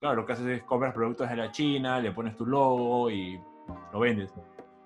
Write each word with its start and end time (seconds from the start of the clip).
claro, 0.00 0.16
lo 0.16 0.26
que 0.26 0.32
haces 0.32 0.46
es 0.46 0.62
compras 0.62 0.94
productos 0.94 1.28
de 1.28 1.36
la 1.36 1.50
China, 1.50 2.00
le 2.00 2.12
pones 2.12 2.36
tu 2.36 2.46
logo 2.46 3.10
y 3.10 3.40
lo 3.92 4.00
vendes. 4.00 4.32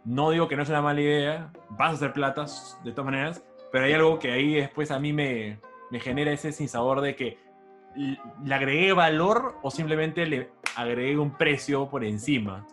No 0.05 0.31
digo 0.31 0.49
que 0.49 0.57
no 0.57 0.63
es 0.63 0.69
una 0.69 0.83
mala 0.83 1.01
idea, 1.01 1.53
vas 1.71 1.91
a 1.91 1.95
hacer 1.95 2.13
platas 2.13 2.79
de 2.83 2.93
todas 2.93 3.07
maneras, 3.07 3.45
pero 3.71 3.85
hay 3.85 3.93
algo 3.93 4.19
que 4.19 4.33
ahí 4.33 4.55
después 4.55 4.91
a 4.91 4.99
mí 4.99 5.13
me, 5.13 5.61
me 5.91 6.01
genera 6.01 6.33
ese 6.33 6.53
sinsabor 6.53 7.01
de 7.01 7.15
que 7.15 7.39
le 7.95 8.55
agregué 8.55 8.93
valor 8.93 9.59
o 9.63 9.71
simplemente 9.71 10.27
le 10.27 10.51
agregué 10.77 11.19
un 11.19 11.37
precio 11.37 11.89
por 11.89 12.05
encima. 12.05 12.67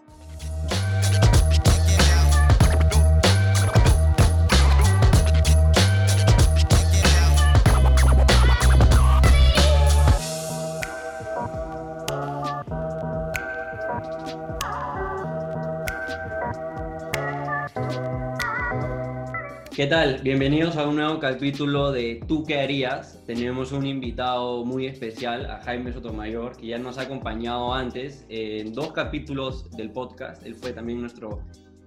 ¿Qué 19.79 19.87
tal? 19.87 20.19
Bienvenidos 20.21 20.75
a 20.75 20.85
un 20.85 20.97
nuevo 20.97 21.19
capítulo 21.19 21.93
de 21.93 22.21
¿Tú 22.27 22.43
qué 22.43 22.59
harías? 22.59 23.23
Tenemos 23.25 23.71
un 23.71 23.85
invitado 23.85 24.65
muy 24.65 24.87
especial, 24.87 25.49
a 25.49 25.61
Jaime 25.61 25.93
Sotomayor, 25.93 26.57
que 26.57 26.67
ya 26.67 26.77
nos 26.77 26.97
ha 26.97 27.03
acompañado 27.03 27.73
antes 27.73 28.25
en 28.27 28.73
dos 28.73 28.91
capítulos 28.91 29.71
del 29.71 29.89
podcast. 29.89 30.45
Él 30.45 30.55
fue 30.55 30.73
también 30.73 30.99
nuestro 30.99 31.45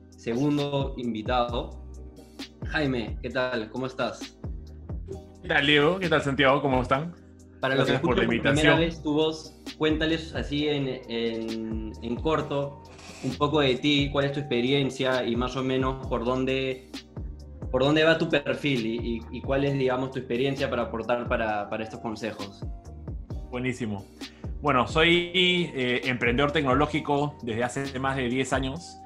segundo 0.09 0.95
invitado. 0.97 1.85
Jaime, 2.69 3.19
¿qué 3.21 3.29
tal? 3.29 3.69
¿Cómo 3.69 3.85
estás? 3.85 4.39
¿Qué 5.43 5.49
tal, 5.49 5.67
Leo? 5.67 5.99
¿Qué 5.99 6.09
tal, 6.09 6.23
Santiago? 6.23 6.63
¿Cómo 6.63 6.81
están? 6.81 7.15
Para 7.61 7.75
los 7.75 7.87
que 7.87 7.99
por, 7.99 8.17
la 8.17 8.25
invitación. 8.25 8.55
primera 8.55 8.79
vez 8.79 9.03
tu 9.03 9.13
voz, 9.13 9.55
cuéntales 9.77 10.35
así 10.35 10.67
en, 10.67 11.93
en 12.01 12.17
corto 12.17 12.85
un 13.23 13.35
poco 13.35 13.61
de 13.61 13.75
ti, 13.77 14.09
cuál 14.11 14.25
es 14.25 14.33
tu 14.33 14.41
experiencia 14.41 15.27
y 15.27 15.37
más 15.37 15.57
o 15.57 15.63
menos 15.63 16.07
por 16.07 16.25
dónde 16.25 16.91
por 17.73 17.83
dónde 17.83 18.05
va 18.05 18.19
tu 18.19 18.29
perfil 18.29 19.25
y, 19.31 19.41
cuál 19.41 19.65
es, 19.65 19.73
digamos, 19.73 20.11
tu 20.11 20.19
experiencia 20.19 20.69
para 20.69 20.83
aportar 20.83 21.27
para, 21.27 21.83
estos 21.83 22.01
consejos. 22.01 22.63
Buenísimo. 23.51 24.05
Bueno, 24.61 24.87
soy 24.87 25.33
eh, 25.75 26.03
emprendedor 26.05 26.53
tecnológico 26.53 27.35
desde 27.43 27.65
hace 27.65 27.99
más 27.99 28.17
de 28.17 28.29
10 28.29 28.53
años 28.53 28.99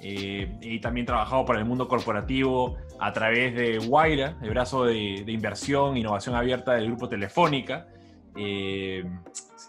eh, 0.00 0.56
y 0.60 0.80
también 0.80 1.04
trabajado 1.04 1.44
para 1.44 1.58
el 1.58 1.64
mundo 1.64 1.88
corporativo 1.88 2.78
a 3.00 3.12
través 3.12 3.56
de 3.56 3.80
Waira, 3.80 4.38
el 4.40 4.50
brazo 4.50 4.84
de, 4.84 5.24
inversión 5.26 5.96
e 5.96 6.00
innovación 6.00 6.36
abierta 6.36 6.74
del 6.74 6.86
grupo 6.86 7.08
Telefónica, 7.08 7.88
eh, 8.36 9.04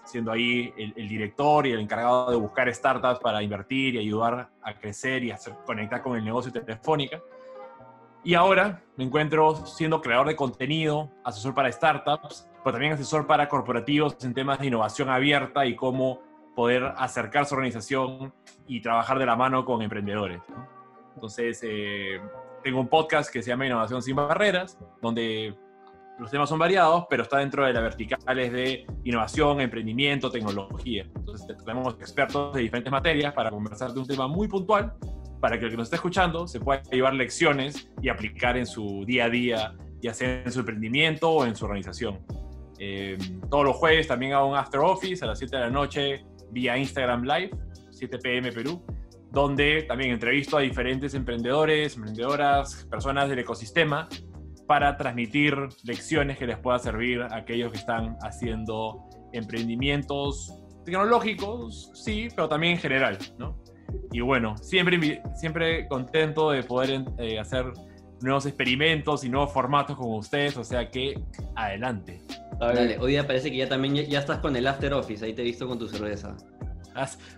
siendo 0.06 0.32
ahí 0.32 0.72
el, 0.78 0.94
el, 0.96 1.10
director 1.10 1.66
y 1.66 1.72
el 1.72 1.80
encargado 1.80 2.30
de 2.30 2.38
buscar 2.38 2.74
startups 2.74 3.20
para 3.20 3.42
invertir 3.42 3.96
y 3.96 3.98
ayudar 3.98 4.50
a 4.62 4.74
crecer 4.76 5.24
y 5.24 5.32
hacer 5.32 5.56
conectar 5.66 6.04
con 6.04 6.16
el 6.16 6.24
negocio 6.24 6.52
Telefónica. 6.52 7.20
Y 8.26 8.36
ahora 8.36 8.82
me 8.96 9.04
encuentro 9.04 9.66
siendo 9.66 10.02
creador 10.02 10.28
de 10.28 10.36
contenido, 10.36 11.12
asesor 11.26 11.54
para 11.54 11.70
startups, 11.70 12.48
pero 12.64 12.74
también 12.74 12.94
asesor 12.94 13.28
para 13.28 13.50
corporativos 13.50 14.16
en 14.24 14.34
temas 14.34 14.60
de 14.60 14.68
innovación 14.68 15.10
abierta 15.10 15.66
y 15.66 15.76
cómo 15.76 16.22
poder 16.56 16.94
acercar 16.96 17.46
su 17.46 17.56
organización 17.56 18.34
y 18.66 18.80
trabajar 18.82 19.20
de 19.20 19.26
la 19.26 19.36
mano 19.36 19.66
con 19.66 19.82
emprendedores. 19.82 20.42
Entonces, 21.16 21.60
eh, 21.64 22.22
tengo 22.64 22.80
un 22.80 22.88
podcast 22.88 23.32
que 23.32 23.44
se 23.44 23.50
llama 23.50 23.66
Innovación 23.66 24.02
sin 24.02 24.16
Barreras, 24.16 24.78
donde 25.02 25.54
los 26.18 26.32
temas 26.32 26.48
son 26.48 26.60
variados, 26.60 27.06
pero 27.10 27.24
está 27.24 27.40
dentro 27.40 27.66
de 27.66 27.74
las 27.74 27.84
verticales 27.84 28.54
de 28.54 28.86
innovación, 29.04 29.60
emprendimiento, 29.60 30.32
tecnología. 30.32 31.06
Entonces, 31.14 31.58
tenemos 31.58 31.96
expertos 31.96 32.54
de 32.54 32.62
diferentes 32.62 32.92
materias 32.92 33.34
para 33.34 33.50
conversar 33.50 33.92
de 33.92 34.00
un 34.00 34.08
tema 34.08 34.28
muy 34.28 34.48
puntual 34.48 34.94
para 35.44 35.60
que 35.60 35.66
el 35.66 35.72
que 35.72 35.76
nos 35.76 35.88
esté 35.88 35.98
escuchando 35.98 36.48
se 36.48 36.62
pueda 36.62 36.82
llevar 36.84 37.16
lecciones 37.16 37.92
y 38.02 38.08
aplicar 38.08 38.56
en 38.56 38.66
su 38.66 39.04
día 39.06 39.26
a 39.26 39.30
día, 39.30 39.76
ya 40.02 40.14
sea 40.14 40.42
en 40.42 40.50
su 40.50 40.62
emprendimiento 40.62 41.30
o 41.30 41.46
en 41.46 41.54
su 41.54 41.66
organización. 41.66 42.26
Eh, 42.80 43.18
todos 43.50 43.66
los 43.66 43.76
jueves 43.76 44.08
también 44.08 44.32
hago 44.32 44.48
un 44.48 44.56
After 44.56 44.80
Office 44.80 45.22
a 45.22 45.28
las 45.28 45.40
7 45.40 45.58
de 45.58 45.62
la 45.64 45.70
noche 45.70 46.24
vía 46.52 46.78
Instagram 46.78 47.26
Live, 47.26 47.52
7 47.92 48.20
pm 48.20 48.54
Perú, 48.54 48.86
donde 49.34 49.84
también 49.84 50.12
entrevisto 50.12 50.56
a 50.56 50.62
diferentes 50.62 51.14
emprendedores, 51.14 51.98
emprendedoras, 51.98 52.88
personas 52.90 53.28
del 53.28 53.40
ecosistema 53.40 54.08
para 54.66 54.96
transmitir 54.96 55.58
lecciones 55.84 56.38
que 56.38 56.48
les 56.48 56.58
pueda 56.58 56.80
servir 56.80 57.22
a 57.22 57.36
aquellos 57.36 57.70
que 57.74 57.80
están 57.80 58.16
haciendo 58.22 59.10
emprendimientos 59.34 60.64
tecnológicos, 60.86 61.92
sí, 61.96 62.30
pero 62.34 62.48
también 62.48 62.76
en 62.76 62.80
general, 62.80 63.18
¿no? 63.38 63.62
Y 64.12 64.22
bueno, 64.22 64.58
siempre, 64.58 65.22
siempre 65.36 65.88
contento 65.88 66.52
de 66.52 66.64
poder 66.64 67.04
eh, 67.18 67.40
hacer 67.40 67.74
nuevos 68.22 68.46
experimentos 68.46 69.24
y 69.24 69.30
nuevos 69.30 69.52
formatos 69.52 69.98
con 69.98 70.14
ustedes, 70.14 70.56
o 70.58 70.64
sea 70.64 70.90
que 70.90 71.22
adelante. 71.56 72.22
Dale, 72.60 72.98
hoy 73.00 73.12
día 73.12 73.28
parece 73.28 73.52
que 73.52 73.58
ya 73.58 73.68
también 73.68 73.96
ya, 73.96 74.20
estás 74.20 74.40
con 74.40 74.56
el 74.56 74.66
After 74.68 74.94
Office, 74.94 75.26
ahí 75.26 75.34
te 75.34 75.42
he 75.42 75.46
visto 75.46 75.68
con 75.68 75.78
tu 75.78 75.88
cerveza. 75.88 76.36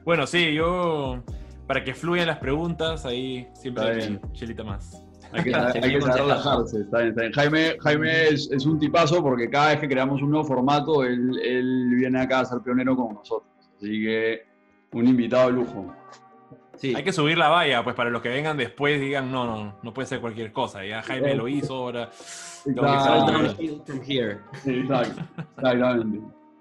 Bueno, 0.04 0.28
sí, 0.28 0.54
yo 0.54 1.24
para 1.66 1.84
que 1.84 1.94
fluyan 1.94 2.28
las 2.28 2.38
preguntas, 2.38 3.06
ahí 3.06 3.48
siempre 3.54 3.84
hay 3.86 4.20
chelita 4.34 4.64
más. 4.64 5.02
Hay 5.32 5.44
que, 5.44 5.52
relajarse, 6.00 6.82
está 6.82 7.00
bien, 7.00 7.10
está 7.10 7.22
bien. 7.22 7.34
Jaime, 7.34 7.78
Jaime 7.82 8.28
es, 8.28 8.50
es, 8.52 8.66
un 8.66 8.80
tipazo 8.80 9.24
porque 9.24 9.50
cada 9.50 9.70
vez 9.70 9.80
que 9.80 9.90
creamos 9.90 10.22
un 10.22 10.30
nuevo 10.30 10.46
formato, 10.46 11.04
él, 11.04 11.32
él 11.44 11.96
viene 11.96 12.22
acá 12.22 12.42
a 12.42 12.46
ser 12.46 12.60
pionero 12.60 12.96
con 12.96 13.16
nosotros. 13.16 13.50
Así 13.78 14.04
que 14.04 14.44
un 14.94 15.08
invitado 15.08 15.48
de 15.48 15.54
lujo. 15.54 15.94
Hay 16.84 17.04
que 17.04 17.14
subir 17.14 17.38
la 17.38 17.50
valla, 17.50 17.84
pues 17.84 17.96
para 17.96 18.10
los 18.10 18.22
que 18.22 18.30
vengan 18.30 18.58
después 18.58 19.00
digan, 19.00 19.32
no, 19.32 19.46
no, 19.46 19.80
no 19.82 19.94
puede 19.94 20.08
ser 20.08 20.20
cualquier 20.20 20.52
cosa. 20.52 20.86
Ya 20.86 21.02
Jaime 21.02 21.36
lo 21.36 21.48
hizo, 21.48 21.76
ahora. 21.76 22.10
Exactamente. 22.66 23.64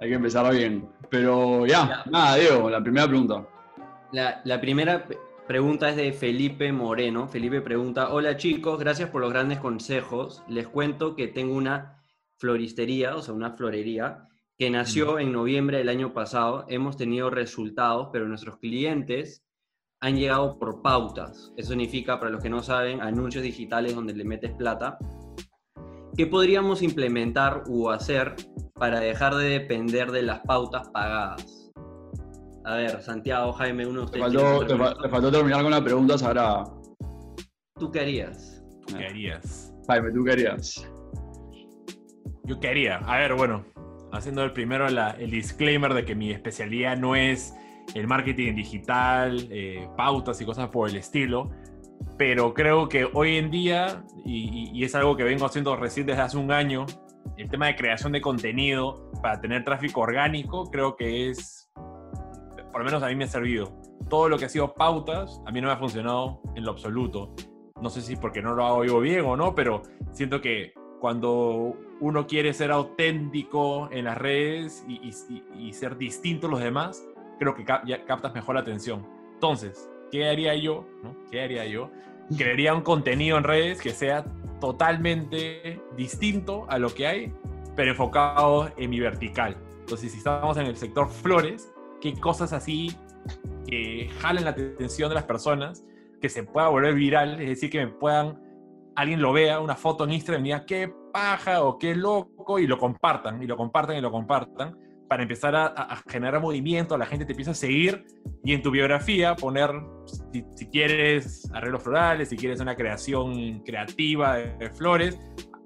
Hay 0.00 0.08
que 0.08 0.14
empezar 0.14 0.54
bien. 0.54 0.88
Pero 1.10 1.66
ya, 1.66 2.02
nada, 2.10 2.36
Diego, 2.36 2.70
la 2.70 2.82
primera 2.82 3.06
pregunta. 3.06 3.46
La, 4.12 4.40
la 4.44 4.60
primera 4.60 5.06
pregunta 5.46 5.88
es 5.88 5.96
de 5.96 6.12
Felipe 6.12 6.72
Moreno. 6.72 7.28
Felipe 7.28 7.60
pregunta: 7.60 8.12
Hola 8.12 8.36
chicos, 8.36 8.78
gracias 8.78 9.10
por 9.10 9.20
los 9.20 9.32
grandes 9.32 9.58
consejos. 9.58 10.42
Les 10.48 10.66
cuento 10.66 11.14
que 11.16 11.28
tengo 11.28 11.54
una 11.54 12.02
floristería, 12.36 13.16
o 13.16 13.22
sea, 13.22 13.34
una 13.34 13.52
florería, 13.52 14.28
que 14.58 14.70
nació 14.70 15.18
en 15.18 15.32
noviembre 15.32 15.78
del 15.78 15.88
año 15.88 16.12
pasado. 16.12 16.66
Hemos 16.68 16.96
tenido 16.96 17.30
resultados, 17.30 18.08
pero 18.12 18.28
nuestros 18.28 18.58
clientes 18.58 19.44
han 20.04 20.16
llegado 20.16 20.58
por 20.58 20.82
pautas. 20.82 21.50
Eso 21.56 21.70
significa, 21.70 22.20
para 22.20 22.30
los 22.30 22.42
que 22.42 22.50
no 22.50 22.62
saben, 22.62 23.00
anuncios 23.00 23.42
digitales 23.42 23.94
donde 23.94 24.12
le 24.12 24.24
metes 24.24 24.52
plata. 24.52 24.98
¿Qué 26.14 26.26
podríamos 26.26 26.82
implementar 26.82 27.62
o 27.70 27.90
hacer 27.90 28.34
para 28.74 29.00
dejar 29.00 29.34
de 29.34 29.48
depender 29.48 30.12
de 30.12 30.20
las 30.20 30.40
pautas 30.40 30.90
pagadas? 30.90 31.72
A 32.66 32.76
ver, 32.76 33.00
Santiago, 33.00 33.50
Jaime, 33.54 33.86
uno 33.86 34.00
de 34.00 34.04
ustedes. 34.04 34.32
Te 35.02 35.08
faltó, 35.08 35.32
terminar 35.32 35.62
con 35.62 35.70
la 35.70 35.82
pregunta 35.82 36.18
sagrada. 36.18 36.64
¿Tú 37.78 37.90
qué 37.90 38.00
harías? 38.00 38.62
¿Tú 38.86 38.98
qué 38.98 39.06
harías? 39.06 39.74
Jaime, 39.88 40.12
¿tú 40.12 40.22
qué 40.22 40.32
harías? 40.32 40.86
Yo 42.44 42.60
quería. 42.60 42.98
A 43.06 43.20
ver, 43.20 43.34
bueno, 43.34 43.64
haciendo 44.12 44.44
el 44.44 44.52
primero 44.52 44.86
el 44.86 45.30
disclaimer 45.30 45.94
de 45.94 46.04
que 46.04 46.14
mi 46.14 46.30
especialidad 46.30 46.98
no 46.98 47.16
es 47.16 47.54
el 47.94 48.06
marketing 48.06 48.54
digital, 48.54 49.46
eh, 49.50 49.88
pautas 49.96 50.40
y 50.40 50.44
cosas 50.44 50.68
por 50.68 50.88
el 50.88 50.96
estilo. 50.96 51.50
Pero 52.16 52.54
creo 52.54 52.88
que 52.88 53.08
hoy 53.12 53.36
en 53.36 53.50
día, 53.50 54.04
y, 54.24 54.82
es 54.84 54.94
algo 54.94 55.16
que 55.16 55.24
vengo 55.24 55.46
haciendo 55.46 55.74
recién 55.76 56.06
desde 56.06 56.22
hace 56.22 56.36
un 56.36 56.52
año, 56.52 56.86
el 57.36 57.48
tema 57.48 57.66
de 57.66 57.76
creación 57.76 58.12
de 58.12 58.20
contenido 58.20 59.10
para 59.22 59.40
tener 59.40 59.64
tráfico 59.64 60.00
orgánico, 60.00 60.70
creo 60.70 60.96
que 60.96 61.30
es, 61.30 61.70
por 62.70 62.80
lo 62.80 62.84
menos 62.84 63.02
a 63.02 63.08
mí 63.08 63.16
me 63.16 63.24
ha 63.24 63.28
servido. 63.28 63.80
Todo 64.08 64.28
lo 64.28 64.38
que 64.38 64.44
ha 64.44 64.48
sido 64.48 64.74
pautas, 64.74 65.40
a 65.46 65.50
mí 65.50 65.60
no 65.60 65.68
me 65.68 65.72
ha 65.72 65.76
funcionado 65.76 66.40
en 66.54 66.64
lo 66.64 66.72
absoluto. 66.72 67.34
No 67.80 67.90
sé 67.90 68.00
si 68.00 68.16
porque 68.16 68.42
no 68.42 68.54
lo 68.54 68.64
hago 68.64 68.84
yo 68.84 69.00
bien 69.00 69.24
o 69.24 69.36
no, 69.36 69.54
pero 69.54 69.82
siento 70.12 70.40
que 70.40 70.72
cuando 71.00 71.76
uno 72.00 72.26
quiere 72.26 72.52
ser 72.52 72.70
auténtico 72.70 73.88
en 73.90 74.04
las 74.04 74.16
redes 74.16 74.84
y, 74.88 75.10
y 75.58 75.72
ser 75.72 75.96
distinto 75.96 76.46
a 76.46 76.50
los 76.50 76.60
demás, 76.60 77.04
creo 77.38 77.54
que 77.54 77.64
ya 77.64 78.04
captas 78.04 78.34
mejor 78.34 78.54
la 78.54 78.62
atención. 78.62 79.06
Entonces, 79.34 79.90
¿qué 80.10 80.28
haría 80.28 80.54
yo? 80.54 80.86
¿Qué 81.30 81.42
haría 81.42 81.66
yo? 81.66 81.90
Crearía 82.36 82.74
un 82.74 82.82
contenido 82.82 83.36
en 83.36 83.44
redes 83.44 83.80
que 83.80 83.90
sea 83.90 84.24
totalmente 84.60 85.80
distinto 85.96 86.66
a 86.68 86.78
lo 86.78 86.88
que 86.94 87.06
hay, 87.06 87.32
pero 87.76 87.90
enfocado 87.90 88.70
en 88.76 88.90
mi 88.90 89.00
vertical. 89.00 89.56
Entonces, 89.80 90.12
si 90.12 90.18
estamos 90.18 90.56
en 90.56 90.66
el 90.66 90.76
sector 90.76 91.08
flores, 91.08 91.72
¿qué 92.00 92.14
cosas 92.14 92.52
así 92.52 92.96
que 93.66 94.10
jalen 94.20 94.44
la 94.44 94.50
atención 94.50 95.08
de 95.08 95.14
las 95.14 95.24
personas, 95.24 95.84
que 96.20 96.28
se 96.28 96.42
pueda 96.44 96.68
volver 96.68 96.94
viral, 96.94 97.40
es 97.40 97.48
decir, 97.48 97.70
que 97.70 97.84
me 97.84 97.92
puedan, 97.92 98.40
alguien 98.94 99.20
lo 99.20 99.32
vea, 99.32 99.60
una 99.60 99.76
foto 99.76 100.04
en 100.04 100.12
Instagram 100.12 100.44
y 100.44 100.48
diga, 100.48 100.64
qué 100.64 100.92
paja 101.12 101.62
o 101.62 101.78
qué 101.78 101.94
loco, 101.94 102.58
y 102.58 102.66
lo 102.66 102.78
compartan, 102.78 103.42
y 103.42 103.46
lo 103.46 103.56
compartan, 103.56 103.96
y 103.96 104.00
lo 104.00 104.10
compartan, 104.10 104.78
para 105.14 105.22
empezar 105.22 105.54
a, 105.54 106.02
generar 106.08 106.40
movimiento, 106.40 106.98
la 106.98 107.06
gente 107.06 107.24
te 107.24 107.34
empieza 107.34 107.52
a 107.52 107.54
seguir 107.54 108.04
y 108.42 108.52
en 108.52 108.62
tu 108.62 108.72
biografía 108.72 109.36
poner, 109.36 109.70
si, 110.56 110.66
quieres 110.66 111.48
arreglos 111.54 111.84
florales, 111.84 112.30
si 112.30 112.36
quieres 112.36 112.58
una 112.58 112.74
creación 112.74 113.60
creativa 113.60 114.38
de, 114.38 114.70
flores, 114.70 115.16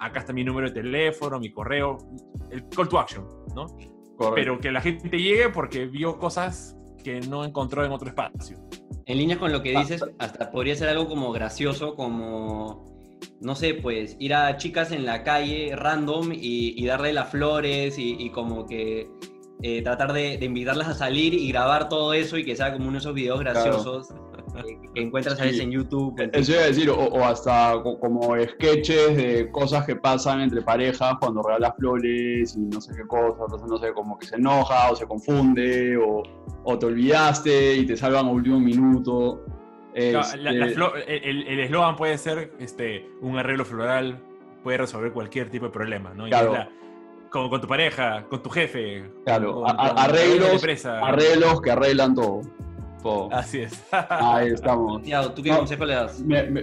acá 0.01 0.21
está 0.21 0.35
mi 0.35 0.45
número 0.45 0.69
de 0.69 0.75
teléfono, 0.75 1.41
mi 1.41 1.51
correo, 1.51 1.97
el 2.51 2.69
call 2.69 2.91
to 2.91 2.99
action, 2.99 3.27
¿no? 3.57 3.75
Pero 4.35 4.61
que 4.61 4.71
la 4.71 4.83
gente 4.83 5.17
llegue 5.17 5.49
porque 5.49 5.87
vio 5.87 6.19
cosas 6.19 6.77
que 7.03 7.21
no 7.21 7.43
encontró 7.43 7.87
en 7.87 7.93
otro 7.93 8.09
espacio. 8.09 8.59
En 9.07 9.17
línea 9.17 9.39
con 9.39 9.51
lo 9.51 9.63
que 9.63 9.79
dices, 9.79 10.05
hasta 10.19 10.51
podría 10.51 10.77
ser 10.77 10.91
algo 10.91 11.09
como 11.09 11.33
gracioso, 11.33 11.95
como 11.95 12.85
no 13.41 13.55
sé, 13.55 13.75
pues 13.75 14.17
ir 14.19 14.35
a 14.35 14.57
chicas 14.57 14.91
en 14.93 15.05
la 15.05 15.23
calle 15.23 15.75
random 15.75 16.33
y, 16.33 16.85
darle 16.87 17.13
las 17.13 17.31
flores 17.31 17.97
y, 17.99 18.31
como 18.31 18.67
que 18.67 19.09
eh, 19.63 19.83
tratar 19.83 20.13
de, 20.13 20.35
invitarlas 20.41 20.89
a 20.89 20.95
salir 20.95 21.35
y 21.35 21.49
grabar 21.51 21.89
todo 21.89 22.13
eso 22.13 22.39
y 22.39 22.45
que 22.45 22.55
sea 22.55 22.73
como 22.73 22.85
uno 22.85 22.93
de 22.93 22.99
esos 22.99 23.15
videos 23.15 23.41
graciosos 23.41 24.09
que, 24.95 25.03
encuentras 25.03 25.41
a 25.41 25.45
veces 25.45 25.61
en 25.61 25.71
YouTube. 25.71 26.15
Eso 26.33 26.53
iba 26.53 26.63
a 26.63 26.67
decir, 26.67 26.91
o, 26.91 27.25
hasta 27.25 27.81
como 27.83 28.37
sketches 28.41 29.17
de 29.17 29.51
cosas 29.51 29.85
que 29.85 29.97
pasan 29.97 30.41
entre 30.41 30.63
parejas 30.63 31.15
cuando 31.21 31.43
regalas 31.43 31.75
flores 31.77 32.57
y 32.57 32.61
no 32.61 32.81
sé 32.81 32.95
qué 32.95 33.07
cosas, 33.07 33.41
entonces 33.41 33.69
no 33.69 33.79
sé, 33.79 33.93
como 33.93 34.19
que 34.19 34.27
se 34.27 34.37
enoja 34.37 34.91
o 34.91 34.97
se 34.97 35.07
confunde 35.07 35.97
o, 35.97 36.23
o 36.65 36.79
te 36.79 36.87
olvidaste 36.87 37.77
y 37.77 37.87
te 37.87 37.97
salvan 37.97 38.27
a 38.27 38.31
último 38.31 38.61
minuto. 38.61 39.45
Este, 39.95 40.37
el 40.37 41.61
eslogan 41.61 41.97
puede 41.97 42.17
ser 42.19 42.53
este, 42.61 43.09
un 43.21 43.37
arreglo 43.39 43.65
floral, 43.65 44.21
puede 44.63 44.79
resolver 44.79 45.13
cualquier 45.13 45.51
tipo 45.51 45.67
de 45.67 45.73
problema, 45.73 46.15
¿no? 46.15 46.27
Como 47.31 47.51
con 47.51 47.61
tu 47.61 47.69
pareja, 47.69 48.25
con 48.29 48.43
tu 48.43 48.51
jefe. 48.51 49.05
Claro, 49.25 49.65
arreglos, 49.67 50.85
arreglos 50.85 51.61
que 51.61 51.71
arreglan 51.71 52.15
todo. 52.15 52.43
Así 53.31 53.61
es. 53.61 53.85
Ahí 53.93 54.49
estamos. 54.49 55.03
¿tú 55.35 55.43
qué 55.43 55.51
consejo 55.51 55.85
le 55.85 55.95
das? 55.95 56.23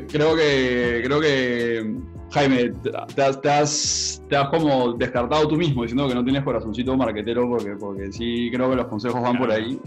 creo 0.09 0.35
que, 0.35 1.01
creo 1.03 1.19
que 1.19 1.95
Jaime, 2.31 2.73
te, 3.15 3.21
has, 3.21 3.41
te, 3.41 3.50
has, 3.50 4.21
como 4.51 4.94
descartado 4.94 5.47
tú 5.47 5.56
mismo 5.56 5.83
diciendo 5.83 6.07
que 6.07 6.15
no 6.15 6.23
tienes 6.23 6.44
corazoncito 6.44 6.95
marquetero 6.97 7.47
porque, 7.47 7.75
porque 7.79 8.11
sí 8.11 8.50
creo 8.53 8.69
que 8.69 8.75
los 8.75 8.88
consejos 8.88 9.21
van 9.21 9.38
por 9.38 9.51
ahí. 9.51 9.79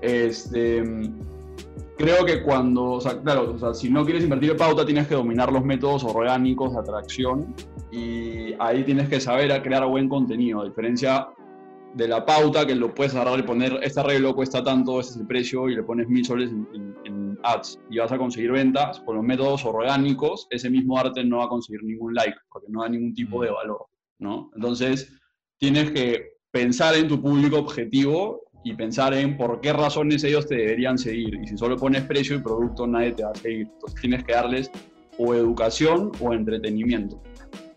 Este, 0.00 0.82
creo 1.96 2.24
que 2.24 2.42
cuando, 2.42 2.92
o 2.92 3.00
sea, 3.00 3.20
claro, 3.20 3.52
o 3.54 3.58
sea, 3.58 3.74
si 3.74 3.90
no 3.90 4.04
quieres 4.04 4.24
invertir 4.24 4.50
en 4.50 4.56
pauta, 4.56 4.84
tienes 4.84 5.06
que 5.06 5.14
dominar 5.14 5.52
los 5.52 5.64
métodos 5.64 6.04
orgánicos 6.04 6.72
de 6.72 6.80
atracción 6.80 7.54
y 7.94 8.56
ahí 8.58 8.82
tienes 8.82 9.08
que 9.08 9.20
saber 9.20 9.62
crear 9.62 9.86
buen 9.86 10.08
contenido, 10.08 10.62
a 10.62 10.64
diferencia 10.64 11.28
de 11.94 12.08
la 12.08 12.26
pauta 12.26 12.66
que 12.66 12.74
lo 12.74 12.92
puedes 12.92 13.14
agarrar 13.14 13.38
y 13.38 13.42
poner, 13.42 13.78
este 13.82 14.00
arreglo 14.00 14.34
cuesta 14.34 14.64
tanto, 14.64 14.98
este 14.98 15.12
es 15.12 15.20
el 15.20 15.26
precio 15.28 15.68
y 15.68 15.76
le 15.76 15.84
pones 15.84 16.08
mil 16.08 16.24
soles 16.24 16.50
en, 16.50 16.96
en, 17.04 17.38
ads 17.44 17.78
y 17.90 17.98
vas 17.98 18.10
a 18.10 18.18
conseguir 18.18 18.50
ventas, 18.50 19.00
con 19.00 19.16
los 19.16 19.24
métodos 19.24 19.64
orgánicos, 19.64 20.48
ese 20.50 20.70
mismo 20.70 20.98
arte 20.98 21.22
no 21.22 21.38
va 21.38 21.44
a 21.44 21.48
conseguir 21.48 21.84
ningún 21.84 22.14
like 22.14 22.36
porque 22.50 22.68
no 22.70 22.82
da 22.82 22.88
ningún 22.88 23.14
tipo 23.14 23.42
de 23.42 23.50
mm. 23.50 23.54
valor, 23.54 23.86
¿no? 24.18 24.50
Entonces, 24.54 25.12
tienes 25.58 25.90
que 25.92 26.38
pensar 26.50 26.96
en 26.96 27.06
tu 27.06 27.20
público 27.20 27.58
objetivo 27.58 28.40
y 28.64 28.74
pensar 28.74 29.12
en 29.12 29.36
por 29.36 29.60
qué 29.60 29.72
razones 29.72 30.24
ellos 30.24 30.46
te 30.46 30.56
deberían 30.56 30.96
seguir. 30.96 31.38
Y 31.42 31.46
si 31.46 31.58
solo 31.58 31.76
pones 31.76 32.02
precio 32.04 32.36
y 32.36 32.40
producto, 32.40 32.86
nadie 32.86 33.12
te 33.12 33.24
va 33.24 33.30
a 33.30 33.34
seguir. 33.34 33.68
Entonces 33.74 34.00
tienes 34.00 34.24
que 34.24 34.32
darles 34.32 34.70
o 35.18 35.34
educación 35.34 36.10
o 36.20 36.32
entretenimiento. 36.32 37.22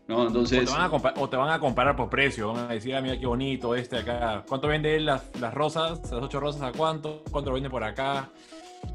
¿No? 0.07 0.27
Entonces, 0.27 0.69
o, 1.15 1.29
te 1.29 1.37
van 1.37 1.51
a 1.51 1.59
comparar 1.59 1.95
por 1.95 2.09
precio, 2.09 2.53
van 2.53 2.69
a 2.69 2.73
decir, 2.73 2.95
ah, 2.95 3.01
mira 3.01 3.19
qué 3.19 3.25
bonito 3.25 3.75
este 3.75 3.97
acá. 3.97 4.43
¿Cuánto 4.47 4.67
vende 4.67 4.99
las, 4.99 5.29
las 5.39 5.53
rosas? 5.53 5.99
¿Las 6.11 6.23
ocho 6.23 6.39
rosas 6.39 6.61
a 6.61 6.71
cuánto? 6.71 7.23
¿Cuánto 7.31 7.49
lo 7.49 7.55
vende 7.55 7.69
por 7.69 7.83
acá? 7.83 8.29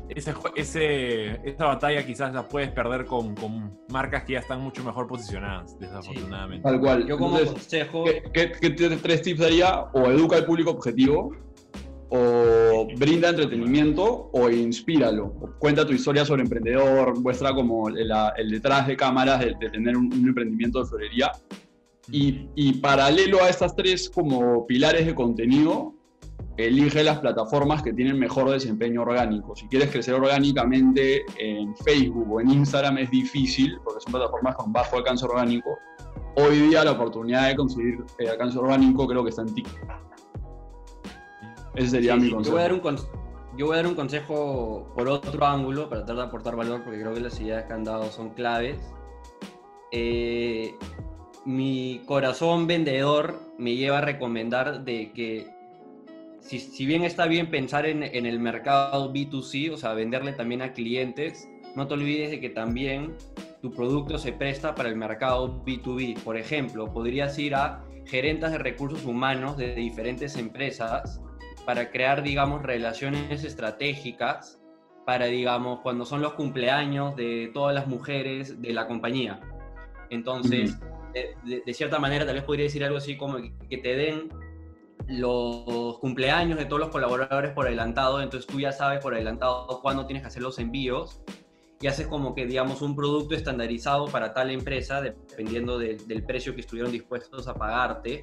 Ese, 0.08 0.34
ese, 0.56 1.48
esa 1.48 1.66
batalla 1.66 2.04
quizás 2.04 2.32
la 2.32 2.48
puedes 2.48 2.70
perder 2.70 3.04
con, 3.04 3.34
con, 3.34 3.78
marcas 3.88 4.24
que 4.24 4.34
ya 4.34 4.38
están 4.38 4.60
mucho 4.60 4.82
mejor 4.84 5.06
posicionadas, 5.06 5.78
desafortunadamente. 5.78 6.62
tal 6.62 6.80
cual. 6.80 7.06
Yo 7.06 7.18
como 7.18 7.38
consejo... 7.38 8.04
¿qué, 8.32 8.52
qué, 8.52 8.70
tres 8.70 9.22
tips 9.22 9.40
daría? 9.40 9.80
O 9.92 10.10
educa 10.10 10.36
al 10.36 10.46
público 10.46 10.70
objetivo, 10.70 11.32
o 12.14 12.86
brinda 12.98 13.30
entretenimiento 13.30 14.28
o 14.32 14.50
inspíralo. 14.50 15.32
Cuenta 15.58 15.86
tu 15.86 15.94
historia 15.94 16.26
sobre 16.26 16.42
emprendedor, 16.42 17.18
muestra 17.18 17.54
como 17.54 17.88
el, 17.88 18.12
detrás 18.50 18.86
de 18.86 18.96
cámaras 18.98 19.40
de, 19.40 19.54
tener 19.54 19.96
un, 19.96 20.12
emprendimiento 20.12 20.82
de 20.82 20.90
florería. 20.90 21.32
Y, 22.10 22.48
y, 22.54 22.74
paralelo 22.74 23.42
a 23.42 23.48
estas 23.48 23.74
tres 23.74 24.10
como 24.10 24.66
pilares 24.66 25.06
de 25.06 25.14
contenido, 25.14 25.94
elige 26.58 27.02
las 27.02 27.18
plataformas 27.20 27.82
que 27.82 27.94
tienen 27.94 28.18
mejor 28.18 28.50
desempeño 28.50 29.02
orgánico. 29.02 29.56
Si 29.56 29.66
quieres 29.68 29.90
crecer 29.90 30.12
orgánicamente 30.12 31.24
en 31.38 31.74
Facebook 31.76 32.30
o 32.30 32.40
en 32.42 32.50
Instagram 32.50 32.98
es 32.98 33.10
difícil 33.10 33.78
porque 33.82 34.00
son 34.02 34.12
plataformas 34.12 34.56
con 34.56 34.70
bajo 34.70 34.98
alcance 34.98 35.24
orgánico. 35.24 35.78
Hoy 36.36 36.58
día 36.58 36.84
la 36.84 36.92
oportunidad 36.92 37.48
de 37.48 37.56
conseguir 37.56 38.04
eh, 38.18 38.28
alcance 38.28 38.58
orgánico 38.58 39.06
creo 39.06 39.24
que 39.24 39.30
está 39.30 39.42
en 39.42 39.54
TikTok. 39.54 40.11
Ese 41.74 41.88
sería 41.88 42.16
mi 42.16 42.30
consejo. 42.30 42.42
Yo 42.42 42.52
voy, 42.52 42.60
a 42.60 42.62
dar 42.62 42.72
un 42.72 42.96
yo 43.56 43.66
voy 43.66 43.74
a 43.74 43.76
dar 43.76 43.86
un 43.86 43.94
consejo 43.94 44.92
por 44.94 45.08
otro 45.08 45.44
ángulo 45.46 45.88
para 45.88 46.04
tratar 46.04 46.16
de 46.16 46.22
aportar 46.28 46.56
valor 46.56 46.82
porque 46.84 47.00
creo 47.00 47.14
que 47.14 47.20
las 47.20 47.40
ideas 47.40 47.64
que 47.64 47.72
han 47.72 47.84
dado 47.84 48.10
son 48.10 48.30
claves. 48.30 48.78
Eh, 49.90 50.74
mi 51.44 52.02
corazón 52.06 52.66
vendedor 52.66 53.40
me 53.58 53.74
lleva 53.76 53.98
a 53.98 54.00
recomendar 54.00 54.84
de 54.84 55.12
que 55.12 55.46
si, 56.40 56.58
si 56.58 56.86
bien 56.86 57.04
está 57.04 57.26
bien 57.26 57.50
pensar 57.50 57.86
en, 57.86 58.02
en, 58.02 58.26
el 58.26 58.38
mercado 58.40 59.12
B2C, 59.12 59.72
o 59.72 59.76
sea, 59.76 59.92
venderle 59.92 60.32
también 60.32 60.62
a 60.62 60.72
clientes, 60.72 61.48
no 61.76 61.86
te 61.86 61.94
olvides 61.94 62.30
de 62.30 62.40
que 62.40 62.50
también 62.50 63.16
tu 63.60 63.70
producto 63.70 64.18
se 64.18 64.32
presta 64.32 64.74
para 64.74 64.88
el 64.88 64.96
mercado 64.96 65.62
B2B. 65.64 66.18
Por 66.20 66.36
ejemplo, 66.36 66.92
podrías 66.92 67.38
ir 67.38 67.54
a 67.54 67.84
gerentes 68.06 68.50
de 68.50 68.58
recursos 68.58 69.04
humanos 69.04 69.56
de 69.56 69.74
diferentes 69.74 70.36
empresas 70.36 71.20
para 71.64 71.90
crear, 71.90 72.22
digamos, 72.22 72.62
relaciones 72.62 73.44
estratégicas 73.44 74.60
para, 75.06 75.26
digamos, 75.26 75.80
cuando 75.80 76.04
son 76.04 76.22
los 76.22 76.34
cumpleaños 76.34 77.16
de 77.16 77.50
todas 77.52 77.74
las 77.74 77.86
mujeres 77.86 78.60
de 78.60 78.72
la 78.72 78.86
compañía. 78.86 79.40
Entonces, 80.10 80.78
de, 81.12 81.74
cierta 81.74 81.98
manera, 81.98 82.24
tal 82.24 82.36
vez 82.36 82.44
podría 82.44 82.64
decir 82.64 82.84
algo 82.84 82.98
así 82.98 83.16
como 83.16 83.38
que, 83.68 83.78
te 83.78 83.96
den 83.96 84.28
los 85.08 85.98
cumpleaños 85.98 86.58
de 86.58 86.66
todos 86.66 86.80
los 86.80 86.90
colaboradores 86.90 87.52
por 87.52 87.66
adelantado, 87.66 88.22
entonces 88.22 88.46
tú 88.46 88.60
ya 88.60 88.72
sabes 88.72 89.00
por 89.00 89.14
adelantado 89.14 89.80
cuándo 89.82 90.06
tienes 90.06 90.22
que 90.22 90.28
hacer 90.28 90.42
los 90.42 90.58
envíos 90.58 91.20
y 91.80 91.88
haces 91.88 92.06
como 92.06 92.34
que, 92.34 92.46
digamos, 92.46 92.80
un 92.82 92.94
producto 92.94 93.34
estandarizado 93.34 94.06
para 94.06 94.32
tal 94.32 94.50
empresa, 94.50 95.00
dependiendo 95.00 95.78
del 95.78 96.24
precio 96.24 96.54
que 96.54 96.60
estuvieron 96.60 96.92
dispuestos 96.92 97.48
a 97.48 97.54
pagarte 97.54 98.22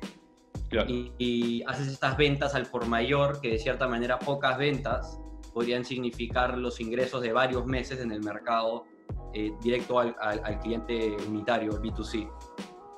y, 1.17 1.63
haces 1.65 1.87
estas 1.87 2.17
ventas 2.17 2.55
al 2.55 2.65
por 2.67 2.85
mayor, 2.87 3.41
que 3.41 3.51
de 3.51 3.59
cierta 3.59 3.87
manera 3.87 4.19
pocas 4.19 4.57
ventas 4.57 5.19
podrían 5.53 5.83
significar 5.83 6.57
los 6.57 6.79
ingresos 6.79 7.21
de 7.21 7.33
varios 7.33 7.65
meses 7.65 7.99
en 7.99 8.11
el 8.11 8.21
mercado 8.21 8.85
eh, 9.33 9.51
directo 9.61 9.99
al, 9.99 10.59
cliente 10.61 11.17
unitario, 11.27 11.71
el 11.71 11.81
B2C. 11.81 12.29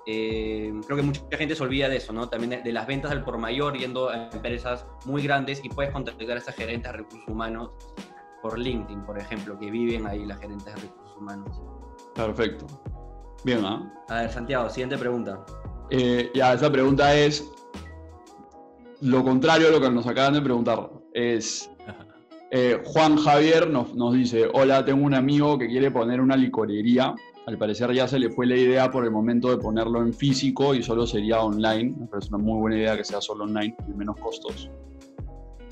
Eh, 0.07 0.73
creo 0.85 0.97
que 0.97 1.03
mucha 1.03 1.21
gente 1.37 1.55
se 1.55 1.63
olvida 1.63 1.87
de 1.87 1.97
eso, 1.97 2.11
¿no? 2.11 2.27
También 2.27 2.63
de, 2.63 2.71
las 2.71 2.87
ventas 2.87 3.11
al 3.11 3.23
por 3.23 3.37
mayor 3.37 3.77
yendo 3.77 4.09
a 4.09 4.29
empresas 4.29 4.85
muy 5.05 5.21
grandes 5.23 5.63
y 5.63 5.69
puedes 5.69 5.91
contactar 5.91 6.31
a 6.31 6.37
esas 6.37 6.55
gerentes 6.55 6.91
de 6.91 6.97
recursos 6.97 7.27
humanos 7.27 7.71
por 8.41 8.57
LinkedIn, 8.57 9.03
por 9.03 9.19
ejemplo, 9.19 9.57
que 9.59 9.69
viven 9.69 10.07
ahí 10.07 10.25
las 10.25 10.39
gerentes 10.39 10.73
de 10.73 10.81
recursos 10.81 11.17
humanos. 11.17 11.61
Perfecto. 12.15 12.65
Bien, 13.43 13.63
¿ah? 13.63 13.91
A 14.09 14.21
ver, 14.21 14.31
Santiago, 14.31 14.69
siguiente 14.69 14.97
pregunta. 14.97 15.45
Eh, 15.91 16.31
ya, 16.33 16.53
esa 16.53 16.71
pregunta 16.71 17.13
es 17.13 17.51
lo 19.01 19.23
contrario 19.25 19.67
a 19.67 19.71
lo 19.71 19.81
que 19.81 19.89
nos 19.89 20.07
acaban 20.07 20.33
de 20.33 20.41
preguntar. 20.41 20.89
Es 21.13 21.69
eh, 22.49 22.81
Juan 22.85 23.17
Javier 23.17 23.69
nos, 23.69 23.93
nos, 23.93 24.13
dice, 24.13 24.47
hola, 24.53 24.85
tengo 24.85 25.05
un 25.05 25.13
amigo 25.13 25.57
que 25.57 25.67
quiere 25.67 25.91
poner 25.91 26.21
una 26.21 26.37
licorería. 26.37 27.13
Al 27.45 27.57
parecer 27.57 27.91
ya 27.93 28.07
se 28.07 28.19
le 28.19 28.29
fue 28.29 28.45
la 28.45 28.55
idea 28.55 28.89
por 28.89 29.03
el 29.03 29.11
momento 29.11 29.49
de 29.49 29.57
ponerlo 29.57 30.01
en 30.01 30.13
físico 30.13 30.73
y 30.73 30.81
solo 30.81 31.05
sería 31.05 31.41
online. 31.41 31.93
Me 31.99 32.07
parece 32.07 32.29
una 32.29 32.37
muy 32.37 32.59
buena 32.59 32.77
idea 32.77 32.95
que 32.95 33.03
sea 33.03 33.19
solo 33.19 33.43
online 33.43 33.75
y 33.85 33.93
menos 33.93 34.15
costos. 34.17 34.69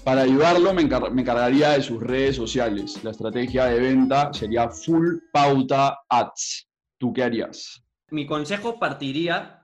Para 0.03 0.21
ayudarlo 0.21 0.73
me, 0.73 0.83
me 0.83 1.21
encargaría 1.21 1.71
de 1.71 1.81
sus 1.81 2.01
redes 2.01 2.35
sociales. 2.35 3.01
La 3.03 3.11
estrategia 3.11 3.65
de 3.65 3.79
venta 3.79 4.33
sería 4.33 4.69
full 4.69 5.17
pauta 5.31 5.99
ads. 6.09 6.67
¿Tú 6.97 7.13
qué 7.13 7.23
harías? 7.23 7.83
Mi 8.09 8.25
consejo 8.25 8.79
partiría 8.79 9.58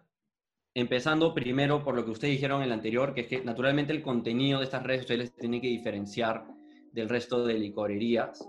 Empezando 0.78 1.34
primero 1.34 1.86
por 1.86 1.96
lo 1.96 2.04
que 2.04 2.12
ustedes 2.12 2.34
dijeron 2.34 2.62
en 2.62 2.68
el 2.68 2.74
anterior, 2.74 3.14
que 3.14 3.22
es 3.22 3.28
que 3.28 3.42
naturalmente 3.46 3.94
el 3.94 4.02
contenido 4.02 4.60
de 4.60 4.66
estas 4.66 4.84
redes 4.84 5.04
sociales 5.04 5.34
tiene 5.34 5.62
que 5.62 5.68
diferenciar 5.68 6.46
del 6.92 7.08
resto 7.08 7.46
de 7.46 7.54
licorerías. 7.54 8.46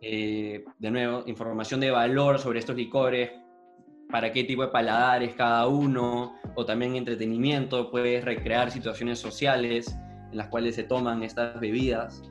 Eh, 0.00 0.64
de 0.78 0.90
nuevo, 0.92 1.24
información 1.26 1.80
de 1.80 1.90
valor 1.90 2.38
sobre 2.38 2.60
estos 2.60 2.76
licores, 2.76 3.32
para 4.08 4.32
qué 4.32 4.44
tipo 4.44 4.62
de 4.62 4.68
paladares 4.68 5.34
cada 5.34 5.66
uno, 5.66 6.36
o 6.54 6.64
también 6.64 6.94
entretenimiento, 6.94 7.90
puedes 7.90 8.24
recrear 8.24 8.70
situaciones 8.70 9.18
sociales 9.18 9.92
en 10.30 10.38
las 10.38 10.46
cuales 10.48 10.76
se 10.76 10.84
toman 10.84 11.24
estas 11.24 11.58
bebidas. 11.58 12.22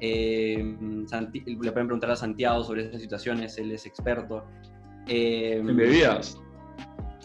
Eh, 0.00 0.62
le 0.62 1.72
pueden 1.72 1.86
preguntar 1.86 2.10
a 2.10 2.16
Santiago 2.16 2.62
sobre 2.62 2.88
esas 2.88 3.00
situaciones, 3.00 3.56
él 3.56 3.72
es 3.72 3.86
experto. 3.86 4.44
Eh, 5.06 5.62
¿En 5.66 5.76
bebidas? 5.76 6.38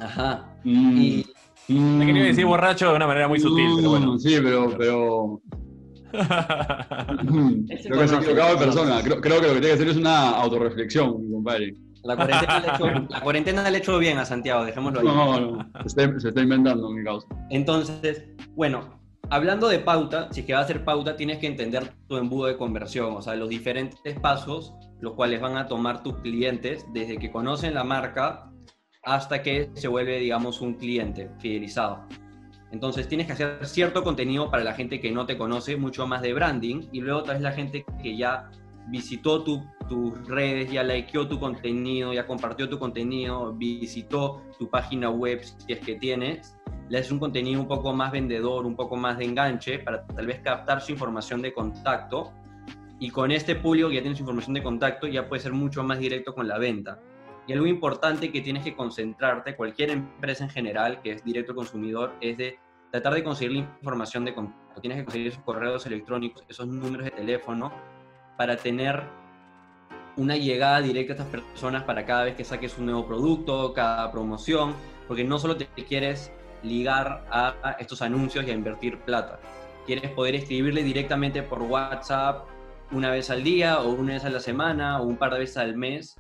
Ajá. 0.02 0.46
Mm. 0.64 1.02
Y, 1.02 1.26
mm. 1.68 2.00
quería 2.00 2.24
decir 2.26 2.46
borracho 2.46 2.90
de 2.90 2.96
una 2.96 3.08
manera 3.08 3.28
muy 3.28 3.40
sutil, 3.40 3.70
pero 3.78 3.90
bueno. 3.90 4.18
Sí, 4.18 4.38
pero... 4.42 4.78
pero... 4.78 5.42
creo 6.12 8.02
que 8.02 8.08
se 8.08 8.16
ha 8.16 8.20
equivocado 8.20 8.56
de 8.56 8.66
persona. 8.66 9.02
Creo, 9.02 9.22
que 9.22 9.30
lo 9.30 9.40
que 9.40 9.48
tiene 9.48 9.68
que 9.68 9.74
hacer 9.74 9.88
es 9.88 9.98
una 9.98 10.32
autorreflexión, 10.32 11.22
mi 11.22 11.32
compadre. 11.32 11.74
La 12.04 12.16
cuarentena, 12.16 12.60
le 12.60 12.68
hecho, 12.68 13.06
la 13.10 13.22
cuarentena 13.22 13.70
le 13.70 13.78
hecho 13.78 14.00
bien 14.00 14.18
a 14.18 14.26
Santiago, 14.26 14.66
dejémoslo 14.66 15.00
ahí. 15.00 15.06
No, 15.06 15.40
no, 15.40 15.70
se 15.82 15.88
está, 15.88 16.20
se 16.20 16.28
está 16.30 16.42
inventando 16.42 16.90
mi 16.90 17.04
causa. 17.04 17.28
Entonces, 17.50 18.26
bueno, 18.56 19.00
hablando 19.30 19.70
de 19.70 19.80
pauta, 19.80 20.28
si 20.32 20.42
es 20.42 20.46
que 20.46 20.54
va 20.54 20.60
a 20.60 20.64
hacer 20.64 20.84
pauta, 20.84 21.16
tienes 21.16 21.38
que 21.38 21.48
entender 21.48 21.94
tu 22.08 22.18
embudo 22.18 22.48
de 22.48 22.58
conversión, 22.58 23.16
o 23.16 23.22
sea, 23.22 23.36
los 23.36 23.48
diferentes 23.48 24.20
pasos 24.20 24.74
los 25.02 25.14
cuales 25.14 25.42
van 25.42 25.58
a 25.58 25.68
tomar 25.68 26.04
tus 26.04 26.18
clientes 26.18 26.86
desde 26.94 27.18
que 27.18 27.32
conocen 27.32 27.74
la 27.74 27.84
marca 27.84 28.51
hasta 29.04 29.42
que 29.42 29.70
se 29.74 29.88
vuelve, 29.88 30.20
digamos, 30.20 30.62
un 30.62 30.76
cliente 30.76 31.30
fidelizado. 31.40 32.06
Entonces 32.72 33.08
tienes 33.08 33.28
que 33.28 33.34
hacer 33.34 33.66
cierto 33.66 34.04
contenido 34.04 34.50
para 34.50 34.64
la 34.64 34.74
gente 34.74 35.00
que 35.00 35.12
no 35.12 35.26
te 35.26 35.38
conoce, 35.38 35.76
mucho 35.76 36.08
más 36.08 36.22
de 36.22 36.34
branding, 36.34 36.88
y 36.92 37.02
luego 37.02 37.24
tal 37.24 37.36
vez 37.36 37.44
la 37.44 37.52
gente 37.52 37.86
que 38.02 38.16
ya 38.16 38.50
visitó 38.88 39.44
tus 39.44 40.28
redes, 40.28 40.72
ya 40.72 40.84
likeó 40.84 41.28
tu 41.28 41.40
contenido, 41.40 42.14
ya 42.14 42.26
compartió 42.26 42.70
tu 42.70 42.80
contenido, 42.80 43.54
visitó 43.54 44.42
tu 44.58 44.70
página 44.70 45.10
web 45.10 45.44
si 45.44 45.74
es 45.74 45.80
que 45.80 45.96
tienes, 45.96 46.58
le 46.90 46.98
haces 46.98 47.12
un 47.12 47.20
contenido 47.20 47.62
un 47.62 47.68
poco 47.68 47.94
más 47.94 48.12
vendedor, 48.12 48.66
un 48.66 48.76
poco 48.76 48.96
más 48.96 49.18
de 49.18 49.26
enganche, 49.26 49.80
para 49.80 50.06
tal 50.06 50.28
vez 50.28 50.40
captar 50.40 50.82
su 50.82 50.92
información 50.92 51.42
de 51.42 51.54
contacto. 51.54 52.34
Y 53.00 53.10
con 53.10 53.32
este 53.32 53.56
público 53.56 53.90
que 53.90 53.96
ya 53.96 54.02
tiene 54.02 54.16
su 54.16 54.24
información 54.24 54.54
de 54.54 54.64
contacto, 54.64 55.08
ya 55.08 55.28
puede 55.28 55.42
ser 55.42 55.54
mucho 55.54 55.84
más 55.84 56.00
directo 56.00 56.36
con 56.36 56.48
la 56.48 56.58
venta. 56.58 57.00
Y 57.48 57.54
algo 57.54 57.66
importante 57.66 58.32
que 58.32 58.42
tienes 58.42 58.64
que 58.64 58.76
concentrarte, 58.76 59.56
cualquier 59.56 59.90
empresa 59.90 60.44
en 60.44 60.50
general 60.50 61.02
que 61.02 61.14
es 61.14 61.24
directo 61.24 61.56
consumidor, 61.56 62.14
es 62.22 62.38
de 62.38 62.60
tratar 62.92 63.14
de 63.14 63.24
conseguir 63.24 63.54
la 63.54 63.60
información 63.60 64.26
de 64.26 64.34
contacto. 64.34 64.82
Tienes 64.82 65.00
que 65.00 65.06
conseguir 65.06 65.28
esos 65.28 65.44
correos 65.44 65.86
electrónicos, 65.86 66.44
esos 66.48 66.68
números 66.68 67.06
de 67.06 67.12
teléfono, 67.12 67.72
para 68.38 68.56
tener 68.58 69.04
una 70.18 70.36
llegada 70.36 70.82
directa 70.82 71.14
a 71.14 71.16
estas 71.16 71.28
personas 71.28 71.84
para 71.84 72.06
cada 72.06 72.26
vez 72.26 72.36
que 72.36 72.44
saques 72.44 72.78
un 72.78 72.86
nuevo 72.86 73.08
producto, 73.08 73.74
cada 73.74 74.12
promoción, 74.12 74.74
porque 75.08 75.24
no 75.24 75.40
solo 75.40 75.58
te 75.58 75.68
quieres 75.86 76.32
ligar 76.64 77.26
a 77.32 77.76
estos 77.80 78.02
anuncios 78.02 78.46
y 78.46 78.52
a 78.52 78.54
invertir 78.54 79.00
plata. 79.00 79.40
Quieres 79.86 80.12
poder 80.12 80.36
escribirle 80.36 80.84
directamente 80.84 81.42
por 81.42 81.62
WhatsApp 81.64 82.46
una 82.92 83.10
vez 83.10 83.30
al 83.30 83.44
día 83.44 83.80
o 83.82 83.90
una 83.90 84.14
vez 84.14 84.26
a 84.26 84.30
la 84.30 84.40
semana 84.40 85.02
o 85.02 85.06
un 85.06 85.18
par 85.18 85.34
de 85.34 85.40
veces 85.40 85.58
al 85.58 85.76
mes 85.76 86.18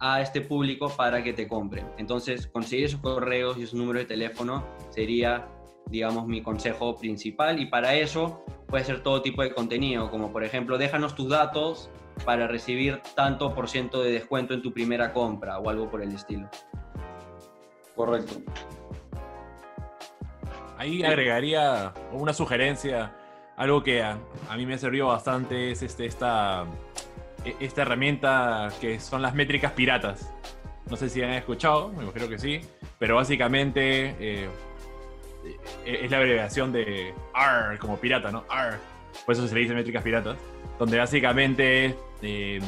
a 0.00 0.20
este 0.20 0.40
público 0.40 0.88
para 0.88 1.22
que 1.22 1.32
te 1.32 1.48
compren. 1.48 1.86
Entonces, 1.98 2.46
conseguir 2.46 2.86
esos 2.86 3.00
correos 3.00 3.58
y 3.58 3.62
esos 3.62 3.74
números 3.74 4.02
de 4.02 4.06
teléfono 4.06 4.64
sería, 4.90 5.48
digamos, 5.86 6.26
mi 6.26 6.42
consejo 6.42 6.96
principal. 6.96 7.60
Y 7.60 7.66
para 7.66 7.94
eso 7.94 8.44
puede 8.66 8.84
ser 8.84 9.02
todo 9.02 9.22
tipo 9.22 9.42
de 9.42 9.52
contenido, 9.52 10.10
como 10.10 10.32
por 10.32 10.44
ejemplo, 10.44 10.78
déjanos 10.78 11.14
tus 11.14 11.28
datos 11.28 11.90
para 12.24 12.46
recibir 12.46 13.00
tanto 13.14 13.54
por 13.54 13.68
ciento 13.68 14.02
de 14.02 14.12
descuento 14.12 14.54
en 14.54 14.62
tu 14.62 14.72
primera 14.72 15.12
compra 15.12 15.58
o 15.58 15.70
algo 15.70 15.90
por 15.90 16.02
el 16.02 16.12
estilo. 16.12 16.48
Correcto. 17.94 18.34
Ahí 20.76 21.02
agregaría 21.02 21.92
una 22.12 22.32
sugerencia, 22.32 23.16
algo 23.56 23.82
que 23.82 24.02
a, 24.02 24.16
a 24.48 24.56
mí 24.56 24.64
me 24.64 24.78
servido 24.78 25.08
bastante, 25.08 25.72
es 25.72 25.82
este, 25.82 26.06
esta 26.06 26.64
esta 27.60 27.82
herramienta 27.82 28.68
que 28.80 29.00
son 29.00 29.22
las 29.22 29.34
métricas 29.34 29.72
piratas. 29.72 30.32
No 30.90 30.96
sé 30.96 31.08
si 31.08 31.22
han 31.22 31.32
escuchado, 31.32 31.90
me 31.90 32.04
imagino 32.04 32.28
que 32.28 32.38
sí, 32.38 32.60
pero 32.98 33.16
básicamente 33.16 34.16
eh, 34.18 34.48
e, 35.84 36.04
es 36.04 36.10
la 36.10 36.16
abreviación 36.18 36.72
de 36.72 37.14
R 37.34 37.78
como 37.78 37.98
pirata, 37.98 38.30
¿no? 38.30 38.44
R. 38.50 38.78
Por 39.24 39.34
eso 39.34 39.46
se 39.46 39.54
le 39.54 39.60
dice 39.60 39.74
métricas 39.74 40.02
piratas, 40.02 40.38
donde 40.78 40.98
básicamente 40.98 41.96
eh, 42.22 42.60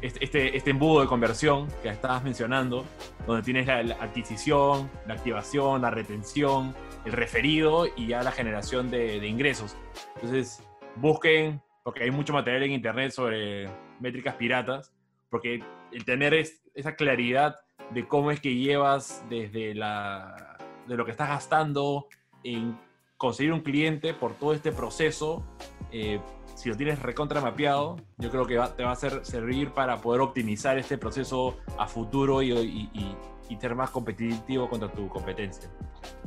este, 0.00 0.56
este, 0.56 0.70
embudo 0.70 1.00
de 1.00 1.06
conversión 1.06 1.68
que 1.82 1.88
estabas 1.88 2.22
mencionando, 2.22 2.84
donde 3.26 3.42
tienes 3.42 3.66
la, 3.66 3.78
adquisición, 4.00 4.90
la 5.06 5.14
activación, 5.14 5.82
la 5.82 5.90
retención, 5.90 6.74
el 7.04 7.12
referido 7.12 7.86
y 7.96 8.08
ya 8.08 8.22
la 8.22 8.32
generación 8.32 8.90
de, 8.90 9.20
de 9.20 9.26
ingresos. 9.26 9.76
Entonces, 10.16 10.62
busquen, 10.96 11.60
porque 11.82 12.04
hay 12.04 12.10
mucho 12.10 12.32
material 12.32 12.64
en 12.64 12.72
internet 12.72 13.12
sobre 13.12 13.68
métricas 14.00 14.34
piratas, 14.34 14.92
porque 15.30 15.62
el 15.92 16.04
tener 16.04 16.34
esa 16.34 16.96
claridad 16.96 17.56
de 17.90 18.06
cómo 18.06 18.30
es 18.30 18.40
que 18.40 18.54
llevas 18.54 19.24
desde 19.28 19.74
la, 19.74 20.58
de 20.86 20.96
lo 20.96 21.04
que 21.04 21.10
estás 21.10 21.28
gastando 21.28 22.06
en 22.44 22.78
conseguir 23.16 23.52
un 23.52 23.60
cliente 23.60 24.14
por 24.14 24.34
todo 24.34 24.54
este 24.54 24.72
proceso, 24.72 25.44
eh, 25.90 26.20
si 26.54 26.68
lo 26.68 26.76
tienes 26.76 27.00
recontra 27.00 27.40
mapeado, 27.40 27.96
yo 28.16 28.30
creo 28.30 28.46
que 28.46 28.54
te 28.76 28.82
va 28.82 28.90
a 28.90 28.92
hacer, 28.92 29.24
servir 29.24 29.72
para 29.72 30.00
poder 30.00 30.20
optimizar 30.20 30.78
este 30.78 30.98
proceso 30.98 31.56
a 31.78 31.86
futuro 31.86 32.42
y, 32.42 32.52
y, 32.52 33.16
y 33.48 33.56
ser 33.56 33.74
más 33.74 33.90
competitivo 33.90 34.68
contra 34.68 34.90
tu 34.90 35.08
competencia. 35.08 35.70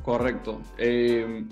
Correcto. 0.03 0.61
Eh, 0.77 1.45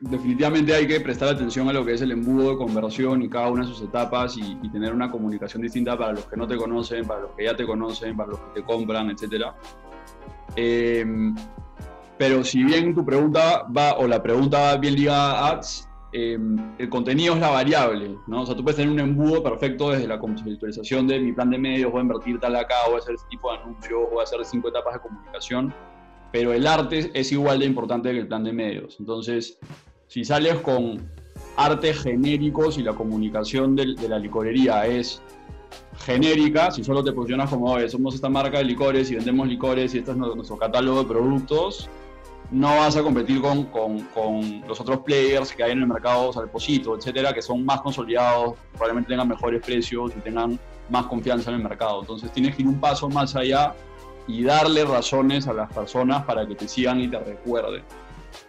definitivamente 0.00 0.74
hay 0.74 0.88
que 0.88 1.00
prestar 1.00 1.28
atención 1.28 1.68
a 1.68 1.72
lo 1.72 1.84
que 1.84 1.94
es 1.94 2.02
el 2.02 2.10
embudo 2.10 2.50
de 2.50 2.56
conversión 2.56 3.22
y 3.22 3.28
cada 3.28 3.48
una 3.48 3.64
de 3.64 3.68
sus 3.68 3.82
etapas 3.82 4.36
y, 4.36 4.56
tener 4.70 4.92
una 4.92 5.10
comunicación 5.10 5.62
distinta 5.62 5.96
para 5.96 6.12
los 6.12 6.26
que 6.26 6.36
no 6.36 6.46
te 6.46 6.56
conocen, 6.56 7.06
para 7.06 7.22
los 7.22 7.32
que 7.32 7.44
ya 7.44 7.56
te 7.56 7.66
conocen, 7.66 8.16
para 8.16 8.30
los 8.30 8.38
que 8.38 8.60
te 8.60 8.62
compran, 8.62 9.10
etc. 9.10 9.46
Eh, 10.56 11.04
pero 12.18 12.44
si 12.44 12.62
bien 12.64 12.94
tu 12.94 13.04
pregunta 13.04 13.66
va, 13.76 13.94
o 13.94 14.06
la 14.06 14.22
pregunta 14.22 14.60
va 14.60 14.76
bien 14.76 14.94
ligada 14.94 15.38
a 15.38 15.50
ads, 15.52 15.88
eh, 16.12 16.38
el 16.78 16.88
contenido 16.88 17.34
es 17.34 17.40
la 17.40 17.50
variable, 17.50 18.16
¿no? 18.26 18.42
O 18.42 18.46
sea, 18.46 18.56
tú 18.56 18.64
puedes 18.64 18.76
tener 18.76 18.92
un 18.92 18.98
embudo 18.98 19.42
perfecto 19.42 19.90
desde 19.90 20.08
la 20.08 20.18
conceptualización 20.18 21.06
de 21.06 21.20
mi 21.20 21.32
plan 21.32 21.50
de 21.50 21.58
medios, 21.58 21.90
voy 21.92 22.00
a 22.00 22.02
invertir 22.02 22.40
tal 22.40 22.56
acá, 22.56 22.74
voy 22.86 22.96
a 22.96 22.98
hacer 22.98 23.14
este 23.14 23.28
tipo 23.28 23.52
de 23.52 23.58
anuncios, 23.58 24.00
voy 24.10 24.20
a 24.20 24.24
hacer 24.24 24.44
cinco 24.44 24.68
etapas 24.68 24.94
de 24.94 25.00
comunicación, 25.00 25.72
pero 26.32 26.52
el 26.52 26.66
arte 26.66 27.10
es 27.14 27.32
igual 27.32 27.58
de 27.60 27.66
importante 27.66 28.10
que 28.12 28.18
el 28.18 28.28
plan 28.28 28.44
de 28.44 28.52
medios. 28.52 28.96
Entonces, 29.00 29.58
si 30.06 30.24
sales 30.24 30.56
con 30.56 31.08
arte 31.56 31.92
genéricos 31.94 32.78
y 32.78 32.82
la 32.82 32.92
comunicación 32.92 33.74
de, 33.76 33.86
la 34.08 34.18
licorería 34.18 34.86
es 34.86 35.20
genérica, 35.98 36.70
si 36.70 36.82
solo 36.84 37.04
te 37.04 37.12
posicionas 37.12 37.50
como, 37.50 37.78
somos 37.88 38.14
esta 38.14 38.28
marca 38.28 38.58
de 38.58 38.64
licores 38.64 39.10
y 39.10 39.16
vendemos 39.16 39.48
licores 39.48 39.94
y 39.94 39.98
este 39.98 40.12
es 40.12 40.16
nuestro 40.16 40.56
catálogo 40.56 41.02
de 41.02 41.08
productos, 41.08 41.88
no 42.50 42.68
vas 42.68 42.96
a 42.96 43.02
competir 43.02 43.40
con, 43.40 43.64
con, 43.64 44.00
con, 44.06 44.62
los 44.66 44.80
otros 44.80 45.00
players 45.00 45.52
que 45.52 45.62
hay 45.62 45.72
en 45.72 45.80
el 45.80 45.86
mercado, 45.86 46.32
Salposito, 46.32 46.96
etcétera, 46.96 47.32
que 47.32 47.42
son 47.42 47.64
más 47.64 47.80
consolidados, 47.80 48.54
probablemente 48.72 49.10
tengan 49.10 49.28
mejores 49.28 49.62
precios 49.62 50.12
y 50.16 50.20
tengan 50.20 50.58
más 50.88 51.06
confianza 51.06 51.50
en 51.50 51.56
el 51.56 51.62
mercado. 51.62 52.00
Entonces 52.00 52.32
tienes 52.32 52.56
que 52.56 52.62
ir 52.62 52.68
un 52.68 52.80
paso 52.80 53.08
más 53.08 53.36
allá 53.36 53.74
y 54.30 54.44
darle 54.44 54.84
razones 54.84 55.48
a 55.48 55.52
las 55.52 55.72
personas 55.72 56.24
para 56.24 56.46
que 56.46 56.54
te 56.54 56.68
sigan 56.68 57.00
y 57.00 57.08
te 57.08 57.18
recuerden. 57.18 57.82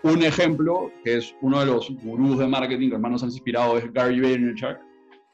Un 0.03 0.21
ejemplo, 0.21 0.91
que 1.03 1.17
es 1.17 1.33
uno 1.41 1.59
de 1.59 1.65
los 1.65 1.89
gurús 2.03 2.37
de 2.37 2.47
marketing 2.47 2.89
que 2.89 2.95
hermanos 2.95 3.23
han 3.23 3.29
inspirado, 3.29 3.77
es 3.79 3.91
Gary 3.91 4.21
Vaynerchuk, 4.21 4.77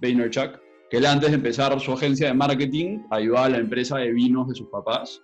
Vaynerchuk, 0.01 0.57
que 0.89 0.97
él 0.97 1.05
antes 1.05 1.31
de 1.31 1.35
empezar 1.35 1.77
su 1.81 1.91
agencia 1.91 2.27
de 2.27 2.33
marketing 2.33 2.99
ayudaba 3.11 3.47
a 3.47 3.49
la 3.49 3.57
empresa 3.57 3.97
de 3.97 4.13
vinos 4.13 4.47
de 4.47 4.55
sus 4.55 4.69
papás 4.69 5.21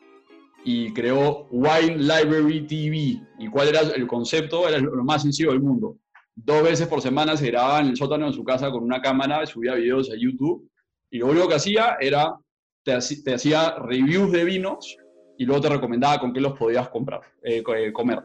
y 0.65 0.91
creó 0.91 1.47
Wine 1.51 1.99
Library 1.99 2.67
TV. 2.67 3.21
¿Y 3.39 3.47
cuál 3.49 3.69
era 3.69 3.79
el 3.79 4.07
concepto? 4.07 4.67
Era 4.67 4.77
lo 4.77 5.03
más 5.05 5.21
sencillo 5.21 5.51
del 5.51 5.61
mundo. 5.61 5.97
Dos 6.35 6.63
veces 6.63 6.87
por 6.87 7.01
semana 7.01 7.37
se 7.37 7.47
grababa 7.47 7.79
en 7.79 7.87
el 7.87 7.95
sótano 7.95 8.25
de 8.25 8.33
su 8.33 8.43
casa 8.43 8.71
con 8.71 8.83
una 8.83 9.01
cámara, 9.01 9.45
subía 9.45 9.75
videos 9.75 10.09
a 10.11 10.15
YouTube 10.17 10.69
y 11.09 11.19
lo 11.19 11.27
único 11.27 11.47
que 11.47 11.55
hacía 11.55 11.95
era, 12.01 12.35
te, 12.83 12.93
hacía 12.93 13.75
reviews 13.77 14.31
de 14.31 14.43
vinos 14.43 14.97
y 15.43 15.45
luego 15.45 15.61
te 15.61 15.69
recomendaba 15.69 16.19
con 16.19 16.31
qué 16.31 16.39
los 16.39 16.53
podías 16.53 16.87
comprar, 16.87 17.19
eh, 17.43 17.61
eh, 17.75 17.91
comer, 17.91 18.23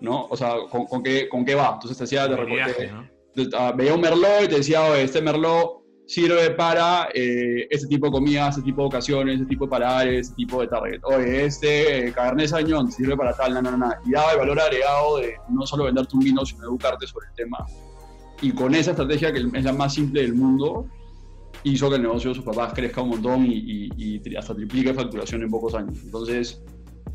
¿no? 0.00 0.26
O 0.28 0.36
sea, 0.36 0.54
con, 0.68 1.00
qué, 1.00 1.28
con 1.28 1.44
qué 1.44 1.54
va. 1.54 1.74
Entonces 1.74 1.96
te 1.96 2.04
hacía, 2.04 2.26
de, 2.26 3.50
ah, 3.56 3.72
veía 3.76 3.94
un 3.94 4.00
merlot 4.00 4.42
y 4.44 4.48
te 4.48 4.56
decía, 4.56 4.98
este 4.98 5.22
merlot 5.22 5.84
sirve 6.06 6.50
para 6.50 7.08
eh, 7.14 7.68
este 7.70 7.86
tipo 7.86 8.06
de 8.06 8.12
comida, 8.12 8.48
este 8.48 8.62
tipo 8.62 8.82
de 8.82 8.88
ocasiones, 8.88 9.36
este 9.36 9.46
tipo 9.46 9.66
de 9.66 9.70
parares, 9.70 10.26
este 10.26 10.34
tipo 10.34 10.60
de 10.60 10.66
target. 10.66 11.00
Oye, 11.04 11.44
este 11.44 12.12
Cabernet 12.12 12.48
Sauvignon 12.48 12.90
sirve 12.90 13.16
para 13.16 13.32
tal, 13.32 13.54
no, 13.54 13.62
no, 13.62 13.76
no. 13.76 13.88
Y 14.04 14.10
daba 14.10 14.32
el 14.32 14.38
valor 14.38 14.58
agregado 14.58 15.18
de 15.18 15.36
no 15.48 15.64
solo 15.66 15.84
venderte 15.84 16.16
un 16.16 16.24
vino, 16.24 16.44
sino 16.44 16.64
educarte 16.64 17.06
sobre 17.06 17.28
el 17.28 17.34
tema. 17.34 17.64
Y 18.42 18.50
con 18.50 18.74
esa 18.74 18.90
estrategia, 18.90 19.32
que 19.32 19.38
es 19.38 19.64
la 19.64 19.72
más 19.72 19.94
simple 19.94 20.22
del 20.22 20.34
mundo, 20.34 20.88
hizo 21.64 21.88
que 21.90 21.96
el 21.96 22.02
negocio 22.02 22.30
de 22.30 22.36
sus 22.36 22.44
papás 22.44 22.72
crezca 22.74 23.02
un 23.02 23.10
montón 23.10 23.46
y, 23.48 24.20
hasta 24.36 24.54
triplique 24.54 24.92
facturación 24.94 25.42
en 25.42 25.50
pocos 25.50 25.74
años. 25.74 25.98
Entonces, 26.04 26.62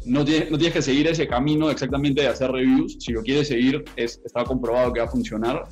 no 0.05 0.25
tienes, 0.25 0.50
no 0.51 0.57
tienes 0.57 0.74
que 0.74 0.81
seguir 0.81 1.07
ese 1.07 1.27
camino 1.27 1.69
exactamente 1.69 2.21
de 2.21 2.27
hacer 2.27 2.51
reviews. 2.51 2.98
Si 3.00 3.12
lo 3.12 3.21
quieres 3.21 3.48
seguir, 3.48 3.83
es, 3.95 4.21
está 4.25 4.43
comprobado 4.43 4.91
que 4.93 5.00
va 5.00 5.05
a 5.05 5.10
funcionar. 5.10 5.63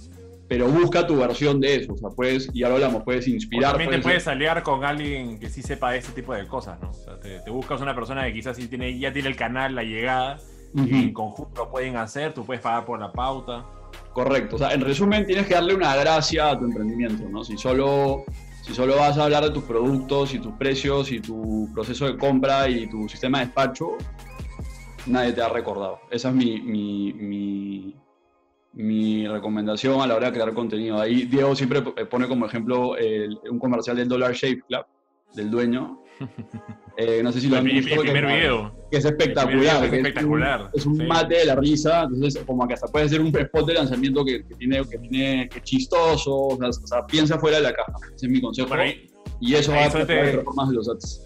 Pero 0.48 0.68
busca 0.68 1.06
tu 1.06 1.16
versión 1.16 1.60
de 1.62 1.76
eso. 1.76 1.94
O 1.94 1.98
sea, 1.98 2.10
puedes, 2.10 2.50
y 2.54 2.64
ahora 2.64 2.76
hablamos, 2.76 3.04
puedes 3.04 3.28
inspirar. 3.28 3.70
O 3.70 3.78
también 3.78 3.92
te 3.92 3.98
puedes- 4.00 4.24
puedes 4.24 4.28
aliar 4.28 4.64
con 4.64 4.84
alguien 4.84 5.40
que 5.40 5.48
sí 5.50 5.62
sepa 5.62 5.96
ese 5.96 6.12
tipo 6.12 6.34
de 6.34 6.48
cosas, 6.48 6.80
¿no? 6.82 6.90
O 6.90 6.94
sea, 6.94 7.20
te, 7.20 7.40
te 7.42 7.52
buscas 7.52 7.82
una 7.82 7.94
persona 7.94 8.26
que 8.26 8.34
quizás 8.34 8.58
sí 8.58 8.68
tiene, 8.68 8.98
ya 8.98 9.14
tiene 9.14 9.30
el 9.30 9.36
canal, 9.36 9.76
la 9.76 9.84
llegada, 9.84 10.38
y 10.74 10.82
Ujú. 10.82 10.96
en 10.96 11.14
conjunto 11.14 11.66
lo 11.66 11.70
pueden 11.72 11.98
hacer, 11.98 12.34
tú 12.34 12.44
puedes 12.46 12.64
pagar 12.64 12.84
por 12.86 13.00
la 13.00 13.12
pauta. 13.12 13.64
Correcto. 14.14 14.56
O 14.56 14.60
sea, 14.60 14.74
en 14.74 14.82
resumen, 14.82 15.26
tienes 15.28 15.46
que 15.46 15.54
darle 15.54 15.76
una 15.76 15.96
gracia 15.96 16.50
a 16.50 16.58
tu 16.60 16.66
emprendimiento, 16.66 17.30
¿no? 17.30 17.44
Si 17.44 17.56
solo, 17.56 18.24
si 18.62 18.74
solo 18.74 18.98
vas 18.98 19.18
a 19.18 19.24
hablar 19.24 19.44
de 19.44 19.52
tus 19.52 19.64
productos 19.64 20.34
y 20.34 20.40
tus 20.40 20.54
precios 20.54 21.12
y 21.12 21.20
tu 21.20 21.70
proceso 21.74 22.06
de 22.06 22.18
compra 22.18 22.70
y 22.70 22.88
tu 22.88 23.08
sistema 23.08 23.40
de 23.40 23.46
despacho, 23.46 23.98
nadie 25.06 25.34
te 25.34 25.42
ha 25.42 25.50
recordado. 25.50 26.00
Esa 26.12 26.30
es 26.30 26.36
mi, 26.36 26.62
mi, 26.62 27.96
mi, 28.74 29.28
recomendación 29.28 30.02
a 30.02 30.08
la 30.08 30.16
hora 30.16 30.28
de 30.28 30.34
crear 30.34 30.54
contenido. 30.54 31.00
Ahí 31.00 31.26
Diego 31.26 31.56
siempre 31.56 31.82
pone 31.82 32.28
como 32.28 32.46
ejemplo 32.46 32.96
un 33.50 33.60
comercial 33.60 33.98
del 33.98 34.08
Dollar 34.08 34.34
Shave 34.34 34.62
Club, 34.68 34.86
del 35.36 35.50
dueño. 35.50 36.02
Eh, 37.02 37.22
no 37.24 37.32
sé 37.32 37.40
si 37.40 37.48
lo 37.48 37.58
han 37.58 37.66
el 37.68 37.76
visto. 37.82 37.96
que- 38.02 38.12
primer 38.12 38.26
video. 38.26 38.76
que 38.92 38.98
es 38.98 39.06
El 39.06 39.16
primer 39.16 39.30
espectacular. 39.30 39.62
video 39.62 39.84
es 39.86 39.90
que 39.90 39.98
espectacular, 39.98 40.62
un- 40.64 40.70
Es 40.74 40.86
un, 40.86 41.08
mate 41.08 41.36
de 41.38 41.46
la 41.46 41.56
risa, 41.56 42.04
entonces 42.04 42.44
como 42.46 42.68
que 42.68 42.74
hasta 42.74 42.88
puede 42.88 43.08
ser 43.08 43.22
un 43.22 43.28
spot 43.38 43.68
de 43.68 43.74
lanzamiento 43.76 44.26
que, 44.26 44.44
que 44.46 44.56
tiene, 44.56 44.82
que 44.86 44.98
tiene 44.98 45.48
que 45.50 45.62
chistoso, 45.62 46.36
o 46.36 46.58
sea, 46.58 46.68
o 46.70 46.88
sea, 46.88 47.06
piensa 47.06 47.40
fuera 47.40 47.58
de 47.58 47.64
la 47.64 47.74
caja. 47.74 47.94
Ese 48.16 48.26
es 48.26 48.32
mi 48.32 48.42
consejo. 48.42 48.68
Bueno, 48.68 48.84
y 48.86 49.10
y 49.42 49.56
eso 49.56 49.72
va 49.72 49.86
a 49.86 49.90
tratar 49.90 50.08
performance 50.08 50.70
de 50.72 50.76
los 50.76 50.90
ads. 50.90 51.26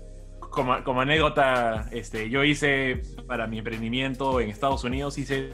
como, 0.51 0.83
como 0.83 1.01
anécdota, 1.01 1.89
este, 1.91 2.29
yo 2.29 2.43
hice 2.43 3.01
para 3.25 3.47
mi 3.47 3.57
emprendimiento 3.57 4.39
en 4.39 4.49
Estados 4.51 4.83
Unidos, 4.83 5.17
hice, 5.17 5.49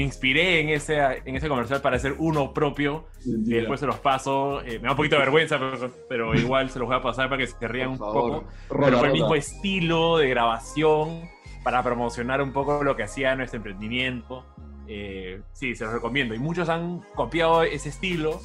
me 0.00 0.04
inspiré 0.04 0.60
en 0.60 0.70
ese, 0.70 0.98
en 1.26 1.36
ese 1.36 1.46
comercial 1.46 1.82
para 1.82 1.96
hacer 1.96 2.14
uno 2.16 2.54
propio 2.54 3.04
y 3.26 3.52
después 3.52 3.80
se 3.80 3.86
los 3.86 3.98
paso. 3.98 4.62
eh, 4.62 4.78
me 4.78 4.84
da 4.84 4.92
un 4.92 4.96
poquito 4.96 5.16
de 5.16 5.20
vergüenza, 5.20 5.58
pero, 5.58 5.90
pero 6.08 6.34
igual 6.38 6.70
se 6.70 6.78
los 6.78 6.88
voy 6.88 6.96
a 6.96 7.02
pasar 7.02 7.28
para 7.28 7.42
que 7.42 7.46
se 7.46 7.68
rían 7.68 7.90
un 7.90 7.98
poco. 7.98 8.44
Pero 8.70 8.98
fue 8.98 9.08
el 9.08 9.12
mismo 9.12 9.34
estilo 9.34 10.16
de 10.16 10.30
grabación 10.30 11.28
para 11.62 11.82
promocionar 11.82 12.40
un 12.40 12.50
poco 12.54 12.82
lo 12.82 12.96
que 12.96 13.02
hacía 13.02 13.36
nuestro 13.36 13.58
emprendimiento. 13.58 14.46
Eh, 14.88 15.42
sí, 15.52 15.76
se 15.76 15.84
los 15.84 15.92
recomiendo. 15.92 16.34
Y 16.34 16.38
muchos 16.38 16.70
han 16.70 17.00
copiado 17.14 17.62
ese 17.62 17.90
estilo 17.90 18.40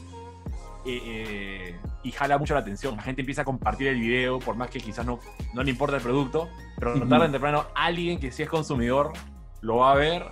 eh, 0.86 1.74
y 2.04 2.12
jala 2.12 2.38
mucho 2.38 2.54
la 2.54 2.60
atención. 2.60 2.98
La 2.98 3.02
gente 3.02 3.22
empieza 3.22 3.44
a 3.44 3.46
compartir 3.46 3.88
el 3.88 4.02
video, 4.02 4.40
por 4.40 4.58
más 4.58 4.70
que 4.70 4.82
quizás 4.82 5.06
no, 5.06 5.22
no 5.54 5.64
le 5.64 5.72
importa 5.72 5.96
el 5.96 6.04
producto, 6.04 6.50
pero 6.78 6.98
Ujú. 6.98 7.08
tarde 7.08 7.28
o 7.28 7.32
temprano 7.32 7.66
alguien 7.76 8.20
que 8.20 8.30
sí 8.34 8.44
es 8.44 8.50
consumidor 8.50 9.14
lo 9.62 9.78
va 9.78 9.94
a 9.94 9.96
ver 9.96 10.26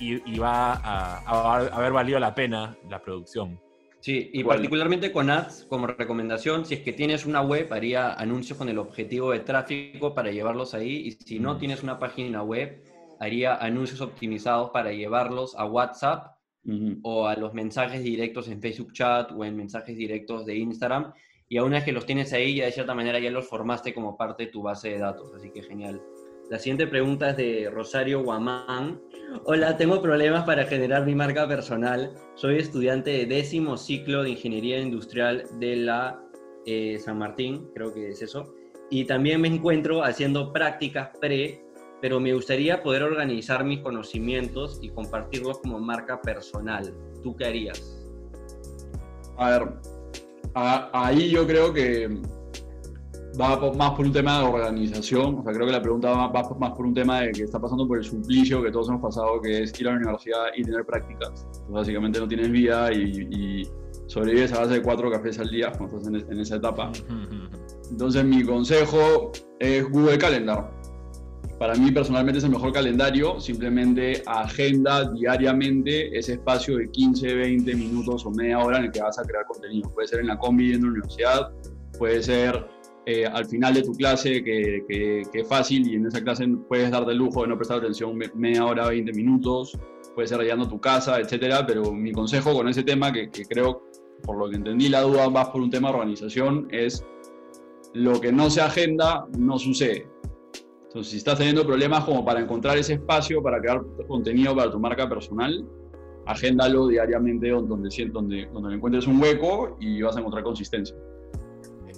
y, 0.00 0.32
y 0.34 0.38
va 0.38 0.72
a, 0.74 1.18
a- 1.18 1.56
a 1.58 1.66
haber 1.76 1.92
valido 1.92 2.18
la 2.18 2.34
pena 2.34 2.76
la 2.88 3.00
producción. 3.02 3.60
Sí, 4.00 4.30
y 4.32 4.44
particularmente 4.44 5.10
con 5.10 5.28
ads, 5.28 5.66
como 5.68 5.88
recomendación, 5.88 6.64
si 6.64 6.74
es 6.74 6.80
que 6.80 6.92
tienes 6.92 7.26
una 7.26 7.40
web, 7.42 7.72
haría 7.72 8.12
anuncios 8.14 8.56
con 8.56 8.68
el 8.68 8.78
objetivo 8.78 9.32
de 9.32 9.40
tráfico 9.40 10.14
para 10.14 10.30
llevarlos 10.30 10.72
ahí. 10.72 11.08
Y 11.08 11.10
si 11.12 11.40
no 11.40 11.54
Mm. 11.54 11.58
tienes 11.58 11.82
una 11.82 11.98
página 11.98 12.42
web, 12.44 12.80
haría 13.18 13.56
anuncios 13.56 14.00
optimizados 14.00 14.70
para 14.70 14.92
llevarlos 14.92 15.56
a 15.56 15.64
WhatsApp 15.66 16.36
o 17.02 17.26
a 17.26 17.34
los 17.34 17.54
mensajes 17.54 18.02
directos 18.04 18.46
en 18.48 18.60
Facebook 18.60 18.92
Chat 18.92 19.32
o 19.32 19.44
en 19.44 19.56
mensajes 19.56 19.96
directos 19.96 20.46
de 20.46 20.56
Instagram. 20.56 21.12
Y 21.48 21.56
a 21.56 21.64
una 21.64 21.76
vez 21.76 21.84
que 21.84 21.92
los 21.92 22.04
tienes 22.06 22.32
ahí, 22.34 22.56
ya 22.56 22.66
de 22.66 22.72
cierta 22.72 22.94
manera 22.94 23.18
ya 23.18 23.30
los 23.30 23.48
formaste 23.48 23.92
como 23.94 24.16
parte 24.16 24.44
de 24.46 24.52
tu 24.52 24.62
base 24.62 24.90
de 24.90 24.98
datos. 24.98 25.32
Así 25.34 25.50
que 25.50 25.62
genial. 25.62 26.00
La 26.50 26.58
siguiente 26.58 26.86
pregunta 26.86 27.30
es 27.30 27.36
de 27.36 27.70
Rosario 27.70 28.22
Guamán. 28.22 29.02
Hola, 29.44 29.76
tengo 29.76 30.00
problemas 30.00 30.44
para 30.44 30.64
generar 30.64 31.04
mi 31.04 31.14
marca 31.14 31.46
personal. 31.46 32.14
Soy 32.36 32.56
estudiante 32.56 33.10
de 33.10 33.26
décimo 33.26 33.76
ciclo 33.76 34.22
de 34.22 34.30
Ingeniería 34.30 34.80
Industrial 34.80 35.44
de 35.58 35.76
la 35.76 36.18
eh, 36.64 36.98
San 37.04 37.18
Martín, 37.18 37.68
creo 37.74 37.92
que 37.92 38.08
es 38.08 38.22
eso. 38.22 38.54
Y 38.88 39.04
también 39.04 39.42
me 39.42 39.48
encuentro 39.48 40.02
haciendo 40.02 40.50
prácticas 40.50 41.10
pre, 41.20 41.62
pero 42.00 42.18
me 42.18 42.32
gustaría 42.32 42.82
poder 42.82 43.02
organizar 43.02 43.62
mis 43.62 43.80
conocimientos 43.80 44.78
y 44.80 44.88
compartirlos 44.88 45.58
como 45.58 45.78
marca 45.78 46.22
personal. 46.22 46.94
¿Tú 47.22 47.36
qué 47.36 47.44
harías? 47.44 48.06
A 49.36 49.50
ver, 49.50 49.68
ahí 50.54 51.28
yo 51.28 51.46
creo 51.46 51.74
que 51.74 52.22
va 53.40 53.72
más 53.72 53.92
por 53.92 54.06
un 54.06 54.12
tema 54.12 54.40
de 54.40 54.46
organización. 54.46 55.38
O 55.38 55.42
sea, 55.42 55.52
creo 55.52 55.66
que 55.66 55.72
la 55.72 55.82
pregunta 55.82 56.10
va, 56.10 56.28
va 56.28 56.56
más 56.58 56.72
por 56.72 56.86
un 56.86 56.94
tema 56.94 57.20
de 57.20 57.32
que 57.32 57.42
está 57.44 57.58
pasando 57.60 57.86
por 57.86 57.98
el 57.98 58.04
suplicio 58.04 58.62
que 58.62 58.70
todos 58.70 58.88
hemos 58.88 59.02
pasado, 59.02 59.40
que 59.40 59.62
es 59.62 59.80
ir 59.80 59.88
a 59.88 59.92
la 59.92 59.96
universidad 59.98 60.46
y 60.56 60.62
tener 60.62 60.84
prácticas. 60.84 61.46
Entonces, 61.46 61.70
básicamente 61.70 62.20
no 62.20 62.28
tienes 62.28 62.50
vida 62.50 62.92
y, 62.92 63.28
y 63.30 63.68
sobrevives 64.06 64.52
a 64.52 64.60
base 64.60 64.74
de 64.74 64.82
cuatro 64.82 65.10
cafés 65.10 65.38
al 65.38 65.50
día 65.50 65.72
cuando 65.76 65.98
estás 65.98 66.08
en, 66.08 66.32
en 66.32 66.40
esa 66.40 66.56
etapa. 66.56 66.90
Entonces, 67.90 68.24
mi 68.24 68.42
consejo 68.44 69.32
es 69.58 69.88
Google 69.88 70.18
Calendar. 70.18 70.70
Para 71.58 71.74
mí, 71.74 71.90
personalmente, 71.90 72.38
es 72.38 72.44
el 72.44 72.50
mejor 72.50 72.72
calendario. 72.72 73.40
Simplemente 73.40 74.22
agenda 74.26 75.10
diariamente 75.10 76.16
ese 76.16 76.34
espacio 76.34 76.76
de 76.76 76.88
15, 76.88 77.34
20 77.34 77.74
minutos 77.74 78.24
o 78.24 78.30
media 78.30 78.60
hora 78.60 78.78
en 78.78 78.84
el 78.84 78.92
que 78.92 79.00
vas 79.00 79.18
a 79.18 79.22
crear 79.22 79.44
contenido. 79.44 79.90
Puede 79.92 80.06
ser 80.06 80.20
en 80.20 80.28
la 80.28 80.38
combi 80.38 80.72
en 80.72 80.82
la 80.82 80.88
universidad, 80.88 81.50
puede 81.98 82.22
ser 82.22 82.64
eh, 83.10 83.24
al 83.24 83.46
final 83.46 83.72
de 83.72 83.82
tu 83.82 83.92
clase, 83.92 84.44
que, 84.44 85.22
es 85.32 85.48
fácil 85.48 85.90
y 85.90 85.94
en 85.94 86.04
esa 86.04 86.22
clase 86.22 86.46
puedes 86.68 86.90
darte 86.90 87.12
el 87.12 87.16
lujo 87.16 87.40
de 87.40 87.48
no 87.48 87.56
prestar 87.56 87.78
atención 87.78 88.14
me- 88.14 88.30
media 88.34 88.66
hora, 88.66 88.86
20 88.86 89.14
minutos. 89.14 89.72
Puede 90.14 90.28
ser 90.28 90.38
llegando 90.40 90.66
a 90.66 90.68
tu 90.68 90.78
casa, 90.78 91.18
etcétera. 91.18 91.66
Pero 91.66 91.90
mi 91.90 92.12
consejo 92.12 92.52
con 92.52 92.68
ese 92.68 92.82
tema, 92.82 93.10
que, 93.10 93.30
creo, 93.30 93.82
por 94.24 94.36
lo 94.36 94.50
que 94.50 94.56
entendí, 94.56 94.90
la 94.90 95.00
duda 95.00 95.30
más 95.30 95.48
por 95.48 95.62
un 95.62 95.70
tema 95.70 95.88
de 95.88 95.94
organización, 95.94 96.68
es 96.70 97.02
lo 97.94 98.20
que 98.20 98.30
no 98.30 98.50
se 98.50 98.60
agenda 98.60 99.26
no 99.38 99.58
sucede. 99.58 100.06
Entonces, 100.88 101.10
si 101.10 101.16
estás 101.16 101.38
teniendo 101.38 101.66
problemas 101.66 102.04
como 102.04 102.22
para 102.26 102.40
encontrar 102.40 102.76
ese 102.76 102.92
espacio 102.94 103.42
para 103.42 103.58
crear 103.58 103.80
contenido 104.06 104.54
para 104.54 104.70
tu 104.70 104.78
marca 104.78 105.08
personal, 105.08 105.66
agéndalo 106.26 106.88
diariamente 106.88 107.48
donde, 107.48 107.88
donde, 108.12 108.46
donde, 108.52 108.74
encuentres 108.74 109.06
un 109.06 109.18
hueco 109.18 109.78
y 109.80 110.02
vas 110.02 110.14
a 110.14 110.20
encontrar 110.20 110.44
consistencia. 110.44 110.94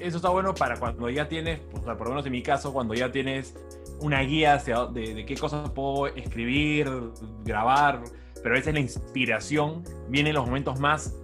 Eso 0.01 0.17
está 0.17 0.31
bueno 0.31 0.55
para 0.55 0.79
cuando 0.79 1.11
ya 1.11 1.29
tienes, 1.29 1.61
por 1.61 2.01
lo 2.01 2.09
menos 2.09 2.25
en 2.25 2.33
mi 2.33 2.43
caso, 2.43 2.73
cuando 2.73 2.95
ya 2.95 3.13
tienes 3.13 3.55
una 4.01 4.21
guía 4.23 4.57
de, 4.57 5.25
qué 5.27 5.37
cosas 5.37 5.69
puedo 5.71 6.07
escribir, 6.07 6.89
grabar, 7.45 8.03
pero 8.43 8.55
a 8.55 8.59
veces 8.59 8.73
la 8.73 8.81
inspiración 8.81 9.85
viene 10.09 10.31
en 10.31 10.37
los 10.37 10.47
momentos 10.47 10.81
más 10.81 11.15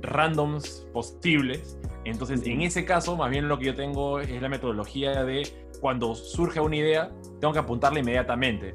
randoms 0.00 0.86
posibles. 0.92 1.78
Entonces, 2.04 2.46
en 2.46 2.62
ese 2.62 2.86
caso, 2.86 3.14
más 3.16 3.30
bien 3.30 3.46
lo 3.46 3.58
que 3.58 3.66
yo 3.66 3.74
tengo 3.74 4.20
es 4.20 4.40
la 4.40 4.48
metodología 4.48 5.22
de 5.24 5.46
cuando 5.80 6.14
surge 6.14 6.60
una 6.60 6.76
idea, 6.76 7.10
tengo 7.40 7.52
que 7.52 7.58
apuntarla 7.58 7.98
inmediatamente. 8.00 8.72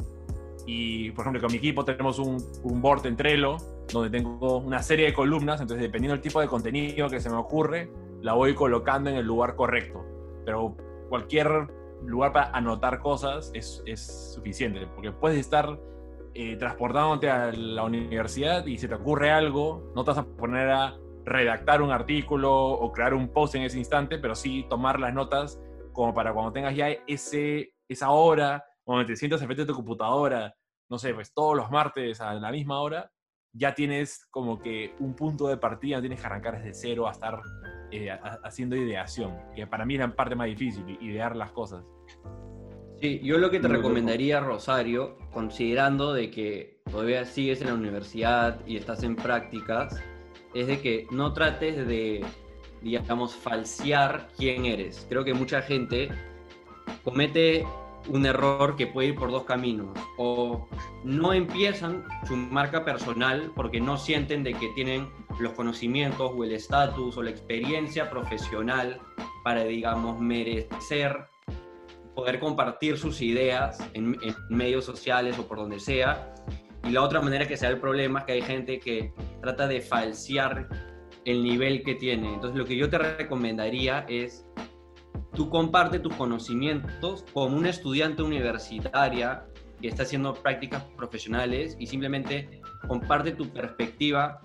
Y, 0.68 1.10
por 1.12 1.24
ejemplo, 1.24 1.42
con 1.42 1.52
mi 1.52 1.58
equipo 1.58 1.84
tenemos 1.84 2.20
un, 2.20 2.38
un 2.64 2.82
board 2.82 3.06
en 3.08 3.18
donde 3.92 4.10
tengo 4.10 4.60
una 4.60 4.84
serie 4.84 5.08
de 5.08 5.14
columnas, 5.14 5.60
entonces 5.60 5.82
dependiendo 5.82 6.14
del 6.14 6.22
tipo 6.22 6.40
de 6.40 6.48
contenido 6.48 7.10
que 7.10 7.20
se 7.20 7.30
me 7.30 7.36
ocurre, 7.36 7.90
la 8.24 8.34
voy 8.34 8.56
colocando 8.56 9.10
en 9.10 9.18
el 9.18 9.26
lugar 9.26 9.56
correcto. 9.56 10.04
Pero 10.46 10.76
cualquier 11.10 11.68
lugar 12.02 12.32
para 12.32 12.50
anotar 12.52 13.00
cosas 13.00 13.52
es, 13.54 13.84
es 13.86 14.34
suficiente, 14.34 14.88
porque 14.88 15.12
puedes 15.12 15.40
estar 15.40 15.78
eh, 16.34 16.56
transportándote 16.56 17.30
a 17.30 17.52
la 17.52 17.84
universidad 17.84 18.66
y 18.66 18.78
se 18.78 18.88
te 18.88 18.96
ocurre 18.96 19.30
algo, 19.30 19.92
no 19.94 20.04
te 20.04 20.12
vas 20.12 20.18
a 20.20 20.26
poner 20.26 20.70
a 20.70 20.98
redactar 21.26 21.82
un 21.82 21.92
artículo 21.92 22.52
o 22.54 22.92
crear 22.92 23.14
un 23.14 23.30
post 23.30 23.56
en 23.56 23.64
ese 23.64 23.78
instante, 23.78 24.18
pero 24.18 24.36
sí 24.36 24.66
tomar 24.70 25.00
las 25.00 25.14
notas 25.14 25.62
como 25.92 26.14
para 26.14 26.34
cuando 26.34 26.52
tengas 26.52 26.76
ya 26.76 26.90
ese, 27.08 27.74
esa 27.88 28.10
hora, 28.12 28.66
cuando 28.84 29.06
te 29.06 29.16
sientas 29.16 29.42
enfrente 29.42 29.64
de 29.64 29.68
tu 29.68 29.76
computadora, 29.76 30.56
no 30.90 30.98
sé, 30.98 31.14
pues 31.14 31.34
todos 31.34 31.56
los 31.56 31.70
martes 31.70 32.20
a 32.22 32.34
la 32.34 32.52
misma 32.52 32.82
hora, 32.82 33.12
ya 33.54 33.76
tienes 33.76 34.26
como 34.32 34.60
que 34.60 34.96
un 35.00 35.14
punto 35.14 35.48
de 35.48 35.58
partida, 35.58 36.00
tienes 36.00 36.20
que 36.20 36.26
arrancar 36.26 36.58
desde 36.58 36.74
cero 36.74 37.08
a 37.08 37.12
estar 37.12 37.40
eh, 37.96 38.10
haciendo 38.44 38.76
ideación, 38.76 39.38
que 39.56 39.68
para 39.68 39.86
mí 39.86 39.94
es 39.94 40.00
la 40.00 40.16
parte 40.16 40.34
más 40.36 40.48
difícil, 40.48 40.84
idear 41.00 41.36
las 41.36 41.52
cosas. 41.52 41.84
Sí, 43.00 43.20
yo 43.22 43.38
lo 43.38 43.52
que 43.52 43.60
te 43.60 43.68
recomendaría, 43.68 44.40
Rosario, 44.40 45.18
considerando 45.32 46.12
de 46.12 46.32
que 46.32 46.80
todavía 46.90 47.24
sigues 47.26 47.62
en 47.62 47.68
la 47.68 47.76
universidad 47.76 48.66
y 48.66 48.78
estás 48.78 49.04
en 49.04 49.16
prácticas, 49.16 50.02
es 50.56 50.66
de 50.66 50.82
que 50.82 51.06
no 51.12 51.34
trates 51.34 51.86
de, 51.86 52.26
digamos, 52.82 53.36
falsear 53.36 54.30
quién 54.38 54.66
eres. 54.66 55.06
Creo 55.08 55.24
que 55.24 55.36
mucha 55.36 55.62
gente 55.62 56.10
comete 57.04 57.64
un 58.08 58.26
error 58.26 58.76
que 58.76 58.88
puede 58.88 59.10
ir 59.10 59.16
por 59.16 59.32
dos 59.32 59.44
caminos. 59.44 59.98
O 60.18 60.68
no 61.04 61.34
empiezan 61.34 62.04
su 62.28 62.36
marca 62.36 62.84
personal 62.86 63.52
porque 63.56 63.80
no 63.80 63.98
sienten 63.98 64.44
de 64.44 64.54
que 64.54 64.70
tienen 64.70 65.10
los 65.40 65.54
conocimientos 65.54 66.32
o 66.36 66.44
el 66.44 66.52
estatus 66.52 67.18
o 67.18 67.24
la 67.24 67.30
experiencia 67.30 68.10
profesional 68.10 69.00
para, 69.44 69.64
digamos, 69.64 70.20
merecer 70.20 71.28
poder 72.16 72.40
compartir 72.40 72.98
sus 72.98 73.22
ideas 73.22 73.80
en, 73.94 74.18
en 74.22 74.36
medios 74.50 74.86
sociales 74.86 75.38
o 75.40 75.48
por 75.48 75.58
donde 75.58 75.80
sea. 75.80 76.36
Y 76.84 76.92
la 76.92 77.02
otra 77.02 77.22
manera 77.22 77.48
que 77.48 77.58
se 77.58 77.66
da 77.66 77.72
el 77.72 77.80
problema 77.80 78.20
es 78.20 78.26
que 78.26 78.32
hay 78.34 78.42
gente 78.42 78.80
que 78.80 79.14
trata 79.42 79.68
de 79.68 79.82
falsear 79.82 80.68
el 81.26 81.44
nivel 81.44 81.84
que 81.84 81.96
tiene. 81.96 82.34
Entonces 82.34 82.58
lo 82.58 82.66
que 82.66 82.76
yo 82.76 82.90
te 82.90 82.98
recomendaría 82.98 84.06
es, 84.10 84.46
tú 85.34 85.50
comparte 85.50 86.00
tus 86.00 86.14
conocimientos 86.16 87.26
como 87.34 87.58
una 87.58 87.70
estudiante 87.70 88.24
universitaria 88.24 89.46
que 89.82 89.88
está 89.88 90.04
haciendo 90.04 90.34
prácticas 90.34 90.84
profesionales 90.96 91.76
y 91.80 91.88
simplemente 91.88 92.62
comparte 92.88 93.32
tu 93.32 93.50
perspectiva 93.50 94.40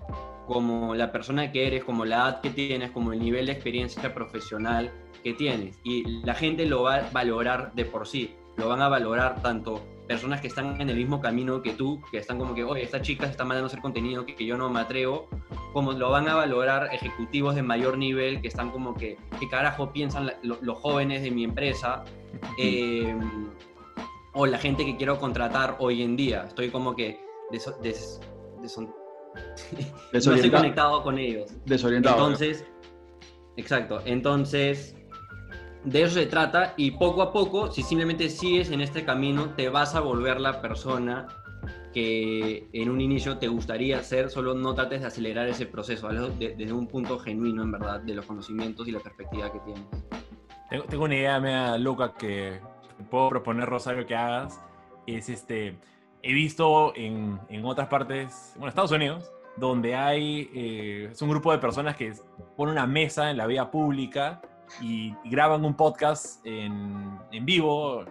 como 0.47 0.95
la 0.95 1.11
persona 1.11 1.51
que 1.51 1.67
eres, 1.67 1.83
como 1.83 2.05
la 2.05 2.15
edad 2.15 2.41
que 2.41 2.49
tienes, 2.49 2.91
como 2.91 3.13
el 3.13 3.19
nivel 3.19 3.45
de 3.45 3.51
experiencia 3.51 4.13
profesional 4.13 4.91
que 5.23 5.33
tienes. 5.33 5.79
Y 5.83 6.21
la 6.25 6.33
gente 6.33 6.65
lo 6.65 6.83
va 6.83 6.95
a 6.95 7.09
valorar 7.11 7.71
de 7.73 7.85
por 7.85 8.07
sí. 8.07 8.35
Lo 8.57 8.67
van 8.67 8.81
a 8.81 8.89
valorar 8.89 9.41
tanto 9.41 9.85
personas 10.09 10.41
que 10.41 10.47
están 10.47 10.81
en 10.81 10.89
el 10.89 10.95
mismo 10.95 11.21
camino 11.21 11.61
que 11.61 11.73
tú, 11.73 12.01
que 12.11 12.17
están 12.17 12.39
como 12.39 12.55
que, 12.55 12.63
oye, 12.63 12.81
esta 12.81 12.99
chica 12.99 13.27
está 13.27 13.45
mandando 13.45 13.67
hacer 13.67 13.79
contenido 13.79 14.25
que, 14.25 14.43
yo 14.43 14.57
no 14.57 14.67
me 14.67 14.79
atrevo, 14.79 15.29
como 15.71 15.93
lo 15.93 16.09
van 16.09 16.27
a 16.27 16.33
valorar 16.33 16.89
ejecutivos 16.91 17.53
de 17.53 17.61
mayor 17.61 17.95
nivel 17.95 18.41
que 18.41 18.47
están 18.47 18.71
como 18.71 18.95
que, 18.95 19.17
¿qué 19.39 19.47
carajo 19.47 19.93
piensan 19.93 20.31
los 20.41 20.79
jóvenes 20.79 21.21
de 21.21 21.29
mi 21.29 21.43
empresa? 21.43 22.05
Eh, 22.57 23.15
o 24.33 24.47
la 24.47 24.57
gente 24.57 24.83
que 24.83 24.97
quiero 24.97 25.19
contratar 25.19 25.75
hoy 25.77 26.01
en 26.01 26.15
día. 26.15 26.45
Estoy 26.47 26.71
como 26.71 26.95
que 26.95 27.19
des, 27.51 27.67
estoy 30.11 30.49
conectado 30.49 31.03
con 31.03 31.19
ellos. 31.19 31.51
Desorientado. 31.65 32.15
Entonces, 32.15 32.65
exacto. 33.57 34.01
Entonces, 34.05 34.95
de 35.83 36.03
eso 36.03 36.15
se 36.15 36.25
trata 36.25 36.73
y 36.77 36.91
poco 36.91 37.21
a 37.21 37.31
poco, 37.31 37.71
si 37.71 37.83
simplemente 37.83 38.29
sigues 38.29 38.71
en 38.71 38.81
este 38.81 39.05
camino, 39.05 39.51
te 39.55 39.69
vas 39.69 39.95
a 39.95 40.01
volver 40.01 40.39
la 40.39 40.61
persona 40.61 41.27
que 41.93 42.69
en 42.73 42.89
un 42.89 43.01
inicio 43.01 43.37
te 43.37 43.47
gustaría 43.47 44.01
ser, 44.03 44.29
solo 44.29 44.53
no 44.53 44.75
trates 44.75 45.01
de 45.01 45.07
acelerar 45.07 45.47
ese 45.47 45.65
proceso, 45.65 46.09
desde 46.09 46.73
un 46.73 46.87
punto 46.87 47.17
genuino, 47.17 47.63
en 47.63 47.71
verdad, 47.71 48.01
de 48.01 48.13
los 48.13 48.25
conocimientos 48.25 48.87
y 48.87 48.91
la 48.91 48.99
perspectiva 48.99 49.51
que 49.51 49.59
tienes. 49.59 49.85
Tengo, 50.87 51.05
una 51.05 51.15
idea 51.15 51.39
media 51.39 51.77
loca 51.77 52.13
que 52.13 52.59
puedo 53.09 53.29
proponer, 53.29 53.67
Rosario, 53.67 54.05
que 54.05 54.15
hagas. 54.15 54.61
Es 55.07 55.29
este, 55.29 55.79
he 56.21 56.33
visto 56.33 56.93
en, 56.95 57.39
en 57.49 57.65
otras 57.65 57.87
partes, 57.87 58.53
bueno, 58.55 58.69
Estados 58.69 58.91
Unidos, 58.91 59.31
donde 59.57 59.95
hay, 59.95 60.49
eh, 60.53 61.09
es 61.11 61.21
un 61.23 61.29
grupo 61.29 61.51
de 61.51 61.57
personas 61.57 61.95
que 61.95 62.13
ponen 62.55 62.73
una 62.73 62.85
mesa 62.85 63.31
en 63.31 63.37
la 63.37 63.47
vía 63.47 63.71
pública 63.71 64.41
y, 64.81 65.13
graban 65.25 65.65
un 65.65 65.75
podcast 65.75 66.45
en, 66.45 67.17
en 67.31 67.45
vivo, 67.45 68.05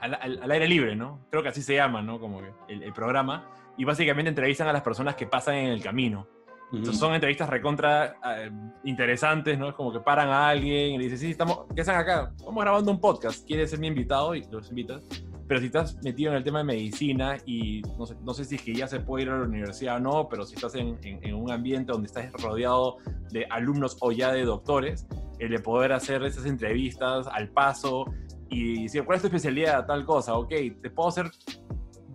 al, 0.00 0.14
al, 0.14 0.50
aire 0.50 0.68
libre, 0.68 0.96
¿no? 0.96 1.20
Creo 1.30 1.42
que 1.42 1.48
así 1.48 1.62
se 1.62 1.74
llama, 1.74 2.02
¿no? 2.02 2.20
Como 2.20 2.40
el, 2.68 2.82
el, 2.82 2.92
programa. 2.92 3.48
Y 3.76 3.84
básicamente 3.84 4.28
entrevistan 4.28 4.68
a 4.68 4.72
las 4.72 4.82
personas 4.82 5.14
que 5.14 5.26
pasan 5.26 5.54
en 5.54 5.68
el 5.70 5.82
camino. 5.82 6.26
Entonces 6.72 6.98
son 6.98 7.14
entrevistas 7.14 7.48
recontra 7.48 8.16
eh, 8.36 8.50
interesantes, 8.84 9.58
¿no? 9.58 9.70
Es 9.70 9.74
como 9.74 9.92
que 9.92 10.00
paran 10.00 10.28
a 10.28 10.48
alguien 10.48 10.92
y 10.92 10.98
le 10.98 11.04
dicen, 11.04 11.18
sí, 11.18 11.30
estamos, 11.30 11.60
¿qué 11.74 11.80
hacen 11.80 11.94
acá? 11.94 12.32
Estamos 12.36 12.62
grabando 12.62 12.90
un 12.90 13.00
podcast, 13.00 13.46
¿quieres 13.46 13.70
ser 13.70 13.78
mi 13.78 13.86
invitado? 13.86 14.34
Y 14.34 14.44
los 14.50 14.68
invitas. 14.68 15.02
Pero 15.46 15.60
si 15.60 15.66
estás 15.66 15.96
metido 16.02 16.30
en 16.30 16.36
el 16.36 16.44
tema 16.44 16.58
de 16.58 16.64
medicina 16.64 17.38
y 17.46 17.80
no 17.96 18.04
sé, 18.04 18.16
no 18.22 18.34
sé 18.34 18.44
si 18.44 18.56
es 18.56 18.62
que 18.62 18.74
ya 18.74 18.86
se 18.86 19.00
puede 19.00 19.24
ir 19.24 19.30
a 19.30 19.38
la 19.38 19.44
universidad 19.44 19.96
o 19.96 20.00
no, 20.00 20.28
pero 20.28 20.44
si 20.44 20.56
estás 20.56 20.74
en, 20.74 20.98
en, 21.02 21.24
en 21.24 21.34
un 21.34 21.50
ambiente 21.50 21.90
donde 21.90 22.06
estás 22.06 22.30
rodeado 22.32 22.98
de 23.30 23.46
alumnos 23.48 23.96
o 24.00 24.12
ya 24.12 24.30
de 24.30 24.44
doctores, 24.44 25.06
el 25.38 25.50
de 25.50 25.58
poder 25.58 25.92
hacer 25.92 26.22
esas 26.24 26.46
entrevistas 26.46 27.26
al 27.32 27.48
paso 27.48 28.06
y 28.50 28.84
decir, 28.84 29.04
¿cuál 29.04 29.16
es 29.16 29.22
tu 29.22 29.28
especialidad? 29.28 29.86
Tal 29.86 30.04
cosa, 30.04 30.34
ok, 30.34 30.50
te 30.80 30.90
puedo 30.90 31.08
hacer 31.08 31.30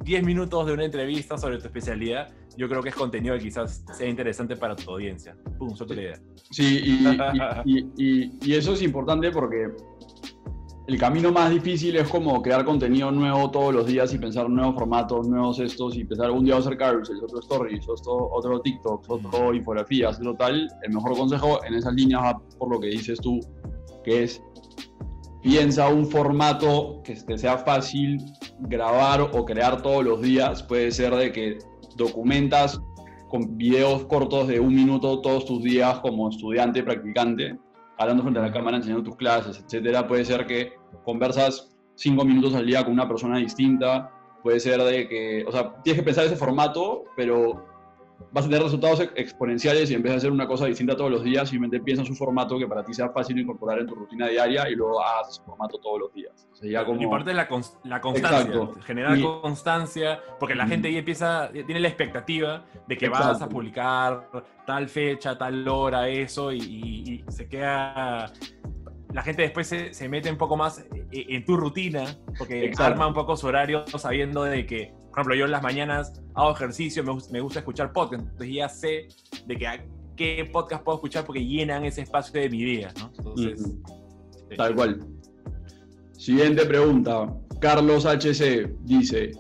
10 0.04 0.24
minutos 0.24 0.66
de 0.66 0.74
una 0.74 0.86
entrevista 0.86 1.38
sobre 1.38 1.58
tu 1.58 1.66
especialidad. 1.66 2.30
Yo 2.58 2.68
creo 2.68 2.82
que 2.84 2.90
es 2.90 2.96
contenido 2.96 3.36
que 3.36 3.44
quizás 3.44 3.84
sea 3.94 4.08
interesante 4.08 4.56
para 4.56 4.76
tu 4.76 4.92
audiencia. 4.92 5.36
Pum, 5.58 5.76
suelta 5.76 5.96
la 5.96 6.02
idea. 6.02 6.20
Sí, 6.52 7.00
y, 7.66 8.54
eso 8.54 8.74
es 8.74 8.82
importante 8.82 9.32
porque 9.32 9.70
el 10.86 10.98
camino 10.98 11.32
más 11.32 11.50
difícil 11.50 11.96
es 11.96 12.10
como 12.10 12.41
crear 12.41 12.65
contenido 12.65 13.10
nuevo 13.10 13.50
todos 13.50 13.74
los 13.74 13.88
días 13.88 14.13
y 14.13 14.17
pensar 14.17 14.50
nuevos 14.50 14.76
formatos, 14.76 15.28
nuevos 15.30 15.60
estos, 15.60 15.96
y 15.96 16.04
pensar 16.04 16.30
un 16.32 16.43
día 16.43 16.56
a 16.56 16.60
hacer 16.60 16.78
carousels, 16.78 17.24
otro 17.24 17.39
stories, 17.39 17.88
otro, 17.88 18.30
otro 18.32 18.60
TikTok, 18.60 19.10
otro 19.10 19.54
infografías, 19.54 20.19
total. 20.19 20.67
El 20.82 20.93
mejor 20.93 21.15
consejo 21.17 21.63
en 21.63 21.76
esas 21.76 21.93
líneas 21.93 22.22
va 22.22 22.41
por 22.60 22.69
lo 22.69 22.82
que 22.82 22.88
dices 22.88 23.19
tú, 23.22 23.39
que 24.04 24.24
es 24.24 24.43
piensa 25.41 25.88
un 25.88 26.06
formato 26.06 27.02
que 27.04 27.15
te 27.15 27.38
sea 27.38 27.58
fácil 27.58 28.17
grabar 28.60 29.22
o 29.22 29.46
crear 29.46 29.82
todos 29.82 30.04
los 30.04 30.22
días. 30.22 30.63
Puede 30.63 30.91
ser 30.91 31.15
de 31.15 31.32
que 31.32 31.60
documentas 31.96 32.82
con 33.30 33.58
videos 33.58 34.06
cortos 34.06 34.50
de 34.50 34.60
un 34.60 34.76
minuto 34.76 35.22
todos 35.22 35.46
tus 35.46 35.63
días 35.63 36.00
como 36.00 36.30
estudiante, 36.30 36.84
practicante 36.84 37.58
hablando 38.04 38.24
frente 38.24 38.39
a 38.39 38.44
la 38.44 38.52
cámara, 38.52 38.78
enseñando 38.78 39.04
tus 39.04 39.16
clases, 39.16 39.60
etcétera. 39.60 40.08
Puede 40.08 40.26
ser 40.26 40.46
que 40.46 40.74
conversas 41.04 41.76
cinco 41.96 42.24
minutos 42.24 42.56
al 42.56 42.66
día 42.66 42.84
con 42.84 42.94
una 42.94 43.08
persona 43.08 43.38
distinta. 43.38 44.12
Puede 44.42 44.60
ser 44.60 44.82
de 44.84 45.08
que, 45.08 45.46
o 45.48 45.52
sea, 45.52 45.82
tienes 45.84 46.02
que 46.02 46.06
pensar 46.06 46.26
ese 46.26 46.36
formato, 46.36 47.06
pero 47.16 47.66
vas 48.32 48.46
a 48.46 48.48
tener 48.48 48.64
resultados 48.64 49.00
exponenciales 49.16 49.92
y 49.92 49.96
en 49.96 50.02
vez 50.02 50.14
de 50.14 50.18
hacer 50.18 50.32
una 50.32 50.48
cosa 50.48 50.66
distinta 50.66 50.96
todos 50.96 51.12
los 51.12 51.24
días, 51.24 51.50
simplemente 51.50 51.84
piensa 51.84 52.04
en 52.04 52.10
un 52.10 52.16
formato 52.16 52.58
que 52.58 52.68
para 52.68 52.84
ti 52.84 52.94
sea 52.94 53.10
fácil 53.10 53.38
incorporar 53.40 53.80
en 53.80 53.88
tu 53.88 53.96
rutina 53.96 54.28
diaria 54.28 54.70
y 54.70 54.76
luego 54.76 55.04
haces 55.04 55.36
ese 55.36 55.44
formato 55.46 55.78
todos 55.80 56.00
los 56.00 56.14
días. 56.14 56.48
Sea, 56.54 56.70
ya 56.70 56.86
como... 56.86 57.02
Y 57.02 57.08
parte 57.08 57.32
de 57.32 57.36
la, 57.36 57.48
la 57.84 58.02
constancia, 58.02 58.70
generar 58.86 59.20
constancia, 59.22 60.20
porque 60.40 60.56
la 60.56 60.68
gente 60.68 60.88
ahí 60.88 60.98
empieza, 60.98 61.50
tiene 61.52 61.80
la 61.80 61.88
expectativa 61.88 62.66
de 62.88 62.98
que 62.98 63.08
Exacto. 63.08 63.28
vas 63.28 63.42
a 63.42 63.50
publicar 63.50 64.30
tal 64.66 64.88
fecha, 64.88 65.38
tal 65.38 65.68
hora, 65.68 66.08
eso, 66.08 66.52
y, 66.52 66.60
y, 66.60 67.24
y 67.28 67.32
se 67.32 67.48
queda 67.48 68.32
la 69.14 69.22
gente 69.22 69.44
después 69.44 69.68
se, 69.68 69.94
se, 69.94 70.10
mete 70.10 70.30
un 70.30 70.38
poco 70.38 70.58
más 70.58 70.80
e, 70.80 71.08
e, 71.12 71.36
en 71.36 71.46
tu 71.46 71.56
rutina, 71.56 72.04
porque 72.38 72.66
Exacto. 72.66 72.94
arma 72.94 73.08
un 73.08 73.14
poco 73.14 73.38
su 73.38 73.48
horario 73.48 73.86
sabiendo 73.98 74.44
de 74.44 74.66
que, 74.66 74.94
por 75.13 75.19
ejemplo, 75.19 75.36
yo 75.36 75.45
en 75.45 75.52
las 75.52 75.62
mañanas 75.62 76.19
hago 76.34 76.52
ejercicio, 76.52 77.04
me, 77.04 77.15
me 77.32 77.39
gusta 77.39 77.60
escuchar 77.60 77.93
podcast, 77.93 78.23
entonces 78.23 78.56
ya 78.56 78.67
sé 78.67 79.08
de 79.45 79.56
que 79.56 79.67
qué 80.15 80.49
podcast 80.52 80.84
puedo 80.84 80.97
escuchar 80.97 81.23
porque 81.23 81.45
llenan 81.45 81.86
ese 81.86 82.02
espacio 82.02 82.41
de 82.41 82.49
mi 82.49 82.63
día, 82.63 82.91
¿no? 82.99 83.12
Entonces. 83.15 83.78
Tal 84.58 84.73
cual. 84.73 85.06
Siguiente 86.13 86.65
pregunta. 86.65 87.32
Carlos 87.60 88.08
HC 88.08 88.71
dice, 88.86 89.32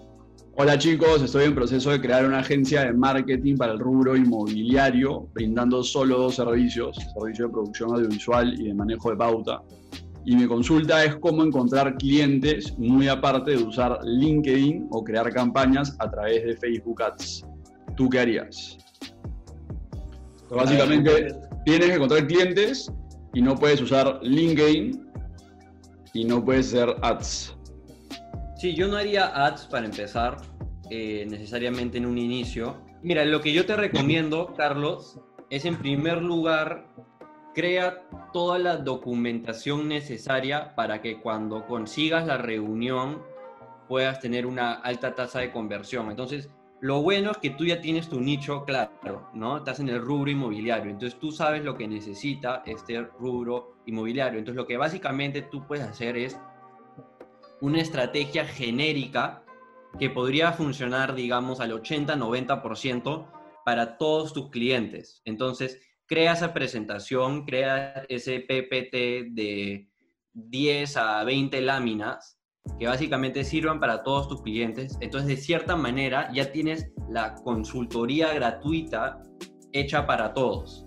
Hola 0.55 0.77
chicos, 0.77 1.23
estoy 1.23 1.45
en 1.45 1.55
proceso 1.55 1.89
de 1.89 1.99
crear 1.99 2.23
una 2.23 2.37
agencia 2.37 2.83
de 2.83 2.93
marketing 2.93 3.57
para 3.57 3.73
el 3.73 3.79
rubro 3.79 4.15
inmobiliario, 4.15 5.27
brindando 5.33 5.81
solo 5.81 6.19
dos 6.19 6.35
servicios, 6.35 6.95
servicio 7.15 7.47
de 7.47 7.53
producción 7.53 7.95
audiovisual 7.95 8.61
y 8.61 8.67
de 8.67 8.75
manejo 8.75 9.09
de 9.09 9.15
pauta. 9.15 9.63
Y 10.25 10.35
mi 10.35 10.47
consulta 10.47 11.03
es 11.03 11.15
cómo 11.17 11.43
encontrar 11.43 11.95
clientes, 11.97 12.77
muy 12.77 13.07
aparte 13.07 13.51
de 13.51 13.57
usar 13.57 13.99
LinkedIn 14.03 14.87
o 14.91 15.03
crear 15.03 15.31
campañas 15.33 15.95
a 15.99 16.09
través 16.09 16.43
de 16.45 16.55
Facebook 16.57 17.01
Ads. 17.03 17.45
¿Tú 17.95 18.09
qué 18.09 18.19
harías? 18.19 18.77
Básicamente, 20.49 21.35
tienes 21.65 21.89
que 21.89 21.95
encontrar 21.95 22.27
clientes 22.27 22.91
y 23.33 23.41
no 23.41 23.55
puedes 23.55 23.81
usar 23.81 24.19
LinkedIn 24.21 25.07
y 26.13 26.25
no 26.25 26.43
puedes 26.43 26.67
hacer 26.67 26.95
ads. 27.01 27.57
Sí, 28.57 28.75
yo 28.75 28.87
no 28.87 28.97
haría 28.97 29.45
ads 29.45 29.65
para 29.65 29.85
empezar 29.85 30.37
eh, 30.89 31.25
necesariamente 31.29 31.97
en 31.97 32.05
un 32.05 32.17
inicio. 32.17 32.77
Mira, 33.01 33.25
lo 33.25 33.41
que 33.41 33.51
yo 33.51 33.65
te 33.65 33.75
recomiendo, 33.75 34.53
Carlos, 34.55 35.19
es 35.49 35.65
en 35.65 35.77
primer 35.77 36.21
lugar, 36.21 36.92
crea 37.53 38.03
toda 38.31 38.59
la 38.59 38.77
documentación 38.77 39.87
necesaria 39.87 40.75
para 40.75 41.01
que 41.01 41.21
cuando 41.21 41.65
consigas 41.65 42.25
la 42.25 42.37
reunión 42.37 43.21
puedas 43.87 44.19
tener 44.19 44.45
una 44.45 44.73
alta 44.73 45.13
tasa 45.15 45.39
de 45.39 45.51
conversión. 45.51 46.09
Entonces, 46.09 46.49
lo 46.81 47.01
bueno 47.01 47.31
es 47.31 47.37
que 47.37 47.51
tú 47.51 47.65
ya 47.65 47.79
tienes 47.79 48.09
tu 48.09 48.19
nicho 48.19 48.65
claro, 48.65 49.29
¿no? 49.33 49.57
Estás 49.57 49.79
en 49.79 49.89
el 49.89 50.01
rubro 50.01 50.29
inmobiliario, 50.29 50.91
entonces 50.91 51.17
tú 51.17 51.31
sabes 51.31 51.63
lo 51.63 51.77
que 51.77 51.87
necesita 51.87 52.61
este 52.65 53.01
rubro 53.01 53.77
inmobiliario. 53.85 54.39
Entonces, 54.39 54.57
lo 54.57 54.67
que 54.67 54.75
básicamente 54.75 55.43
tú 55.43 55.65
puedes 55.65 55.85
hacer 55.85 56.17
es 56.17 56.37
una 57.61 57.79
estrategia 57.79 58.45
genérica 58.45 59.43
que 59.97 60.09
podría 60.09 60.51
funcionar, 60.51 61.15
digamos, 61.15 61.59
al 61.59 61.71
80-90% 61.71 63.27
para 63.63 63.97
todos 63.97 64.33
tus 64.33 64.49
clientes. 64.49 65.21
Entonces, 65.23 65.79
crea 66.13 66.33
esa 66.33 66.53
presentación, 66.53 67.43
crea 67.43 68.05
ese 68.07 68.41
PPT 68.41 69.33
de 69.33 69.87
10 70.33 70.97
a 70.97 71.23
20 71.23 71.59
láminas 71.61 72.37
que 72.77 72.85
básicamente 72.85 73.43
sirvan 73.43 73.79
para 73.79 74.03
todos 74.03 74.27
tus 74.27 74.43
clientes. 74.43 74.95
Entonces, 75.01 75.27
de 75.27 75.37
cierta 75.37 75.75
manera, 75.75 76.31
ya 76.31 76.51
tienes 76.51 76.91
la 77.09 77.33
consultoría 77.33 78.31
gratuita 78.31 79.23
hecha 79.71 80.05
para 80.05 80.35
todos. 80.35 80.85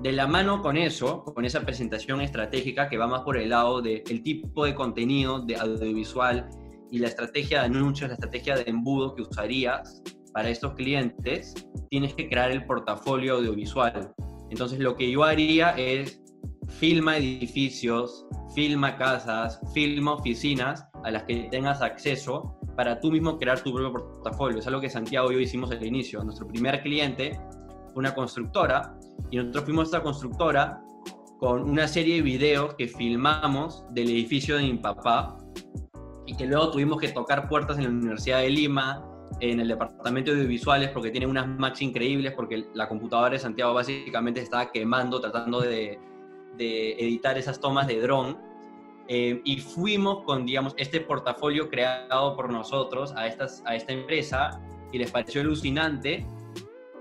de 0.00 0.12
la 0.12 0.28
mano 0.28 0.62
con 0.62 0.76
eso, 0.76 1.24
con 1.24 1.44
esa 1.44 1.62
presentación 1.62 2.20
estratégica 2.20 2.88
que 2.88 2.98
va 2.98 3.08
más 3.08 3.22
por 3.22 3.36
el 3.36 3.48
lado 3.48 3.82
del 3.82 4.22
tipo 4.22 4.64
de 4.64 4.76
contenido 4.76 5.40
de 5.40 5.56
audiovisual 5.56 6.48
y 6.92 7.00
la 7.00 7.08
estrategia 7.08 7.62
de 7.62 7.66
anuncios, 7.66 8.08
la 8.08 8.14
estrategia 8.14 8.54
de 8.54 8.70
embudo 8.70 9.16
que 9.16 9.22
usarías 9.22 10.00
para 10.32 10.50
estos 10.50 10.74
clientes, 10.74 11.66
tienes 11.90 12.14
que 12.14 12.28
crear 12.28 12.52
el 12.52 12.64
portafolio 12.64 13.38
audiovisual. 13.38 14.14
Entonces 14.50 14.78
lo 14.78 14.96
que 14.96 15.10
yo 15.10 15.24
haría 15.24 15.70
es 15.70 16.20
filma 16.68 17.16
edificios, 17.16 18.26
filma 18.54 18.96
casas, 18.96 19.60
filma 19.72 20.14
oficinas 20.14 20.86
a 21.04 21.10
las 21.10 21.24
que 21.24 21.48
tengas 21.50 21.82
acceso 21.82 22.58
para 22.76 23.00
tú 23.00 23.10
mismo 23.10 23.38
crear 23.38 23.60
tu 23.62 23.72
propio 23.72 23.92
portafolio. 23.92 24.58
Es 24.58 24.66
algo 24.66 24.80
que 24.80 24.90
Santiago 24.90 25.30
y 25.30 25.34
yo 25.34 25.40
hicimos 25.40 25.70
al 25.70 25.84
inicio. 25.84 26.22
Nuestro 26.22 26.46
primer 26.46 26.80
cliente 26.82 27.38
fue 27.86 27.96
una 27.96 28.14
constructora 28.14 28.94
y 29.30 29.36
nosotros 29.36 29.64
fuimos 29.64 29.82
a 29.82 29.86
esta 29.86 30.02
constructora 30.02 30.80
con 31.38 31.68
una 31.68 31.86
serie 31.86 32.16
de 32.16 32.22
videos 32.22 32.74
que 32.74 32.88
filmamos 32.88 33.84
del 33.90 34.10
edificio 34.10 34.56
de 34.56 34.64
mi 34.64 34.74
papá 34.74 35.36
y 36.26 36.36
que 36.36 36.46
luego 36.46 36.70
tuvimos 36.70 37.00
que 37.00 37.08
tocar 37.08 37.48
puertas 37.48 37.78
en 37.78 37.84
la 37.84 37.90
Universidad 37.90 38.40
de 38.40 38.50
Lima, 38.50 39.04
en 39.40 39.60
el 39.60 39.68
departamento 39.68 40.30
de 40.30 40.38
audiovisuales, 40.38 40.90
porque 40.90 41.10
tiene 41.10 41.26
unas 41.26 41.46
Macs 41.46 41.82
increíbles, 41.82 42.32
porque 42.32 42.66
la 42.74 42.88
computadora 42.88 43.30
de 43.30 43.38
Santiago 43.38 43.74
básicamente 43.74 44.40
estaba 44.40 44.70
quemando 44.70 45.20
tratando 45.20 45.60
de, 45.60 45.98
de 46.58 46.92
editar 46.92 47.38
esas 47.38 47.60
tomas 47.60 47.86
de 47.86 48.00
dron. 48.00 48.38
Eh, 49.10 49.40
y 49.44 49.58
fuimos 49.58 50.22
con, 50.24 50.44
digamos, 50.44 50.74
este 50.76 51.00
portafolio 51.00 51.70
creado 51.70 52.36
por 52.36 52.52
nosotros 52.52 53.14
a, 53.16 53.26
estas, 53.26 53.62
a 53.64 53.74
esta 53.74 53.94
empresa 53.94 54.60
y 54.92 54.98
les 54.98 55.10
pareció 55.10 55.40
alucinante 55.40 56.26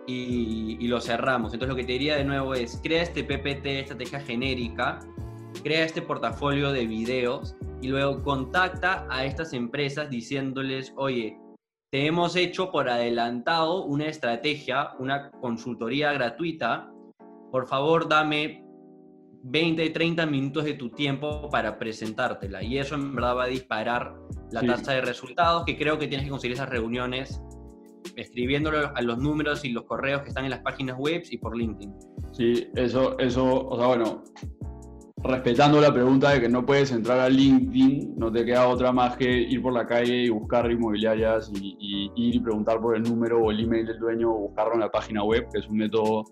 y, 0.08 0.88
lo 0.88 1.02
cerramos. 1.02 1.54
Entonces 1.54 1.70
lo 1.70 1.76
que 1.76 1.84
te 1.84 1.92
diría 1.94 2.16
de 2.16 2.24
nuevo 2.24 2.54
es, 2.54 2.80
crea 2.82 3.04
este 3.04 3.26
PPT, 3.26 3.66
estrategia 3.66 4.22
genérica, 4.22 5.00
crea 5.63 5.84
este 5.84 6.02
portafolio 6.02 6.72
de 6.72 6.88
videos 6.88 7.58
y 7.82 7.90
luego 7.90 8.24
contacta 8.24 9.06
a 9.10 9.26
estas 9.26 9.52
empresas 9.52 10.10
diciéndoles, 10.10 10.94
oye, 10.96 11.38
te 11.89 12.06
hemos 12.06 12.36
hecho 12.36 12.71
por 12.71 12.89
adelantado 12.89 13.86
una 13.86 14.08
estrategia, 14.08 14.91
una 15.00 15.32
consultoría 15.32 16.12
gratuita, 16.12 16.91
por 17.52 17.67
favor 17.67 18.10
dame 18.10 18.65
20, 19.43 19.89
30 19.91 20.26
minutos 20.26 20.65
de 20.65 20.73
tu 20.73 20.89
tiempo 20.89 21.50
para 21.50 21.80
presentártela. 21.80 22.62
Y 22.62 22.78
eso 22.78 22.95
en 22.95 23.15
verdad 23.15 23.38
va 23.38 23.43
a 23.45 23.47
disparar 23.47 24.15
la 24.52 24.62
tasa 24.62 24.93
de 24.93 25.02
resultados, 25.02 25.63
que 25.65 25.78
creo 25.78 25.97
que 25.97 26.08
tienes 26.08 26.26
que 26.26 26.32
conseguir 26.32 26.56
esas 26.56 26.69
reuniones 26.69 27.41
escribiéndolo 28.15 28.91
a 28.93 29.02
los 29.02 29.17
números 29.19 29.63
y 29.63 29.69
los 29.69 29.84
correos 29.84 30.23
que 30.23 30.30
están 30.30 30.43
en 30.43 30.52
las 30.52 30.62
páginas 30.62 30.97
web 30.97 31.23
y 31.30 31.38
por 31.38 31.56
LinkedIn. 31.56 31.93
Sí, 32.32 32.67
eso, 32.76 33.17
eso, 33.19 33.67
o 33.67 33.78
sea, 33.78 33.88
bueno, 33.88 34.23
respetando 35.28 35.80
la 35.80 35.94
pregunta 35.94 36.32
de 36.32 36.42
que 36.42 36.50
no 36.50 36.66
puedes 36.66 36.92
entrar 36.92 37.20
a 37.20 37.30
LinkedIn, 37.30 38.16
no 38.18 38.32
te 38.32 38.46
queda 38.46 38.68
otra 38.68 38.92
más 38.92 39.18
que 39.18 39.30
ir 39.30 39.62
por 39.62 39.74
la 39.74 39.86
calle 39.86 40.24
y 40.24 40.30
buscar 40.30 40.72
inmobiliarias 40.72 41.52
y, 41.54 42.12
ir 42.16 42.36
y 42.36 42.40
preguntar 42.40 42.80
por 42.82 42.96
el 42.96 43.04
número 43.04 43.44
o 43.44 43.52
el 43.52 43.60
email 43.60 43.86
del 43.86 44.00
dueño 44.00 44.32
o 44.32 44.38
buscarlo 44.48 44.74
en 44.76 44.80
la 44.80 44.92
página 44.92 45.24
web, 45.24 45.48
que 45.52 45.60
es 45.60 45.68
un 45.68 45.78
método 45.78 46.24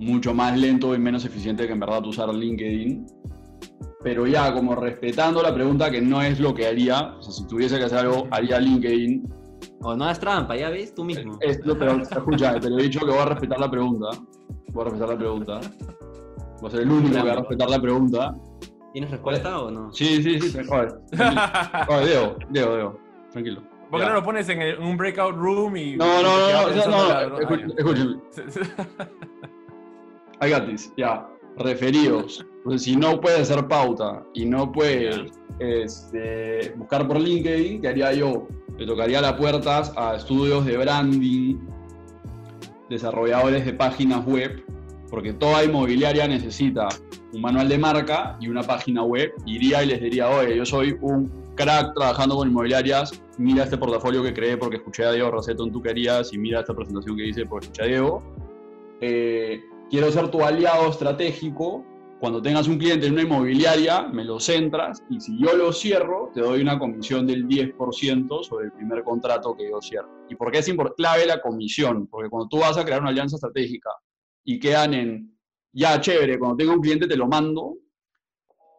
mucho 0.00 0.34
más 0.34 0.58
lento 0.58 0.94
y 0.94 0.98
menos 0.98 1.24
eficiente 1.24 1.66
que 1.66 1.72
en 1.72 1.80
verdad 1.80 2.04
usar 2.04 2.32
LinkedIn. 2.34 3.06
Pero 4.02 4.26
ya, 4.26 4.52
como 4.52 4.74
respetando 4.74 5.42
la 5.42 5.54
pregunta, 5.54 5.90
que 5.90 6.02
no 6.02 6.20
es 6.20 6.38
lo 6.38 6.52
que 6.52 6.66
haría, 6.66 7.14
o 7.18 7.22
sea, 7.22 7.32
si 7.32 7.46
tuviese 7.46 7.78
que 7.78 7.84
hacer 7.84 8.00
algo, 8.00 8.28
haría 8.30 8.60
LinkedIn, 8.60 9.26
o 9.82 9.94
no 9.94 10.10
es 10.10 10.18
trampa, 10.18 10.56
ya 10.56 10.70
ves 10.70 10.94
tú 10.94 11.04
mismo. 11.04 11.38
Esto, 11.40 11.78
pero 11.78 12.00
escucha, 12.02 12.58
te 12.60 12.68
lo 12.68 12.78
he 12.78 12.82
dicho 12.82 13.00
que 13.00 13.06
voy 13.06 13.20
a 13.20 13.26
respetar 13.26 13.60
la 13.60 13.70
pregunta. 13.70 14.08
Voy 14.72 14.82
a 14.82 14.84
respetar 14.84 15.08
la 15.08 15.18
pregunta. 15.18 15.60
Voy 16.64 16.70
a 16.70 16.76
ser 16.76 16.80
el 16.80 16.92
único 16.92 17.14
que 17.14 17.22
va 17.22 17.32
a 17.32 17.36
respetar 17.36 17.68
la 17.68 17.78
pregunta. 17.78 18.34
¿Tienes 18.94 19.10
respuesta 19.10 19.60
o 19.60 19.70
no? 19.70 19.92
Sí, 19.92 20.22
sí, 20.22 20.40
sí. 20.40 20.64
Joder, 20.66 20.94
joder 21.86 22.06
Diego, 22.06 22.36
Diego, 22.48 22.74
Diego. 22.74 23.00
Tranquilo. 23.32 23.62
¿Por 23.90 24.00
qué 24.00 24.06
no 24.06 24.14
lo 24.14 24.22
pones 24.22 24.48
en, 24.48 24.82
un 24.82 24.96
breakout 24.96 25.36
room 25.36 25.76
y... 25.76 25.96
No, 25.96 26.22
no, 26.22 26.38
no, 26.38 26.70
no, 26.70 26.86
no, 26.86 27.28
no, 27.28 27.38
escúchame. 27.76 28.16
I 30.40 30.50
got 30.50 30.66
this, 30.66 30.90
ya. 30.96 31.28
Referidos. 31.58 32.42
Entonces, 32.56 32.82
si 32.84 32.96
no 32.96 33.20
puedes 33.20 33.42
hacer 33.42 33.68
pauta 33.68 34.24
y 34.32 34.46
no 34.46 34.72
puedes 34.72 35.32
este, 35.58 36.72
buscar 36.78 37.06
por 37.06 37.20
LinkedIn, 37.20 37.82
¿qué 37.82 37.88
haría 37.88 38.14
yo? 38.14 38.48
le 38.78 38.86
tocaría 38.86 39.20
las 39.20 39.34
puertas 39.34 39.92
a 39.96 40.14
estudios 40.14 40.64
de 40.64 40.78
branding, 40.78 41.56
desarrolladores 42.88 43.66
de 43.66 43.74
páginas 43.74 44.24
web, 44.24 44.64
porque 45.14 45.32
toda 45.32 45.62
inmobiliaria 45.62 46.26
necesita 46.26 46.88
un 47.32 47.40
manual 47.40 47.68
de 47.68 47.78
marca 47.78 48.36
y 48.40 48.48
una 48.48 48.64
página 48.64 49.04
web. 49.04 49.32
Iría 49.46 49.84
y 49.84 49.86
les 49.86 50.00
diría, 50.00 50.28
oye, 50.28 50.56
yo 50.56 50.66
soy 50.66 50.98
un 51.02 51.30
crack 51.54 51.94
trabajando 51.94 52.34
con 52.34 52.48
inmobiliarias, 52.48 53.22
mira 53.38 53.62
este 53.62 53.78
portafolio 53.78 54.24
que 54.24 54.34
creé 54.34 54.56
porque 54.56 54.78
escuché 54.78 55.04
a 55.04 55.12
Diego 55.12 55.30
Roseto 55.30 55.64
en 55.66 55.70
Tu 55.70 55.80
Querías 55.80 56.32
y 56.32 56.38
mira 56.38 56.58
esta 56.58 56.74
presentación 56.74 57.16
que 57.16 57.28
hice 57.28 57.46
porque 57.46 57.66
escuché 57.66 57.82
a 57.82 57.86
Diego. 57.86 58.24
Eh, 59.00 59.60
quiero 59.88 60.10
ser 60.10 60.32
tu 60.32 60.42
aliado 60.42 60.90
estratégico 60.90 61.84
cuando 62.18 62.42
tengas 62.42 62.66
un 62.66 62.76
cliente 62.76 63.06
en 63.06 63.12
una 63.12 63.22
inmobiliaria, 63.22 64.08
me 64.08 64.24
lo 64.24 64.40
centras 64.40 65.00
y 65.10 65.20
si 65.20 65.38
yo 65.38 65.56
lo 65.56 65.72
cierro, 65.72 66.32
te 66.34 66.40
doy 66.40 66.60
una 66.60 66.76
comisión 66.76 67.24
del 67.24 67.46
10% 67.46 68.42
sobre 68.42 68.64
el 68.64 68.72
primer 68.72 69.04
contrato 69.04 69.54
que 69.56 69.70
yo 69.70 69.80
cierro. 69.80 70.08
¿Y 70.28 70.34
por 70.34 70.50
qué 70.50 70.58
es 70.58 70.74
clave 70.96 71.24
la 71.24 71.40
comisión? 71.40 72.08
Porque 72.08 72.28
cuando 72.28 72.48
tú 72.48 72.58
vas 72.58 72.76
a 72.76 72.84
crear 72.84 73.00
una 73.00 73.10
alianza 73.10 73.36
estratégica 73.36 73.90
y 74.44 74.58
quedan 74.58 74.94
en, 74.94 75.36
ya 75.72 76.00
chévere, 76.00 76.38
cuando 76.38 76.56
tengo 76.56 76.72
un 76.72 76.80
cliente 76.80 77.06
te 77.06 77.16
lo 77.16 77.26
mando, 77.26 77.78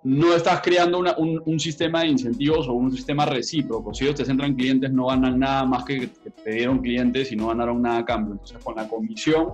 no 0.04 0.36
estás 0.36 0.62
creando 0.62 1.00
un, 1.00 1.42
un, 1.44 1.60
sistema 1.60 2.02
de 2.02 2.10
incentivos 2.10 2.68
o 2.68 2.74
un 2.74 2.92
sistema 2.92 3.26
recíproco. 3.26 3.92
Si 3.92 4.04
ellos 4.04 4.18
te 4.18 4.26
centran 4.26 4.52
en 4.52 4.56
clientes, 4.56 4.92
no 4.92 5.08
ganan 5.08 5.40
nada 5.40 5.66
más 5.66 5.84
que 5.84 6.02
que 6.02 6.30
te 6.30 6.52
dieron 6.52 6.78
clientes 6.80 7.32
y 7.32 7.36
no 7.36 7.48
ganaron 7.48 7.82
nada 7.82 8.00
a 8.00 8.06
cambio. 8.06 8.34
Entonces, 8.34 8.64
con 8.64 8.76
la 8.76 8.88
comisión 8.88 9.48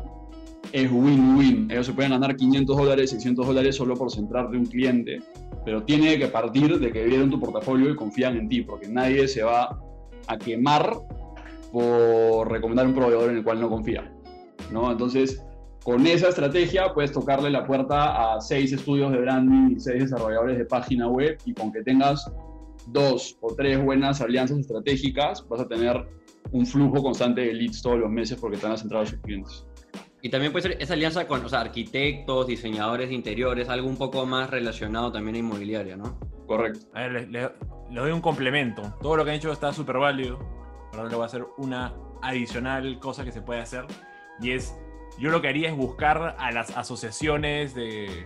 es 0.73 0.91
win-win. 0.91 1.71
Ellos 1.71 1.85
se 1.85 1.93
pueden 1.93 2.11
ganar 2.11 2.35
500 2.35 2.77
dólares, 2.77 3.09
600 3.11 3.47
dólares 3.47 3.75
solo 3.75 3.95
por 3.95 4.11
centrarte 4.11 4.57
un 4.57 4.65
cliente, 4.65 5.21
pero 5.63 5.83
tiene 5.83 6.17
que 6.17 6.27
partir 6.27 6.79
de 6.79 6.91
que 6.91 7.05
vieron 7.05 7.29
tu 7.29 7.39
portafolio 7.39 7.89
y 7.89 7.95
confían 7.95 8.37
en 8.37 8.49
ti, 8.49 8.61
porque 8.61 8.87
nadie 8.87 9.27
se 9.27 9.43
va 9.43 9.79
a 10.27 10.37
quemar 10.37 10.97
por 11.71 12.51
recomendar 12.51 12.85
un 12.87 12.93
proveedor 12.93 13.29
en 13.29 13.37
el 13.37 13.43
cual 13.43 13.59
no 13.59 13.69
confía. 13.69 14.11
¿no? 14.71 14.91
Entonces, 14.91 15.41
con 15.83 16.05
esa 16.05 16.29
estrategia 16.29 16.93
puedes 16.93 17.11
tocarle 17.11 17.49
la 17.49 17.65
puerta 17.65 18.35
a 18.35 18.41
seis 18.41 18.71
estudios 18.71 19.11
de 19.11 19.19
branding 19.19 19.75
y 19.75 19.79
seis 19.79 20.03
desarrolladores 20.03 20.57
de 20.57 20.65
página 20.65 21.07
web 21.07 21.37
y 21.45 21.53
con 21.53 21.71
que 21.71 21.81
tengas 21.81 22.31
dos 22.87 23.37
o 23.41 23.53
tres 23.55 23.83
buenas 23.83 24.21
alianzas 24.21 24.59
estratégicas 24.59 25.47
vas 25.47 25.61
a 25.61 25.67
tener 25.67 26.05
un 26.51 26.65
flujo 26.65 27.01
constante 27.01 27.41
de 27.41 27.53
leads 27.53 27.81
todos 27.81 27.99
los 27.99 28.09
meses 28.09 28.37
porque 28.39 28.57
están 28.57 28.77
centrados 28.77 29.09
sus 29.09 29.19
clientes. 29.19 29.65
Y 30.23 30.29
también 30.29 30.51
puede 30.51 30.69
ser 30.69 30.81
esa 30.81 30.93
alianza 30.93 31.27
con 31.27 31.43
o 31.43 31.55
arquitectos, 31.55 32.45
diseñadores 32.45 33.09
de 33.09 33.15
interiores, 33.15 33.69
algo 33.69 33.87
un 33.87 33.97
poco 33.97 34.25
más 34.25 34.51
relacionado 34.51 35.11
también 35.11 35.35
a 35.35 35.39
inmobiliaria, 35.39 35.97
¿no? 35.97 36.19
Correcto. 36.45 36.85
A 36.93 37.07
ver, 37.07 37.27
le, 37.29 37.49
doy 37.89 38.11
un 38.11 38.21
complemento. 38.21 38.83
Todo 39.01 39.15
lo 39.15 39.23
que 39.23 39.31
han 39.31 39.37
hecho 39.37 39.51
está 39.51 39.73
súper 39.73 39.97
válido. 39.97 40.37
Ahora 40.93 41.09
le 41.09 41.15
voy 41.15 41.23
a 41.23 41.25
hacer 41.25 41.45
una 41.57 41.95
adicional 42.21 42.99
cosa 42.99 43.23
que 43.25 43.31
se 43.31 43.41
puede 43.41 43.61
hacer. 43.61 43.85
Y 44.41 44.51
es, 44.51 44.77
yo 45.19 45.29
lo 45.29 45.41
que 45.41 45.49
haría 45.49 45.69
es 45.69 45.75
buscar 45.75 46.35
a 46.37 46.51
las 46.51 46.75
asociaciones 46.75 47.75
de, 47.75 48.23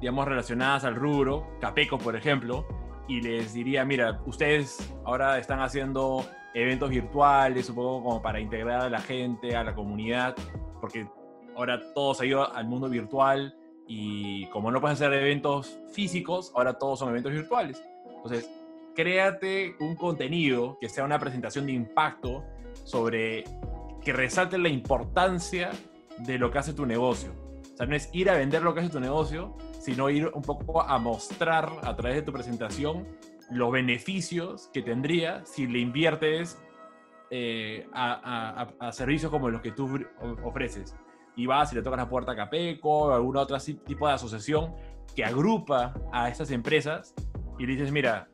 digamos, 0.00 0.26
relacionadas 0.26 0.84
al 0.84 0.94
rubro, 0.94 1.46
Capeco, 1.60 1.98
por 1.98 2.16
ejemplo, 2.16 2.66
y 3.08 3.20
les 3.20 3.52
diría, 3.52 3.84
mira, 3.84 4.20
ustedes 4.26 4.92
ahora 5.04 5.38
están 5.38 5.60
haciendo 5.60 6.24
eventos 6.54 6.90
virtuales, 6.90 7.70
poco 7.70 8.02
como 8.02 8.22
para 8.22 8.40
integrar 8.40 8.80
a 8.82 8.88
la 8.88 9.00
gente, 9.00 9.56
a 9.56 9.64
la 9.64 9.74
comunidad, 9.74 10.34
porque 10.80 11.06
ahora 11.56 11.80
todo 11.94 12.14
se 12.14 12.24
ha 12.24 12.26
ido 12.26 12.54
al 12.54 12.66
mundo 12.66 12.88
virtual 12.88 13.54
y 13.86 14.46
como 14.46 14.70
no 14.70 14.80
puedes 14.80 15.00
hacer 15.00 15.12
eventos 15.12 15.78
físicos, 15.92 16.52
ahora 16.54 16.78
todos 16.78 17.00
son 17.00 17.10
eventos 17.10 17.32
virtuales. 17.32 17.82
Entonces, 18.06 18.50
créate 18.94 19.76
un 19.80 19.96
contenido 19.96 20.78
que 20.80 20.88
sea 20.88 21.04
una 21.04 21.18
presentación 21.18 21.66
de 21.66 21.72
impacto 21.72 22.44
sobre 22.84 23.44
que 24.02 24.12
resalte 24.12 24.58
la 24.58 24.68
importancia 24.68 25.70
de 26.18 26.38
lo 26.38 26.50
que 26.50 26.58
hace 26.58 26.72
tu 26.72 26.86
negocio. 26.86 27.32
O 27.72 27.76
sea, 27.76 27.86
no 27.86 27.96
es 27.96 28.08
ir 28.12 28.30
a 28.30 28.34
vender 28.34 28.62
lo 28.62 28.74
que 28.74 28.80
hace 28.80 28.90
tu 28.90 29.00
negocio, 29.00 29.56
sino 29.80 30.08
ir 30.10 30.30
un 30.32 30.42
poco 30.42 30.82
a 30.82 30.98
mostrar 30.98 31.70
a 31.82 31.96
través 31.96 32.16
de 32.16 32.22
tu 32.22 32.32
presentación 32.32 33.06
los 33.50 33.72
beneficios 33.72 34.70
que 34.72 34.82
tendría 34.82 35.44
si 35.44 35.66
le 35.66 35.80
inviertes 35.80 36.58
eh, 37.30 37.86
a, 37.92 38.90
servicios 38.92 39.30
como 39.30 39.50
los 39.50 39.60
que 39.60 39.72
tú 39.72 39.98
ofreces 40.44 40.94
y 41.36 41.46
vas 41.46 41.72
y 41.72 41.76
le 41.76 41.82
tocas 41.82 41.98
la 41.98 42.08
puerta 42.08 42.32
a 42.32 42.36
Capeco 42.36 42.90
o 42.90 43.12
algún 43.12 43.36
otro 43.36 43.58
tipo 43.58 44.06
de 44.06 44.14
asociación 44.14 44.74
que 45.14 45.24
agrupa 45.24 45.94
a 46.12 46.28
estas 46.28 46.50
empresas 46.50 47.14
y 47.58 47.66
le 47.66 47.72
dices, 47.72 47.92
mira, 47.92 48.28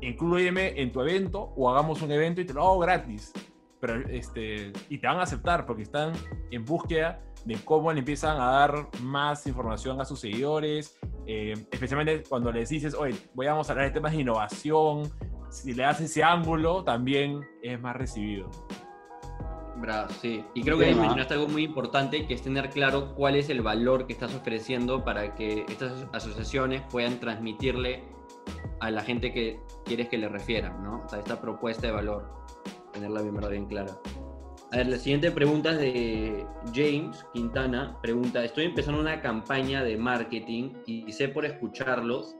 incluyeme 0.00 0.80
en 0.80 0.92
tu 0.92 1.00
evento 1.00 1.52
o 1.56 1.70
hagamos 1.70 2.02
un 2.02 2.12
evento 2.12 2.40
y 2.40 2.44
te 2.44 2.54
lo 2.54 2.62
hago 2.62 2.78
gratis. 2.80 3.32
Pero, 3.80 4.08
este, 4.08 4.72
y 4.88 4.98
te 4.98 5.06
van 5.06 5.18
a 5.18 5.22
aceptar 5.22 5.66
porque 5.66 5.82
están 5.82 6.12
en 6.50 6.64
búsqueda 6.64 7.20
de 7.44 7.56
cómo 7.64 7.92
le 7.92 8.00
empiezan 8.00 8.40
a 8.40 8.50
dar 8.50 8.88
más 9.02 9.46
información 9.46 10.00
a 10.00 10.04
sus 10.04 10.20
seguidores, 10.20 10.98
eh, 11.26 11.54
especialmente 11.70 12.24
cuando 12.28 12.50
les 12.50 12.68
dices, 12.68 12.94
oye, 12.94 13.14
voy 13.34 13.46
a 13.46 13.52
hablar 13.52 13.84
de 13.84 13.90
temas 13.90 14.12
de 14.12 14.20
innovación, 14.20 15.12
si 15.50 15.72
le 15.74 15.84
das 15.84 16.00
ese 16.00 16.24
ángulo, 16.24 16.82
también 16.84 17.40
es 17.62 17.80
más 17.80 17.96
recibido. 17.96 18.50
Bravo, 19.76 20.08
sí. 20.20 20.44
Y 20.54 20.62
creo 20.62 20.78
que 20.78 20.86
ahí 20.86 20.94
mencionaste 20.94 21.34
algo 21.34 21.48
muy 21.48 21.64
importante, 21.64 22.26
que 22.26 22.34
es 22.34 22.42
tener 22.42 22.70
claro 22.70 23.14
cuál 23.14 23.36
es 23.36 23.50
el 23.50 23.60
valor 23.60 24.06
que 24.06 24.14
estás 24.14 24.34
ofreciendo 24.34 25.04
para 25.04 25.34
que 25.34 25.66
estas 25.68 26.06
asociaciones 26.12 26.82
puedan 26.90 27.20
transmitirle 27.20 28.02
a 28.80 28.90
la 28.90 29.02
gente 29.02 29.32
que 29.32 29.60
quieres 29.84 30.08
que 30.08 30.18
le 30.18 30.28
refieran, 30.28 30.82
¿no? 30.82 31.02
O 31.04 31.08
sea, 31.08 31.18
esta 31.18 31.40
propuesta 31.40 31.86
de 31.86 31.92
valor, 31.92 32.45
tenerla 32.96 33.22
bien, 33.22 33.36
bien 33.50 33.66
clara. 33.66 33.92
A 34.72 34.78
ver, 34.78 34.88
la 34.88 34.96
siguiente 34.98 35.30
pregunta 35.30 35.70
es 35.72 35.78
de 35.78 36.46
James 36.74 37.24
Quintana. 37.32 37.96
Pregunta, 38.02 38.44
estoy 38.44 38.64
empezando 38.64 39.00
una 39.00 39.20
campaña 39.20 39.84
de 39.84 39.96
marketing 39.96 40.72
y 40.86 41.10
sé 41.12 41.28
por 41.28 41.46
escucharlos 41.46 42.34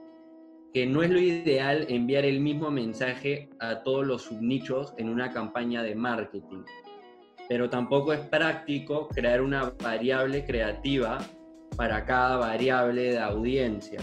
que 0.73 0.85
no 0.85 1.01
es 1.01 1.09
lo 1.09 1.19
ideal 1.19 1.85
enviar 1.87 2.25
el 2.25 2.41
mismo 2.41 2.69
mensaje 2.69 3.49
a 3.59 3.83
todos 3.83 4.05
los 4.05 4.23
subnichos 4.23 4.93
en 4.97 5.09
una 5.09 5.31
campaña 5.31 5.81
de 5.81 5.95
marketing 5.95 6.63
pero 7.47 7.69
tampoco 7.69 8.13
es 8.13 8.19
práctico 8.19 9.07
crear 9.07 9.41
una 9.41 9.73
variable 9.81 10.45
creativa 10.45 11.19
para 11.75 12.05
cada 12.05 12.37
variable 12.37 13.11
de 13.11 13.19
audiencia. 13.19 13.99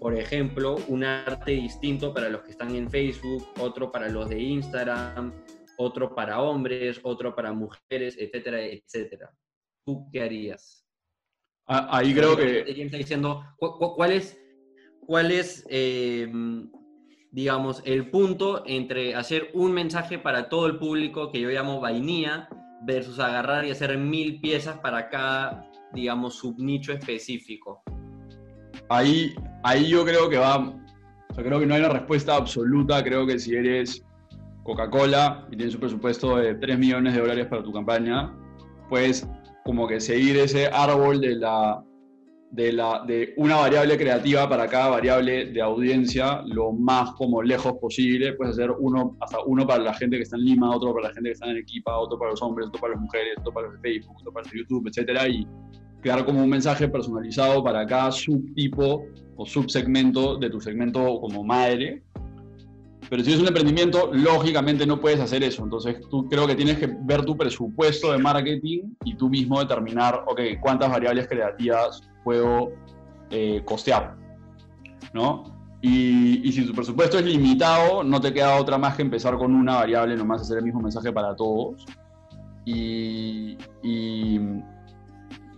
Por 0.00 0.14
ejemplo, 0.14 0.76
un 0.88 1.04
arte 1.04 1.52
distinto 1.52 2.12
para 2.12 2.28
los 2.28 2.42
que 2.42 2.50
están 2.50 2.74
en 2.74 2.90
Facebook, 2.90 3.44
otro 3.58 3.90
para 3.90 4.08
los 4.08 4.28
de 4.28 4.40
Instagram, 4.40 5.32
otro 5.78 6.14
para 6.14 6.40
hombres, 6.40 7.00
otro 7.02 7.34
para 7.34 7.52
mujeres, 7.52 8.16
etcétera, 8.18 8.62
etcétera. 8.62 9.30
¿Tú 9.84 10.08
qué 10.12 10.22
harías? 10.22 10.86
Ah, 11.66 11.88
ahí 11.90 12.14
creo 12.14 12.36
que... 12.36 12.60
Está 12.60 12.96
diciendo, 12.96 13.44
¿cuál 13.58 14.12
es, 14.12 14.38
cuál 15.00 15.30
es 15.30 15.66
eh, 15.68 16.30
digamos, 17.36 17.82
el 17.84 18.08
punto 18.08 18.62
entre 18.64 19.14
hacer 19.14 19.50
un 19.52 19.70
mensaje 19.72 20.18
para 20.18 20.48
todo 20.48 20.66
el 20.66 20.78
público 20.78 21.30
que 21.30 21.38
yo 21.38 21.50
llamo 21.50 21.80
vainilla 21.80 22.48
versus 22.86 23.18
agarrar 23.18 23.66
y 23.66 23.70
hacer 23.70 23.98
mil 23.98 24.40
piezas 24.40 24.78
para 24.78 25.10
cada, 25.10 25.70
digamos, 25.92 26.36
subnicho 26.36 26.94
específico? 26.94 27.82
Ahí, 28.88 29.34
ahí 29.64 29.86
yo 29.86 30.02
creo 30.06 30.30
que 30.30 30.38
va, 30.38 30.56
o 30.58 31.34
sea, 31.34 31.44
creo 31.44 31.60
que 31.60 31.66
no 31.66 31.74
hay 31.74 31.80
una 31.80 31.90
respuesta 31.90 32.36
absoluta, 32.36 33.04
creo 33.04 33.26
que 33.26 33.38
si 33.38 33.54
eres 33.54 34.02
Coca-Cola 34.66 35.46
y 35.50 35.56
tienes 35.56 35.74
un 35.74 35.80
presupuesto 35.80 36.36
de 36.36 36.56
3 36.56 36.78
millones 36.78 37.14
de 37.14 37.20
dólares 37.20 37.46
para 37.46 37.62
tu 37.62 37.72
campaña, 37.72 38.34
puedes 38.90 39.26
como 39.64 39.86
que 39.86 40.00
seguir 40.00 40.36
ese 40.36 40.66
árbol 40.66 41.20
de 41.20 41.36
la 41.36 41.82
de, 42.50 42.72
la, 42.72 43.02
de 43.06 43.34
una 43.36 43.56
variable 43.56 43.98
creativa 43.98 44.48
para 44.48 44.66
cada 44.68 44.88
variable 44.88 45.46
de 45.46 45.60
audiencia 45.60 46.42
lo 46.46 46.72
más 46.72 47.12
como 47.12 47.42
lejos 47.42 47.74
posible. 47.80 48.32
Puedes 48.34 48.54
hacer 48.54 48.70
uno, 48.78 49.16
hasta 49.20 49.38
uno 49.44 49.66
para 49.66 49.82
la 49.82 49.94
gente 49.94 50.16
que 50.16 50.22
está 50.22 50.36
en 50.36 50.44
Lima, 50.44 50.74
otro 50.74 50.94
para 50.94 51.08
la 51.08 51.14
gente 51.14 51.28
que 51.30 51.34
está 51.34 51.50
en 51.50 51.58
Equipa, 51.58 51.96
otro 51.96 52.18
para 52.18 52.30
los 52.30 52.42
hombres, 52.42 52.68
otro 52.68 52.80
para 52.80 52.94
las 52.94 53.02
mujeres, 53.02 53.34
otro 53.38 53.52
para 53.52 53.66
los 53.68 53.80
de 53.80 53.90
Facebook, 53.90 54.16
otro 54.20 54.32
para 54.32 54.44
los 54.44 54.52
de 54.52 54.58
YouTube, 54.58 54.88
etcétera, 54.88 55.28
y 55.28 55.46
crear 56.00 56.24
como 56.24 56.42
un 56.42 56.48
mensaje 56.48 56.88
personalizado 56.88 57.62
para 57.62 57.84
cada 57.86 58.12
subtipo 58.12 59.04
o 59.36 59.44
subsegmento 59.44 60.38
de 60.38 60.48
tu 60.48 60.60
segmento 60.60 61.20
como 61.20 61.44
madre. 61.44 62.02
Pero 63.08 63.22
si 63.22 63.32
es 63.32 63.40
un 63.40 63.46
emprendimiento, 63.46 64.10
lógicamente 64.12 64.86
no 64.86 65.00
puedes 65.00 65.20
hacer 65.20 65.42
eso. 65.44 65.62
Entonces, 65.62 65.96
tú 66.10 66.28
creo 66.28 66.46
que 66.46 66.54
tienes 66.54 66.78
que 66.78 66.88
ver 67.02 67.24
tu 67.24 67.36
presupuesto 67.36 68.12
de 68.12 68.18
marketing 68.18 68.94
y 69.04 69.14
tú 69.14 69.28
mismo 69.28 69.60
determinar, 69.60 70.24
ok, 70.26 70.40
cuántas 70.60 70.90
variables 70.90 71.28
creativas 71.28 72.02
puedo 72.24 72.72
eh, 73.30 73.62
costear, 73.64 74.16
¿no? 75.12 75.56
Y, 75.82 76.50
si 76.50 76.66
tu 76.66 76.72
presupuesto 76.72 77.18
es 77.18 77.24
limitado, 77.24 78.02
no 78.02 78.20
te 78.20 78.32
queda 78.32 78.56
otra 78.56 78.76
más 78.76 78.96
que 78.96 79.02
empezar 79.02 79.36
con 79.36 79.54
una 79.54 79.76
variable, 79.76 80.16
nomás 80.16 80.42
hacer 80.42 80.58
el 80.58 80.64
mismo 80.64 80.80
mensaje 80.80 81.12
para 81.12 81.36
todos. 81.36 81.84
Y, 82.64 83.56
y, 83.84 84.40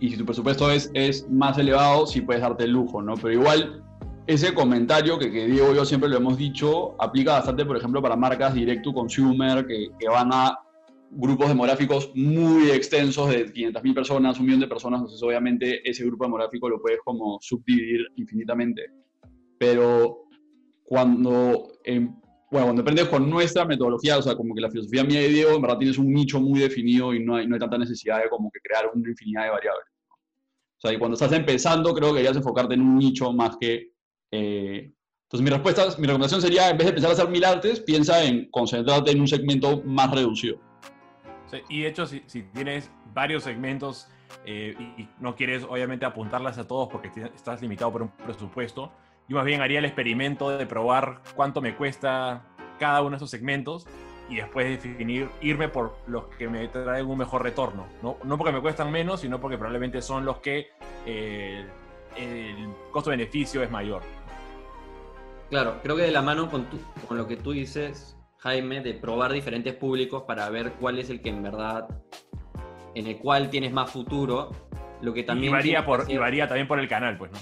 si 0.01 0.17
tu 0.17 0.25
presupuesto 0.25 0.69
es, 0.69 0.91
es 0.93 1.27
más 1.29 1.57
elevado, 1.57 2.05
sí 2.05 2.21
puedes 2.21 2.43
darte 2.43 2.65
el 2.65 2.71
lujo, 2.71 3.01
¿no? 3.01 3.15
Pero 3.15 3.33
igual, 3.33 3.83
ese 4.29 4.53
comentario 4.53 5.17
que, 5.17 5.27
Diego 5.27 5.71
y 5.71 5.75
yo 5.75 5.83
siempre 5.83 6.07
lo 6.07 6.17
hemos 6.17 6.37
dicho, 6.37 6.95
aplica 7.01 7.33
bastante, 7.33 7.65
por 7.65 7.75
ejemplo, 7.75 7.99
para 7.99 8.15
marcas 8.15 8.53
direct 8.53 8.83
to 8.83 8.93
consumer 8.93 9.65
que, 9.65 9.89
van 10.07 10.29
a 10.31 10.55
grupos 11.09 11.47
demográficos 11.47 12.11
muy 12.13 12.69
extensos 12.69 13.27
de 13.27 13.51
500.000 13.51 13.95
personas, 13.95 14.39
un 14.39 14.45
millón 14.45 14.59
de 14.59 14.67
personas, 14.67 14.99
entonces 14.99 15.23
obviamente 15.23 15.81
ese 15.89 16.05
grupo 16.05 16.25
demográfico 16.25 16.69
lo 16.69 16.79
puedes 16.79 16.99
como 17.03 17.39
subdividir 17.41 18.05
infinitamente. 18.17 18.91
Pero 19.57 20.25
cuando, 20.83 21.71
bueno, 21.83 22.67
cuando 22.67 22.81
aprendes 22.83 23.07
con 23.07 23.27
nuestra 23.27 23.65
metodología, 23.65 24.19
o 24.19 24.21
sea, 24.21 24.35
como 24.35 24.53
que 24.53 24.61
la 24.61 24.69
filosofía 24.69 25.03
mía 25.03 25.25
y 25.25 25.33
Diego, 25.33 25.55
en 25.55 25.61
verdad 25.63 25.79
tienes 25.79 25.97
un 25.97 26.13
nicho 26.13 26.39
muy 26.39 26.59
definido 26.59 27.15
y 27.15 27.25
no 27.25 27.37
hay, 27.37 27.47
no 27.47 27.55
hay 27.55 27.59
tanta 27.59 27.79
necesidad 27.79 28.21
de 28.21 28.29
como 28.29 28.51
que 28.51 28.59
crear 28.59 28.91
una 28.93 29.09
infinidad 29.09 29.45
de 29.45 29.49
variables. 29.49 29.85
O 30.77 30.81
sea, 30.81 30.93
y 30.93 30.99
cuando 30.99 31.15
estás 31.15 31.31
empezando, 31.31 31.95
creo 31.95 32.09
que 32.09 32.19
deberías 32.19 32.37
enfocarte 32.37 32.75
en 32.75 32.81
un 32.81 32.99
nicho 32.99 33.33
más 33.33 33.57
que... 33.59 33.89
Eh, 34.31 34.91
entonces, 35.23 35.43
mi 35.43 35.49
respuesta, 35.49 35.85
mi 35.99 36.07
recomendación 36.07 36.41
sería, 36.41 36.69
en 36.69 36.77
vez 36.77 36.95
de 36.95 37.07
a 37.07 37.11
hacer 37.11 37.29
mil 37.29 37.45
artes, 37.45 37.79
piensa 37.79 38.23
en 38.23 38.49
concentrarte 38.49 39.11
en 39.11 39.21
un 39.21 39.27
segmento 39.27 39.81
más 39.83 40.09
reducido 40.11 40.59
y 41.67 41.81
de 41.81 41.87
hecho, 41.87 42.05
si, 42.05 42.21
tienes 42.53 42.91
varios 43.13 43.43
segmentos 43.43 44.07
eh, 44.45 44.75
y, 44.97 45.07
no 45.19 45.35
quieres 45.35 45.63
obviamente 45.63 46.05
apuntarlas 46.05 46.57
a 46.57 46.67
todos 46.67 46.89
porque 46.89 47.09
estás 47.35 47.61
limitado 47.61 47.91
por 47.91 48.01
un 48.03 48.09
presupuesto, 48.09 48.91
yo 49.27 49.37
más 49.37 49.45
bien 49.45 49.61
haría 49.61 49.79
el 49.79 49.85
experimento 49.85 50.49
de 50.49 50.65
probar 50.65 51.21
cuánto 51.35 51.61
me 51.61 51.75
cuesta 51.75 52.43
cada 52.79 53.01
uno 53.01 53.11
de 53.11 53.17
esos 53.17 53.29
segmentos 53.29 53.85
y 54.29 54.37
después 54.37 54.83
definir, 54.83 55.29
irme 55.41 55.69
por 55.69 55.97
los 56.07 56.25
que 56.37 56.47
me 56.47 56.67
traen 56.67 57.07
un 57.07 57.17
mejor 57.17 57.43
retorno. 57.43 57.87
No, 58.03 58.17
no 58.23 58.37
porque 58.37 58.53
me 58.53 58.61
cuestan 58.61 58.91
menos, 58.91 59.21
sino 59.21 59.39
porque 59.39 59.57
probablemente 59.57 60.01
son 60.01 60.23
los 60.23 60.39
que 60.39 60.67
eh, 61.05 61.65
el 62.15 62.69
costo-beneficio 62.91 63.63
es 63.63 63.71
mayor. 63.71 64.03
Claro, 65.49 65.79
creo 65.81 65.95
que 65.95 66.03
de 66.03 66.11
la 66.11 66.21
mano 66.21 66.49
con, 66.49 66.67
con 67.07 67.17
lo 67.17 67.27
que 67.27 67.35
tú 67.35 67.51
dices, 67.51 68.17
Jaime, 68.39 68.81
de 68.81 68.93
probar 68.93 69.33
diferentes 69.33 69.73
públicos 69.75 70.23
para 70.23 70.49
ver 70.49 70.73
cuál 70.73 70.99
es 70.99 71.09
el 71.09 71.21
que 71.21 71.29
en 71.29 71.41
verdad, 71.41 71.87
en 72.95 73.07
el 73.07 73.17
cual 73.17 73.49
tienes 73.49 73.71
más 73.71 73.91
futuro. 73.91 74.51
Lo 75.01 75.13
que 75.13 75.23
también 75.23 75.51
y, 75.51 75.53
varía, 75.53 75.85
por, 75.85 76.09
y 76.09 76.17
varía 76.17 76.47
también 76.47 76.67
por 76.67 76.79
el 76.79 76.87
canal, 76.87 77.17
pues, 77.17 77.31
¿no? 77.31 77.39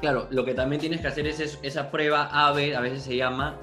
Claro, 0.00 0.28
lo 0.30 0.44
que 0.44 0.54
también 0.54 0.80
tienes 0.80 1.00
que 1.00 1.08
hacer 1.08 1.26
es 1.26 1.58
esa 1.62 1.90
prueba 1.90 2.28
AVE, 2.48 2.74
a 2.74 2.80
veces 2.80 3.02
se 3.02 3.16
llama, 3.16 3.58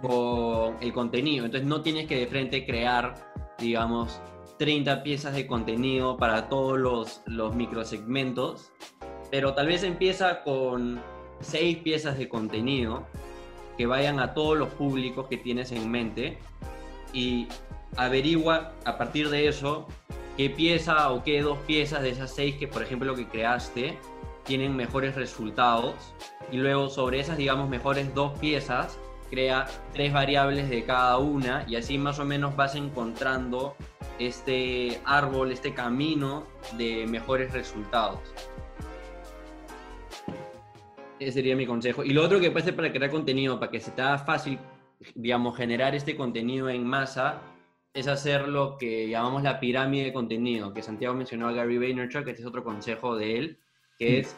con 0.00 0.76
el 0.80 0.92
contenido. 0.92 1.44
Entonces 1.44 1.68
no 1.68 1.82
tienes 1.82 2.06
que 2.06 2.18
de 2.18 2.26
frente 2.26 2.64
crear, 2.64 3.14
digamos, 3.58 4.22
30 4.58 5.02
piezas 5.02 5.34
de 5.34 5.46
contenido 5.46 6.16
para 6.16 6.48
todos 6.48 6.78
los, 6.78 7.22
los 7.26 7.54
microsegmentos, 7.54 8.72
pero 9.30 9.52
tal 9.52 9.66
vez 9.66 9.82
empieza 9.82 10.42
con 10.42 11.00
6 11.44 11.78
piezas 11.78 12.18
de 12.18 12.28
contenido 12.28 13.06
que 13.76 13.86
vayan 13.86 14.20
a 14.20 14.34
todos 14.34 14.56
los 14.56 14.68
públicos 14.70 15.26
que 15.28 15.36
tienes 15.36 15.72
en 15.72 15.90
mente 15.90 16.38
y 17.12 17.48
averigua 17.96 18.72
a 18.84 18.98
partir 18.98 19.28
de 19.30 19.48
eso 19.48 19.86
qué 20.36 20.50
pieza 20.50 21.10
o 21.10 21.22
qué 21.22 21.42
dos 21.42 21.58
piezas 21.60 22.02
de 22.02 22.10
esas 22.10 22.34
seis 22.34 22.56
que 22.56 22.66
por 22.66 22.82
ejemplo 22.82 23.14
que 23.14 23.26
creaste 23.26 23.98
tienen 24.44 24.76
mejores 24.76 25.14
resultados 25.14 25.94
y 26.50 26.56
luego 26.56 26.88
sobre 26.88 27.20
esas 27.20 27.36
digamos 27.36 27.68
mejores 27.68 28.12
dos 28.14 28.38
piezas 28.38 28.98
crea 29.30 29.66
tres 29.92 30.12
variables 30.12 30.68
de 30.68 30.84
cada 30.84 31.18
una 31.18 31.64
y 31.68 31.76
así 31.76 31.98
más 31.98 32.18
o 32.18 32.24
menos 32.24 32.54
vas 32.56 32.74
encontrando 32.74 33.74
este 34.18 35.00
árbol, 35.04 35.50
este 35.50 35.74
camino 35.74 36.46
de 36.76 37.06
mejores 37.08 37.52
resultados. 37.52 38.20
Ese 41.24 41.32
sería 41.32 41.56
mi 41.56 41.66
consejo. 41.66 42.04
Y 42.04 42.10
lo 42.10 42.22
otro 42.22 42.38
que 42.38 42.50
puede 42.50 42.66
ser 42.66 42.76
para 42.76 42.92
crear 42.92 43.10
contenido, 43.10 43.58
para 43.58 43.70
que 43.70 43.80
se 43.80 43.90
te 43.92 44.02
haga 44.02 44.18
fácil, 44.18 44.58
digamos, 45.14 45.56
generar 45.56 45.94
este 45.94 46.16
contenido 46.16 46.68
en 46.68 46.86
masa, 46.86 47.40
es 47.94 48.08
hacer 48.08 48.46
lo 48.48 48.76
que 48.76 49.08
llamamos 49.08 49.42
la 49.42 49.58
pirámide 49.58 50.04
de 50.04 50.12
contenido, 50.12 50.74
que 50.74 50.82
Santiago 50.82 51.14
mencionó 51.14 51.48
a 51.48 51.52
Gary 51.52 51.78
Vaynerchuk, 51.78 52.24
que 52.24 52.32
este 52.32 52.42
es 52.42 52.48
otro 52.48 52.62
consejo 52.62 53.16
de 53.16 53.38
él, 53.38 53.58
que 53.98 54.18
es 54.18 54.36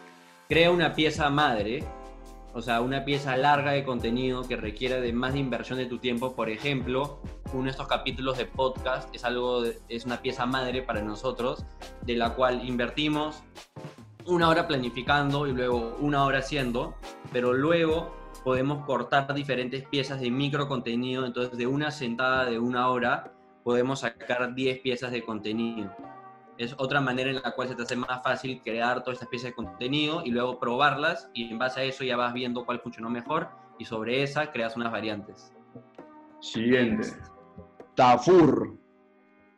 crea 0.49 0.71
una 0.71 0.95
pieza 0.95 1.29
madre, 1.29 1.83
o 2.55 2.63
sea, 2.63 2.81
una 2.81 3.05
pieza 3.05 3.37
larga 3.37 3.73
de 3.73 3.83
contenido 3.83 4.47
que 4.47 4.57
requiera 4.57 5.01
de 5.01 5.13
más 5.13 5.35
inversión 5.35 5.79
de 5.79 5.87
tu 5.87 5.99
tiempo. 5.99 6.37
Por 6.37 6.51
ejemplo, 6.51 7.19
uno 7.53 7.65
de 7.65 7.71
estos 7.71 7.89
capítulos 7.89 8.39
de 8.39 8.47
podcast 8.47 9.13
es 9.15 9.25
algo, 9.25 9.65
es 9.89 10.05
una 10.05 10.23
pieza 10.23 10.47
madre 10.47 10.83
para 10.83 11.03
nosotros, 11.03 11.65
de 12.03 12.15
la 12.15 12.35
cual 12.35 12.67
invertimos 12.67 13.43
una 14.27 14.49
hora 14.49 14.66
planificando 14.66 15.47
y 15.47 15.53
luego 15.53 15.97
una 16.01 16.24
hora 16.24 16.39
haciendo, 16.39 16.95
pero 17.33 17.53
luego 17.53 18.14
podemos 18.45 18.85
cortar 18.85 19.33
diferentes 19.35 19.87
piezas 19.89 20.20
de 20.20 20.31
micro 20.31 20.68
contenido, 20.68 21.27
entonces 21.27 21.57
de 21.59 21.66
una 21.66 21.91
sentada 21.91 22.45
de 22.45 22.59
una 22.59 22.89
hora 22.89 23.33
podemos 23.64 24.01
sacar 24.01 24.55
10 24.55 24.81
piezas 24.81 25.11
de 25.11 25.22
contenido. 25.22 25.93
es 26.57 26.74
otra 26.79 27.01
manera 27.01 27.31
en 27.31 27.43
la 27.43 27.51
cual 27.51 27.68
se 27.68 27.74
te 27.74 27.83
hace 27.83 27.97
más 27.97 28.22
fácil 28.22 28.62
crear 28.62 29.01
toda 29.01 29.14
esta 29.14 29.24
especie 29.24 29.51
de 29.51 29.55
contenido 29.57 30.22
y 30.24 30.31
luego 30.31 30.59
probarlas 30.59 31.29
y 31.35 31.51
en 31.51 31.59
base 31.59 31.81
a 31.81 31.85
eso 31.85 32.05
ya 32.05 32.16
vas 32.16 32.33
viendo 32.33 32.64
cuál 32.64 32.81
funcionó 32.81 33.11
mejor 33.11 33.49
y 33.79 33.85
sobre 33.85 34.22
esa 34.22 34.53
creas 34.53 34.77
unas 34.77 34.93
variantes. 34.93 35.53
Siguiente. 36.41 37.09
Tafur. 37.95 38.79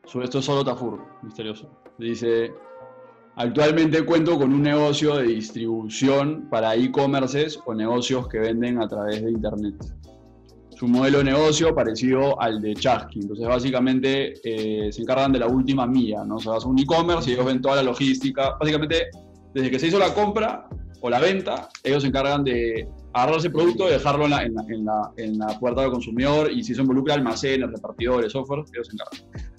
Sobre 0.05 0.25
esto 0.25 0.39
es 0.39 0.45
solo 0.47 0.65
Tafur, 0.65 1.05
misterioso. 1.23 1.71
Dice, 1.99 2.55
actualmente 3.39 4.05
cuento 4.05 4.37
con 4.37 4.53
un 4.53 4.63
negocio 4.63 5.17
de 5.17 5.29
distribución 5.29 6.49
para 6.51 6.75
e-commerces 6.75 7.59
o 7.65 7.75
negocios 7.75 8.29
que 8.29 8.39
venden 8.39 8.83
a 8.83 8.89
través 8.89 9.23
de 9.23 9.31
Internet 9.31 9.77
su 10.77 10.87
modelo 10.87 11.19
de 11.19 11.25
negocio 11.25 11.75
parecido 11.75 12.41
al 12.41 12.61
de 12.61 12.73
Chasky. 12.75 13.19
Entonces, 13.21 13.49
básicamente 13.49 14.35
eh, 14.45 14.93
se 14.93 15.03
encargan 15.03 15.33
de 15.33 15.41
la 15.41 15.49
última 15.49 15.89
milla, 15.89 16.25
¿no? 16.25 16.37
O 16.37 16.39
sea, 16.39 16.53
un 16.65 16.79
e-commerce 16.79 17.29
y 17.29 17.33
ellos 17.35 17.47
ven 17.47 17.61
toda 17.61 17.77
la 17.77 17.83
logística. 17.83 18.57
Básicamente, 18.61 19.09
desde 19.55 19.71
que 19.73 19.79
se 19.81 19.89
hizo 19.89 19.99
la 19.99 20.15
compra 20.15 20.69
o 21.01 21.11
la 21.11 21.19
venta, 21.19 21.69
ellos 21.83 22.03
se 22.03 22.09
encargan 22.09 22.45
de 22.45 22.89
agarrar 23.13 23.39
ese 23.39 23.51
producto 23.51 23.89
y 23.89 23.93
dejarlo 23.93 24.27
en 24.27 25.39
la, 25.39 25.59
puerta 25.59 25.83
del 25.83 25.91
consumidor 25.91 26.53
y 26.53 26.63
si 26.63 26.73
eso 26.73 26.83
involucra 26.83 27.15
almacenes, 27.15 27.71
repartidores, 27.71 28.31
software, 28.31 28.65
ellos 28.73 28.87
se 28.87 28.93
encargan. 28.93 29.58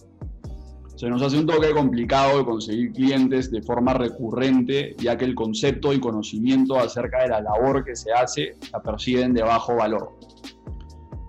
Se 0.99 1.09
nos 1.09 1.21
hace 1.21 1.37
un 1.37 1.45
toque 1.45 1.71
complicado 1.71 2.39
de 2.39 2.43
conseguir 2.43 2.91
clientes 2.91 3.49
de 3.49 3.61
forma 3.61 3.93
recurrente, 3.93 4.97
ya 4.97 5.17
que 5.17 5.23
el 5.23 5.33
concepto 5.33 5.93
y 5.93 5.99
conocimiento 6.01 6.77
acerca 6.77 7.21
de 7.21 7.29
la 7.29 7.39
labor 7.39 7.85
que 7.85 7.95
se 7.95 8.11
hace 8.11 8.57
la 8.73 8.81
perciben 8.81 9.33
de 9.33 9.41
bajo 9.41 9.77
valor. 9.77 10.19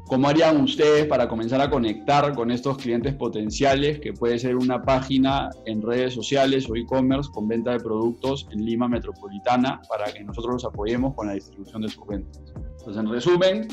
¿Cómo 0.08 0.26
harían 0.26 0.60
ustedes 0.60 1.06
para 1.06 1.28
comenzar 1.28 1.60
a 1.60 1.70
conectar 1.70 2.34
con 2.34 2.50
estos 2.50 2.78
clientes 2.78 3.14
potenciales, 3.14 4.00
que 4.00 4.12
puede 4.12 4.40
ser 4.40 4.56
una 4.56 4.82
página 4.82 5.50
en 5.66 5.82
redes 5.82 6.14
sociales 6.14 6.68
o 6.68 6.74
e-commerce 6.74 7.30
con 7.32 7.46
venta 7.46 7.70
de 7.70 7.78
productos 7.78 8.48
en 8.50 8.64
Lima 8.64 8.88
Metropolitana 8.88 9.80
para 9.88 10.12
que 10.12 10.24
nosotros 10.24 10.54
los 10.54 10.64
apoyemos 10.64 11.14
con 11.14 11.28
la 11.28 11.34
distribución 11.34 11.82
de 11.82 11.90
sus 11.90 12.04
ventas? 12.08 12.42
Entonces, 12.56 12.96
en 12.96 13.08
resumen, 13.08 13.68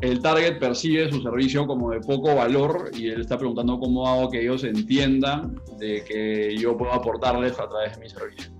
el 0.00 0.22
target 0.22 0.58
percibe 0.58 1.10
su 1.10 1.20
servicio 1.20 1.66
como 1.66 1.90
de 1.90 2.00
poco 2.00 2.34
valor 2.34 2.90
y 2.94 3.08
él 3.08 3.20
está 3.20 3.36
preguntando 3.36 3.78
cómo 3.78 4.08
hago 4.08 4.30
que 4.30 4.40
ellos 4.40 4.64
entiendan 4.64 5.60
de 5.78 6.04
que 6.04 6.56
yo 6.56 6.76
puedo 6.76 6.92
aportarles 6.92 7.58
a 7.58 7.68
través 7.68 7.96
de 7.96 8.00
mi 8.00 8.08
servicio. 8.08 8.52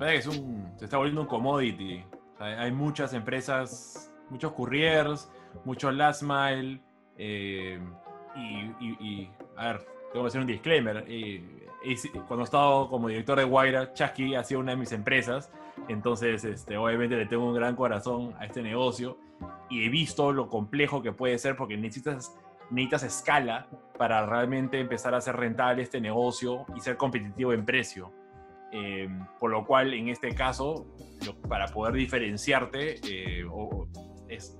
Es 0.00 0.26
un, 0.26 0.72
se 0.76 0.86
está 0.86 0.96
volviendo 0.96 1.20
un 1.20 1.26
commodity. 1.26 2.02
hay 2.38 2.72
muchas 2.72 3.12
empresas, 3.12 4.12
muchos 4.30 4.52
couriers, 4.52 5.30
mucho 5.64 5.90
last 5.92 6.22
mile. 6.22 6.80
Eh, 7.18 7.78
y, 8.36 9.28
a 9.56 9.72
ver, 9.72 9.86
tengo 10.12 10.24
que 10.24 10.28
hacer 10.28 10.40
un 10.40 10.46
disclaimer. 10.46 11.04
Eh, 11.06 11.68
cuando 12.26 12.40
he 12.40 12.44
estado 12.44 12.88
como 12.88 13.08
director 13.08 13.38
de 13.38 13.44
Guaira, 13.44 13.92
Chasky 13.92 14.34
ha 14.34 14.42
sido 14.42 14.60
una 14.60 14.72
de 14.72 14.78
mis 14.78 14.92
empresas. 14.92 15.52
Entonces, 15.88 16.44
este, 16.44 16.76
obviamente 16.76 17.16
le 17.16 17.26
tengo 17.26 17.46
un 17.46 17.54
gran 17.54 17.76
corazón 17.76 18.34
a 18.38 18.46
este 18.46 18.62
negocio 18.62 19.18
y 19.68 19.84
he 19.84 19.88
visto 19.88 20.32
lo 20.32 20.48
complejo 20.48 21.02
que 21.02 21.12
puede 21.12 21.38
ser 21.38 21.56
porque 21.56 21.76
necesitas, 21.76 22.36
necesitas 22.70 23.02
escala 23.02 23.68
para 23.98 24.24
realmente 24.26 24.80
empezar 24.80 25.14
a 25.14 25.18
hacer 25.18 25.36
rentable 25.36 25.82
este 25.82 26.00
negocio 26.00 26.64
y 26.76 26.80
ser 26.80 26.96
competitivo 26.96 27.52
en 27.52 27.64
precio. 27.64 28.12
Eh, 28.72 29.08
por 29.40 29.50
lo 29.50 29.66
cual, 29.66 29.94
en 29.94 30.08
este 30.08 30.32
caso, 30.34 30.86
para 31.48 31.66
poder 31.66 31.94
diferenciarte, 31.94 33.00
es 34.28 34.56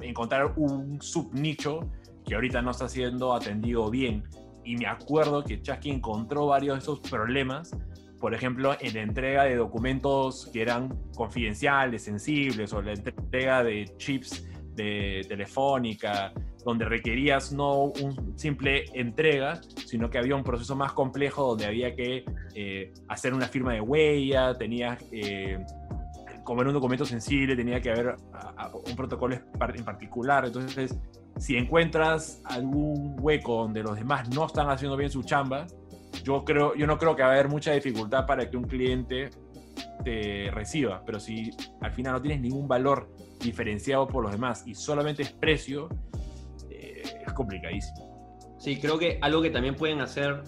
encontrar 0.00 0.54
un 0.56 1.00
subnicho 1.00 1.88
que 2.24 2.34
ahorita 2.34 2.60
no 2.62 2.72
está 2.72 2.88
siendo 2.88 3.34
atendido 3.34 3.88
bien. 3.90 4.24
Y 4.64 4.76
me 4.76 4.86
acuerdo 4.86 5.44
que 5.44 5.60
Chasky 5.60 5.90
encontró 5.90 6.46
varios 6.46 6.76
de 6.76 6.82
esos 6.82 7.00
problemas, 7.00 7.76
por 8.22 8.34
ejemplo, 8.34 8.76
en 8.80 8.94
la 8.94 9.02
entrega 9.02 9.42
de 9.42 9.56
documentos 9.56 10.48
que 10.52 10.62
eran 10.62 10.96
confidenciales, 11.16 12.04
sensibles, 12.04 12.72
o 12.72 12.80
la 12.80 12.92
entrega 12.92 13.64
de 13.64 13.96
chips 13.96 14.46
de 14.76 15.26
telefónica, 15.28 16.32
donde 16.64 16.84
requerías 16.84 17.52
no 17.52 17.86
un 17.86 18.38
simple 18.38 18.84
entrega, 18.94 19.60
sino 19.86 20.08
que 20.08 20.18
había 20.18 20.36
un 20.36 20.44
proceso 20.44 20.76
más 20.76 20.92
complejo 20.92 21.48
donde 21.48 21.66
había 21.66 21.96
que 21.96 22.24
eh, 22.54 22.92
hacer 23.08 23.34
una 23.34 23.48
firma 23.48 23.72
de 23.72 23.80
huella, 23.80 24.54
tenías 24.54 25.04
eh, 25.10 25.58
como 26.44 26.60
era 26.60 26.70
un 26.70 26.74
documento 26.74 27.04
sensible, 27.04 27.56
tenía 27.56 27.80
que 27.80 27.90
haber 27.90 28.14
un 28.88 28.94
protocolo 28.94 29.34
en 29.34 29.84
particular. 29.84 30.44
Entonces, 30.44 30.96
si 31.38 31.56
encuentras 31.56 32.40
algún 32.44 33.16
hueco 33.18 33.62
donde 33.62 33.82
los 33.82 33.96
demás 33.96 34.28
no 34.28 34.46
están 34.46 34.70
haciendo 34.70 34.96
bien 34.96 35.10
su 35.10 35.24
chamba, 35.24 35.66
yo, 36.24 36.44
creo, 36.44 36.74
yo 36.74 36.86
no 36.86 36.98
creo 36.98 37.16
que 37.16 37.22
va 37.22 37.28
a 37.28 37.32
haber 37.32 37.48
mucha 37.48 37.72
dificultad 37.72 38.26
para 38.26 38.48
que 38.50 38.56
un 38.56 38.64
cliente 38.64 39.30
te 40.04 40.50
reciba. 40.52 41.02
Pero 41.04 41.20
si 41.20 41.50
al 41.80 41.92
final 41.92 42.14
no 42.14 42.22
tienes 42.22 42.40
ningún 42.40 42.68
valor 42.68 43.10
diferenciado 43.40 44.06
por 44.06 44.22
los 44.22 44.32
demás 44.32 44.64
y 44.66 44.74
solamente 44.74 45.22
es 45.22 45.32
precio, 45.32 45.88
eh, 46.70 47.02
es 47.26 47.32
complicadísimo. 47.32 48.12
Sí, 48.58 48.78
creo 48.78 48.98
que 48.98 49.18
algo 49.20 49.42
que 49.42 49.50
también 49.50 49.74
pueden 49.74 50.00
hacer 50.00 50.42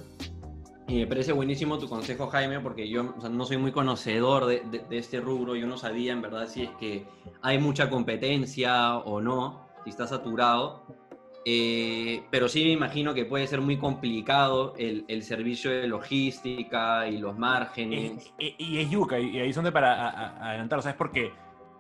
y 0.86 0.98
me 0.98 1.06
parece 1.06 1.32
buenísimo 1.32 1.78
tu 1.78 1.88
consejo, 1.88 2.26
Jaime, 2.26 2.60
porque 2.60 2.88
yo 2.88 3.02
no 3.02 3.44
soy 3.46 3.56
muy 3.56 3.72
conocedor 3.72 4.44
de, 4.46 4.84
este 4.90 5.18
rubro. 5.18 5.56
Yo 5.56 5.66
no 5.66 5.78
sabía, 5.78 6.12
en 6.12 6.20
verdad, 6.20 6.46
si 6.46 6.64
es 6.64 6.70
que 6.78 7.06
hay 7.40 7.58
mucha 7.58 7.88
competencia 7.88 8.98
o 8.98 9.20
no, 9.20 9.66
si 9.84 9.90
está 9.90 10.06
saturado. 10.06 10.84
Eh, 11.46 12.22
pero 12.30 12.48
sí 12.48 12.64
me 12.64 12.70
imagino 12.70 13.12
que 13.12 13.26
puede 13.26 13.46
ser 13.46 13.60
muy 13.60 13.76
complicado 13.76 14.74
el, 14.78 15.04
el 15.08 15.22
servicio 15.22 15.70
de 15.70 15.86
logística 15.86 17.06
y 17.06 17.18
los 17.18 17.36
márgenes. 17.38 18.32
Y, 18.38 18.78
es 18.78 18.90
yuca, 18.90 19.18
y 19.18 19.38
ahí 19.38 19.52
son 19.52 19.64
de 19.64 19.72
para 19.72 20.48
adelantar, 20.48 20.82
¿sabes? 20.82 20.96
Porque 20.96 21.32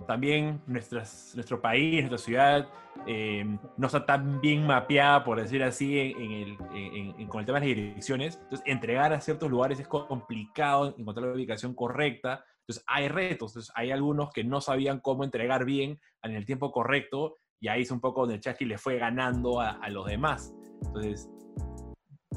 también 0.06 0.60
nuestras, 0.66 1.32
nuestro 1.34 1.60
país, 1.60 2.00
nuestra 2.00 2.18
ciudad, 2.18 2.68
eh, 3.06 3.44
no 3.76 3.86
está 3.86 4.04
tan 4.04 4.40
bien 4.40 4.66
mapeada, 4.66 5.24
por 5.24 5.40
decir 5.40 5.62
así, 5.62 5.98
en, 5.98 7.26
con 7.28 7.40
el 7.40 7.46
tema 7.46 7.60
de 7.60 7.66
las 7.66 7.76
direcciones. 7.76 8.38
Entonces, 8.42 8.62
entregar 8.66 9.12
a 9.12 9.20
ciertos 9.20 9.50
lugares 9.50 9.80
es 9.80 9.88
complicado, 9.88 10.94
encontrar 10.98 11.28
la 11.28 11.34
ubicación 11.34 11.74
correcta. 11.74 12.44
Entonces, 12.60 12.84
hay 12.86 13.08
retos. 13.08 13.52
Entonces, 13.52 13.72
hay 13.74 13.90
algunos 13.90 14.30
que 14.32 14.44
no 14.44 14.60
sabían 14.60 15.00
cómo 15.00 15.24
entregar 15.24 15.64
bien 15.64 16.00
en 16.22 16.34
el 16.34 16.44
tiempo 16.44 16.72
correcto, 16.72 17.38
y 17.64 17.68
ahí 17.68 17.80
es 17.80 17.90
un 17.90 17.98
poco 17.98 18.20
donde 18.20 18.38
Chasky 18.38 18.66
le 18.66 18.76
fue 18.76 18.98
ganando 18.98 19.58
a, 19.58 19.88
los 19.88 20.04
demás. 20.04 20.54
Entonces, 20.84 21.30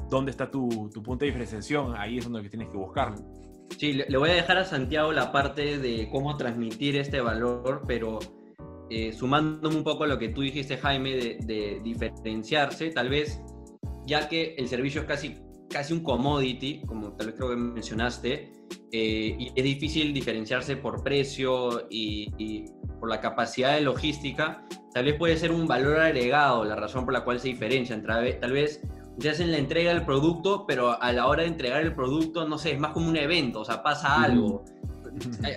¿dónde 0.08 0.30
está 0.30 0.50
tu, 0.50 0.88
tu 0.90 1.02
punto 1.02 1.26
de 1.26 1.26
diferenciación? 1.26 1.94
Ahí 1.98 2.16
es 2.16 2.24
donde 2.24 2.48
tienes 2.48 2.70
que 2.70 2.78
buscarlo. 2.78 3.18
Sí, 3.76 3.92
le 3.92 4.16
voy 4.16 4.30
a 4.30 4.32
dejar 4.32 4.56
a 4.56 4.64
Santiago 4.64 5.12
la 5.12 5.30
parte 5.30 5.78
de 5.78 6.08
cómo 6.10 6.38
transmitir 6.38 6.96
este 6.96 7.20
valor, 7.20 7.82
pero 7.86 8.20
eh, 8.88 9.12
sumándome 9.12 9.76
un 9.76 9.84
poco 9.84 10.04
a 10.04 10.06
lo 10.06 10.18
que 10.18 10.30
tú 10.30 10.40
dijiste, 10.40 10.78
Jaime, 10.78 11.10
de, 11.10 11.78
diferenciarse, 11.84 12.90
tal 12.90 13.10
vez, 13.10 13.38
ya 14.06 14.30
que 14.30 14.54
el 14.56 14.66
servicio 14.66 15.02
es 15.02 15.06
casi, 15.06 15.36
casi 15.68 15.92
un 15.92 16.00
commodity, 16.00 16.82
como 16.86 17.12
tal 17.12 17.28
vez 17.28 17.36
creo 17.36 17.50
que 17.50 17.56
mencionaste, 17.56 18.52
eh, 18.92 19.36
y 19.38 19.52
es 19.54 19.64
difícil 19.64 20.12
diferenciarse 20.12 20.76
por 20.76 21.02
precio 21.02 21.86
y, 21.90 22.32
y, 22.38 22.64
por 22.98 23.08
la 23.08 23.20
capacidad 23.20 23.74
de 23.74 23.82
logística, 23.82 24.66
tal 24.92 25.04
vez 25.04 25.14
puede 25.14 25.36
ser 25.36 25.52
un 25.52 25.66
valor 25.66 26.00
agregado 26.00 26.64
la 26.64 26.74
razón 26.74 27.04
por 27.04 27.14
la 27.14 27.22
cual 27.22 27.38
se 27.38 27.48
diferencian. 27.48 28.02
Tal 28.04 28.52
vez 28.52 28.80
te 29.18 29.30
hacen 29.30 29.52
la 29.52 29.58
entrega 29.58 29.92
del 29.92 30.04
producto, 30.04 30.64
pero 30.66 31.00
a 31.00 31.12
la 31.12 31.26
hora 31.26 31.42
de 31.42 31.48
entregar 31.48 31.82
el 31.82 31.94
producto, 31.94 32.48
no 32.48 32.58
sé, 32.58 32.72
es 32.72 32.80
más 32.80 32.92
como 32.92 33.08
un 33.08 33.16
evento, 33.16 33.60
o 33.60 33.64
sea, 33.64 33.82
pasa 33.82 34.22
algo. 34.22 34.64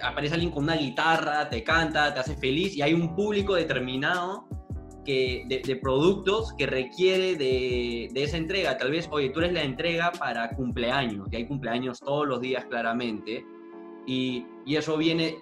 Aparece 0.03 0.33
alguien 0.33 0.51
con 0.51 0.63
una 0.63 0.75
guitarra, 0.75 1.49
te 1.49 1.63
canta, 1.63 2.13
te 2.13 2.19
hace 2.19 2.35
feliz 2.35 2.75
y 2.75 2.81
hay 2.81 2.93
un 2.93 3.15
público 3.15 3.55
determinado 3.55 4.47
que, 5.05 5.45
de, 5.47 5.75
productos 5.75 6.53
que 6.57 6.65
requiere 6.65 7.35
de, 7.35 8.09
esa 8.15 8.37
entrega. 8.37 8.77
Tal 8.77 8.91
vez, 8.91 9.07
oye, 9.11 9.29
tú 9.29 9.39
eres 9.39 9.53
la 9.53 9.63
entrega 9.63 10.11
para 10.11 10.49
cumpleaños, 10.55 11.27
que 11.29 11.37
hay 11.37 11.45
cumpleaños 11.45 11.99
todos 11.99 12.27
los 12.27 12.41
días 12.41 12.65
claramente, 12.65 13.45
y, 14.05 14.45
eso 14.67 14.97
viene 14.97 15.37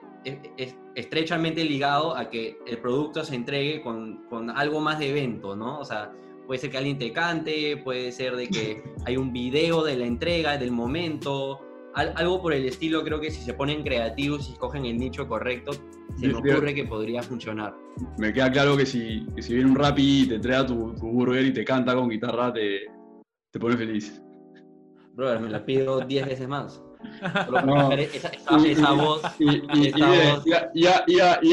estrechamente 0.95 1.63
ligado 1.63 2.15
a 2.15 2.29
que 2.29 2.57
el 2.65 2.77
producto 2.79 3.23
se 3.23 3.35
entregue 3.35 3.81
con, 3.81 4.23
con 4.29 4.49
algo 4.49 4.79
más 4.79 4.97
de 4.99 5.09
evento, 5.09 5.55
¿no? 5.55 5.79
O 5.79 5.85
sea, 5.85 6.11
puede 6.47 6.59
ser 6.59 6.71
que 6.71 6.77
alguien 6.77 6.97
te 6.97 7.13
cante, 7.13 7.77
puede 7.77 8.11
ser 8.11 8.35
de 8.35 8.47
que 8.47 8.83
hay 9.05 9.17
un 9.17 9.31
video 9.31 9.83
de 9.83 9.95
la 9.97 10.05
entrega, 10.05 10.57
del 10.57 10.71
momento, 10.71 11.68
algo 11.93 12.41
por 12.41 12.53
el 12.53 12.65
estilo, 12.65 13.03
creo 13.03 13.19
que 13.19 13.31
si 13.31 13.41
se 13.41 13.53
ponen 13.53 13.83
creativos 13.83 14.49
y 14.49 14.53
escogen 14.53 14.85
el 14.85 14.97
nicho 14.97 15.27
correcto, 15.27 15.71
se 16.19 16.27
me 16.27 16.35
ocurre 16.35 16.73
que 16.73 16.85
podría 16.85 17.23
funcionar. 17.23 17.75
Me 18.17 18.33
queda 18.33 18.51
claro 18.51 18.77
que 18.77 18.85
si, 18.85 19.25
si 19.39 19.53
viene 19.53 19.69
un 19.69 19.75
rapi 19.75 20.23
y 20.23 20.27
te 20.27 20.35
entrega 20.35 20.65
tu, 20.65 20.93
burger 20.93 21.45
y 21.45 21.53
te 21.53 21.63
canta 21.63 21.95
con 21.95 22.09
guitarra, 22.09 22.53
te, 22.53 22.81
te 23.51 23.59
pone 23.59 23.77
feliz. 23.77 24.21
Brother, 25.13 25.39
me 25.39 25.49
la 25.49 25.65
pido 25.65 26.01
10 26.01 26.27
veces 26.27 26.47
más. 26.47 26.81
No. 27.65 27.91
Esa, 27.93 28.29
esa, 28.29 28.91
voz. 28.91 29.21
Y, 29.39 29.63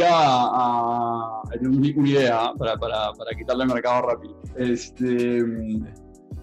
a, 0.03 1.43
una 1.61 1.89
idea 2.09 2.53
para, 2.59 2.76
para, 2.76 3.12
para 3.12 3.37
quitarle 3.37 3.64
el 3.64 3.68
mercado 3.68 4.03
rápido. 4.03 4.43
Este, 4.57 5.43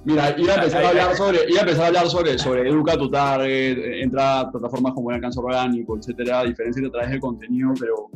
Mira, 0.05 0.35
iba 0.37 0.53
a 0.53 0.55
empezar 0.57 0.83
a 0.83 0.89
hablar 0.89 1.15
sobre, 1.15 1.39
iba 1.49 1.59
a 1.59 1.61
empezar 1.61 1.83
a 1.83 1.87
hablar 1.87 2.09
sobre, 2.09 2.37
sobre 2.37 2.69
educa 2.69 2.97
tu 2.97 3.09
target, 3.09 3.77
entra 4.01 4.41
a 4.41 4.51
plataformas 4.51 4.93
como 4.93 5.09
el 5.09 5.15
alcance 5.15 5.39
orgánico, 5.39 5.97
etcétera, 5.97 6.43
diferencia 6.43 6.85
a 6.87 6.91
través 6.91 7.09
del 7.11 7.19
contenido, 7.21 7.73
pero 7.79 8.09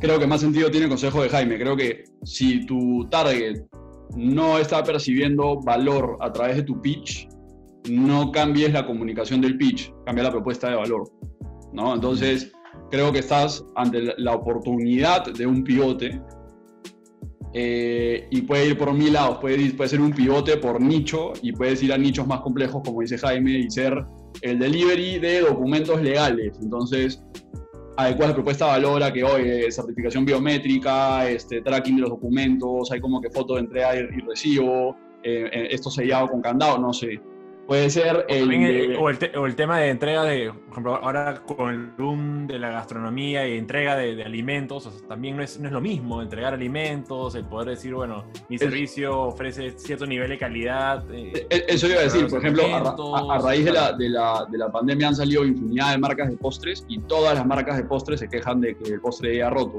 creo 0.00 0.18
que 0.18 0.26
más 0.26 0.40
sentido 0.40 0.70
tiene 0.70 0.84
el 0.84 0.90
consejo 0.90 1.22
de 1.22 1.28
Jaime. 1.28 1.58
Creo 1.58 1.76
que 1.76 2.04
si 2.24 2.64
tu 2.64 3.06
target 3.10 3.62
no 4.16 4.58
está 4.58 4.82
percibiendo 4.82 5.60
valor 5.60 6.16
a 6.20 6.32
través 6.32 6.56
de 6.56 6.62
tu 6.62 6.80
pitch, 6.80 7.28
no 7.90 8.32
cambies 8.32 8.72
la 8.72 8.86
comunicación 8.86 9.40
del 9.40 9.56
pitch, 9.58 9.92
cambia 10.06 10.24
la 10.24 10.30
propuesta 10.30 10.70
de 10.70 10.76
valor. 10.76 11.04
¿no? 11.72 11.94
Entonces, 11.94 12.52
creo 12.90 13.12
que 13.12 13.18
estás 13.18 13.64
ante 13.76 14.14
la 14.18 14.34
oportunidad 14.34 15.24
de 15.32 15.46
un 15.46 15.62
pivote 15.62 16.20
eh, 17.54 18.26
y 18.30 18.42
puede 18.42 18.68
ir 18.68 18.78
por 18.78 18.92
mil 18.92 19.12
lados. 19.12 19.38
Puede, 19.38 19.70
puede 19.72 19.90
ser 19.90 20.00
un 20.00 20.12
pivote 20.12 20.56
por 20.56 20.80
nicho 20.80 21.32
y 21.42 21.52
puedes 21.52 21.82
ir 21.82 21.92
a 21.92 21.98
nichos 21.98 22.26
más 22.26 22.40
complejos, 22.40 22.82
como 22.84 23.00
dice 23.00 23.18
Jaime, 23.18 23.58
y 23.58 23.70
ser 23.70 24.04
el 24.40 24.58
delivery 24.58 25.18
de 25.18 25.40
documentos 25.40 26.00
legales. 26.00 26.58
Entonces, 26.62 27.22
adecuar 27.96 28.30
la 28.30 28.34
propuesta 28.34 28.66
de 28.66 28.70
valor 28.72 29.02
a 29.02 29.12
que 29.12 29.22
hoy 29.22 29.70
certificación 29.70 30.24
biométrica, 30.24 31.28
este, 31.28 31.60
tracking 31.60 31.96
de 31.96 32.02
los 32.02 32.10
documentos, 32.10 32.90
hay 32.90 33.00
como 33.00 33.20
que 33.20 33.30
foto 33.30 33.54
de 33.54 33.60
entrega 33.60 33.96
y, 33.96 34.20
recibo, 34.26 34.96
eh, 35.22 35.48
eh, 35.52 35.68
esto 35.70 35.90
sellado 35.90 36.28
con 36.28 36.40
candado, 36.40 36.78
no 36.78 36.92
sé. 36.92 37.20
Puede 37.66 37.90
ser 37.90 38.26
el, 38.28 38.96
o, 38.96 39.08
el 39.46 39.56
tema 39.56 39.78
de 39.78 39.90
entrega 39.90 40.24
de, 40.24 40.52
por 40.52 40.72
ejemplo, 40.72 40.96
ahora 40.96 41.42
con 41.44 41.72
el 41.72 41.86
boom 41.96 42.46
de 42.48 42.58
la 42.58 42.70
gastronomía 42.70 43.48
y 43.48 43.56
entrega 43.56 43.96
de, 43.96 44.22
alimentos, 44.24 44.90
también 45.06 45.36
no 45.36 45.44
es, 45.44 45.60
no 45.60 45.68
es, 45.68 45.72
lo 45.72 45.80
mismo 45.80 46.20
entregar 46.20 46.54
alimentos, 46.54 47.36
el 47.36 47.44
poder 47.44 47.68
decir, 47.70 47.94
bueno, 47.94 48.24
mi 48.48 48.58
servicio 48.58 49.20
ofrece 49.20 49.78
cierto 49.78 50.06
nivel 50.06 50.28
de 50.30 50.38
calidad. 50.38 51.04
Eh, 51.12 51.46
e, 51.48 51.64
eso 51.68 51.86
iba 51.86 52.00
a 52.00 52.02
decir, 52.02 52.26
por 52.26 52.40
ejemplo, 52.40 52.64
a, 53.30 53.38
raíz 53.38 53.64
de 53.64 53.72
la, 53.72 53.92
de, 53.92 54.08
la, 54.08 54.44
de 54.50 54.58
la, 54.58 54.70
pandemia 54.70 55.08
han 55.08 55.16
salido 55.16 55.44
infinidad 55.44 55.92
de 55.92 55.98
marcas 55.98 56.30
de 56.30 56.36
postres 56.36 56.84
y 56.88 56.98
todas 57.00 57.34
las 57.34 57.46
marcas 57.46 57.76
de 57.76 57.84
postres 57.84 58.20
se 58.20 58.28
quejan 58.28 58.60
de 58.60 58.76
que 58.76 58.94
el 58.94 59.00
postre 59.00 59.30
haya 59.30 59.50
roto. 59.50 59.78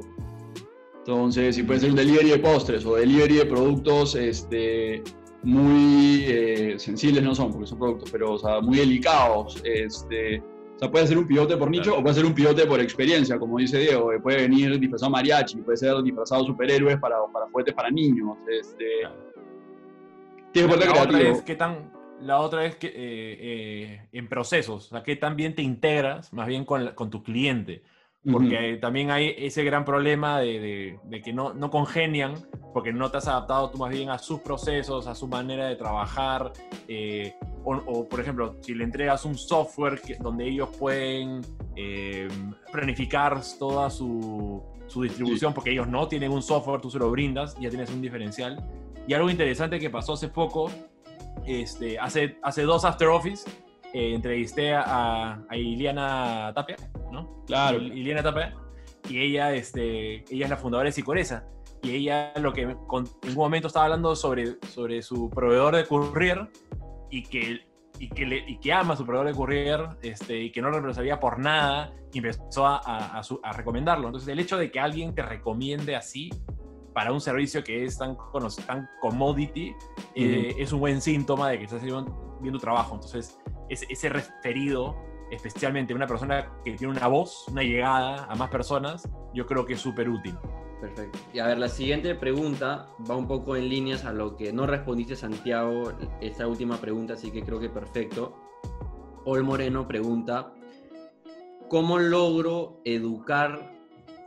Entonces, 1.00 1.58
si 1.58 1.64
puede 1.64 1.82
ser 1.82 1.90
un 1.90 1.98
delivery 1.98 2.30
de 2.30 2.40
postres 2.40 2.86
o 2.86 2.96
delivery 2.96 3.36
de 3.36 3.46
productos, 3.46 4.16
este 4.16 5.04
muy 5.44 6.24
eh, 6.26 6.76
sensibles 6.78 7.22
no 7.24 7.36
son, 7.36 7.52
porque 7.52 7.68
son 7.68 7.78
productos, 7.78 8.10
pero 8.12 8.34
o 8.34 8.39
sea, 8.39 8.62
muy 8.62 8.78
delicados. 8.78 9.62
Este, 9.64 10.39
o 10.39 10.80
sea, 10.80 10.89
puede 10.89 11.06
ser 11.08 11.18
un 11.18 11.28
pivote 11.28 11.58
por 11.58 11.70
nicho 11.70 11.98
o 11.98 12.02
puede 12.02 12.16
ser 12.16 12.26
un 12.26 12.34
pivote 12.34 12.66
por 12.66 12.80
experiencia, 12.80 13.38
como 13.38 13.58
dice 13.58 13.78
Diego. 13.78 14.12
Puede 14.22 14.48
venir 14.48 14.80
disfrazado 14.80 15.12
mariachi, 15.12 15.58
puede 15.58 15.78
ser 15.78 16.02
disfrazado 16.02 16.46
superhéroes 16.46 16.98
para, 16.98 17.18
para 17.32 17.46
juguetes 17.48 17.74
para 17.74 17.91
niños. 17.91 18.38
Este, 18.50 18.86
Tiene 20.52 20.76
la, 20.78 21.04
otra 21.04 21.22
es 21.22 21.41
que 21.41 21.56
tan, 21.56 21.91
la 22.22 22.39
otra 22.39 22.66
es 22.66 22.76
que 22.76 22.88
eh, 22.88 22.94
eh, 22.96 24.02
en 24.14 24.30
procesos, 24.30 24.88
o 24.88 24.89
sea, 24.89 25.04
que 25.04 25.16
también 25.16 25.56
te 25.56 25.62
integras 25.62 26.32
más 26.32 26.48
bien 26.48 26.64
con, 26.64 26.94
con 26.96 27.10
tu 27.10 27.22
cliente 27.22 27.84
porque 28.32 28.78
también 28.80 29.11
hay 29.11 29.36
ese 29.38 29.63
gran 29.63 29.84
problema 29.84 30.39
de, 30.39 30.97
que 31.24 31.34
no, 31.34 31.53
no, 31.53 31.69
congenian, 31.69 32.36
porque 32.74 32.93
no 32.93 33.11
te 33.11 33.17
has 33.17 33.28
adaptado 33.28 33.69
tú 33.69 33.78
más 33.78 33.91
bien 33.91 34.09
a 34.09 34.17
sus 34.17 34.39
procesos, 34.39 35.07
a 35.07 35.15
su 35.15 35.28
manera 35.28 35.67
de 35.67 35.76
trabajar, 35.76 36.53
eh, 36.88 37.34
o, 37.65 38.07
por 38.07 38.19
ejemplo, 38.19 38.55
si 38.61 38.76
le 38.76 38.84
entregas 38.84 39.26
un 39.26 39.38
software 39.38 40.01
donde 40.19 40.47
ellos 40.47 40.69
pueden 40.78 41.41
eh, 41.76 42.28
planificar 42.71 43.41
toda 43.57 43.89
su, 43.89 44.63
su 44.88 45.01
distribución, 45.01 45.53
porque 45.53 45.71
ellos 45.71 45.88
no 45.88 46.07
tienen 46.07 46.32
un 46.32 46.41
software, 46.41 46.82
tú 46.82 46.89
se 46.89 46.99
lo 46.99 47.09
brindas, 47.11 47.57
ya 47.59 47.69
tienes 47.69 47.89
un 47.89 48.01
diferencial. 48.01 48.63
Y 49.07 49.13
algo 49.13 49.30
interesante 49.30 49.80
que 49.80 49.89
pasó 49.89 50.13
hace 50.13 50.30
poco, 50.30 50.69
este, 51.45 51.99
hace, 51.99 52.38
hace 52.41 52.63
dos 52.63 52.86
After 52.86 53.07
Office, 53.09 53.49
eh, 53.93 54.13
entrevisté 54.13 54.74
a, 54.74 55.39
a, 55.47 55.57
Iliana 55.57 56.51
Tapia, 56.55 56.78
¿no? 57.14 57.43
Claro. 57.45 57.82
Iliana 57.82 58.22
Tapia, 58.22 58.55
y 59.09 59.20
ella, 59.20 59.53
este, 59.53 60.26
ella 60.34 60.45
es 60.45 60.49
la 60.49 60.57
fundadora 60.57 60.88
de 60.88 60.93
Sicoresa. 60.93 61.45
Y 61.82 61.91
ella 61.91 62.34
lo 62.39 62.53
que 62.53 62.61
en 62.61 62.78
un 62.88 63.36
momento 63.36 63.68
estaba 63.68 63.86
hablando 63.86 64.16
sobre, 64.16 64.57
sobre 64.70 65.01
su 65.01 65.30
proveedor 65.30 65.76
de 65.76 65.86
courier 65.86 66.49
y 67.09 67.24
que, 67.24 67.59
y 67.99 68.09
que, 68.09 68.26
le, 68.26 68.38
y 68.47 68.57
que 68.57 68.72
ama 68.72 68.93
a 68.93 68.97
su 68.97 69.05
proveedor 69.05 69.28
de 69.28 69.34
courier 69.34 69.89
este, 70.01 70.39
y 70.41 70.51
que 70.51 70.61
no 70.61 70.68
lo 70.70 70.76
reemplazaría 70.76 71.20
por 71.20 71.39
nada 71.39 71.93
y 72.14 72.20
empezó 72.20 72.66
a, 72.66 72.78
a, 72.78 73.20
a, 73.20 73.53
recomendarlo. 73.53 74.07
Entonces 74.07 74.30
el 74.30 74.39
hecho 74.39 74.57
de 74.57 74.72
que 74.72 74.80
alguien 74.80 75.14
te 75.14 75.24
recomiende 75.24 75.95
así 75.97 76.30
para 76.93 77.11
un 77.11 77.20
servicio 77.20 77.64
que 77.64 77.84
es 77.84 77.97
tan, 77.97 78.16
tan 78.66 78.88
commodity 79.01 79.76
eh, 80.16 80.55
es 80.57 80.72
un 80.72 80.80
buen 80.80 81.01
síntoma 81.01 81.49
de 81.49 81.57
que 81.57 81.64
estás 81.66 81.80
haciendo 81.80 82.38
bien 82.41 82.53
tu 82.53 82.59
trabajo. 82.59 82.95
Entonces 82.95 83.38
ese, 83.70 84.09
referido, 84.09 84.95
especialmente 85.34 85.94
una 85.94 86.08
persona 86.08 86.52
que 86.64 86.74
tiene 86.74 86.94
una 86.94 87.08
voz, 87.08 87.48
una 87.50 87.64
llegada 87.64 88.26
a 88.26 88.36
más 88.36 88.50
personas, 88.50 89.10
yo 89.34 89.46
creo 89.46 89.66
que 89.66 89.74
es 89.74 89.80
súper 89.80 90.10
útil. 90.10 90.36
Perfecto. 90.80 91.18
Y 91.34 91.40
a 91.40 91.48
ver, 91.48 91.60
la 91.60 91.70
siguiente 91.70 92.14
pregunta 92.16 92.88
va 93.10 93.16
un 93.16 93.28
poco 93.28 93.56
en 93.56 93.70
líneas 93.70 94.04
a 94.04 94.12
lo 94.12 94.36
que 94.36 94.52
no 94.52 94.68
respondiste, 94.68 95.16
Santiago, 95.16 95.94
esta 96.20 96.48
última 96.48 96.78
pregunta, 96.78 97.14
así 97.14 97.32
que 97.32 97.42
creo 97.42 97.60
que 97.60 97.70
perfecto. 97.70 98.36
Ol 99.26 99.44
Moreno 99.44 99.88
pregunta, 99.88 100.54
¿cómo 101.70 102.00
logro 102.00 102.82
educar 102.84 103.72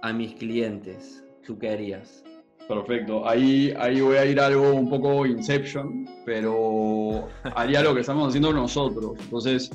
a 0.00 0.12
mis 0.14 0.34
clientes? 0.34 1.24
¿Tú 1.46 1.58
qué 1.58 1.70
harías? 1.70 2.24
Perfecto, 2.66 3.28
ahí, 3.28 3.72
ahí 3.78 4.00
voy 4.00 4.16
a 4.16 4.24
ir 4.24 4.40
a 4.40 4.46
algo 4.46 4.72
un 4.72 4.88
poco 4.88 5.24
Inception, 5.24 6.08
pero 6.24 7.28
haría 7.54 7.82
lo 7.82 7.94
que 7.94 8.00
estamos 8.00 8.28
haciendo 8.28 8.52
nosotros. 8.52 9.12
Entonces, 9.20 9.70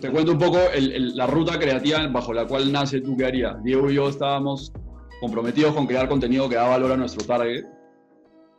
te, 0.00 0.10
cuento 0.10 0.32
un 0.32 0.38
poco 0.38 0.58
la 0.76 1.26
ruta 1.26 1.58
creativa 1.58 2.06
bajo 2.08 2.32
la 2.32 2.46
cual 2.46 2.72
nace 2.72 3.00
tú 3.00 3.16
qué 3.16 3.26
harías. 3.26 3.62
Diego 3.62 3.90
y 3.90 3.94
yo 3.94 4.08
estábamos 4.08 4.72
comprometidos 5.20 5.74
con 5.74 5.86
crear 5.86 6.08
contenido 6.08 6.48
que 6.48 6.56
da 6.56 6.68
valor 6.68 6.92
a 6.92 6.96
nuestro 6.96 7.24
target 7.26 7.64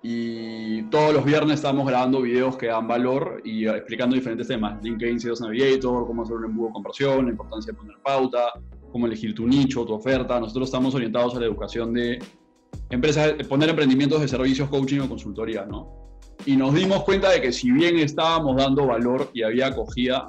y 0.07 0.83
todos 0.83 1.15
los 1.15 1.25
viernes 1.25 1.55
estábamos 1.55 1.87
grabando 1.87 2.21
videos 2.21 2.57
que 2.57 2.67
dan 2.67 2.87
valor 2.87 3.41
y 3.43 3.67
explicando 3.67 4.15
diferentes 4.15 4.47
temas. 4.47 4.81
LinkedIn 4.83 5.19
Sales 5.19 5.41
Navigator, 5.41 6.05
cómo 6.05 6.21
hacer 6.21 6.35
un 6.35 6.45
embudo 6.45 6.67
de 6.67 6.73
conversión, 6.73 7.25
la 7.25 7.31
importancia 7.31 7.73
de 7.73 7.77
poner 7.79 7.97
pauta, 8.03 8.53
cómo 8.91 9.07
elegir 9.07 9.33
tu 9.33 9.47
nicho, 9.47 9.83
tu 9.83 9.93
oferta. 9.93 10.39
Nosotros 10.39 10.67
estamos 10.67 10.93
orientados 10.93 11.35
a 11.35 11.39
la 11.39 11.47
educación 11.47 11.91
de 11.93 12.19
empresas, 12.91 13.33
poner 13.49 13.69
emprendimientos 13.69 14.21
de 14.21 14.27
servicios, 14.27 14.69
coaching 14.69 14.99
o 14.99 15.09
consultoría, 15.09 15.65
¿no? 15.65 16.05
Y 16.45 16.55
nos 16.55 16.75
dimos 16.75 17.03
cuenta 17.03 17.31
de 17.31 17.41
que 17.41 17.51
si 17.51 17.71
bien 17.71 17.97
estábamos 17.97 18.57
dando 18.57 18.85
valor 18.85 19.31
y 19.33 19.41
había 19.41 19.67
acogida, 19.67 20.27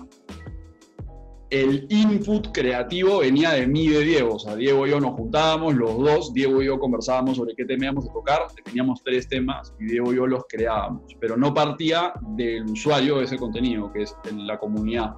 el 1.51 1.87
input 1.91 2.49
creativo 2.53 3.19
venía 3.19 3.53
de 3.53 3.67
mí 3.67 3.85
y 3.85 3.89
de 3.89 4.01
Diego. 4.01 4.35
O 4.35 4.39
sea, 4.39 4.57
Diego 4.57 4.87
y 4.87 4.91
yo 4.91 5.01
nos 5.01 5.15
juntábamos, 5.15 5.75
los 5.75 5.97
dos, 5.97 6.33
Diego 6.33 6.63
y 6.63 6.67
yo 6.67 6.79
conversábamos 6.79 7.37
sobre 7.37 7.55
qué 7.55 7.65
tema 7.65 7.85
íbamos 7.85 8.09
a 8.09 8.13
tocar, 8.13 8.41
teníamos 8.65 9.03
tres 9.03 9.29
temas 9.29 9.75
y 9.79 9.87
Diego 9.87 10.13
y 10.13 10.17
yo 10.17 10.27
los 10.27 10.45
creábamos, 10.49 11.03
pero 11.21 11.37
no 11.37 11.55
partía 11.55 12.13
del 12.37 12.65
usuario 12.65 13.19
de 13.19 13.25
ese 13.25 13.37
contenido, 13.37 13.93
que 13.93 14.03
es 14.03 14.17
la 14.35 14.59
comunidad. 14.59 15.15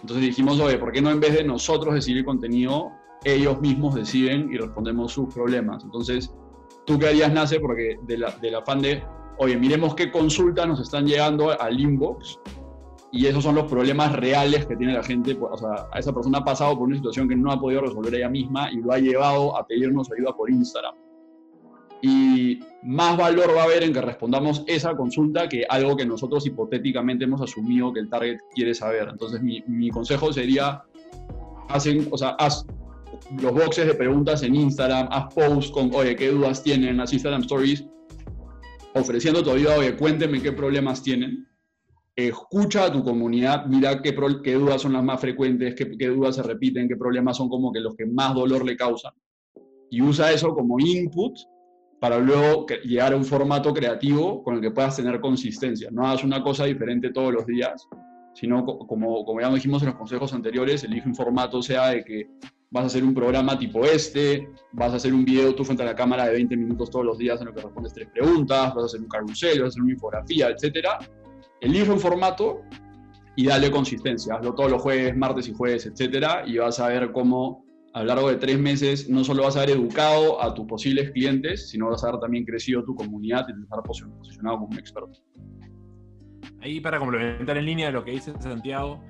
Entonces 0.00 0.26
dijimos, 0.26 0.60
oye, 0.60 0.78
¿por 0.78 0.92
qué 0.92 1.00
no 1.00 1.10
en 1.10 1.20
vez 1.20 1.34
de 1.34 1.44
nosotros 1.44 1.94
decidir 1.94 2.24
contenido, 2.24 2.90
ellos 3.24 3.60
mismos 3.60 3.94
deciden 3.94 4.52
y 4.52 4.58
respondemos 4.58 5.12
sus 5.12 5.32
problemas? 5.32 5.84
Entonces, 5.84 6.32
¿Tú 6.84 6.98
qué 6.98 7.08
harías, 7.08 7.32
Nace? 7.32 7.60
Porque 7.60 7.98
del 8.02 8.54
afán 8.54 8.82
de, 8.82 9.02
oye, 9.38 9.56
miremos 9.56 9.94
qué 9.94 10.10
consultas 10.10 10.66
nos 10.66 10.80
están 10.80 11.06
llegando 11.06 11.58
al 11.60 11.78
inbox 11.78 12.38
y 13.14 13.26
esos 13.26 13.44
son 13.44 13.54
los 13.54 13.70
problemas 13.70 14.12
reales 14.12 14.64
que 14.64 14.74
tiene 14.74 14.94
la 14.94 15.02
gente. 15.02 15.36
O 15.38 15.56
sea, 15.56 15.86
esa 15.94 16.14
persona 16.14 16.38
ha 16.38 16.44
pasado 16.44 16.78
por 16.78 16.88
una 16.88 16.96
situación 16.96 17.28
que 17.28 17.36
no 17.36 17.52
ha 17.52 17.60
podido 17.60 17.82
resolver 17.82 18.14
ella 18.14 18.30
misma 18.30 18.72
y 18.72 18.76
lo 18.76 18.90
ha 18.90 18.98
llevado 18.98 19.56
a 19.56 19.66
pedirnos 19.66 20.10
ayuda 20.10 20.34
por 20.34 20.50
Instagram. 20.50 20.94
Y 22.00 22.58
más 22.82 23.18
valor 23.18 23.54
va 23.54 23.60
a 23.60 23.64
haber 23.64 23.82
en 23.84 23.92
que 23.92 24.00
respondamos 24.00 24.64
esa 24.66 24.96
consulta 24.96 25.46
que 25.46 25.64
algo 25.68 25.94
que 25.94 26.06
nosotros 26.06 26.46
hipotéticamente 26.46 27.24
hemos 27.24 27.42
asumido 27.42 27.92
que 27.92 28.00
el 28.00 28.08
target 28.08 28.38
quiere 28.54 28.74
saber. 28.74 29.08
Entonces, 29.10 29.42
mi, 29.42 29.62
mi 29.66 29.90
consejo 29.90 30.32
sería, 30.32 30.82
hacen, 31.68 32.08
o 32.10 32.16
sea, 32.16 32.30
haz 32.30 32.66
los 33.40 33.52
boxes 33.52 33.86
de 33.86 33.94
preguntas 33.94 34.42
en 34.42 34.54
Instagram, 34.54 35.08
haz 35.10 35.32
posts 35.34 35.70
con, 35.70 35.94
oye, 35.94 36.16
¿qué 36.16 36.30
dudas 36.30 36.62
tienen? 36.62 36.98
Haz 36.98 37.12
Instagram 37.12 37.42
Stories, 37.42 37.84
ofreciendo 38.94 39.42
tu 39.44 39.50
ayuda, 39.50 39.76
oye, 39.76 39.94
cuéntenme 39.96 40.40
qué 40.40 40.50
problemas 40.50 41.02
tienen. 41.02 41.46
Escucha 42.14 42.84
a 42.84 42.92
tu 42.92 43.02
comunidad, 43.02 43.64
mira 43.66 44.02
qué, 44.02 44.12
dudas 44.12 44.82
son 44.82 44.92
las 44.92 45.02
más 45.02 45.20
frecuentes, 45.20 45.74
qué, 45.74 46.08
dudas 46.08 46.36
se 46.36 46.42
repiten, 46.42 46.86
qué 46.86 46.96
problemas 46.96 47.38
son 47.38 47.48
como 47.48 47.72
que 47.72 47.80
los 47.80 47.96
que 47.96 48.04
más 48.04 48.34
dolor 48.34 48.66
le 48.66 48.76
causan. 48.76 49.12
Y 49.90 50.02
usa 50.02 50.30
eso 50.30 50.54
como 50.54 50.78
input 50.78 51.38
para 52.00 52.18
luego 52.18 52.66
llegar 52.84 53.12
a 53.12 53.16
un 53.16 53.24
formato 53.24 53.72
creativo 53.72 54.42
con 54.42 54.56
el 54.56 54.60
que 54.60 54.70
puedas 54.70 54.96
tener 54.96 55.20
consistencia. 55.20 55.88
No 55.90 56.06
hagas 56.06 56.24
una 56.24 56.42
cosa 56.42 56.66
diferente 56.66 57.10
todos 57.10 57.32
los 57.32 57.46
días, 57.46 57.88
sino 58.34 58.64
como, 58.66 59.24
como 59.24 59.40
ya 59.40 59.50
dijimos 59.50 59.82
en 59.82 59.88
los 59.88 59.96
consejos 59.96 60.34
anteriores, 60.34 60.84
elige 60.84 61.08
un 61.08 61.14
formato, 61.14 61.62
sea 61.62 61.90
de 61.90 62.04
que 62.04 62.28
vas 62.70 62.84
a 62.84 62.86
hacer 62.86 63.04
un 63.04 63.14
programa 63.14 63.58
tipo 63.58 63.84
este, 63.84 64.48
vas 64.72 64.92
a 64.92 64.96
hacer 64.96 65.12
un 65.12 65.24
video 65.24 65.54
tú 65.54 65.62
frente 65.64 65.82
a 65.82 65.86
la 65.86 65.94
cámara 65.94 66.26
de 66.26 66.32
20 66.32 66.56
minutos 66.56 66.90
todos 66.90 67.04
los 67.04 67.18
días 67.18 67.38
en 67.40 67.46
lo 67.46 67.54
que 67.54 67.60
respondes 67.60 67.92
tres 67.92 68.08
preguntas, 68.12 68.74
vas 68.74 68.82
a 68.82 68.86
hacer 68.86 69.00
un 69.00 69.08
carrusel, 69.08 69.60
vas 69.60 69.66
a 69.66 69.68
hacer 69.68 69.82
una 69.82 69.92
infografía, 69.92 70.48
etc. 70.48 70.86
elige 71.62 71.90
un 71.90 72.00
formato 72.00 72.62
y 73.36 73.46
dale 73.46 73.70
consistencia. 73.70 74.34
Hazlo 74.34 74.54
todos 74.54 74.70
los 74.70 74.82
jueves, 74.82 75.16
martes 75.16 75.48
y 75.48 75.54
jueves, 75.54 75.86
etcétera, 75.86 76.42
y 76.46 76.58
vas 76.58 76.78
a 76.80 76.88
ver 76.88 77.12
cómo 77.12 77.64
a 77.94 78.00
lo 78.00 78.06
largo 78.06 78.28
de 78.28 78.36
tres 78.36 78.58
meses 78.58 79.08
no 79.08 79.22
solo 79.22 79.44
vas 79.44 79.56
a 79.56 79.62
haber 79.62 79.76
educado 79.76 80.42
a 80.42 80.52
tus 80.54 80.66
posibles 80.66 81.10
clientes, 81.12 81.70
sino 81.70 81.88
vas 81.88 82.02
a 82.04 82.08
haber 82.08 82.20
también 82.20 82.44
crecido 82.44 82.82
tu 82.84 82.94
comunidad 82.94 83.46
y 83.48 83.52
te 83.52 83.60
vas 83.68 83.78
a 83.78 83.82
posicionado 83.82 84.58
como 84.58 84.68
un 84.72 84.78
experto. 84.78 85.20
Ahí 86.60 86.80
para 86.80 86.98
complementar 86.98 87.56
en 87.56 87.66
línea 87.66 87.90
lo 87.90 88.04
que 88.04 88.12
dice 88.12 88.32
Santiago, 88.40 89.02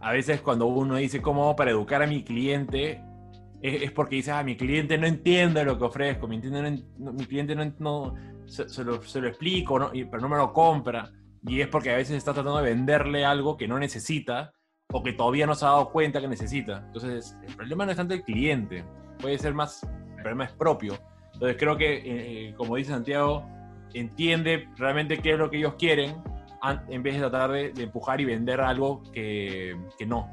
a 0.00 0.12
veces 0.12 0.40
cuando 0.40 0.66
uno 0.66 0.96
dice 0.96 1.20
cómo 1.20 1.54
para 1.54 1.70
educar 1.70 2.02
a 2.02 2.06
mi 2.06 2.24
cliente, 2.24 3.02
es, 3.62 3.92
porque 3.92 4.16
dices, 4.16 4.32
ah, 4.32 4.42
mi 4.42 4.56
cliente 4.56 4.96
no 4.96 5.06
entiende 5.06 5.64
lo 5.64 5.78
que 5.78 5.84
ofrezco, 5.84 6.26
mi, 6.26 6.38
mi 6.38 7.24
cliente 7.26 7.54
no, 7.78 8.14
se, 8.46 8.84
lo, 8.84 8.94
explico, 8.96 9.90
pero 9.92 10.20
no 10.20 10.28
me 10.28 10.36
lo 10.36 10.52
compra. 10.52 11.10
Y 11.46 11.60
es 11.60 11.68
porque 11.68 11.90
a 11.90 11.96
veces 11.96 12.16
está 12.16 12.32
tratando 12.32 12.58
de 12.58 12.64
venderle 12.64 13.24
algo 13.24 13.56
que 13.56 13.66
no 13.66 13.78
necesita 13.78 14.52
o 14.92 15.02
que 15.02 15.12
todavía 15.12 15.46
no 15.46 15.54
se 15.54 15.64
ha 15.64 15.68
dado 15.68 15.90
cuenta 15.90 16.20
que 16.20 16.28
necesita. 16.28 16.82
Entonces, 16.86 17.36
el 17.46 17.54
problema 17.54 17.84
no 17.84 17.92
es 17.92 17.96
tanto 17.96 18.14
el 18.14 18.22
cliente, 18.22 18.84
puede 19.20 19.38
ser 19.38 19.54
más, 19.54 19.84
el 19.84 20.22
problema 20.22 20.44
es 20.44 20.52
propio. 20.52 20.98
Entonces, 21.34 21.56
creo 21.58 21.76
que, 21.76 21.94
eh, 21.94 22.02
eh, 22.48 22.54
como 22.56 22.76
dice 22.76 22.90
Santiago, 22.90 23.46
entiende 23.94 24.68
realmente 24.76 25.18
qué 25.18 25.32
es 25.32 25.38
lo 25.38 25.50
que 25.50 25.58
ellos 25.58 25.74
quieren 25.78 26.16
en 26.88 27.02
vez 27.02 27.14
de 27.14 27.20
tratar 27.20 27.52
de, 27.52 27.72
empujar 27.78 28.20
y 28.20 28.26
vender 28.26 28.60
algo 28.60 29.02
que, 29.12 29.76
que, 29.98 30.04
no. 30.04 30.28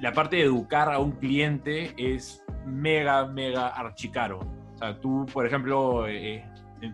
La 0.00 0.12
parte 0.12 0.36
de 0.36 0.42
educar 0.42 0.92
a 0.92 0.98
un 0.98 1.12
cliente 1.12 1.94
es 1.96 2.44
mega, 2.66 3.26
mega 3.26 3.68
archicaro. 3.68 4.40
O 4.74 4.78
sea, 4.78 5.00
tú, 5.00 5.26
por 5.32 5.46
ejemplo, 5.46 6.08
eh, 6.08 6.44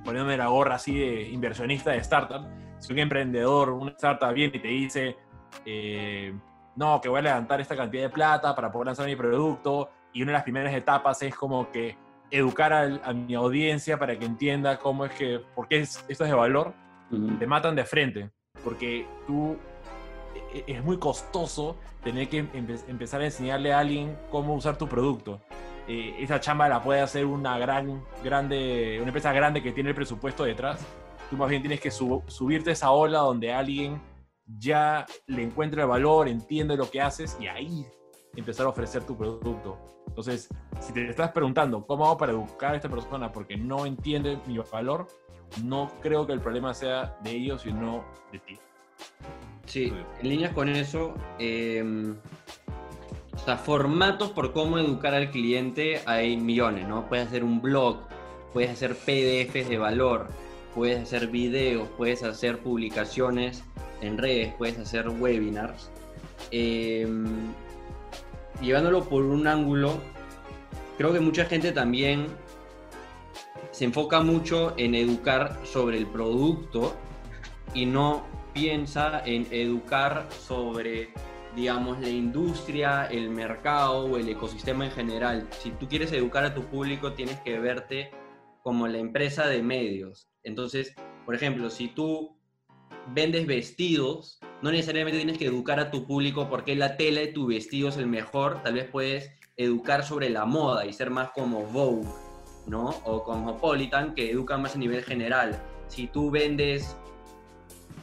poniéndome 0.05 0.37
la 0.37 0.49
gorra 0.49 0.75
así 0.75 0.99
de 0.99 1.29
inversionista 1.31 1.93
de 1.93 1.99
startup, 1.99 2.47
si 2.81 2.93
un 2.93 2.99
emprendedor, 2.99 3.71
una 3.71 3.93
startup 3.93 4.33
viene 4.33 4.57
y 4.57 4.61
te 4.61 4.69
dice, 4.69 5.17
eh, 5.65 6.35
no, 6.77 7.01
que 7.01 7.09
voy 7.09 7.21
a 7.21 7.23
levantar 7.23 7.61
esta 7.61 7.77
cantidad 7.77 8.03
de 8.03 8.11
plata 8.11 8.55
para 8.55 8.73
poder 8.73 8.87
lanzar 8.87 9.07
mi 9.07 9.17
producto, 9.17 9.91
y 10.13 10.23
una 10.23 10.33
de 10.33 10.39
las 10.39 10.43
primeras 10.43 10.75
etapas 10.75 11.23
es 11.23 11.35
como 11.35 11.71
que 11.71 11.97
educar 12.31 12.73
a, 12.73 13.13
mi 13.13 13.35
audiencia 13.35 13.99
para 13.99 14.19
que 14.19 14.25
entienda 14.25 14.79
cómo 14.79 15.05
es 15.05 15.13
que, 15.13 15.41
por 15.55 15.69
qué 15.69 15.81
esto 15.81 16.05
es 16.09 16.19
de 16.19 16.33
valor, 16.33 16.75
te 17.39 17.47
matan 17.47 17.75
de 17.75 17.85
frente, 17.85 18.31
porque 18.65 19.07
tú, 19.27 19.57
e, 20.55 20.65
e, 20.67 20.77
es 20.77 20.85
muy 20.85 20.99
costoso 20.99 21.77
tener 22.03 22.29
que 22.29 22.39
empezar 22.39 23.21
a 23.21 23.25
enseñarle 23.25 23.73
a 23.73 23.81
alguien 23.81 24.17
cómo 24.31 24.55
usar 24.55 24.79
tu 24.79 24.89
producto. 24.89 25.41
Eh, 25.89 26.17
esa 26.21 26.39
chamba 26.39 26.69
la 26.69 26.83
puede 26.83 27.01
hacer 27.01 27.27
una 27.27 27.59
gran, 27.59 28.05
grande, 28.23 28.99
una 28.99 29.09
empresa 29.09 29.33
grande 29.33 29.61
que 29.61 29.73
tiene 29.73 29.91
el 29.91 29.97
presupuesto 29.97 30.45
detrás. 30.45 30.87
Tú 31.31 31.37
más 31.37 31.49
bien 31.49 31.63
tienes 31.63 31.81
que 31.81 31.91
subirte 31.91 32.71
a 32.71 32.73
esa 32.73 32.91
ola 32.91 33.21
donde 33.21 33.53
alguien 33.53 34.03
ya 34.59 35.07
le 35.27 35.43
encuentra 35.43 35.83
el 35.83 35.89
valor, 35.89 36.29
entiende 36.29 36.77
lo 36.77 36.91
que 36.91 37.01
haces 37.01 37.37
y 37.41 37.47
ahí 37.47 37.87
empezar 38.35 38.67
a 38.67 38.71
ofrecer 38.71 39.05
tu 39.05 39.17
producto. 39.17 39.79
Entonces, 40.09 40.49
si 40.81 40.93
te 40.93 41.09
estás 41.09 41.31
preguntando 41.31 41.87
cómo 41.87 42.07
hago 42.07 42.19
para 42.19 42.33
educar 42.33 42.73
a 42.73 42.77
esta 42.77 42.89
persona 42.89 43.31
porque 43.31 43.57
no 43.57 43.87
entiende 43.87 44.39
mi 44.47 44.59
valor, 44.59 45.07
no 45.63 45.91
creo 46.01 46.27
que 46.27 46.33
el 46.33 46.41
problema 46.41 46.75
sea 46.75 47.17
de 47.23 47.31
ellos, 47.31 47.63
sino 47.63 48.05
de 48.33 48.39
ti. 48.41 48.59
Sí, 49.67 49.93
en 50.21 50.29
líneas 50.29 50.53
con 50.53 50.69
eso, 50.69 51.15
eh, 51.39 52.13
o 53.35 53.39
sea, 53.39 53.57
formatos 53.57 54.31
por 54.31 54.53
cómo 54.53 54.79
educar 54.79 55.15
al 55.15 55.31
cliente 55.31 56.03
hay 56.07 56.37
millones, 56.37 56.89
¿no? 56.89 57.09
Puedes 57.09 57.29
hacer 57.29 57.45
un 57.45 57.63
blog, 57.63 58.01
puedes 58.53 58.71
hacer 58.71 58.97
PDFs 58.97 59.69
de 59.69 59.79
valor, 59.79 60.29
puedes 60.75 61.03
hacer 61.03 61.29
videos, 61.29 61.89
puedes 61.97 62.23
hacer 62.23 62.59
publicaciones 62.59 63.63
en 64.01 64.19
redes, 64.19 64.55
puedes 64.59 64.79
hacer 64.79 65.09
webinars. 65.09 65.91
Em, 66.51 67.53
llevándolo 68.61 69.05
por 69.05 69.25
un 69.25 69.47
ángulo, 69.47 69.99
creo 70.99 71.13
que 71.13 71.21
mucha 71.21 71.45
gente 71.45 71.73
también 71.73 72.27
se 73.71 73.85
enfoca 73.85 74.21
mucho 74.21 74.75
en 74.77 74.95
educar 74.95 75.59
sobre 75.65 75.99
el 75.99 76.07
producto 76.07 76.95
y 77.75 77.87
no 77.87 78.25
piensa 78.53 79.23
en 79.25 79.47
educar 79.51 80.29
sobre 80.31 81.13
digamos, 81.55 81.99
la 82.01 82.09
industria, 82.09 83.07
el 83.07 83.31
mercado 83.31 84.05
o 84.05 84.17
el 84.17 84.29
ecosistema 84.29 84.87
en 84.87 84.93
general. 84.93 85.49
Si 85.59 85.71
tú 85.73 85.89
quieres 85.89 86.13
educar 86.13 86.45
a 86.45 86.55
tu 86.55 86.65
público, 86.65 87.13
tienes 87.13 87.41
que 87.41 87.59
verte 87.59 88.13
como 88.63 88.87
la 88.87 88.99
empresa 88.99 89.47
de 89.47 89.63
medios. 89.63 90.30
Entonces, 90.45 90.95
por 91.27 91.35
ejemplo, 91.35 91.71
si 91.71 91.89
tú 91.89 92.37
vendes 93.15 93.47
vestidos, 93.47 94.39
no 94.63 94.71
necesariamente 94.71 95.19
tienes 95.19 95.39
que 95.39 95.47
educar 95.47 95.81
a 95.81 95.91
tu 95.91 96.07
público 96.07 96.49
porque 96.49 96.75
la 96.75 96.97
tela 96.97 97.21
de 97.21 97.29
tu 97.29 97.47
vestido 97.47 97.89
es 97.89 97.97
el 97.97 98.07
mejor. 98.07 98.63
Tal 98.63 98.75
vez 98.75 98.89
puedes 98.91 99.31
educar 99.57 100.05
sobre 100.05 100.31
la 100.31 100.45
moda 100.45 100.87
y 100.87 100.93
ser 100.93 101.11
más 101.11 101.31
como 101.31 101.65
Vogue, 101.67 102.09
¿no? 102.67 102.91
O 103.05 103.25
Cosmopolitan, 103.25 104.15
que 104.15 104.31
educan 104.31 104.63
más 104.63 104.75
a 104.75 104.79
nivel 104.79 105.03
general. 105.05 105.61
Si 105.89 106.07
tú 106.07 106.31
vendes 106.31 106.97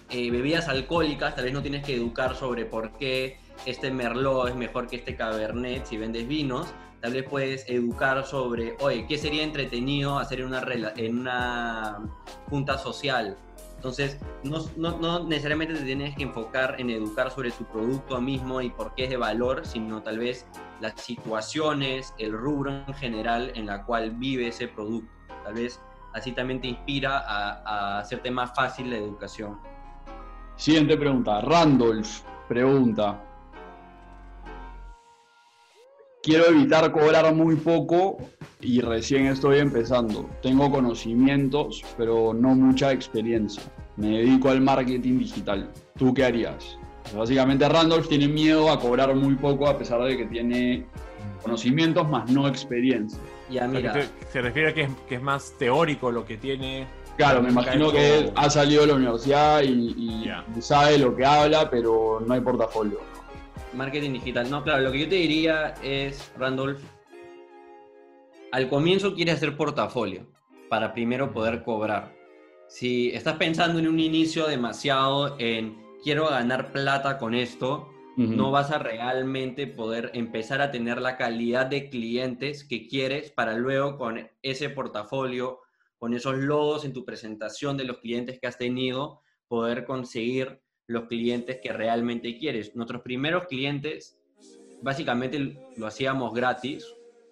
eh, 0.09 0.31
bebidas 0.31 0.67
alcohólicas, 0.67 1.35
tal 1.35 1.45
vez 1.45 1.53
no 1.53 1.61
tienes 1.61 1.83
que 1.83 1.95
educar 1.95 2.35
sobre 2.35 2.65
por 2.65 2.97
qué 2.97 3.39
este 3.65 3.91
merlot 3.91 4.49
es 4.49 4.55
mejor 4.55 4.87
que 4.87 4.97
este 4.97 5.15
cabernet 5.15 5.85
si 5.85 5.97
vendes 5.97 6.27
vinos. 6.27 6.67
Tal 7.01 7.13
vez 7.13 7.23
puedes 7.29 7.69
educar 7.69 8.25
sobre, 8.25 8.75
oye, 8.79 9.05
¿qué 9.07 9.17
sería 9.17 9.43
entretenido 9.43 10.17
hacer 10.17 10.39
en 10.39 10.47
una, 10.47 10.63
en 10.95 11.19
una 11.19 11.99
junta 12.49 12.77
social? 12.77 13.37
Entonces, 13.75 14.19
no, 14.43 14.65
no, 14.75 14.97
no, 14.97 15.23
necesariamente 15.23 15.75
te 15.75 15.83
tienes 15.83 16.15
que 16.15 16.23
enfocar 16.23 16.75
en 16.79 16.89
educar 16.89 17.29
sobre 17.29 17.51
tu 17.51 17.63
producto 17.65 18.19
mismo 18.19 18.59
y 18.61 18.71
por 18.71 18.95
qué 18.95 19.03
es 19.03 19.09
de 19.11 19.17
valor, 19.17 19.67
sino 19.67 20.01
tal 20.01 20.17
vez 20.17 20.47
las 20.81 20.99
situaciones, 20.99 22.13
el 22.17 22.33
rubro 22.33 22.71
en 22.71 22.93
general 22.95 23.51
en 23.53 23.67
la 23.67 23.83
cual 23.85 24.11
vive 24.11 24.47
ese 24.47 24.67
producto. 24.67 25.11
Tal 25.43 25.53
vez 25.53 25.79
así 26.13 26.31
también 26.31 26.59
te 26.59 26.69
inspira 26.69 27.19
a, 27.19 27.61
a 27.65 27.99
hacerte 27.99 28.31
más 28.31 28.55
fácil 28.55 28.89
la 28.89 28.97
educación. 28.97 29.59
Siguiente 30.55 30.97
pregunta. 30.97 31.41
Randolph 31.41 32.21
pregunta. 32.47 33.26
Quiero 36.27 36.47
evitar 36.47 36.91
cobrar 36.91 37.33
muy 37.33 37.55
poco 37.55 38.17
y 38.59 38.81
recién 38.81 39.27
estoy 39.27 39.59
empezando. 39.59 40.29
Tengo 40.41 40.69
conocimientos, 40.69 41.81
pero 41.97 42.33
no 42.33 42.49
mucha 42.53 42.91
experiencia. 42.91 43.63
Me 43.95 44.09
dedico 44.09 44.49
al 44.49 44.59
marketing 44.59 45.19
digital. 45.19 45.71
¿Tú 45.97 46.13
qué 46.13 46.25
harías? 46.25 46.77
básicamente 47.15 47.69
Randolph 47.69 48.09
tiene 48.09 48.27
miedo 48.27 48.69
a 48.69 48.77
cobrar 48.77 49.15
muy 49.15 49.35
poco 49.35 49.69
a 49.69 49.77
pesar 49.77 50.03
de 50.03 50.17
que 50.17 50.25
tiene 50.25 50.85
conocimientos 51.41 52.05
más 52.09 52.29
no 52.29 52.45
experiencia. 52.45 53.21
Ya, 53.49 53.65
mira. 53.65 53.95
se 54.29 54.41
refiere 54.41 54.71
a 54.71 54.73
que 54.73 54.81
es, 54.81 54.89
que 55.07 55.15
es 55.15 55.21
más 55.21 55.53
teórico 55.57 56.11
lo 56.11 56.25
que 56.25 56.35
tiene 56.35 56.85
Claro, 57.15 57.41
me 57.41 57.51
imagino 57.51 57.89
que 57.89 58.19
él 58.19 58.31
ha 58.35 58.49
salido 58.49 58.81
de 58.81 58.87
la 58.87 58.95
universidad 58.95 59.63
y, 59.63 60.29
sabe 60.59 60.97
lo 60.97 61.15
que 61.15 61.25
habla, 61.25 61.69
pero 61.69 62.21
no 62.25 62.33
hay 62.33 62.41
portafolio. 62.41 62.99
Marketing 63.73 64.13
digital. 64.13 64.49
No, 64.49 64.63
claro, 64.63 64.81
lo 64.81 64.91
que 64.91 64.99
yo 64.99 65.09
te 65.09 65.15
diría 65.15 65.73
es, 65.83 66.31
Randolph, 66.37 66.81
al 68.51 68.69
comienzo 68.69 69.13
quieres 69.13 69.35
hacer 69.35 69.55
portafolio 69.55 70.27
para 70.69 70.93
primero 70.93 71.31
poder 71.31 71.63
cobrar. 71.63 72.15
Si 72.67 73.09
estás 73.11 73.37
pensando 73.37 73.79
en 73.79 73.87
un 73.87 73.99
inicio 73.99 74.47
demasiado 74.47 75.35
en 75.39 75.77
quiero 76.03 76.29
ganar 76.29 76.71
plata 76.71 77.17
con 77.17 77.33
esto, 77.33 77.89
no 78.17 78.49
vas 78.49 78.71
a 78.71 78.79
realmente 78.79 79.67
poder 79.67 80.09
empezar 80.15 80.59
a 80.59 80.71
tener 80.71 80.99
la 80.99 81.17
calidad 81.17 81.67
de 81.67 81.87
clientes 81.89 82.63
que 82.67 82.87
quieres 82.87 83.29
para 83.29 83.53
luego 83.53 83.99
con 83.99 84.27
ese 84.41 84.71
portafolio 84.71 85.59
con 85.97 86.13
esos 86.13 86.35
logos 86.35 86.85
en 86.85 86.93
tu 86.93 87.05
presentación 87.05 87.77
de 87.77 87.85
los 87.85 87.97
clientes 87.97 88.39
que 88.39 88.47
has 88.47 88.57
tenido, 88.57 89.21
poder 89.47 89.85
conseguir 89.85 90.61
los 90.87 91.05
clientes 91.05 91.59
que 91.61 91.71
realmente 91.73 92.37
quieres. 92.37 92.75
Nuestros 92.75 93.01
primeros 93.01 93.45
clientes, 93.45 94.17
básicamente 94.81 95.59
lo 95.75 95.85
hacíamos 95.85 96.33
gratis, 96.33 96.85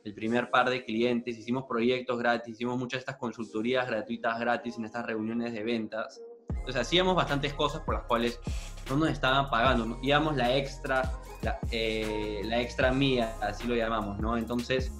el 0.03 0.13
primer 0.13 0.51
par 0.51 0.69
de 0.69 0.85
clientes, 0.85 1.37
hicimos 1.37 1.63
proyectos 1.67 2.19
gratis, 2.19 2.53
hicimos 2.53 2.77
muchas 2.77 2.99
de 2.99 2.99
estas 2.99 3.17
consultorías 3.17 3.87
gratuitas 3.87 4.39
gratis 4.39 4.77
en 4.77 4.85
estas 4.85 5.05
reuniones 5.05 5.53
de 5.53 5.63
ventas. 5.63 6.21
Entonces 6.49 6.75
hacíamos 6.75 7.15
bastantes 7.15 7.53
cosas 7.53 7.81
por 7.81 7.95
las 7.95 8.03
cuales 8.03 8.39
no 8.89 8.97
nos 8.97 9.09
estaban 9.09 9.49
pagando, 9.49 9.97
íbamos 10.03 10.35
la 10.35 10.55
extra, 10.55 11.11
la, 11.41 11.57
eh, 11.71 12.41
la 12.45 12.61
extra 12.61 12.91
mía, 12.91 13.35
así 13.41 13.67
lo 13.67 13.75
llamamos, 13.75 14.19
¿no? 14.19 14.37
Entonces, 14.37 14.91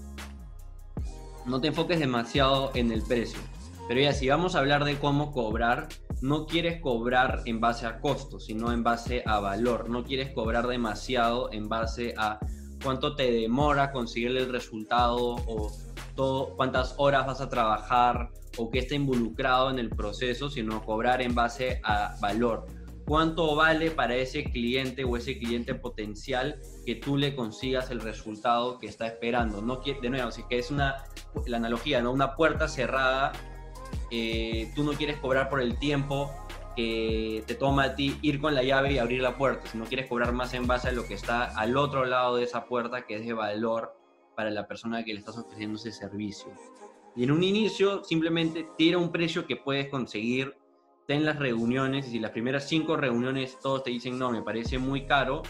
no 1.46 1.62
te 1.62 1.68
enfoques 1.68 2.00
demasiado 2.00 2.72
en 2.74 2.92
el 2.92 3.04
precio 3.04 3.40
pero 3.88 4.02
ya, 4.02 4.14
si 4.14 4.28
vamos 4.30 4.56
a 4.56 4.60
hablar 4.60 4.84
de 4.84 4.98
cómo 4.98 5.32
cobrar, 5.32 5.88
no 6.22 6.48
quieres 6.48 6.82
cobrar 6.82 7.44
en 7.46 7.60
base 7.60 7.86
a 7.86 8.00
costos, 8.00 8.46
sino 8.46 8.72
en 8.72 8.84
base 8.84 9.22
a 9.26 9.40
valor. 9.40 9.90
No 9.90 10.04
quieres 10.04 10.32
cobrar 10.32 10.68
demasiado 10.68 11.52
en 11.52 11.70
base 11.70 12.16
a 12.18 12.40
cuánto 12.84 13.16
te 13.16 13.32
demora 13.32 13.92
conseguir 13.92 14.36
el 14.38 14.52
resultado 14.52 15.36
o 15.48 15.72
cuántas 16.56 16.96
horas 16.98 17.28
vas 17.28 17.42
a 17.42 17.50
trabajar 17.50 18.32
o 18.58 18.72
qué 18.72 18.80
está 18.80 18.96
involucrado 18.96 19.70
en 19.70 19.80
el 19.80 19.90
proceso, 19.90 20.50
sino 20.50 20.84
cobrar 20.84 21.22
en 21.22 21.36
base 21.36 21.82
a 21.84 22.16
valor. 22.22 22.66
cuánto 23.06 23.56
vale 23.56 23.92
para 23.92 24.16
ese 24.16 24.46
cliente 24.46 25.04
o 25.04 25.16
ese 25.16 25.38
cliente 25.38 25.76
potencial 25.76 26.60
que 26.86 26.96
tú 26.96 27.18
le 27.18 27.36
consigas 27.36 27.92
el 27.92 28.02
resultado 28.02 28.80
que 28.80 28.88
está 28.88 29.06
esperando. 29.08 29.62
No, 29.62 29.78
de 29.78 30.10
nuevo, 30.10 30.30
así 30.30 30.44
que 30.50 30.58
es 30.58 30.72
una, 30.72 30.96
la 31.46 31.58
analogía, 31.58 32.02
¿no? 32.02 32.12
Una 32.12 32.36
puerta 32.36 32.68
cerrada, 32.68 33.32
tú 34.76 34.84
no 34.84 34.94
quieres 34.94 35.18
cobrar 35.18 35.50
por 35.50 35.62
el 35.62 35.78
tiempo 35.78 36.32
que 36.76 37.44
te 37.48 37.56
toma 37.56 37.84
a 37.84 37.96
ti 37.96 38.18
ir 38.22 38.42
con 38.42 38.54
la 38.54 38.64
llave 38.64 38.94
y 38.94 38.98
abrir 38.98 39.22
la 39.22 39.38
puerta, 39.38 39.68
sino 39.70 39.86
quieres 39.86 40.08
cobrar 40.08 40.34
más 40.34 40.54
en 40.54 40.68
base 40.68 40.90
a 40.90 40.92
lo 40.92 41.06
que 41.06 41.14
está 41.14 41.46
al 41.58 41.78
otro 41.78 42.06
lado 42.06 42.36
de 42.36 42.44
esa 42.44 42.66
puerta, 42.66 43.06
que 43.06 43.16
es 43.16 43.26
de 43.26 43.34
valor 43.34 43.96
para 44.36 44.52
la 44.52 44.68
persona 44.68 45.04
que 45.04 45.14
le 45.14 45.20
estás 45.20 45.38
ofreciendo 45.38 45.78
ese 45.78 45.92
servicio. 45.92 46.52
Y 47.16 47.24
en 47.24 47.32
un 47.32 47.44
inicio 47.44 48.04
simplemente 48.04 48.68
tira 48.78 48.98
un 48.98 49.12
precio 49.12 49.48
que 49.48 49.56
puedes 49.56 49.90
conseguir, 49.90 50.58
ten 51.08 51.24
las 51.24 51.40
reuniones 51.40 52.08
y 52.08 52.12
si 52.12 52.20
las 52.20 52.32
primeras 52.32 52.68
cinco 52.68 52.98
reuniones 52.98 53.58
todos 53.62 53.84
te 53.84 53.92
dicen 53.92 54.20
no, 54.20 54.32
me 54.32 54.42
parece 54.42 54.78
muy 54.78 55.06
caro, 55.06 55.44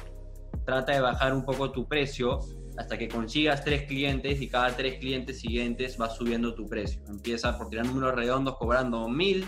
trata 0.63 0.93
de 0.93 1.01
bajar 1.01 1.33
un 1.33 1.43
poco 1.43 1.71
tu 1.71 1.87
precio 1.87 2.39
hasta 2.77 2.97
que 2.97 3.07
consigas 3.07 3.63
tres 3.63 3.83
clientes 3.83 4.41
y 4.41 4.47
cada 4.47 4.75
tres 4.75 4.99
clientes 4.99 5.39
siguientes 5.39 5.97
va 5.99 6.09
subiendo 6.09 6.55
tu 6.55 6.67
precio. 6.67 7.01
Empieza 7.07 7.57
por 7.57 7.69
tirar 7.69 7.85
números 7.85 8.15
redondos 8.15 8.57
cobrando 8.57 9.07
mil, 9.07 9.45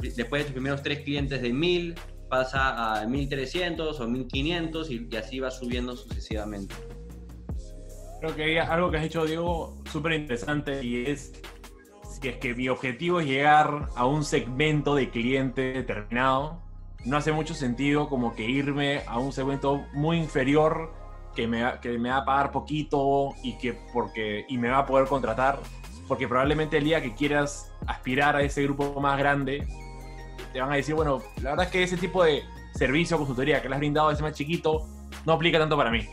después 0.00 0.42
de 0.42 0.44
tus 0.44 0.52
primeros 0.52 0.82
tres 0.82 1.00
clientes 1.00 1.42
de 1.42 1.52
mil, 1.52 1.94
pasa 2.28 3.00
a 3.00 3.06
1300 3.06 4.00
o 4.00 4.08
1500 4.08 4.90
y, 4.90 5.08
y 5.10 5.16
así 5.16 5.40
va 5.40 5.50
subiendo 5.50 5.96
sucesivamente. 5.96 6.74
Creo 8.20 8.34
que 8.34 8.60
algo 8.60 8.90
que 8.90 8.96
has 8.98 9.04
hecho, 9.04 9.26
Diego, 9.26 9.82
súper 9.90 10.12
interesante 10.12 10.82
y 10.82 11.04
es 11.06 11.32
si 12.20 12.28
es 12.28 12.36
que 12.36 12.54
mi 12.54 12.68
objetivo 12.68 13.20
es 13.20 13.26
llegar 13.26 13.88
a 13.96 14.06
un 14.06 14.24
segmento 14.24 14.94
de 14.94 15.10
cliente 15.10 15.72
determinado, 15.72 16.62
no 17.04 17.16
hace 17.16 17.32
mucho 17.32 17.54
sentido 17.54 18.08
como 18.08 18.34
que 18.34 18.48
irme 18.48 19.02
a 19.06 19.18
un 19.18 19.32
segmento 19.32 19.84
muy 19.92 20.16
inferior 20.18 21.03
que 21.34 21.46
me, 21.46 21.64
que 21.80 21.98
me 21.98 22.10
va 22.10 22.18
a 22.18 22.24
pagar 22.24 22.50
poquito 22.50 23.30
y, 23.42 23.58
que 23.58 23.74
porque, 23.92 24.44
y 24.48 24.58
me 24.58 24.68
va 24.68 24.78
a 24.78 24.86
poder 24.86 25.08
contratar, 25.08 25.58
porque 26.08 26.28
probablemente 26.28 26.78
el 26.78 26.84
día 26.84 27.02
que 27.02 27.14
quieras 27.14 27.72
aspirar 27.86 28.36
a 28.36 28.42
ese 28.42 28.62
grupo 28.62 29.00
más 29.00 29.18
grande, 29.18 29.66
te 30.52 30.60
van 30.60 30.72
a 30.72 30.76
decir, 30.76 30.94
bueno, 30.94 31.22
la 31.42 31.50
verdad 31.50 31.66
es 31.66 31.72
que 31.72 31.82
ese 31.82 31.96
tipo 31.96 32.22
de 32.24 32.42
servicio 32.74 33.16
o 33.16 33.18
consultoría 33.18 33.60
que 33.60 33.68
le 33.68 33.74
has 33.74 33.80
brindado 33.80 34.08
a 34.08 34.12
ese 34.12 34.22
más 34.22 34.32
chiquito 34.32 34.86
no 35.26 35.32
aplica 35.32 35.58
tanto 35.58 35.76
para 35.76 35.90
mí. 35.90 36.06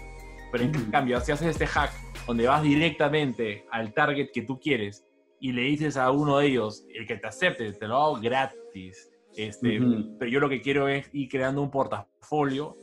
Pero 0.52 0.64
en 0.64 0.92
cambio, 0.92 1.20
si 1.22 1.32
haces 1.32 1.48
este 1.48 1.66
hack 1.68 1.92
donde 2.28 2.48
vas 2.48 2.62
directamente 2.62 3.66
al 3.72 3.94
target 3.94 4.32
que 4.34 4.42
tú 4.42 4.60
quieres 4.60 5.06
y 5.40 5.52
le 5.54 5.64
dices 5.64 5.98
a 5.98 6.12
uno 6.12 6.38
de 6.38 6.48
ellos, 6.48 6.86
el 6.94 7.08
que 7.08 7.16
te 7.16 7.28
acepte, 7.28 7.72
te 7.74 7.88
lo 7.88 7.98
hago 7.98 8.16
gratis, 8.20 9.12
este, 9.36 9.80
pero 10.20 10.30
yo 10.30 10.40
lo 10.40 10.50
que 10.50 10.62
quiero 10.62 10.88
es 10.88 11.10
ir 11.14 11.30
creando 11.30 11.62
un 11.62 11.72
portafolio, 11.72 12.76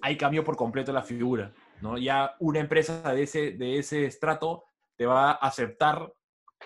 ahí 0.00 0.16
cambio 0.16 0.42
por 0.42 0.56
completo 0.56 0.92
la 0.92 1.02
figura. 1.02 1.52
¿No? 1.82 1.98
Ya 1.98 2.34
una 2.38 2.60
empresa 2.60 3.14
de 3.14 3.22
ese, 3.22 3.52
de 3.52 3.78
ese 3.78 4.06
estrato 4.06 4.64
te 4.96 5.06
va 5.06 5.30
a 5.30 5.34
aceptar 5.34 6.12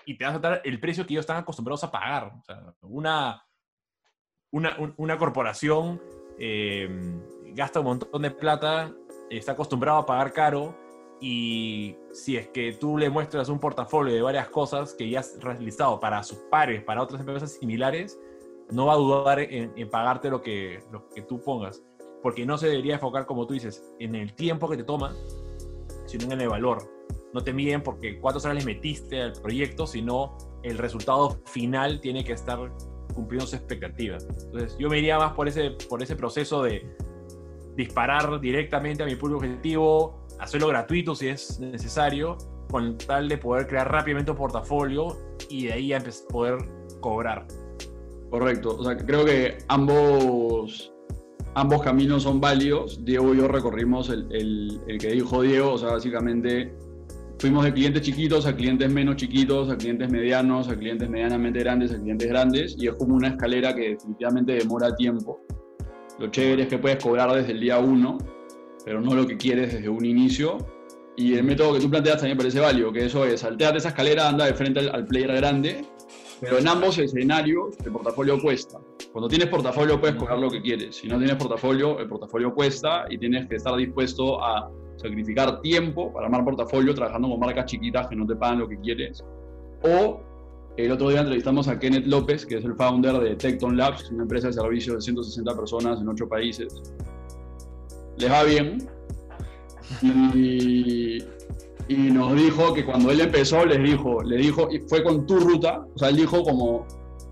y 0.05 0.17
te 0.17 0.25
va 0.25 0.29
a 0.29 0.33
aceptar 0.33 0.61
el 0.63 0.79
precio 0.79 1.05
que 1.05 1.13
ellos 1.13 1.23
están 1.23 1.37
acostumbrados 1.37 1.83
a 1.83 1.91
pagar. 1.91 2.33
Una, 2.81 3.45
una, 4.51 4.77
una 4.97 5.17
corporación 5.17 6.01
eh, 6.37 6.89
gasta 7.53 7.79
un 7.79 7.85
montón 7.85 8.21
de 8.21 8.31
plata 8.31 8.93
está 9.29 9.53
acostumbrado 9.53 9.99
a 9.99 10.05
pagar 10.05 10.33
caro 10.33 10.75
y 11.21 11.95
si 12.11 12.37
es 12.37 12.49
que 12.49 12.73
tú 12.73 12.97
le 12.97 13.09
muestras 13.09 13.49
un 13.49 13.59
portafolio 13.59 14.13
de 14.13 14.21
varias 14.21 14.49
cosas 14.49 14.93
que 14.93 15.09
ya 15.09 15.21
has 15.21 15.41
realizado 15.41 15.99
para 15.99 16.21
sus 16.23 16.37
pares, 16.51 16.83
para 16.83 17.01
otras 17.01 17.21
empresas 17.21 17.53
similares, 17.53 18.19
no 18.69 18.87
va 18.87 18.93
a 18.93 18.97
dudar 18.97 19.39
en, 19.39 19.89
pagarte 19.89 20.29
lo 20.29 20.41
que, 20.41 20.83
lo 20.91 21.07
que 21.09 21.21
tú 21.21 21.41
pongas. 21.41 21.81
Porque 22.25 22.43
no 22.43 22.57
se 22.57 22.69
debería 22.69 22.95
enfocar, 22.95 23.27
como 23.27 23.45
tú 23.45 23.53
dices, 23.53 23.83
en 23.99 24.15
el 24.15 24.33
tiempo 24.33 24.67
que 24.67 24.77
te 24.77 24.83
toma, 24.83 25.15
sino 26.07 26.33
en 26.33 26.41
el 26.41 26.49
valor. 26.49 26.79
No 27.35 27.43
te 27.43 27.53
miden 27.53 27.83
porque 27.83 28.19
cuántos 28.19 28.43
horas 28.45 28.57
le 28.57 28.65
metiste 28.65 29.21
al 29.21 29.33
proyecto, 29.33 29.85
sino 29.85 30.35
el 30.63 30.79
resultado 30.79 31.39
final 31.45 32.01
tiene 32.01 32.23
que 32.23 32.33
estar 32.33 32.57
cumpliendo 33.13 33.45
sus 33.45 33.53
expectativas. 33.53 34.25
Entonces, 34.43 34.75
yo 34.79 34.89
me 34.89 34.97
iría 34.97 35.19
más 35.19 35.33
por 35.33 35.47
ese, 35.47 35.69
por 35.87 36.01
ese 36.01 36.15
proceso 36.15 36.63
de 36.63 36.97
disparar 37.75 38.39
directamente 38.39 39.03
a 39.03 39.05
mi 39.05 39.15
público 39.15 39.41
objetivo, 39.41 40.25
hacerlo 40.39 40.69
gratuito 40.69 41.13
si 41.13 41.27
es 41.27 41.59
necesario, 41.59 42.39
con 42.71 42.97
tal 42.97 43.29
de 43.29 43.37
poder 43.37 43.67
crear 43.67 43.91
rápidamente 43.91 44.31
un 44.31 44.37
portafolio 44.37 45.15
y 45.47 45.67
de 45.67 45.73
ahí 45.73 45.93
poder 46.31 46.57
cobrar. 47.01 47.45
Correcto, 48.31 48.77
o 48.79 48.83
sea, 48.83 48.97
creo 48.97 49.23
que 49.25 49.59
ambos, 49.67 50.91
ambos 51.55 51.81
caminos 51.81 52.23
son 52.23 52.39
válidos. 52.39 53.03
Diego 53.03 53.33
y 53.33 53.37
yo 53.37 53.47
recorrimos 53.47 54.09
el, 54.09 54.79
que 54.99 55.11
dijo 55.11 55.41
Diego, 55.41 55.73
o 55.73 55.77
sea, 55.77 55.89
básicamente 55.89 56.73
fuimos 57.39 57.65
de 57.65 57.73
clientes 57.73 58.01
chiquitos 58.01 58.45
a 58.45 58.55
clientes 58.55 58.91
menos 58.91 59.15
chiquitos, 59.15 59.69
a 59.69 59.77
clientes 59.77 60.09
medianos, 60.09 60.69
a 60.69 60.75
clientes 60.75 61.09
medianamente 61.09 61.59
grandes, 61.59 61.91
a 61.91 61.99
clientes 61.99 62.27
grandes, 62.27 62.75
y 62.77 62.87
es 62.87 62.93
como 62.95 63.15
una 63.15 63.29
escalera 63.29 63.73
que 63.73 63.89
definitivamente 63.89 64.53
demora 64.53 64.95
tiempo. 64.95 65.41
Lo 66.19 66.27
chévere 66.27 66.63
es 66.63 66.67
que 66.69 66.77
puedes 66.77 67.03
cobrar 67.03 67.33
desde 67.33 67.51
el 67.51 67.59
día 67.59 67.79
uno, 67.79 68.17
pero 68.85 69.01
no 69.01 69.15
lo 69.15 69.25
que 69.27 69.35
quieres 69.35 69.73
desde 69.73 69.89
un 69.89 70.05
inicio. 70.05 70.57
Y 71.17 71.33
el 71.33 71.43
método 71.43 71.73
que 71.73 71.79
tú 71.79 71.89
planteas 71.89 72.17
también 72.17 72.37
parece 72.37 72.59
válido, 72.59 72.91
que 72.91 73.05
eso 73.05 73.25
es 73.25 73.41
saltear 73.41 73.75
esa 73.77 73.89
escalera, 73.89 74.27
anda 74.27 74.45
de 74.45 74.53
frente 74.53 74.81
al, 74.81 75.05
player 75.07 75.33
grande, 75.33 75.85
pero 76.41 76.57
en 76.57 76.67
ambos 76.67 76.97
escenarios 76.97 77.75
el 77.85 77.91
portafolio 77.91 78.41
cuesta. 78.41 78.79
Cuando 79.11 79.27
tienes 79.27 79.47
portafolio 79.47 79.99
puedes 79.99 80.15
cobrar 80.15 80.39
lo 80.39 80.49
que 80.49 80.61
quieres. 80.61 80.97
Si 80.97 81.07
no 81.07 81.17
tienes 81.17 81.35
portafolio, 81.37 81.99
el 81.99 82.07
portafolio 82.07 82.53
cuesta 82.53 83.05
y 83.09 83.17
tienes 83.17 83.47
que 83.47 83.55
estar 83.55 83.75
dispuesto 83.75 84.43
a 84.43 84.69
sacrificar 84.97 85.61
tiempo 85.61 86.11
para 86.13 86.25
armar 86.27 86.43
portafolio 86.43 86.93
trabajando 86.93 87.29
con 87.29 87.39
marcas 87.39 87.65
chiquitas 87.65 88.07
que 88.07 88.15
no 88.15 88.25
te 88.25 88.35
pagan 88.35 88.59
lo 88.59 88.67
que 88.67 88.79
quieres. 88.79 89.23
O 89.83 90.19
el 90.77 90.91
otro 90.91 91.09
día 91.09 91.21
entrevistamos 91.21 91.67
a 91.69 91.79
Kenneth 91.79 92.05
López, 92.05 92.45
que 92.45 92.57
es 92.57 92.65
el 92.65 92.75
founder 92.75 93.19
de 93.19 93.35
Tecton 93.35 93.77
Labs, 93.77 94.11
una 94.11 94.23
empresa 94.23 94.47
de 94.47 94.53
servicios 94.53 94.97
de 94.97 95.01
160 95.01 95.55
personas 95.55 96.01
en 96.01 96.09
8 96.09 96.27
países. 96.27 96.81
Les 98.17 98.29
va 98.29 98.43
bien. 98.43 98.89
Y, 100.01 101.19
nos 101.93 102.35
dijo 102.35 102.73
que 102.73 102.83
cuando 102.83 103.11
él 103.11 103.21
empezó, 103.21 103.63
les 103.65 103.81
dijo, 103.81 104.23
le 104.23 104.37
dijo, 104.37 104.69
y 104.71 104.79
fue 104.79 105.03
con 105.03 105.25
tu 105.25 105.39
ruta, 105.39 105.85
o 105.93 105.99
sea, 105.99 106.09
él 106.09 106.15
dijo 106.15 106.43
como, 106.43 106.85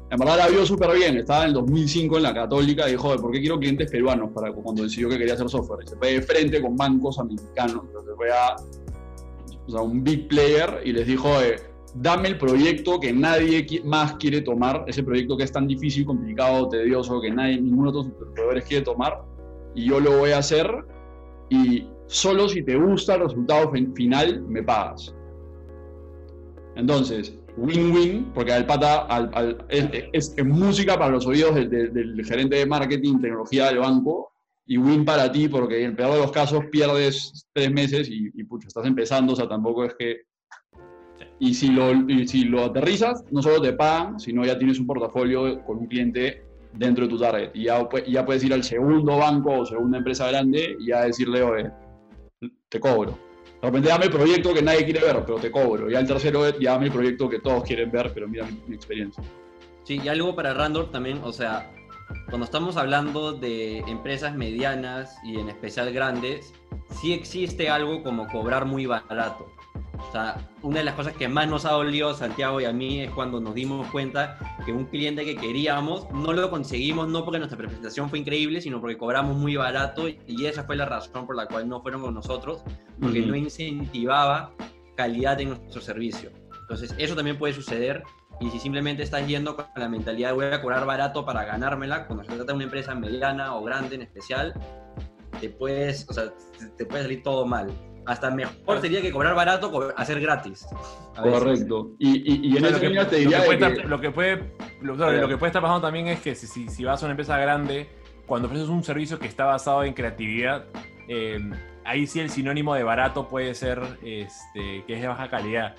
en 0.09 0.19
verdad 0.19 0.37
la 0.37 0.47
vio 0.47 0.63
súper 0.65 0.95
bien, 0.95 1.17
estaba 1.17 1.41
en 1.41 1.47
el 1.47 1.53
2005 1.53 2.17
en 2.17 2.23
la 2.23 2.33
Católica, 2.33 2.85
dijo, 2.85 3.15
¿por 3.17 3.31
qué 3.31 3.39
quiero 3.39 3.57
clientes 3.57 3.89
peruanos? 3.89 4.29
Para 4.31 4.51
cuando 4.53 4.83
decidió 4.83 5.09
que 5.09 5.17
quería 5.17 5.33
hacer 5.33 5.49
software. 5.49 5.83
Y 5.85 5.89
se 5.89 5.95
fue 5.95 6.13
de 6.13 6.21
frente 6.21 6.61
con 6.61 6.77
bancos 6.77 7.17
americanos, 7.17 7.81
entonces 7.87 8.13
fue 8.15 8.31
a 8.31 8.55
o 9.65 9.71
sea, 9.71 9.81
un 9.81 10.03
big 10.03 10.27
player 10.27 10.81
y 10.83 10.91
les 10.91 11.07
dijo, 11.07 11.29
dame 11.95 12.29
el 12.29 12.37
proyecto 12.37 12.99
que 12.99 13.13
nadie 13.13 13.65
más 13.85 14.15
quiere 14.15 14.41
tomar, 14.41 14.85
ese 14.87 15.03
proyecto 15.03 15.37
que 15.37 15.43
es 15.43 15.51
tan 15.51 15.67
difícil, 15.67 16.05
complicado, 16.05 16.69
tedioso, 16.69 17.21
que 17.21 17.31
nadie, 17.31 17.59
ninguno 17.59 17.91
de 17.91 18.03
tus 18.03 18.13
proveedores 18.13 18.65
quiere 18.65 18.83
tomar, 18.83 19.23
y 19.75 19.87
yo 19.87 19.99
lo 19.99 20.17
voy 20.17 20.31
a 20.31 20.39
hacer, 20.39 20.67
y 21.49 21.87
solo 22.13 22.47
si 22.47 22.61
te 22.61 22.75
gusta 22.75 23.15
el 23.15 23.21
resultado 23.21 23.71
final, 23.95 24.41
me 24.43 24.61
pagas. 24.61 25.13
Entonces, 26.75 27.35
win-win, 27.57 28.31
porque 28.35 28.53
al 28.53 28.67
pata 28.67 29.01
al, 29.07 29.65
es, 29.69 30.35
música 30.45 30.97
para 30.97 31.11
los 31.11 31.25
oídos 31.25 31.55
del, 31.55 32.23
gerente 32.23 32.57
de 32.57 32.65
marketing, 32.67 33.19
tecnología 33.19 33.65
del 33.65 33.79
banco, 33.79 34.31
y 34.65 34.77
win 34.77 35.03
para 35.03 35.31
ti, 35.31 35.47
porque 35.47 35.79
en 35.79 35.89
el 35.89 35.95
peor 35.95 36.13
de 36.13 36.19
los 36.19 36.31
casos 36.31 36.65
pierdes 36.71 37.47
tres 37.51 37.71
meses 37.71 38.07
y, 38.09 38.43
pucha, 38.43 38.67
estás 38.67 38.85
empezando, 38.85 39.33
o 39.33 39.35
sea, 39.35 39.47
tampoco 39.47 39.83
es 39.83 39.95
que 39.95 40.21
y 41.39 41.55
si, 41.55 41.69
lo, 41.69 41.91
si 42.27 42.45
lo 42.45 42.65
aterrizas, 42.65 43.25
no 43.31 43.41
solo 43.41 43.59
te 43.59 43.73
pagan, 43.73 44.19
sino 44.19 44.45
ya 44.45 44.57
tienes 44.57 44.79
un 44.79 44.85
portafolio 44.85 45.63
con 45.65 45.79
un 45.79 45.87
cliente 45.87 46.45
dentro 46.73 47.05
de 47.05 47.09
tu 47.09 47.19
target. 47.19 47.51
Y 47.55 47.63
ya, 47.65 47.87
ya 48.07 48.23
puedes 48.23 48.43
ir 48.43 48.53
al 48.53 48.63
segundo 48.63 49.17
banco 49.17 49.59
o 49.59 49.65
segunda 49.65 49.97
empresa 49.97 50.27
grande 50.29 50.77
y 50.79 50.87
ya 50.87 51.01
decirle, 51.01 51.41
oye, 51.41 51.71
te 52.69 52.79
cobro. 52.79 53.17
De 53.61 53.67
repente 53.67 53.89
dame 53.89 54.05
el 54.05 54.11
proyecto 54.11 54.53
que 54.53 54.61
nadie 54.61 54.83
quiere 54.83 54.99
ver, 54.99 55.23
pero 55.25 55.37
te 55.37 55.49
cobro. 55.49 55.89
Y 55.89 55.95
al 55.95 56.05
tercero, 56.05 56.57
ya 56.59 56.73
dame 56.73 56.87
el 56.87 56.91
proyecto 56.91 57.29
que 57.29 57.39
todos 57.39 57.63
quieren 57.63 57.89
ver, 57.91 58.11
pero 58.13 58.27
mira 58.27 58.45
mi, 58.67 58.75
experiencia. 58.75 59.23
Sí, 59.83 60.01
y 60.03 60.07
algo 60.07 60.35
para 60.35 60.53
Randor 60.53 60.91
también, 60.91 61.21
o 61.23 61.31
sea, 61.31 61.71
cuando 62.29 62.45
estamos 62.45 62.77
hablando 62.77 63.33
de 63.33 63.79
empresas 63.79 64.35
medianas 64.35 65.15
y 65.23 65.39
en 65.39 65.49
especial 65.49 65.93
grandes, 65.93 66.53
sí 67.01 67.13
existe 67.13 67.69
algo 67.69 68.03
como 68.03 68.27
cobrar 68.27 68.65
muy 68.65 68.85
barato. 68.85 69.47
O 69.97 70.11
sea, 70.11 70.37
una 70.61 70.79
de 70.79 70.85
las 70.85 70.95
cosas 70.95 71.13
que 71.13 71.27
más 71.27 71.47
nos 71.47 71.65
ha 71.65 71.71
dolido 71.71 72.13
Santiago 72.13 72.61
y 72.61 72.65
a 72.65 72.73
mí 72.73 73.01
es 73.01 73.11
cuando 73.11 73.39
nos 73.39 73.55
dimos 73.55 73.87
cuenta 73.87 74.37
que 74.65 74.71
un 74.71 74.85
cliente 74.85 75.25
que 75.25 75.35
queríamos 75.35 76.07
no 76.11 76.33
lo 76.33 76.49
conseguimos 76.49 77.07
no 77.07 77.23
porque 77.23 77.39
nuestra 77.39 77.57
presentación 77.57 78.09
fue 78.09 78.19
increíble, 78.19 78.61
sino 78.61 78.79
porque 78.79 78.97
cobramos 78.97 79.35
muy 79.35 79.55
barato 79.55 80.07
y 80.07 80.45
esa 80.45 80.63
fue 80.63 80.75
la 80.75 80.85
razón 80.85 81.25
por 81.25 81.35
la 81.35 81.47
cual 81.47 81.67
no 81.67 81.81
fueron 81.81 82.01
con 82.01 82.13
nosotros, 82.13 82.63
porque 82.99 83.21
no 83.21 83.35
incentivaba 83.35 84.53
calidad 84.95 85.39
en 85.41 85.49
nuestro 85.49 85.81
servicio. 85.81 86.31
Entonces, 86.61 86.95
eso 86.97 87.15
también 87.15 87.37
puede 87.37 87.53
suceder. 87.53 88.03
Y 88.39 88.49
si 88.49 88.59
simplemente 88.59 89.03
estás 89.03 89.27
yendo 89.27 89.55
con 89.55 89.65
la 89.75 89.87
mentalidad 89.87 90.29
de 90.29 90.33
voy 90.33 90.45
a 90.45 90.61
cobrar 90.61 90.85
barato 90.85 91.25
para 91.25 91.45
ganármela, 91.45 92.07
cuando 92.07 92.23
se 92.23 92.31
trata 92.31 92.45
de 92.45 92.53
una 92.53 92.63
empresa 92.63 92.95
mediana 92.95 93.55
o 93.55 93.63
grande 93.63 93.95
en 93.95 94.01
especial, 94.01 94.53
te 95.39 95.49
puedes, 95.49 96.09
o 96.09 96.13
sea, 96.13 96.33
te 96.77 96.85
puede 96.85 97.03
salir 97.03 97.23
todo 97.23 97.45
mal. 97.45 97.71
Hasta 98.05 98.29
mejor 98.31 98.81
sería 98.81 99.01
que 99.01 99.11
cobrar 99.11 99.33
barato, 99.35 99.71
co- 99.71 99.93
hacer 99.95 100.19
gratis. 100.19 100.65
Correcto. 101.15 101.91
Y, 101.99 102.17
y, 102.17 102.47
y 102.53 102.57
en 102.57 102.65
O 102.65 102.67
sea, 102.69 102.77
lo, 102.77 102.79
que, 102.81 102.89
te 102.89 103.23
lo 103.23 103.29
diría 103.29 103.39
que 103.39 103.45
puede 103.45 103.57
de 103.59 103.65
estar, 103.67 103.81
que- 103.81 103.87
lo 103.87 104.01
que 104.01 104.11
puede- 104.11 104.51
lo- 104.81 104.95
claro, 104.95 105.11
lo 105.21 105.27
que 105.27 105.37
puede 105.37 105.49
estar 105.49 105.61
pasando 105.61 105.81
también 105.81 106.07
es 106.07 106.19
que 106.19 106.35
si, 106.35 106.47
si, 106.47 106.67
si 106.67 106.83
vas 106.83 107.01
a 107.01 107.05
una 107.05 107.11
empresa 107.13 107.37
grande, 107.37 107.89
cuando 108.25 108.47
ofreces 108.47 108.69
un 108.69 108.83
servicio 108.83 109.19
que 109.19 109.27
está 109.27 109.45
basado 109.45 109.83
en 109.83 109.93
creatividad, 109.93 110.65
eh, 111.07 111.39
ahí 111.85 112.07
sí 112.07 112.19
el 112.19 112.29
sinónimo 112.29 112.73
de 112.75 112.83
barato 112.83 113.27
puede 113.27 113.53
ser 113.53 113.81
este, 114.03 114.83
que 114.85 114.93
es 114.95 115.01
de 115.01 115.07
baja 115.07 115.29
calidad. 115.29 115.75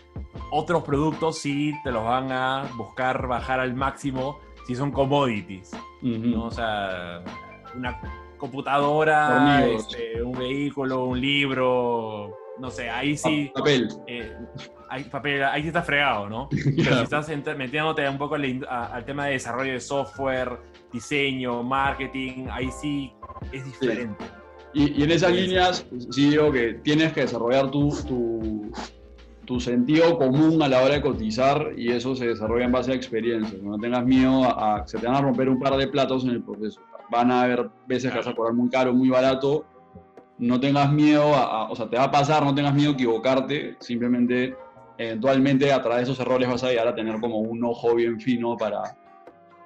Otros 0.50 0.82
productos 0.84 1.38
sí 1.38 1.72
te 1.84 1.90
los 1.92 2.04
van 2.04 2.30
a 2.32 2.64
buscar 2.76 3.26
bajar 3.26 3.60
al 3.60 3.74
máximo 3.74 4.38
si 4.66 4.74
son 4.74 4.92
commodities. 4.92 5.72
Ujú. 6.02 6.18
¿no? 6.26 6.44
O 6.44 6.50
sea, 6.50 7.22
una 7.74 8.00
computadora, 8.38 9.64
este, 9.66 10.22
un 10.22 10.32
vehículo, 10.38 11.04
un 11.06 11.20
libro, 11.20 12.36
no 12.58 12.70
sé, 12.70 12.88
ahí 12.90 13.16
sí, 13.16 13.50
Papel. 13.54 13.88
eh, 14.06 14.32
hay 14.88 15.04
papel, 15.04 15.42
ahí 15.44 15.62
sí 15.62 15.68
está 15.68 15.82
fregado, 15.82 16.28
¿no? 16.28 16.48
Pero 16.76 16.96
si 16.98 17.02
estás 17.02 17.28
metiéndote 17.56 18.08
un 18.08 18.18
poco 18.18 18.36
al, 18.36 19.04
tema 19.04 19.26
de 19.26 19.32
desarrollo 19.32 19.72
de 19.72 19.80
software, 19.80 20.58
diseño, 20.92 21.62
marketing, 21.62 22.46
ahí 22.50 22.70
sí 22.70 23.12
es 23.52 23.64
diferente. 23.64 24.24
Y, 24.72 25.00
y 25.00 25.04
en 25.04 25.10
esas 25.12 25.30
Sí. 25.32 25.36
líneas, 25.40 25.86
sí 26.10 26.30
digo 26.30 26.50
que 26.52 26.74
tienes 26.74 27.12
que 27.12 27.22
desarrollar 27.22 27.70
tu, 27.70 27.90
tu, 28.06 28.72
tu 29.44 29.60
sentido 29.60 30.18
común 30.18 30.60
a 30.62 30.68
la 30.68 30.82
hora 30.82 30.94
de 30.94 31.00
cotizar 31.02 31.72
y 31.76 31.90
eso 31.92 32.14
se 32.16 32.26
desarrolla 32.28 32.64
en 32.64 32.72
base 32.72 32.90
a 32.92 32.94
experiencias. 32.94 33.62
No 33.62 33.78
tengas 33.78 34.04
miedo 34.04 34.42
a, 34.44 34.76
a 34.76 34.82
que 34.82 34.88
se 34.88 34.98
te 34.98 35.06
van 35.06 35.16
a 35.16 35.20
romper 35.20 35.48
un 35.48 35.60
par 35.60 35.76
de 35.76 35.86
platos 35.88 36.24
en 36.24 36.30
el 36.30 36.42
proceso. 36.42 36.80
Van 37.10 37.30
a 37.30 37.42
haber 37.42 37.70
veces 37.86 38.10
que 38.10 38.18
vas 38.18 38.26
a 38.26 38.34
cobrar 38.34 38.54
muy 38.54 38.68
caro, 38.68 38.92
muy 38.92 39.08
barato. 39.08 39.64
No 40.38 40.58
tengas 40.58 40.90
miedo, 40.92 41.34
a, 41.34 41.42
a- 41.62 41.70
o 41.70 41.76
sea, 41.76 41.88
te 41.88 41.96
va 41.96 42.04
a 42.04 42.10
pasar, 42.10 42.44
no 42.44 42.54
tengas 42.54 42.74
miedo 42.74 42.90
a 42.90 42.94
equivocarte. 42.94 43.76
Simplemente, 43.80 44.56
eventualmente, 44.98 45.72
a 45.72 45.80
través 45.82 46.06
de 46.06 46.12
esos 46.12 46.20
errores 46.26 46.48
vas 46.48 46.64
a 46.64 46.68
llegar 46.70 46.88
a 46.88 46.94
tener 46.94 47.20
como 47.20 47.38
un 47.38 47.62
ojo 47.64 47.94
bien 47.94 48.18
fino 48.20 48.56
para, 48.56 48.96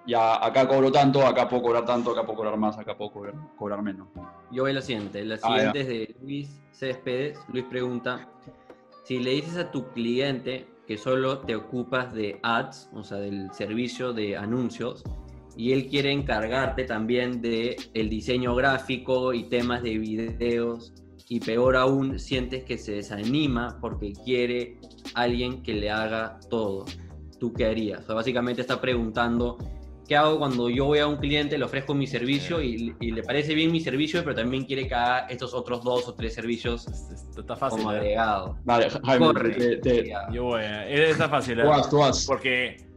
ya 0.06 0.44
acá 0.44 0.66
cobro 0.68 0.90
tanto, 0.92 1.26
acá 1.26 1.48
puedo 1.48 1.62
cobrar 1.62 1.84
tanto, 1.84 2.10
acá 2.10 2.22
puedo 2.24 2.36
cobrar 2.38 2.56
más, 2.58 2.76
acá 2.78 2.96
puedo 2.96 3.12
cobrar, 3.12 3.34
cobrar 3.56 3.82
menos. 3.82 4.08
Yo 4.50 4.62
voy 4.64 4.72
a 4.72 4.74
la 4.74 4.82
siguiente. 4.82 5.24
La 5.24 5.36
Ah, 5.36 5.38
siguiente 5.38 5.80
es 5.80 5.88
de 5.88 6.16
Luis 6.22 6.60
Céspedes. 6.72 7.38
Luis 7.52 7.64
pregunta, 7.64 8.28
si 9.04 9.18
le 9.20 9.30
dices 9.32 9.56
a 9.56 9.70
tu 9.70 9.88
cliente 9.92 10.66
que 10.86 10.96
solo 10.98 11.38
te 11.40 11.54
ocupas 11.56 12.12
de 12.14 12.40
ads, 12.42 12.88
o 12.94 13.04
sea, 13.04 13.18
del 13.18 13.52
servicio 13.52 14.12
de 14.14 14.36
anuncios, 14.38 15.04
y 15.58 15.72
él 15.72 15.88
quiere 15.88 16.12
encargarte 16.12 16.84
también 16.84 17.42
de 17.42 17.76
el 17.92 18.08
diseño 18.08 18.54
gráfico 18.54 19.34
y 19.34 19.44
temas 19.48 19.82
de 19.82 19.98
videos, 19.98 20.94
y 21.28 21.40
peor 21.40 21.76
aún, 21.76 22.18
sientes 22.18 22.64
que 22.64 22.78
se 22.78 22.92
desanima 22.92 23.76
porque 23.82 24.12
quiere 24.24 24.78
alguien 25.14 25.62
que 25.62 25.74
le 25.74 25.90
haga 25.90 26.38
todo. 26.48 26.86
¿Tú 27.38 27.52
qué 27.52 27.66
harías? 27.66 28.00
O 28.02 28.06
sea, 28.06 28.14
básicamente 28.14 28.62
está 28.62 28.80
preguntando 28.80 29.58
¿Qué 30.08 30.16
hago 30.16 30.38
cuando 30.38 30.70
yo 30.70 30.86
voy 30.86 31.00
a 31.00 31.06
un 31.06 31.16
cliente, 31.18 31.58
le 31.58 31.64
ofrezco 31.66 31.92
mi 31.94 32.06
servicio 32.06 32.62
y, 32.62 32.94
y 32.98 33.10
le 33.10 33.22
parece 33.22 33.52
bien 33.54 33.70
mi 33.70 33.80
servicio, 33.80 34.24
pero 34.24 34.36
también 34.36 34.64
quiere 34.64 34.88
que 34.88 34.94
haga 34.94 35.26
estos 35.28 35.52
otros 35.52 35.84
dos 35.84 36.08
o 36.08 36.14
tres 36.14 36.32
servicios 36.32 36.86
Es- 36.88 37.10
es- 37.10 37.36
Está 37.38 37.54
fácil. 37.56 37.80
como 37.80 37.92
¿eh? 37.92 37.96
agregado? 37.98 38.56
Vale, 38.64 38.88
Jaime, 39.04 39.26
Corre. 39.26 39.50
te- 39.54 39.76
te- 39.76 40.14
Yo 40.32 40.44
voy 40.44 40.62
a- 40.62 40.88
Está 40.88 41.28
fácil. 41.28 41.58
¿eh? 41.60 41.62
tú 41.62 41.68
vas, 41.68 41.90
tú 41.90 41.98
vas. 41.98 42.24
Porque 42.26 42.87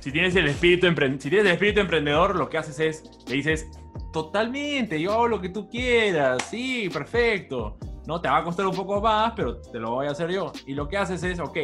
si 0.00 0.12
tienes 0.12 0.34
el 0.36 0.46
espíritu 0.48 0.86
empre- 0.86 1.18
si 1.18 1.28
tienes 1.30 1.46
el 1.46 1.52
espíritu 1.52 1.80
emprendedor, 1.80 2.36
lo 2.36 2.48
que 2.48 2.58
haces 2.58 2.80
es, 2.80 3.02
le 3.28 3.36
dices, 3.36 3.68
totalmente, 4.12 5.00
yo 5.00 5.12
hago 5.12 5.28
lo 5.28 5.40
que 5.40 5.48
tú 5.48 5.68
quieras, 5.68 6.42
sí, 6.50 6.88
perfecto. 6.92 7.76
No, 8.06 8.20
te 8.20 8.28
va 8.28 8.38
a 8.38 8.44
costar 8.44 8.66
un 8.66 8.74
poco 8.74 9.00
más, 9.00 9.34
pero 9.36 9.60
te 9.60 9.78
lo 9.78 9.90
voy 9.90 10.06
a 10.06 10.12
hacer 10.12 10.30
yo. 10.30 10.50
Y 10.66 10.72
lo 10.72 10.88
que 10.88 10.96
haces 10.96 11.22
es, 11.22 11.38
ok, 11.40 11.58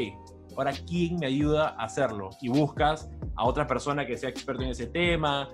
ahora 0.57 0.73
quién 0.87 1.17
me 1.19 1.27
ayuda 1.27 1.71
a 1.79 1.85
hacerlo. 1.85 2.31
Y 2.43 2.49
buscas 2.49 3.09
a 3.35 3.45
otra 3.45 3.67
persona 3.67 4.07
que 4.07 4.17
sea 4.19 4.29
experto 4.29 4.63
en 4.63 4.69
ese 4.69 4.87
tema. 4.87 5.49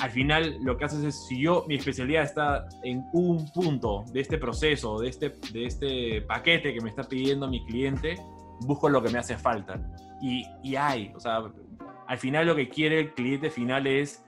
Al 0.00 0.10
final 0.10 0.56
lo 0.62 0.78
que 0.78 0.86
haces 0.86 1.04
es, 1.04 1.26
si 1.26 1.42
yo, 1.42 1.66
mi 1.68 1.74
especialidad 1.74 2.22
está 2.24 2.66
en 2.84 3.04
un 3.12 3.50
punto 3.52 4.04
de 4.12 4.20
este 4.22 4.38
proceso, 4.38 4.98
de 4.98 5.10
este, 5.10 5.28
de 5.52 5.66
este 5.66 6.22
paquete 6.22 6.72
que 6.72 6.80
me 6.80 6.88
está 6.88 7.02
pidiendo 7.02 7.46
mi 7.46 7.62
cliente, 7.66 8.18
busco 8.60 8.88
lo 8.88 9.02
que 9.02 9.10
me 9.10 9.18
hace 9.18 9.36
falta. 9.36 9.78
Y, 10.22 10.46
y 10.62 10.74
hay, 10.74 11.12
o 11.14 11.20
sea, 11.20 11.42
al 12.06 12.18
final 12.18 12.46
lo 12.46 12.54
que 12.54 12.68
quiere 12.68 13.00
el 13.00 13.14
cliente 13.14 13.50
final 13.50 13.86
es 13.86 14.24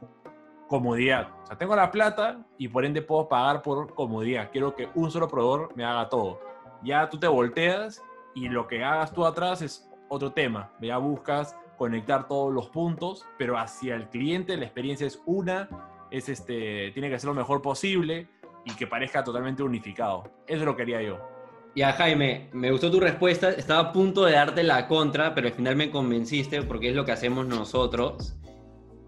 comodidad. 0.68 1.28
O 1.42 1.46
sea, 1.46 1.58
tengo 1.58 1.76
la 1.76 1.90
plata 1.90 2.44
y 2.58 2.68
por 2.68 2.84
ende 2.84 3.02
puedo 3.02 3.28
pagar 3.28 3.62
por 3.62 3.94
comodidad. 3.94 4.50
Quiero 4.50 4.74
que 4.74 4.88
un 4.94 5.10
solo 5.10 5.28
proveedor 5.28 5.72
me 5.76 5.84
haga 5.84 6.08
todo. 6.08 6.40
Ya 6.82 7.08
tú 7.08 7.18
te 7.18 7.28
volteas 7.28 8.02
y 8.34 8.48
lo 8.48 8.66
que 8.66 8.84
hagas 8.84 9.12
tú 9.12 9.24
atrás 9.24 9.62
es 9.62 9.90
otro 10.08 10.32
tema. 10.32 10.72
Ya 10.80 10.98
buscas 10.98 11.56
conectar 11.76 12.26
todos 12.26 12.52
los 12.52 12.68
puntos, 12.68 13.26
pero 13.38 13.58
hacia 13.58 13.94
el 13.94 14.08
cliente 14.08 14.56
la 14.56 14.64
experiencia 14.64 15.06
es 15.06 15.22
una, 15.26 15.68
es 16.10 16.28
este, 16.28 16.90
tiene 16.92 17.10
que 17.10 17.18
ser 17.18 17.28
lo 17.28 17.34
mejor 17.34 17.62
posible 17.62 18.28
y 18.64 18.74
que 18.74 18.86
parezca 18.86 19.22
totalmente 19.22 19.62
unificado. 19.62 20.24
Eso 20.46 20.60
es 20.60 20.66
lo 20.66 20.74
que 20.74 20.82
haría 20.82 21.02
yo. 21.02 21.35
Ya, 21.76 21.92
Jaime, 21.92 22.48
me 22.54 22.70
gustó 22.72 22.90
tu 22.90 23.00
respuesta. 23.00 23.50
Estaba 23.50 23.90
a 23.90 23.92
punto 23.92 24.24
de 24.24 24.32
darte 24.32 24.62
la 24.62 24.88
contra, 24.88 25.34
pero 25.34 25.48
al 25.48 25.52
final 25.52 25.76
me 25.76 25.90
convenciste 25.90 26.62
porque 26.62 26.88
es 26.88 26.96
lo 26.96 27.04
que 27.04 27.12
hacemos 27.12 27.46
nosotros. 27.46 28.38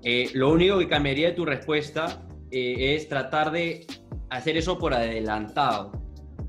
Eh, 0.02 0.30
lo 0.34 0.52
único 0.52 0.78
que 0.78 0.86
cambiaría 0.86 1.28
de 1.28 1.32
tu 1.32 1.46
respuesta 1.46 2.26
eh, 2.50 2.94
es 2.94 3.08
tratar 3.08 3.52
de 3.52 3.86
hacer 4.28 4.58
eso 4.58 4.78
por 4.78 4.92
adelantado. 4.92 5.92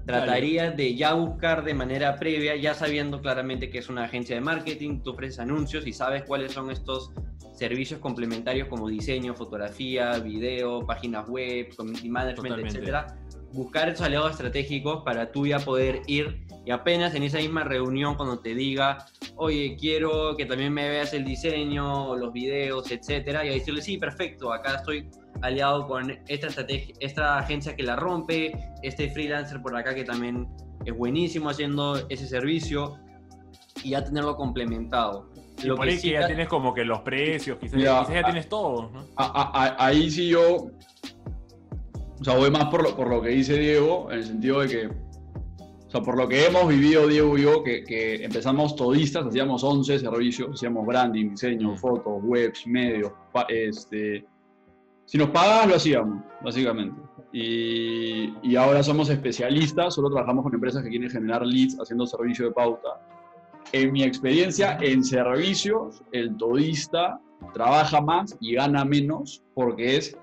Trataría 0.06 0.72
de 0.72 0.94
ya 0.94 1.14
buscar 1.14 1.64
de 1.64 1.74
manera 1.74 2.18
previa, 2.18 2.54
ya 2.58 2.74
sabiendo 2.74 3.22
claramente 3.22 3.70
que 3.70 3.78
es 3.78 3.88
una 3.88 4.04
agencia 4.04 4.36
de 4.36 4.42
marketing, 4.42 5.00
tú 5.02 5.12
ofreces 5.12 5.40
anuncios 5.40 5.88
y 5.88 5.94
sabes 5.94 6.24
cuáles 6.24 6.52
son 6.52 6.70
estos 6.70 7.14
servicios 7.54 8.02
complementarios 8.02 8.68
como 8.68 8.90
diseño, 8.90 9.36
fotografía, 9.36 10.20
video, 10.20 10.86
páginas 10.86 11.30
web, 11.30 11.74
community 11.78 12.10
management, 12.10 12.48
Totalmente. 12.48 12.78
etcétera. 12.78 13.16
Buscar 13.54 13.90
esos 13.90 14.02
aliados 14.06 14.32
estratégicos 14.32 15.04
para 15.04 15.32
tú 15.32 15.48
ya 15.48 15.60
poder 15.60 16.02
ir 16.08 16.46
y 16.66 16.72
apenas 16.72 17.16
en 17.16 17.24
esa 17.24 17.38
misma 17.40 17.64
reunión 17.64 18.16
cuando 18.16 18.40
te 18.40 18.54
diga, 18.54 19.06
oye, 19.36 19.76
quiero 19.80 20.36
que 20.38 20.46
también 20.46 20.72
me 20.74 20.88
veas 20.88 21.14
el 21.14 21.26
diseño, 21.26 22.16
los 22.16 22.32
videos, 22.32 22.92
etcétera, 22.92 23.44
y 23.46 23.50
ahí 23.50 23.60
decirle, 23.60 23.82
sí, 23.82 23.98
perfecto, 23.98 24.54
acá 24.54 24.76
estoy 24.76 25.10
aliado 25.42 25.88
con 25.88 26.12
esta, 26.28 26.48
estrategia, 26.48 26.94
esta 27.00 27.38
agencia 27.40 27.76
que 27.76 27.82
la 27.84 27.96
rompe, 27.96 28.52
este 28.84 29.10
freelancer 29.10 29.62
por 29.62 29.76
acá 29.76 29.96
que 29.96 30.04
también 30.04 30.48
es 30.86 30.96
buenísimo 30.96 31.50
haciendo 31.50 32.08
ese 32.10 32.28
servicio 32.28 33.00
y 33.84 33.92
ya 33.92 34.04
tenerlo 34.04 34.36
complementado. 34.36 35.30
Y 35.64 35.68
Lo 35.68 35.76
por 35.76 35.86
que 35.86 35.92
ahí 35.94 35.98
sí 35.98 36.08
que 36.10 36.14
ya 36.20 36.28
tienes 36.28 36.48
como 36.48 36.74
que 36.74 36.86
los 36.86 37.00
precios, 37.02 37.58
quizás, 37.58 37.76
Mira, 37.78 38.00
quizás 38.02 38.14
ya 38.14 38.20
a- 38.20 38.24
tienes 38.26 38.48
todo. 38.48 38.90
¿no? 38.92 39.00
A- 39.16 39.26
a- 39.26 39.64
a- 39.66 39.86
ahí 39.88 40.10
sí 40.12 40.28
yo, 40.30 40.68
o 42.20 42.24
sea, 42.24 42.36
voy 42.36 42.52
más 42.52 42.66
por 42.66 42.84
lo, 42.84 42.96
por 42.96 43.10
lo 43.10 43.22
que 43.22 43.30
dice 43.30 43.58
Diego, 43.58 44.12
en 44.12 44.18
el 44.18 44.26
sentido 44.26 44.60
de 44.60 44.68
que, 44.68 44.88
o 44.88 45.90
sea, 45.90 46.02
por 46.02 46.18
lo 46.18 46.28
que 46.28 46.46
hemos 46.46 46.68
vivido 46.68 47.08
Diego 47.08 47.38
y 47.38 47.44
yo, 47.44 47.64
que, 47.64 47.84
que 47.84 48.24
empezamos 48.24 48.76
todistas, 48.76 49.26
hacíamos 49.26 49.64
11 49.64 50.00
servicios, 50.00 50.50
hacíamos 50.54 50.86
branding, 50.86 51.32
diseño, 51.32 51.72
Mm. 51.72 51.78
fotos, 51.78 52.22
webs, 52.24 52.68
medios, 52.68 53.12
este, 53.48 54.26
si 55.06 55.18
nos 55.18 55.30
pagabas 55.30 55.68
lo 55.68 55.76
hacíamos, 55.76 56.24
básicamente. 56.44 57.02
Y, 57.32 58.34
y 58.44 58.56
ahora 58.56 58.84
somos 58.84 59.10
especialistas, 59.10 59.96
solo 59.96 60.10
trabajamos 60.10 60.44
con 60.44 60.54
empresas 60.54 60.84
que 60.84 60.90
quieren 60.90 61.10
generar 61.10 61.46
leads 61.46 61.80
haciendo 61.80 62.06
servicio 62.06 62.46
de 62.46 62.52
pauta. 62.52 62.90
En 63.72 63.92
mi 63.92 64.04
experiencia, 64.04 64.78
en 64.82 65.04
servicios, 65.04 66.02
el 66.12 66.36
todista 66.38 67.20
trabaja 67.54 68.02
más 68.02 68.36
y 68.42 68.56
gana 68.56 68.84
menos 68.84 69.44
porque 69.54 69.98
es. 69.98 70.18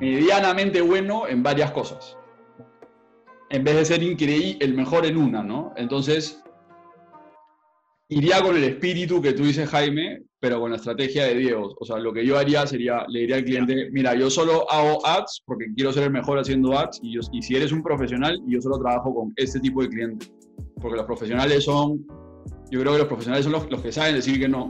Medianamente 0.00 0.80
bueno 0.80 1.26
en 1.28 1.42
varias 1.42 1.70
cosas. 1.72 2.16
En 3.50 3.64
vez 3.64 3.76
de 3.76 3.84
ser 3.84 4.02
increíble, 4.02 4.58
el 4.60 4.74
mejor 4.74 5.06
en 5.06 5.16
una, 5.16 5.42
¿no? 5.42 5.72
Entonces, 5.76 6.42
iría 8.08 8.42
con 8.42 8.56
el 8.56 8.64
espíritu 8.64 9.20
que 9.20 9.32
tú 9.32 9.44
dices, 9.44 9.68
Jaime, 9.68 10.22
pero 10.40 10.60
con 10.60 10.70
la 10.70 10.76
estrategia 10.76 11.24
de 11.24 11.34
Diego. 11.36 11.74
O 11.80 11.84
sea, 11.84 11.98
lo 11.98 12.12
que 12.12 12.24
yo 12.26 12.38
haría 12.38 12.66
sería, 12.66 13.04
le 13.08 13.20
diría 13.20 13.36
al 13.36 13.44
cliente, 13.44 13.88
mira, 13.92 14.14
yo 14.14 14.28
solo 14.30 14.70
hago 14.70 15.04
ads 15.06 15.42
porque 15.46 15.66
quiero 15.74 15.92
ser 15.92 16.04
el 16.04 16.10
mejor 16.10 16.38
haciendo 16.38 16.76
ads 16.78 17.00
y, 17.02 17.14
yo- 17.14 17.20
y 17.32 17.42
si 17.42 17.56
eres 17.56 17.72
un 17.72 17.82
profesional, 17.82 18.40
yo 18.46 18.60
solo 18.60 18.78
trabajo 18.78 19.14
con 19.14 19.32
este 19.36 19.58
tipo 19.60 19.82
de 19.82 19.88
clientes. 19.88 20.30
Porque 20.80 20.96
los 20.96 21.06
profesionales 21.06 21.64
son, 21.64 22.06
yo 22.70 22.80
creo 22.80 22.92
que 22.92 22.98
los 22.98 23.08
profesionales 23.08 23.44
son 23.44 23.52
los, 23.52 23.70
los 23.70 23.80
que 23.80 23.90
saben 23.92 24.16
decir 24.16 24.38
que 24.38 24.48
no. 24.48 24.68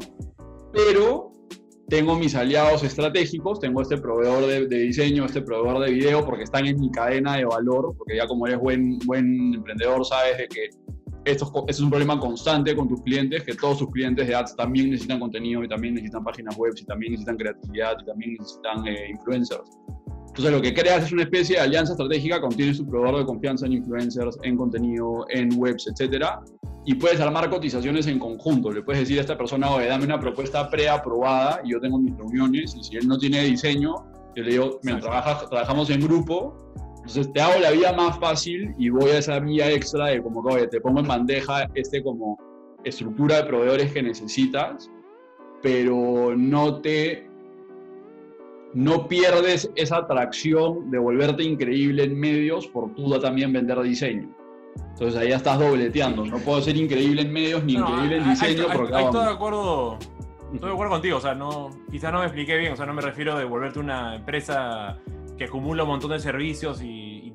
Pero 0.73 1.33
tengo 1.89 2.17
mis 2.17 2.35
aliados 2.35 2.83
estratégicos, 2.83 3.61
tengo 3.61 3.83
este 3.83 3.99
proveedor 3.99 4.47
de, 4.47 4.67
de 4.67 4.79
diseño, 4.79 5.25
este 5.25 5.43
proveedor 5.43 5.85
de 5.85 5.93
video, 5.93 6.25
porque 6.25 6.45
están 6.45 6.67
en 6.67 6.81
mi 6.81 6.91
cadena 6.91 7.37
de 7.37 7.45
valor, 7.45 7.95
porque 7.97 8.17
ya 8.17 8.27
como 8.27 8.47
eres 8.47 8.59
buen, 8.59 8.99
buen 9.01 9.55
emprendedor 9.55 10.05
sabes 10.05 10.39
de 10.39 10.49
que 10.49 10.69
esto 11.25 11.51
es, 11.67 11.77
es 11.77 11.81
un 11.81 11.91
problema 11.91 12.19
constante 12.19 12.75
con 12.77 12.89
tus 12.89 13.03
clientes, 13.03 13.43
que 13.45 13.55
todos 13.55 13.79
sus 13.79 13.91
clientes 13.91 14.27
de 14.27 14.35
ads 14.35 14.57
también 14.57 14.91
necesitan 14.91 15.21
contenido 15.21 15.65
y 15.65 15.69
también 15.69 15.95
necesitan 15.95 16.23
páginas 16.25 16.57
web 16.57 16.73
y 16.77 16.85
también 16.85 17.13
necesitan 17.13 17.37
creatividad 17.37 17.97
y 18.03 18.05
también 18.05 18.37
necesitan 18.39 18.87
eh, 18.87 19.11
influencers. 19.11 19.71
Entonces 20.37 20.53
lo 20.53 20.61
que 20.61 20.75
creas 20.75 21.05
es 21.05 21.13
una 21.13 21.23
especie 21.23 21.55
de 21.55 21.63
alianza 21.63 21.93
estratégica 21.93 22.41
con 22.41 22.51
tienes 22.51 22.79
tu 22.79 22.85
proveedor 22.85 23.21
de 23.21 23.25
confianza 23.25 23.67
en 23.67 23.75
influencers, 23.75 24.37
en 24.43 24.57
contenido, 24.57 25.25
en 25.29 25.49
webs, 25.57 25.87
etcétera, 25.87 26.41
y 26.85 26.97
puedes 26.97 27.21
armar 27.21 27.49
cotizaciones 27.49 28.09
en 28.09 28.19
conjunto. 28.19 28.73
Le 28.73 28.83
puedes 28.83 29.03
decir 29.03 29.19
a 29.19 29.21
esta 29.21 29.39
persona, 29.39 29.71
oye, 29.71 29.87
dame 29.87 30.07
una 30.07 30.19
propuesta 30.19 30.69
preaprobada 30.69 31.61
y 31.65 31.71
yo 31.71 31.81
tengo 31.81 32.01
mis 32.01 32.17
reuniones 32.17 32.75
y 32.75 32.83
si 32.83 32.97
él 32.97 33.07
no 33.07 33.17
tiene 33.17 33.45
diseño, 33.45 33.95
yo 34.35 34.43
le 34.43 34.51
digo, 34.51 34.81
mira, 34.83 34.99
trabaja, 34.99 35.49
trabajamos 35.49 35.89
en 35.91 36.01
grupo, 36.01 36.57
entonces 36.97 37.33
te 37.33 37.41
hago 37.41 37.61
la 37.61 37.71
vida 37.71 37.93
más 37.93 38.19
fácil 38.19 38.75
y 38.77 38.89
voy 38.89 39.11
a 39.11 39.19
esa 39.19 39.39
vía 39.39 39.71
extra 39.71 40.07
de 40.07 40.21
como, 40.21 40.41
oye, 40.41 40.67
te 40.67 40.81
pongo 40.81 40.99
en 40.99 41.07
bandeja 41.07 41.69
este 41.75 42.03
como 42.03 42.37
estructura 42.83 43.37
de 43.37 43.45
proveedores 43.45 43.93
que 43.93 44.03
necesitas, 44.03 44.91
pero 45.63 46.35
no 46.37 46.81
te 46.81 47.33
no 48.75 49.07
pierdes 49.07 49.71
esa 49.77 49.99
atracción 49.99 50.91
de 50.91 50.99
volverte 50.99 51.45
increíble 51.45 52.05
en 52.05 52.19
medios 52.19 52.67
por 52.67 52.95
tú 52.95 53.19
también 53.21 53.53
vender 53.53 53.81
diseño. 53.81 54.29
Entonces 54.77 55.21
ahí 55.21 55.29
ya 55.29 55.37
estás 55.37 55.59
dobleteando. 55.59 56.25
No 56.25 56.39
puedo 56.39 56.61
ser 56.61 56.77
increíble 56.77 57.23
en 57.23 57.33
medios 57.33 57.65
ni 57.65 57.75
increíble 57.75 58.19
en 58.19 58.31
diseño. 58.31 58.63
Estoy 58.63 59.25
de 59.25 59.31
acuerdo. 59.31 59.99
Estoy 60.53 60.69
de 60.69 60.75
acuerdo 60.75 60.93
contigo, 60.93 61.17
o 61.17 61.21
sea, 61.21 61.35
no, 61.35 61.71
quizás 61.91 62.13
no 62.13 62.21
me 62.21 62.27
expliqué 62.27 62.57
bien, 62.57 62.73
o 62.73 62.77
sea, 62.77 62.87
no 62.87 62.95
me 62.95 63.03
refiero 63.03 63.37
de 63.37 63.45
volverte 63.45 63.81
una 63.81 64.15
empresa 64.15 65.01
que 65.37 65.45
acumula 65.45 65.83
un 65.83 65.89
montón 65.89 66.13
de 66.13 66.21
servicios 66.21 66.81
y, 66.81 67.33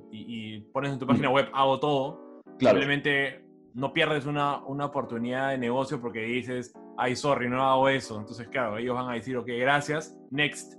pones 0.71 0.93
en 0.93 0.99
tu 0.99 1.07
página 1.07 1.29
web, 1.29 1.49
hago 1.51 1.79
todo. 1.79 2.41
Simplemente 2.59 3.43
no 3.73 3.91
pierdes 3.91 4.25
una, 4.25 4.63
una 4.65 4.85
oportunidad 4.85 5.49
de 5.49 5.57
negocio 5.57 5.99
porque 5.99 6.21
dices, 6.21 6.73
ay, 6.95 7.15
sorry, 7.15 7.49
no 7.49 7.63
hago 7.63 7.89
eso. 7.89 8.19
Entonces, 8.19 8.47
claro, 8.47 8.77
ellos 8.77 8.95
van 8.95 9.09
a 9.09 9.13
decir, 9.13 9.35
ok, 9.35 9.47
gracias, 9.47 10.15
next. 10.29 10.78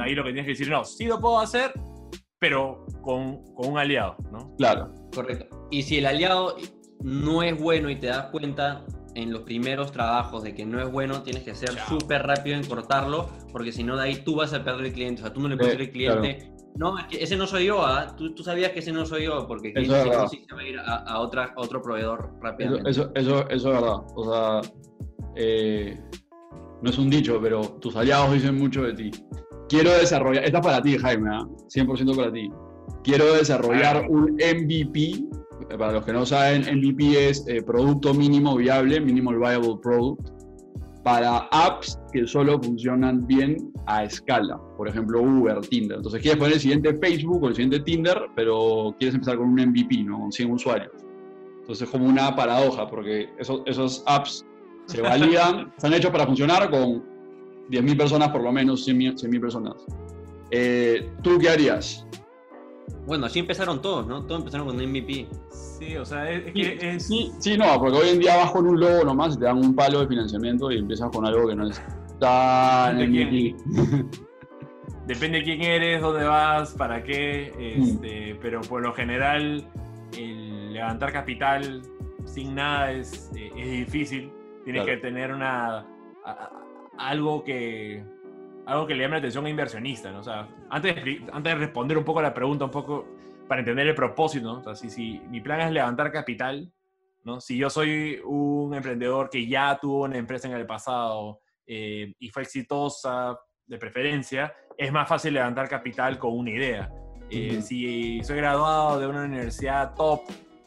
Ahí 0.00 0.14
lo 0.14 0.24
que 0.24 0.30
tienes 0.32 0.44
que 0.44 0.52
decir, 0.52 0.70
no, 0.70 0.84
sí 0.84 1.06
lo 1.06 1.20
puedo 1.20 1.38
hacer, 1.38 1.72
pero 2.38 2.86
con, 3.02 3.42
con, 3.54 3.72
un 3.72 3.78
aliado, 3.78 4.16
¿no? 4.30 4.54
Claro. 4.56 4.92
Correcto. 5.14 5.68
Y 5.70 5.82
si 5.82 5.98
el 5.98 6.06
aliado 6.06 6.56
no 7.00 7.42
es 7.42 7.60
bueno 7.60 7.90
y 7.90 7.96
te 7.96 8.08
das 8.08 8.26
cuenta 8.26 8.84
en 9.14 9.32
los 9.32 9.42
primeros 9.42 9.92
trabajos 9.92 10.42
de 10.42 10.54
que 10.54 10.66
no 10.66 10.80
es 10.80 10.90
bueno, 10.90 11.22
tienes 11.22 11.42
que 11.42 11.54
ser 11.54 11.70
súper 11.88 12.26
rápido 12.26 12.56
en 12.56 12.66
cortarlo, 12.66 13.30
porque 13.50 13.72
si 13.72 13.82
no, 13.82 13.96
de 13.96 14.02
ahí 14.04 14.16
tú 14.16 14.36
vas 14.36 14.52
a 14.52 14.62
perder 14.62 14.86
el 14.86 14.92
cliente. 14.92 15.22
O 15.22 15.24
sea, 15.24 15.32
tú 15.32 15.40
no 15.40 15.48
le 15.48 15.56
puedes 15.56 15.78
decir 15.78 16.10
al 16.10 16.20
cliente, 16.20 16.52
no, 16.76 16.96
ese 17.10 17.36
no 17.36 17.46
soy 17.46 17.66
yo, 17.66 17.84
¿ah? 17.84 18.14
tú, 18.14 18.34
tú, 18.34 18.42
sabías 18.42 18.72
que 18.72 18.80
ese 18.80 18.92
no 18.92 19.06
soy 19.06 19.24
yo, 19.24 19.46
porque 19.46 19.68
el 19.68 19.86
cliente 19.86 20.28
sí 20.30 20.44
se 20.46 20.54
va 20.54 20.60
a 20.60 20.66
ir 20.66 20.78
a, 20.78 20.96
a, 20.96 21.20
otra, 21.20 21.54
a 21.56 21.60
otro 21.60 21.80
proveedor 21.80 22.34
rápidamente. 22.42 22.90
Eso, 22.90 23.10
eso, 23.14 23.48
eso, 23.48 23.48
es 23.48 23.64
verdad. 23.64 24.02
O 24.14 24.30
sea, 24.30 24.60
eh, 25.36 25.98
no 26.82 26.90
es 26.90 26.98
un 26.98 27.10
dicho, 27.10 27.38
pero 27.42 27.62
tus 27.80 27.96
aliados 27.96 28.32
dicen 28.32 28.56
mucho 28.56 28.82
de 28.82 28.94
ti 28.94 29.10
quiero 29.68 29.90
desarrollar, 29.92 30.44
esta 30.44 30.58
es 30.58 30.64
para 30.64 30.82
ti, 30.82 30.98
Jaime, 30.98 31.30
100% 31.30 32.12
¿ah? 32.12 32.16
para 32.16 32.32
ti. 32.32 32.50
Quiero 33.02 33.34
desarrollar 33.34 34.06
un 34.08 34.32
MVP. 34.32 35.24
Para 35.78 35.92
los 35.92 36.04
que 36.04 36.12
no 36.12 36.26
saben, 36.26 36.62
MVP 36.78 37.28
es 37.28 37.46
eh, 37.48 37.62
Producto 37.62 38.14
Mínimo 38.14 38.56
Viable, 38.56 39.00
Minimal 39.00 39.38
Viable 39.38 39.76
Product, 39.82 40.28
para 41.02 41.38
apps 41.50 41.98
que 42.12 42.26
solo 42.26 42.60
funcionan 42.60 43.26
bien 43.26 43.72
a 43.86 44.04
escala. 44.04 44.60
Por 44.76 44.88
ejemplo, 44.88 45.22
Uber, 45.22 45.60
Tinder. 45.60 45.96
Entonces, 45.96 46.20
quieres 46.20 46.38
poner 46.38 46.54
el 46.54 46.60
siguiente 46.60 46.94
Facebook 46.94 47.42
o 47.42 47.48
el 47.48 47.54
siguiente 47.54 47.80
Tinder, 47.80 48.26
pero 48.36 48.94
quieres 48.98 49.14
empezar 49.14 49.38
con 49.38 49.48
un 49.48 49.54
MVP, 49.54 50.04
¿no? 50.04 50.20
Con 50.20 50.32
100 50.32 50.52
usuarios. 50.52 50.92
Entonces, 51.60 51.86
es 51.86 51.90
como 51.90 52.06
una 52.06 52.36
paradoja, 52.36 52.88
porque 52.88 53.28
esos, 53.38 53.62
esos 53.66 54.04
apps 54.06 54.45
se 54.86 55.02
validan, 55.02 55.72
están 55.76 55.92
hechos 55.94 56.10
para 56.10 56.26
funcionar 56.26 56.70
con 56.70 57.04
10.000 57.70 57.96
personas 57.96 58.28
por 58.30 58.42
lo 58.42 58.52
menos, 58.52 58.86
100.000 58.86 59.40
personas. 59.40 59.74
Eh, 60.50 61.10
¿Tú 61.22 61.38
qué 61.38 61.50
harías? 61.50 62.06
Bueno, 63.06 63.26
así 63.26 63.38
empezaron 63.38 63.80
todos, 63.82 64.06
¿no? 64.06 64.24
Todos 64.24 64.40
empezaron 64.40 64.66
con 64.66 64.76
MVP. 64.76 65.28
Sí, 65.50 65.96
o 65.96 66.04
sea, 66.04 66.30
es, 66.30 66.52
que 66.52 66.78
es... 66.80 67.06
Sí, 67.06 67.30
sí, 67.38 67.56
no, 67.56 67.78
porque 67.78 67.98
hoy 67.98 68.08
en 68.10 68.18
día 68.20 68.36
vas 68.36 68.50
con 68.50 68.66
un 68.66 68.78
logo 68.78 69.04
nomás 69.04 69.36
y 69.36 69.38
te 69.38 69.44
dan 69.44 69.58
un 69.58 69.74
palo 69.74 70.00
de 70.00 70.08
financiamiento 70.08 70.70
y 70.70 70.78
empiezas 70.78 71.10
con 71.10 71.26
algo 71.26 71.48
que 71.48 71.54
no 71.54 71.68
es 71.68 71.80
tan 72.18 72.96
MVP. 72.96 73.54
Depende 75.06 75.38
de 75.38 75.44
quién 75.44 75.62
eres, 75.62 76.00
dónde 76.00 76.24
vas, 76.24 76.72
para 76.74 77.02
qué, 77.02 77.52
este, 77.58 78.34
mm. 78.34 78.38
pero 78.40 78.60
por 78.62 78.82
lo 78.82 78.92
general 78.92 79.68
el 80.16 80.72
levantar 80.72 81.12
capital 81.12 81.82
sin 82.24 82.54
nada 82.54 82.92
es, 82.92 83.30
eh, 83.36 83.50
es 83.56 83.70
difícil. 83.70 84.32
Tienes 84.66 84.84
que 84.84 84.96
tener 84.96 85.32
una 85.32 85.86
algo 86.98 87.44
que, 87.44 88.04
algo 88.66 88.86
que 88.86 88.94
le 88.94 89.04
llame 89.04 89.12
la 89.12 89.18
atención 89.18 89.46
a 89.46 89.48
inversionistas, 89.48 90.12
¿no? 90.12 90.18
O 90.18 90.22
sea, 90.24 90.48
antes 90.68 90.94
de, 90.96 91.24
antes 91.32 91.52
de 91.52 91.58
responder 91.58 91.96
un 91.96 92.04
poco 92.04 92.18
a 92.18 92.22
la 92.22 92.34
pregunta, 92.34 92.64
un 92.64 92.70
poco 92.70 93.06
para 93.46 93.60
entender 93.60 93.86
el 93.86 93.94
propósito, 93.94 94.52
¿no? 94.52 94.58
O 94.58 94.62
sea, 94.62 94.74
si, 94.74 94.90
si 94.90 95.20
mi 95.30 95.40
plan 95.40 95.60
es 95.60 95.70
levantar 95.70 96.10
capital, 96.10 96.70
¿no? 97.22 97.40
Si 97.40 97.56
yo 97.56 97.70
soy 97.70 98.20
un 98.24 98.74
emprendedor 98.74 99.30
que 99.30 99.46
ya 99.46 99.78
tuvo 99.80 100.02
una 100.02 100.18
empresa 100.18 100.48
en 100.48 100.54
el 100.54 100.66
pasado 100.66 101.40
eh, 101.64 102.12
y 102.18 102.28
fue 102.30 102.42
exitosa, 102.42 103.38
de 103.66 103.78
preferencia, 103.78 104.54
es 104.76 104.92
más 104.92 105.08
fácil 105.08 105.34
levantar 105.34 105.68
capital 105.68 106.18
con 106.18 106.36
una 106.36 106.50
idea. 106.50 106.90
Eh, 107.30 107.60
si 107.62 108.22
soy 108.22 108.36
graduado 108.36 109.00
de 109.00 109.06
una 109.06 109.24
universidad 109.24 109.94
top, 109.94 110.22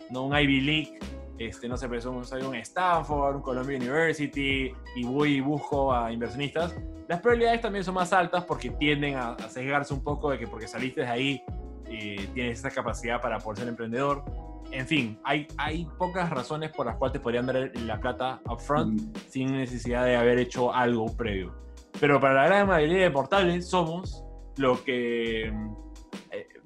¿no? 0.10 0.26
un 0.26 0.38
Ivy 0.38 0.62
League, 0.62 1.00
este, 1.40 1.68
no 1.68 1.78
sé, 1.78 1.90
pero 1.90 2.24
soy 2.24 2.44
un 2.44 2.56
Stanford, 2.56 3.38
un 3.38 3.42
Columbia 3.42 3.78
University 3.78 4.72
y 4.96 5.04
voy 5.04 5.38
y 5.38 5.42
busco 5.42 5.94
a 5.94 6.12
inversionistas, 6.12 6.76
las 7.08 7.22
probabilidades 7.22 7.62
también 7.62 7.84
son 7.84 7.96
más 7.96 8.14
altas 8.14 8.44
porque 8.44 8.70
tienden 8.70 9.16
a, 9.16 9.32
a 9.32 9.50
sesgarse 9.50 9.94
un 9.94 10.04
poco 10.04 10.30
de 10.30 10.38
que 10.38 10.46
porque 10.46 10.68
saliste 10.68 11.02
de 11.02 11.08
ahí 11.08 11.44
eh, 11.90 12.30
tienes 12.36 12.60
esa 12.60 12.70
capacidad 12.70 13.20
para 13.20 13.40
poder 13.40 13.60
ser 13.60 13.68
emprendedor. 13.68 14.24
En 14.72 14.86
fin, 14.86 15.20
hay, 15.24 15.48
hay 15.58 15.88
pocas 15.98 16.30
razones 16.30 16.70
por 16.72 16.86
las 16.86 16.98
cuales 16.98 17.14
te 17.14 17.20
podrían 17.20 17.48
dar 17.48 17.72
la 17.74 18.00
plata 18.00 18.40
upfront 18.48 19.02
mm. 19.02 19.14
sin 19.28 19.54
necesidad 19.54 20.06
de 20.06 20.16
haber 20.16 20.38
hecho 20.38 20.72
algo 20.72 21.08
previo. 21.18 21.56
Pero 22.00 22.20
para 22.20 22.36
la 22.36 22.46
gran 22.46 22.68
mayoría 22.68 23.02
de 23.02 23.12
portales 23.12 23.68
somos 23.68 24.24
lo 24.58 24.84
que 24.84 25.52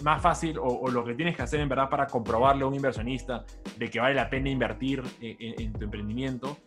más 0.03 0.21
fácil 0.21 0.57
o, 0.59 0.89
lo 0.89 1.03
que 1.03 1.15
tienes 1.15 1.35
que 1.35 1.41
hacer 1.41 1.59
en 1.59 1.69
verdad 1.69 1.89
para 1.89 2.07
comprobarle 2.07 2.63
a 2.63 2.67
un 2.67 2.75
inversionista 2.75 3.45
de 3.77 3.89
que 3.89 3.99
vale 3.99 4.15
la 4.15 4.29
pena 4.29 4.49
invertir 4.49 5.01
en, 5.21 5.73
tu 5.73 5.85
emprendimiento 5.85 6.57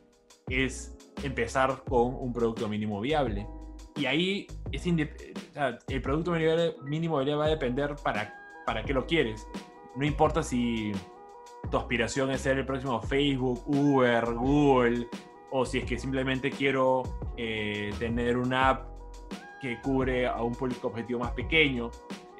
es 0.49 0.97
empezar 1.23 1.83
con 1.89 2.15
un 2.15 2.33
producto 2.33 2.69
mínimo 2.69 3.01
viable. 3.01 3.47
Y 3.97 4.07
ahí 4.07 4.47
es 4.73 4.87
el 4.87 6.03
producto 6.03 6.33
mínimo 6.85 7.17
viable 7.17 7.35
va 7.35 7.45
a 7.47 7.49
depender 7.49 7.97
para, 8.03 8.35
para 8.65 8.83
qué 8.85 8.93
lo 8.93 9.07
quieres. 9.07 9.47
No 9.97 10.05
importa 10.05 10.43
si 10.43 10.93
tu 11.71 11.79
aspiración 11.79 12.31
es 12.31 12.43
ser 12.43 12.59
el 12.59 12.67
próximo 12.67 13.01
Facebook, 13.01 13.63
Uber, 13.67 14.25
Google, 14.35 15.09
o 15.51 15.65
si 15.65 15.79
es 15.79 15.85
que 15.85 15.99
simplemente 15.99 16.51
quiero 16.51 17.03
eh, 17.37 17.93
tener 17.99 18.37
una 18.37 18.69
app 18.71 18.97
que 19.61 19.81
cubre 19.81 20.27
a 20.27 20.43
un 20.43 20.55
público 20.55 20.89
objetivo 20.89 21.21
más 21.21 21.33
pequeño. 21.33 21.91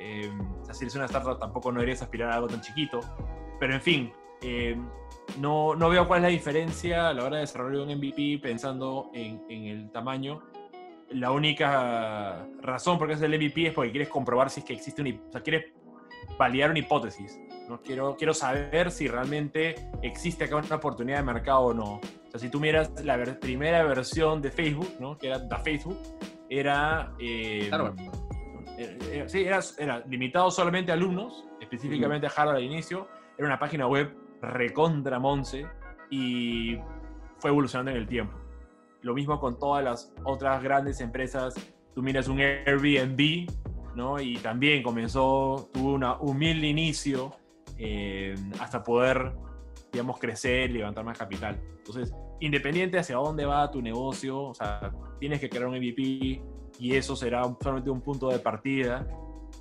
Eh, 0.07 0.31
si 0.73 0.85
eres 0.85 0.95
una 0.95 1.07
startup 1.07 1.39
tampoco 1.39 1.73
no 1.73 1.81
deberías 1.81 2.03
aspirar 2.03 2.31
a 2.31 2.35
algo 2.37 2.49
tan 2.49 2.61
chiquito. 2.61 3.01
Pero 3.59 3.75
en 3.75 3.81
fin, 3.81 4.13
eh, 4.43 4.77
no, 5.39 5.75
no, 5.75 5.89
veo 5.89 6.07
cuál 6.07 6.19
es 6.19 6.23
la 6.23 6.29
diferencia 6.29 7.09
a 7.09 7.15
la 7.15 7.25
hora 7.25 7.37
de 7.37 7.43
desarrollar 7.43 7.83
un 7.83 7.97
MVP 7.97 8.39
pensando 8.43 9.11
en, 9.15 9.43
en 9.49 9.65
el 9.67 9.91
tamaño. 9.91 10.43
La 11.11 11.31
única 11.31 12.47
razón 12.61 12.99
por 12.99 13.09
qué 13.09 13.15
es 13.15 13.23
el 13.23 13.37
MVP 13.37 13.69
es 13.69 13.75
porque 13.75 13.91
quieres 13.91 14.09
comprobar 14.09 14.51
si 14.51 14.61
es 14.61 14.67
que 14.67 14.73
existe 14.75 15.03
una... 15.03 15.11
O 15.11 15.33
sea, 15.33 15.41
quieres 15.41 15.73
validar 16.39 16.71
una 16.71 16.81
hipótesis. 16.81 17.39
¿no? 17.69 17.81
Quiero, 17.83 18.17
quiero 18.17 18.35
saber 18.35 18.91
si 18.91 19.09
realmente 19.09 19.89
existe 20.03 20.45
acá 20.45 20.57
una 20.57 20.77
oportunidad 20.77 21.19
de 21.19 21.25
mercado 21.25 21.61
o 21.61 21.75
no. 21.75 21.95
O 21.95 22.31
sea, 22.31 22.41
si 22.41 22.49
tú 22.49 22.61
miras 22.61 22.91
la 23.05 23.23
primera 23.41 23.83
versión 23.85 24.43
de 24.43 24.51
Facebook, 24.51 24.95
¿no? 25.01 25.17
que 25.19 25.29
era 25.29 25.49
The 25.49 25.57
Facebook, 25.59 25.99
era... 26.49 27.13
Eh, 27.19 27.71
eh, 27.73 28.11
eh, 28.79 29.25
sí, 29.27 29.45
era, 29.45 29.61
era, 29.79 30.05
limitado 30.07 30.51
solamente 30.51 30.91
a 30.91 30.95
alumnos, 30.95 31.47
específicamente 31.61 32.27
a 32.27 32.31
Harvard 32.31 32.57
al 32.57 32.65
inicio. 32.65 33.09
Era 33.39 33.47
una 33.47 33.59
página 33.59 33.87
web 33.87 34.15
recontra 34.41 35.19
Monse 35.19 35.67
y 36.11 36.77
fue 37.39 37.51
evolucionando 37.51 37.91
en 37.91 37.97
el 37.99 38.07
tiempo. 38.07 38.37
Lo 39.03 39.15
mismo 39.15 39.39
con 39.39 39.59
todas 39.59 39.85
las 39.85 40.15
otras 40.25 40.63
grandes 40.63 41.01
empresas. 41.01 41.55
Tú 41.95 42.03
miras 42.03 42.29
un 42.29 42.41
Airbnb, 42.41 43.51
¿no? 43.95 44.21
Y 44.21 44.37
también 44.39 44.83
comenzó, 44.83 45.71
tuvo 45.73 45.95
un 45.95 46.05
humilde 46.21 46.67
inicio 46.67 47.35
eh, 47.79 48.35
hasta 48.61 48.83
poder, 48.83 49.33
digamos, 49.93 50.19
crecer 50.19 50.71
levantar 50.71 51.05
más 51.05 51.17
capital. 51.17 51.61
Entonces, 51.79 52.15
independiente 52.41 52.99
hacia 52.99 53.17
dónde 53.17 53.47
va 53.47 53.71
tu 53.71 53.81
negocio, 53.81 54.39
o 54.43 54.55
sea, 54.55 54.93
tienes 55.19 55.41
que 55.41 55.49
crear 55.49 55.67
un 55.67 55.77
MVP, 55.77 56.43
y 56.79 56.97
eso 56.97 57.17
será 57.17 57.43
solamente 57.61 57.91
un 57.91 58.01
punto 58.01 58.29
de 58.29 58.39
partida. 58.39 59.07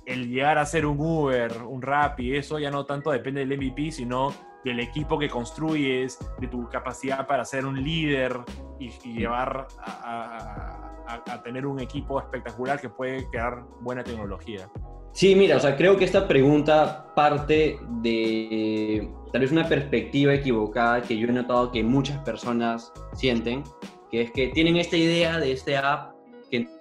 el 0.04 0.28
llegar 0.28 0.56
a 0.58 0.66
ser 0.66 0.86
un 0.86 1.00
Uber, 1.00 1.62
un 1.62 1.82
rap 1.82 2.20
y 2.20 2.36
eso 2.36 2.58
ya 2.60 2.70
no 2.70 2.84
tanto 2.86 3.10
depende 3.10 3.44
del 3.44 3.58
MVP, 3.58 3.90
sino 3.90 4.32
del 4.66 4.80
equipo 4.80 5.18
que 5.18 5.28
construyes, 5.28 6.18
de 6.40 6.48
tu 6.48 6.68
capacidad 6.68 7.26
para 7.26 7.44
ser 7.44 7.64
un 7.64 7.82
líder 7.82 8.36
y, 8.80 8.90
llevar 9.12 9.68
a, 9.78 11.42
tener 11.44 11.66
un 11.66 11.78
equipo 11.78 12.18
espectacular 12.18 12.80
que 12.80 12.88
puede 12.88 13.28
crear 13.30 13.64
buena 13.80 14.02
tecnología. 14.02 14.68
Sí, 15.12 15.36
mira, 15.36 15.56
o 15.56 15.60
sea, 15.60 15.76
creo 15.76 15.96
que 15.96 16.04
esta 16.04 16.26
pregunta 16.26 17.14
parte 17.14 17.78
de 18.02 19.08
tal 19.32 19.40
vez 19.40 19.52
una 19.52 19.68
perspectiva 19.68 20.34
equivocada 20.34 21.00
que 21.00 21.16
yo 21.16 21.28
he 21.28 21.32
notado 21.32 21.70
que 21.70 21.84
muchas 21.84 22.18
personas 22.18 22.92
sienten, 23.14 23.62
que 24.10 24.22
es 24.22 24.32
que 24.32 24.48
tienen 24.48 24.76
esta 24.76 24.96
idea 24.96 25.38
de 25.38 25.52
este 25.52 25.76
app 25.76 26.15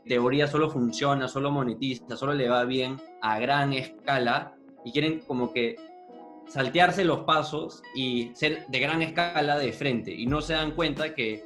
teoría 0.08 0.47
solo 0.47 0.70
funciona, 0.70 1.28
solo 1.28 1.51
monetiza, 1.51 2.16
solo 2.16 2.34
le 2.34 2.47
va 2.47 2.64
bien 2.66 2.97
a 3.22 3.39
gran 3.39 3.74
escala 3.74 4.56
y 4.84 4.91
quieren 4.91 5.20
como 5.22 5.51
que 5.51 5.76
saltearse 6.47 7.03
los 7.03 7.22
pasos 7.22 7.82
y 7.95 8.32
ser 8.36 8.68
de 8.68 8.80
gran 8.80 9.01
escala 9.01 9.58
de 9.58 9.72
frente 9.74 10.14
y 10.14 10.28
no 10.28 10.41
se 10.41 10.53
dan 10.53 10.72
cuenta 10.72 11.16
que 11.16 11.43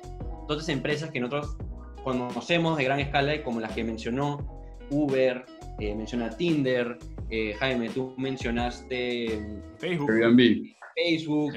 todas 0.47 0.63
esas 0.63 0.75
empresas 0.75 1.11
que 1.11 1.19
nosotros 1.19 1.57
conocemos 2.03 2.77
de 2.77 2.83
gran 2.83 2.99
escala 2.99 3.35
y 3.35 3.43
como 3.43 3.59
las 3.59 3.73
que 3.73 3.83
mencionó 3.83 4.59
Uber, 4.89 5.45
eh, 5.79 5.95
menciona 5.95 6.29
Tinder, 6.29 6.97
eh, 7.29 7.53
Jaime, 7.59 7.89
tú 7.89 8.13
mencionaste 8.17 9.61
Facebook, 9.77 10.09
Airbnb, 10.09 10.75
Facebook 10.95 11.53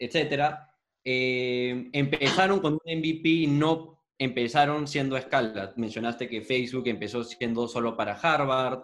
etcétera, 0.00 0.70
eh, 1.04 1.88
empezaron 1.92 2.60
con 2.60 2.74
un 2.74 2.80
MVP 2.84 3.46
no 3.48 3.97
empezaron 4.18 4.86
siendo 4.86 5.16
a 5.16 5.20
escala. 5.20 5.72
Mencionaste 5.76 6.28
que 6.28 6.42
Facebook 6.42 6.86
empezó 6.86 7.24
siendo 7.24 7.68
solo 7.68 7.96
para 7.96 8.14
Harvard, 8.14 8.82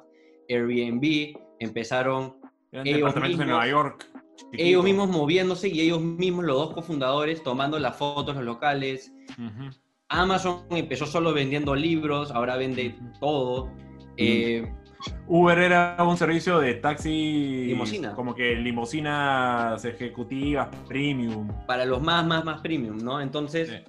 Airbnb 0.49 1.37
empezaron 1.59 2.37
ellos 2.73 3.15
mismos, 3.15 3.41
en 3.41 3.49
Nueva 3.49 3.69
York. 3.69 4.07
Ellos 4.53 4.85
mismos 4.85 5.09
moviéndose 5.09 5.69
y 5.69 5.81
ellos 5.81 6.01
mismos, 6.01 6.45
los 6.45 6.57
dos 6.57 6.75
cofundadores, 6.75 7.43
tomando 7.43 7.79
las 7.79 7.97
fotos, 7.97 8.35
los 8.37 8.45
locales. 8.45 9.13
Amazon 10.09 10.65
empezó 10.71 11.07
solo 11.07 11.33
vendiendo 11.33 11.75
libros, 11.75 12.31
ahora 12.31 12.57
vende 12.57 12.95
todo. 13.21 13.71
Eh, 14.17 14.73
Uber 15.27 15.59
era 15.59 15.97
un 16.01 16.17
servicio 16.17 16.59
de 16.59 16.75
taxi. 16.75 17.67
Limosina. 17.67 18.15
Como 18.15 18.35
que 18.35 18.55
limosinas 18.57 19.85
ejecutivas, 19.85 20.69
premium. 20.89 21.49
Para 21.67 21.85
los 21.85 22.03
más, 22.03 22.27
más, 22.27 22.45
más 22.45 22.61
premium, 22.61 22.99
¿no? 22.99 23.21
Entonces, 23.21 23.83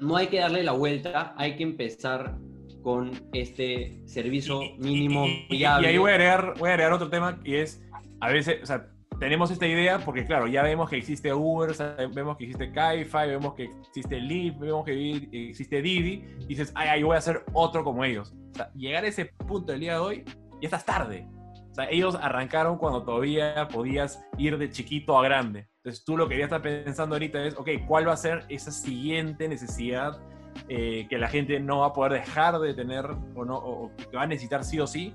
no 0.00 0.16
hay 0.16 0.28
que 0.28 0.40
darle 0.40 0.62
la 0.62 0.72
vuelta, 0.72 1.34
hay 1.36 1.56
que 1.56 1.62
empezar 1.62 2.36
con 2.82 3.12
este 3.32 4.02
servicio 4.06 4.60
mínimo 4.78 5.26
viable. 5.48 5.88
Y, 5.88 5.90
ahí 5.92 5.98
voy 5.98 6.10
a, 6.10 6.14
agregar, 6.14 6.54
voy 6.58 6.70
a 6.70 6.72
agregar 6.72 6.92
otro 6.92 7.08
tema 7.08 7.40
y 7.44 7.54
es, 7.54 7.82
a 8.20 8.28
veces, 8.28 8.62
o 8.62 8.66
sea, 8.66 8.88
tenemos 9.22 9.52
esta 9.52 9.68
idea 9.68 10.00
porque, 10.00 10.24
claro, 10.24 10.48
ya 10.48 10.62
vemos 10.62 10.90
que 10.90 10.96
existe 10.96 11.32
Uber, 11.32 11.70
vemos 12.12 12.36
que 12.36 12.44
existe 12.44 12.72
Kaify, 12.72 13.28
vemos 13.28 13.54
que 13.54 13.70
existe 13.86 14.18
Lyft, 14.18 14.58
vemos 14.58 14.84
que 14.84 15.48
existe 15.48 15.80
Didi, 15.80 16.24
y 16.40 16.46
dices, 16.46 16.72
ay, 16.74 16.88
ay, 16.88 17.02
voy 17.04 17.14
a 17.14 17.18
hacer 17.18 17.44
otro 17.52 17.84
como 17.84 18.04
ellos. 18.04 18.34
O 18.52 18.54
sea, 18.56 18.72
llegar 18.74 19.04
a 19.04 19.06
ese 19.06 19.26
punto 19.26 19.70
del 19.70 19.80
día 19.80 19.92
de 19.92 19.98
hoy, 19.98 20.24
ya 20.60 20.66
estás 20.66 20.84
tarde. 20.84 21.28
O 21.72 21.74
sea, 21.74 21.88
ellos 21.90 22.16
arrancaron 22.20 22.76
cuando 22.76 23.02
todavía 23.02 23.66
podías 23.68 24.22
ir 24.36 24.58
de 24.58 24.70
chiquito 24.70 25.18
a 25.18 25.24
grande. 25.24 25.68
Entonces 25.78 26.04
tú 26.04 26.16
lo 26.18 26.28
que 26.28 26.38
ya 26.38 26.44
estar 26.44 26.60
pensando 26.60 27.14
ahorita 27.14 27.44
es, 27.44 27.56
ok, 27.56 27.68
¿cuál 27.88 28.06
va 28.06 28.12
a 28.12 28.16
ser 28.16 28.44
esa 28.50 28.70
siguiente 28.70 29.48
necesidad 29.48 30.20
eh, 30.68 31.06
que 31.08 31.16
la 31.16 31.28
gente 31.28 31.58
no 31.58 31.78
va 31.78 31.86
a 31.86 31.92
poder 31.94 32.12
dejar 32.12 32.58
de 32.58 32.74
tener 32.74 33.06
o, 33.34 33.44
no, 33.44 33.56
o 33.56 33.90
que 33.96 34.14
va 34.14 34.22
a 34.22 34.26
necesitar 34.26 34.64
sí 34.64 34.78
o 34.80 34.86
sí? 34.86 35.14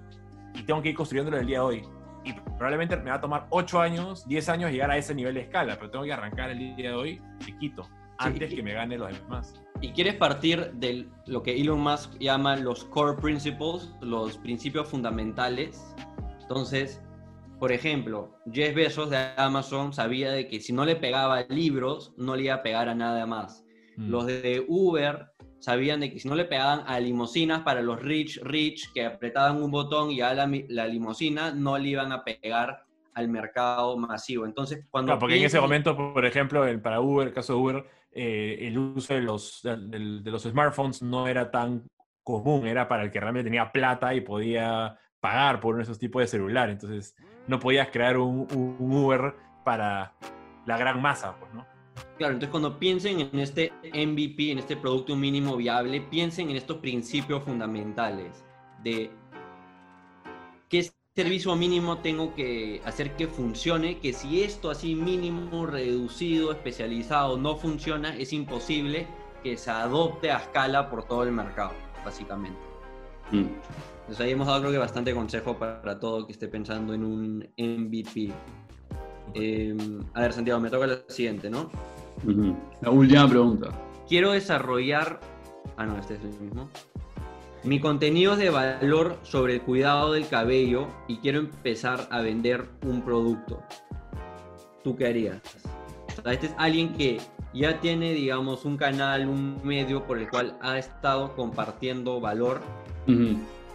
Y 0.55 0.63
tengo 0.63 0.81
que 0.81 0.89
ir 0.89 0.95
construyéndolo 0.95 1.37
el 1.37 1.45
día 1.45 1.59
de 1.59 1.63
hoy 1.63 1.83
y 2.27 2.33
probablemente 2.33 2.97
me 2.97 3.09
va 3.09 3.17
a 3.17 3.21
tomar 3.21 3.47
8 3.51 3.79
años, 3.79 4.27
10 4.27 4.49
años 4.49 4.71
llegar 4.71 4.91
a 4.91 4.97
ese 4.97 5.15
nivel 5.15 5.35
de 5.35 5.41
escala, 5.41 5.75
pero 5.75 5.91
tengo 5.91 6.05
que 6.05 6.13
arrancar 6.13 6.49
el 6.49 6.75
día 6.75 6.89
de 6.89 6.95
hoy 6.95 7.21
chiquito, 7.39 7.87
antes 8.17 8.53
que 8.53 8.61
me 8.61 8.73
gane 8.73 8.97
los 8.97 9.13
demás. 9.13 9.61
Y 9.79 9.91
quieres 9.91 10.15
partir 10.15 10.71
de 10.73 11.07
lo 11.27 11.43
que 11.43 11.55
Elon 11.55 11.79
Musk 11.79 12.17
llama 12.19 12.55
los 12.55 12.83
core 12.85 13.15
principles, 13.21 13.93
los 14.01 14.37
principios 14.39 14.87
fundamentales. 14.87 15.95
Entonces, 16.47 17.01
por 17.59 17.73
ejemplo, 17.73 18.39
Jeff 18.49 18.73
Bezos 18.73 19.09
de 19.09 19.17
Amazon 19.35 19.91
sabía 19.91 20.31
de 20.31 20.47
que 20.47 20.61
si 20.61 20.71
no 20.71 20.85
le 20.85 20.95
pegaba 20.95 21.41
libros, 21.49 22.13
no 22.15 22.37
le 22.37 22.43
iba 22.43 22.55
a 22.55 22.63
pegar 22.63 22.87
a 22.87 22.95
nada 22.95 23.25
más. 23.25 23.65
Mm. 23.97 24.09
Los 24.09 24.27
de 24.27 24.63
Uber 24.65 25.27
sabían 25.59 25.99
de 25.99 26.13
que 26.13 26.19
si 26.19 26.29
no 26.29 26.35
le 26.35 26.45
pegaban 26.45 26.83
a 26.85 27.01
limosinas 27.01 27.63
para 27.63 27.81
los 27.81 28.01
rich, 28.01 28.39
rich, 28.43 28.93
que 28.93 29.05
apretaban 29.05 29.61
un 29.61 29.71
botón 29.71 30.09
y 30.09 30.21
a 30.21 30.33
la, 30.33 30.49
la 30.69 30.87
limosina, 30.87 31.51
no 31.51 31.77
le 31.77 31.89
iban 31.89 32.13
a 32.13 32.23
pegar 32.23 32.85
al 33.13 33.27
mercado 33.27 33.97
masivo. 33.97 34.45
Entonces, 34.45 34.85
cuando... 34.89 35.09
Claro, 35.09 35.19
porque 35.19 35.35
en 35.35 35.43
ese 35.43 35.59
momento, 35.59 35.97
por 35.97 36.25
ejemplo, 36.25 36.63
para 36.81 37.01
Uber, 37.01 37.27
el 37.27 37.33
caso 37.33 37.53
de 37.53 37.59
Uber, 37.59 37.85
eh, 38.13 38.59
el 38.61 38.77
uso 38.77 39.15
de 39.15 39.21
los, 39.21 39.61
de, 39.63 40.31
los 40.31 40.43
smartphones 40.43 41.01
no 41.01 41.27
era 41.27 41.51
tan 41.51 41.89
común, 42.23 42.67
era 42.67 42.87
para 42.87 43.03
el 43.03 43.11
que 43.11 43.19
realmente 43.19 43.49
tenía 43.49 43.71
plata 43.71 44.13
y 44.13 44.21
podía 44.21 44.97
pagar 45.19 45.59
por 45.59 45.79
esos 45.81 45.99
tipos 45.99 46.21
de 46.21 46.27
celular. 46.27 46.69
Entonces, 46.69 47.15
no 47.47 47.59
podías 47.59 47.89
crear 47.89 48.17
un, 48.17 48.47
un 48.51 48.91
Uber 48.93 49.35
para 49.63 50.13
la 50.65 50.77
gran 50.77 51.01
masa, 51.01 51.35
pues, 51.39 51.53
¿no? 51.53 51.65
Claro, 52.17 52.33
entonces 52.33 52.49
cuando 52.49 52.77
piensen 52.77 53.19
en 53.19 53.39
este 53.39 53.71
MVP, 53.83 54.51
en 54.51 54.59
este 54.59 54.75
producto 54.75 55.15
mínimo 55.15 55.55
viable, 55.55 56.01
piensen 56.01 56.49
en 56.49 56.57
estos 56.57 56.77
principios 56.77 57.43
fundamentales 57.43 58.45
de 58.83 59.11
qué 60.69 60.91
servicio 61.15 61.55
mínimo 61.55 61.97
tengo 61.97 62.35
que 62.35 62.81
hacer 62.85 63.15
que 63.15 63.27
funcione, 63.27 63.99
que 63.99 64.13
si 64.13 64.43
esto 64.43 64.69
así 64.69 64.95
mínimo, 64.95 65.65
reducido, 65.65 66.51
especializado 66.51 67.37
no 67.37 67.55
funciona, 67.55 68.15
es 68.15 68.33
imposible 68.33 69.07
que 69.43 69.57
se 69.57 69.71
adopte 69.71 70.31
a 70.31 70.37
escala 70.37 70.89
por 70.89 71.07
todo 71.07 71.23
el 71.23 71.31
mercado, 71.31 71.73
básicamente. 72.03 72.59
Mm. 73.31 73.47
Entonces 74.07 74.25
ahí 74.25 74.31
hemos 74.31 74.47
dado 74.47 74.61
creo 74.61 74.71
que 74.71 74.77
bastante 74.77 75.13
consejo 75.13 75.57
para 75.57 75.99
todo 75.99 76.25
que 76.25 76.31
esté 76.31 76.47
pensando 76.47 76.93
en 76.93 77.03
un 77.03 77.39
MVP. 77.57 78.31
Em, 79.33 79.99
a 80.13 80.21
ver, 80.21 80.31
Santiago, 80.31 80.61
me 80.61 80.69
toca 80.69 80.87
la 80.87 80.99
siguiente, 81.09 81.49
¿no? 81.49 81.69
La 82.81 82.89
última 82.89 83.27
pregunta. 83.27 83.67
Quiero 84.07 84.31
desarrollar. 84.31 85.19
Ah, 85.75 85.85
no, 85.85 85.97
este 85.97 86.15
es 86.15 86.21
el 86.21 86.39
mismo. 86.39 86.69
Mi 87.65 87.81
contenido 87.81 88.31
es 88.31 88.39
de 88.39 88.49
valor 88.49 89.17
sobre 89.23 89.55
el 89.55 89.61
cuidado 89.61 90.13
del 90.13 90.29
cabello 90.29 90.87
y 91.09 91.17
quiero 91.17 91.39
empezar 91.39 92.07
a 92.09 92.21
vender 92.21 92.69
un 92.83 93.01
producto. 93.01 93.61
¿Tú 94.85 94.95
qué 94.95 95.07
harías? 95.07 95.41
este 96.31 96.47
es 96.47 96.55
alguien 96.57 96.93
que 96.93 97.19
ya 97.53 97.81
tiene, 97.81 98.13
digamos, 98.13 98.63
un 98.63 98.77
canal, 98.77 99.27
un 99.27 99.59
medio 99.65 100.07
por 100.07 100.17
el 100.17 100.29
cual 100.29 100.57
ha 100.61 100.77
estado 100.77 101.35
compartiendo 101.35 102.21
valor 102.21 102.61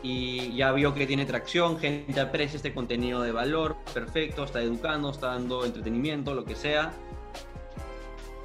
y 0.03 0.55
ya 0.57 0.73
vio 0.73 0.95
que 0.95 1.07
tiene 1.07 1.25
tracción, 1.25 1.79
gente 1.79 2.21
aprecia 2.21 2.57
este 2.57 2.75
contenido 2.75 3.23
de 3.23 3.33
valor, 3.33 3.77
perfecto, 3.95 4.45
está 4.45 4.61
educando, 4.61 5.11
está 5.11 5.29
dando 5.29 5.65
entretenimiento, 5.65 6.35
lo 6.35 6.45
que 6.45 6.55
sea 6.55 6.93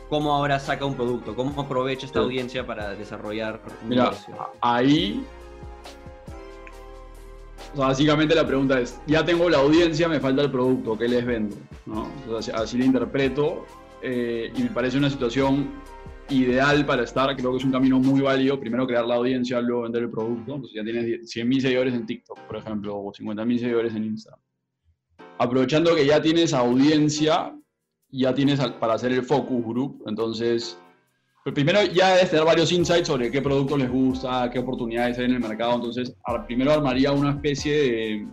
cómo 0.10 0.34
ahora 0.34 0.60
saca 0.60 0.86
un 0.86 0.96
producto, 0.96 1.36
cómo 1.36 1.62
aprovecha 1.62 2.06
esta 2.06 2.20
audiencia 2.20 2.66
para 2.66 2.96
desarrollar 2.96 3.62
un 3.84 3.90
Mira, 3.90 4.12
Ahí, 4.62 5.26
básicamente 7.76 8.34
la 8.36 8.46
pregunta 8.46 8.80
es, 8.80 9.00
ya 9.08 9.26
tengo 9.26 9.50
la 9.50 9.58
audiencia, 9.58 10.08
me 10.08 10.20
falta 10.20 10.44
el 10.44 10.52
producto, 10.52 10.98
¿qué 10.98 11.08
les 11.08 11.26
vendo? 11.26 11.56
¿No? 11.86 12.10
así 12.54 12.78
lo 12.78 12.86
interpreto 12.86 13.66
eh, 14.02 14.52
y 14.56 14.64
me 14.64 14.70
parece 14.70 14.98
una 14.98 15.10
situación 15.10 15.70
ideal 16.30 16.86
para 16.86 17.04
estar, 17.04 17.36
creo 17.36 17.52
que 17.52 17.58
es 17.58 17.64
un 17.64 17.72
camino 17.72 18.00
muy 18.00 18.22
válido, 18.22 18.60
primero 18.60 18.86
crear 18.86 19.06
la 19.06 19.16
audiencia, 19.16 19.62
luego 19.62 19.84
vender 19.84 20.04
el 20.04 20.10
producto, 20.10 20.56
entonces 20.56 20.76
ya 20.76 20.84
tienes 20.84 21.06
100.000 21.06 21.62
seguidores 21.62 21.94
en 21.94 22.06
TikTok, 22.06 22.40
por 22.42 22.58
ejemplo, 22.58 22.98
o 22.98 23.12
50.000 23.12 23.60
seguidores 23.60 23.96
en 23.96 24.04
Instagram. 24.06 24.40
Aprovechando 25.40 25.96
que 25.96 26.06
ya 26.06 26.22
tienes 26.22 26.54
audiencia, 26.54 27.54
ya 28.10 28.34
tienes 28.34 28.60
para 28.80 28.94
hacer 28.94 29.12
el 29.12 29.24
focus 29.24 29.64
group. 29.66 30.04
Entonces, 30.08 30.80
pues 31.44 31.54
primero 31.54 31.84
ya 31.84 32.16
debes 32.16 32.30
tener 32.30 32.46
varios 32.46 32.72
insights 32.72 33.08
sobre 33.08 33.32
qué 33.32 33.42
producto 33.42 33.78
les 33.78 33.90
gusta, 33.90 34.50
qué 34.52 34.60
oportunidades 34.60 35.18
hay 35.18 35.26
en 35.26 35.34
el 35.34 35.40
mercado. 35.40 35.76
Entonces, 35.76 36.16
primero 36.46 36.72
armaría 36.72 37.12
una 37.12 37.32
especie 37.32 37.74
de... 37.74 38.28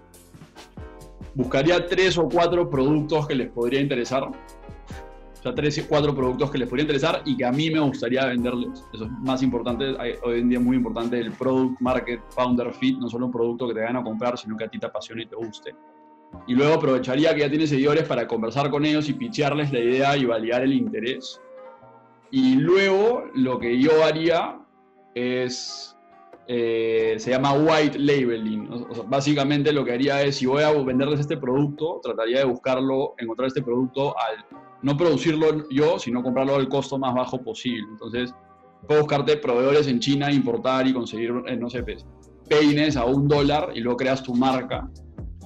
Buscaría 1.35 1.85
tres 1.87 2.17
o 2.17 2.29
cuatro 2.29 2.71
productos 2.71 3.27
que 3.27 3.35
les 3.35 3.51
podría 3.51 3.81
interesar. 3.81 4.31
Sea, 5.45 5.55
tres 5.55 5.79
o 5.79 5.87
cuatro 5.87 6.15
productos 6.15 6.51
que 6.51 6.57
les 6.57 6.67
podría 6.67 6.85
interesar 6.85 7.21
y 7.27 7.37
que 7.37 7.45
a 7.45 7.53
mí 7.53 7.71
me 7.71 7.79
gustaría 7.79 8.25
venderles. 8.25 8.83
Eso 8.95 9.05
es 9.05 9.11
más 9.21 9.43
importante, 9.43 9.95
hoy 10.23 10.41
en 10.41 10.49
día 10.49 10.59
es 10.59 10.65
muy 10.65 10.79
importante 10.79 11.21
el 11.21 11.33
product 11.33 11.83
market 11.83 12.21
founder 12.31 12.73
fit, 12.73 12.99
no 12.99 13.11
solo 13.11 13.27
un 13.27 13.33
producto 13.33 13.69
que 13.69 13.75
te 13.75 13.81
vayan 13.81 13.97
a 13.97 14.03
comprar, 14.03 14.39
sino 14.39 14.57
que 14.57 14.65
a 14.65 14.69
ti 14.69 14.79
te 14.79 14.87
apasione 14.87 15.25
y 15.25 15.27
te 15.27 15.37
guste 15.37 15.75
y 16.47 16.55
luego 16.55 16.75
aprovecharía 16.75 17.35
que 17.35 17.41
ya 17.41 17.49
tiene 17.49 17.67
seguidores 17.67 18.05
para 18.05 18.27
conversar 18.27 18.71
con 18.71 18.85
ellos 18.85 19.09
y 19.09 19.13
pichearles 19.13 19.73
la 19.73 19.79
idea 19.79 20.17
y 20.17 20.25
validar 20.25 20.63
el 20.63 20.73
interés. 20.73 21.41
Y 22.31 22.57
luego 22.57 23.25
lo 23.35 23.59
que 23.59 23.79
yo 23.79 24.03
haría 24.03 24.59
es 25.15 25.94
eh, 26.47 27.15
se 27.19 27.31
llama 27.31 27.53
white 27.53 27.99
labeling. 27.99 28.69
Básicamente 29.07 29.73
lo 29.73 29.85
que 29.85 29.93
haría 29.93 30.23
es, 30.23 30.37
si 30.37 30.47
voy 30.47 30.63
a 30.63 30.73
venderles 30.73 31.21
este 31.21 31.37
producto, 31.37 32.01
trataría 32.03 32.39
de 32.39 32.45
buscarlo, 32.45 33.15
encontrar 33.19 33.49
este 33.49 33.63
producto 33.63 34.15
al 34.19 34.45
no 34.83 34.97
producirlo 34.97 35.69
yo, 35.71 35.99
sino 35.99 36.23
comprarlo 36.23 36.57
al 36.57 36.69
costo 36.69 36.99
más 36.99 37.15
bajo 37.15 37.43
posible. 37.43 37.87
Entonces, 37.91 38.35
puedo 38.87 39.01
buscarte 39.01 39.37
proveedores 39.39 39.87
en 39.89 39.99
China, 40.01 40.31
importar 40.31 40.87
y 40.87 40.93
conseguir, 40.93 41.33
eh, 41.47 41.57
no 41.57 41.71
sé, 41.71 41.83
pues, 41.83 42.07
peines 42.49 42.97
a 42.97 43.07
un 43.07 43.27
dólar 43.27 43.71
y 43.75 43.81
luego 43.81 43.97
creas 43.97 44.23
tu 44.23 44.35
marca 44.35 44.91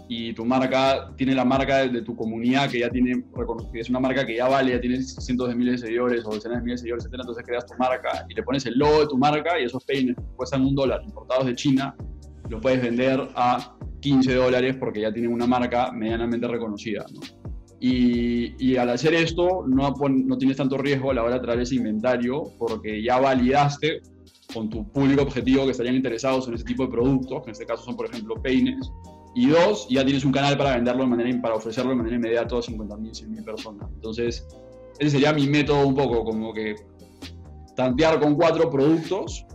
y 0.09 0.33
tu 0.33 0.45
marca 0.45 1.13
tiene 1.17 1.35
la 1.35 1.45
marca 1.45 1.87
de, 1.87 2.01
tu 2.01 2.17
comunidad 2.17 2.71
que 2.71 2.81
ya 2.81 2.89
tiene 2.89 3.25
reconocida, 3.35 3.81
es 3.81 3.91
una 3.91 4.01
marca 4.01 4.25
que 4.25 4.37
ya 4.37 4.49
vale, 4.49 4.73
ya 4.73 4.81
tiene 4.81 5.03
cientos 5.03 5.49
de 5.49 5.55
miles 5.55 5.81
de 5.81 5.87
seguidores 5.87 6.25
o 6.25 6.31
decenas 6.31 6.59
de 6.59 6.65
miles 6.65 6.81
de 6.81 6.85
seguidores, 6.85 7.05
etc. 7.05 7.15
Entonces 7.21 7.45
creas 7.47 7.67
tu 7.67 7.75
marca 7.79 8.27
y 8.29 8.35
le 8.35 8.43
pones 8.43 8.65
el 8.65 8.79
logo 8.79 9.01
de 9.01 9.07
tu 9.07 9.19
marca 9.19 9.61
y 9.61 9.65
esos 9.65 9.85
peines 9.85 10.17
cuestan 10.35 10.65
un 10.65 10.75
dólar 10.75 11.03
importados 11.05 11.45
de 11.45 11.55
China, 11.55 11.95
lo 12.49 12.59
puedes 12.59 12.81
vender 12.81 13.29
a 13.35 13.77
15 14.01 14.35
dólares 14.35 14.77
porque 14.81 15.03
ya 15.03 15.13
tienen 15.13 15.31
una 15.31 15.47
marca 15.47 15.93
medianamente 15.93 16.49
reconocida. 16.49 17.05
Y, 17.81 18.55
y, 18.59 18.77
al 18.77 18.89
hacer 18.89 19.15
esto 19.15 19.65
no, 19.69 19.95
no 19.95 20.39
tienes 20.39 20.57
tanto 20.57 20.79
riesgo 20.79 21.13
a 21.13 21.15
la 21.15 21.23
hora 21.23 21.35
de 21.35 21.41
traer 21.41 21.61
ese 21.61 21.77
inventario 21.77 22.43
porque 22.59 23.01
ya 23.01 23.21
validaste 23.21 24.01
con 24.53 24.69
tu 24.69 24.91
público 24.91 25.23
objetivo 25.23 25.65
que 25.65 25.73
estarían 25.73 25.95
interesados 25.95 26.49
en 26.49 26.55
ese 26.55 26.65
tipo 26.65 26.85
de 26.87 26.91
productos, 26.91 27.43
que 27.43 27.51
en 27.51 27.53
este 27.53 27.67
caso 27.67 27.85
son 27.85 27.97
por 27.97 28.07
ejemplo 28.07 28.35
peines, 28.43 28.91
y 29.39 29.47
dos, 29.47 29.87
ya 29.89 30.05
tienes 30.05 30.25
un 30.25 30.33
canal 30.33 30.59
para 30.59 30.75
venderlo 30.75 31.05
de 31.05 31.11
manera, 31.11 31.41
para 31.41 31.55
ofrecerlo 31.55 31.91
de 31.91 31.97
manera 31.99 32.17
inmediata 32.17 32.57
a 32.57 32.59
50.000, 32.59 32.89
100.000 32.89 33.45
personas. 33.45 33.89
Entonces, 33.95 34.45
ese 34.99 35.11
sería 35.11 35.33
mi 35.33 35.47
método 35.47 35.87
un 35.87 35.95
poco, 35.95 36.25
como 36.25 36.53
que 36.53 36.75
tantear 37.77 38.19
con 38.19 38.35
cuatro 38.35 38.69
productos, 38.69 39.47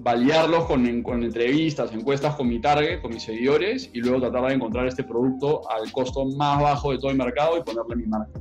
validarlos 0.00 0.66
con, 0.66 1.02
con 1.02 1.22
entrevistas, 1.22 1.90
encuestas 1.94 2.34
con 2.34 2.48
mi 2.48 2.60
target, 2.60 3.00
con 3.00 3.14
mis 3.14 3.22
seguidores, 3.22 3.88
y 3.94 4.00
luego 4.02 4.20
tratar 4.20 4.48
de 4.48 4.56
encontrar 4.56 4.86
este 4.86 5.04
producto 5.04 5.62
al 5.70 5.90
costo 5.90 6.26
más 6.26 6.60
bajo 6.60 6.92
de 6.92 6.98
todo 6.98 7.12
el 7.12 7.16
mercado 7.16 7.56
y 7.56 7.62
ponerle 7.62 7.96
mi 7.96 8.04
marca. 8.04 8.38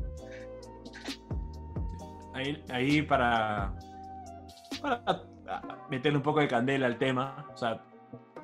Ahí, 2.33 2.61
ahí 2.73 3.01
para, 3.03 3.73
para 4.81 5.23
meterle 5.89 6.17
un 6.17 6.23
poco 6.23 6.41
de 6.41 6.49
candela 6.49 6.87
al 6.87 6.97
tema, 6.97 7.47
o 7.53 7.55
sea, 7.55 7.81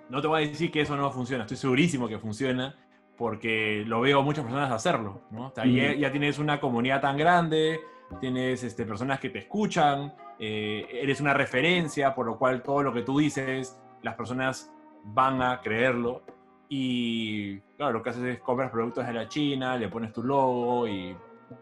no 0.09 0.21
te 0.21 0.27
voy 0.27 0.43
a 0.43 0.47
decir 0.47 0.71
que 0.71 0.81
eso 0.81 0.95
no 0.95 1.11
funciona, 1.11 1.43
estoy 1.43 1.57
segurísimo 1.57 2.07
que 2.07 2.19
funciona 2.19 2.75
porque 3.17 3.83
lo 3.85 4.01
veo 4.01 4.21
muchas 4.21 4.43
personas 4.43 4.71
hacerlo, 4.71 5.21
¿no? 5.31 5.51
ya, 5.65 6.11
tienes 6.11 6.37
una 6.37 6.59
comunidad 6.59 7.01
tan 7.01 7.17
grande, 7.17 7.79
tienes 8.21 8.63
este, 8.63 8.85
personas 8.85 9.19
que 9.19 9.29
te 9.29 9.39
escuchan, 9.39 10.13
eh, 10.39 10.87
eres 10.91 11.19
una 11.19 11.33
referencia, 11.33 12.13
por 12.13 12.27
lo 12.27 12.37
cual 12.37 12.61
todo 12.61 12.83
lo 12.83 12.93
que 12.93 13.01
tú 13.01 13.17
dices, 13.17 13.81
las 14.03 14.15
personas 14.15 14.71
van 15.03 15.41
a 15.41 15.61
creerlo. 15.61 16.21
Y 16.69 17.59
claro, 17.77 17.93
lo 17.93 18.03
que 18.03 18.11
haces 18.11 18.23
es 18.23 18.39
compras 18.39 18.69
productos 18.69 19.07
de 19.07 19.13
la 19.13 19.27
China, 19.27 19.77
le 19.77 19.87
pones 19.87 20.13
tu 20.13 20.21
logo 20.21 20.87
y 20.87 21.15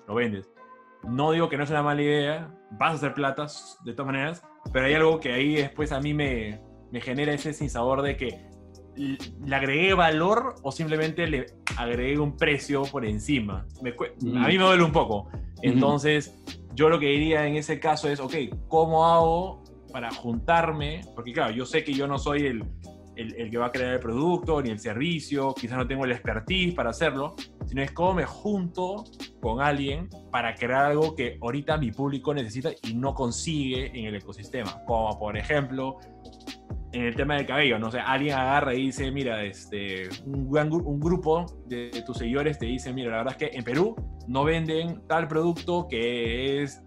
lo 0.07 0.15
vendes. 0.15 0.49
No 1.03 1.31
digo 1.31 1.47
que 1.47 1.57
no 1.57 1.63
es 1.63 1.69
una 1.69 1.83
mala 1.83 2.01
idea, 2.01 2.51
vas 2.71 2.91
a 2.91 2.95
hacer 2.95 3.13
platas 3.13 3.77
de 3.85 3.93
todas 3.93 4.07
maneras, 4.07 4.43
pero 4.73 4.87
hay 4.87 4.95
algo 4.95 5.19
que 5.19 5.31
ahí 5.31 5.55
después 5.55 5.91
a 5.91 6.01
mí 6.01 6.13
me, 6.13 6.59
me 6.91 7.01
genera 7.01 7.33
ese 7.33 7.53
sinsabor 7.53 8.01
de 8.01 8.17
que 8.17 8.45
le 8.95 9.55
agregué 9.55 9.93
valor 9.93 10.55
o 10.63 10.71
simplemente 10.71 11.27
le 11.27 11.45
agregué 11.77 12.17
un 12.17 12.37
precio 12.37 12.83
por 12.83 13.05
encima. 13.05 13.65
A 13.79 14.47
mí 14.47 14.57
me 14.57 14.63
duele 14.63 14.83
un 14.83 14.91
poco. 14.91 15.29
Entonces, 15.61 16.35
yo 16.73 16.89
lo 16.89 16.99
que 16.99 17.07
diría 17.07 17.47
en 17.47 17.55
ese 17.55 17.79
caso 17.79 18.09
es, 18.09 18.19
ok, 18.19 18.33
¿cómo 18.67 19.05
hago 19.05 19.63
para 19.91 20.11
juntarme? 20.11 21.01
Porque 21.15 21.33
claro, 21.33 21.53
yo 21.53 21.65
sé 21.65 21.83
que 21.83 21.93
yo 21.93 22.07
no 22.07 22.17
soy 22.17 22.45
el, 22.45 22.63
el, 23.15 23.49
que 23.49 23.57
va 23.57 23.67
a 23.67 23.71
crear 23.71 23.93
el 23.93 23.99
producto 23.99 24.61
ni 24.61 24.69
el 24.69 24.79
servicio, 24.79 25.53
quizás 25.53 25.77
no 25.77 25.87
tengo 25.87 26.05
el 26.05 26.11
expertise 26.11 26.73
para 26.73 26.89
hacerlo, 26.89 27.35
sino 27.65 27.81
es 27.81 27.91
cómo 27.91 28.15
me 28.15 28.25
junto 28.25 29.05
con 29.41 29.61
alguien 29.61 30.09
para 30.31 30.55
crear 30.55 30.85
algo 30.85 31.15
que 31.15 31.37
ahorita 31.41 31.77
mi 31.77 31.91
público 31.91 32.33
necesita 32.33 32.71
y 32.83 32.93
no 32.93 33.13
consigue 33.13 33.87
en 33.97 34.05
el 34.05 34.15
ecosistema. 34.15 34.83
Como 34.85 35.17
por 35.17 35.37
ejemplo, 35.37 35.99
en 36.95 37.03
el 37.03 37.15
tema 37.15 37.35
del 37.35 37.45
cabello, 37.45 37.77
no 37.77 37.91
sé, 37.91 37.99
alguien 37.99 38.35
agarra 38.35 38.73
y 38.73 38.83
dice, 38.83 39.11
mira, 39.11 39.43
este, 39.43 40.07
un, 40.25 40.49
grupo 40.99 41.45
de, 41.67 41.89
tus 42.05 42.17
seguidores 42.17 42.57
te 42.57 42.67
dice, 42.67 42.93
mira, 42.93 43.11
la 43.11 43.17
verdad 43.17 43.35
es 43.37 43.49
que 43.49 43.57
en 43.57 43.65
Perú 43.65 43.95
no 44.29 44.45
venden 44.45 45.05
tal 45.05 45.27
producto 45.27 45.87
que 45.89 46.63
es 46.63 46.81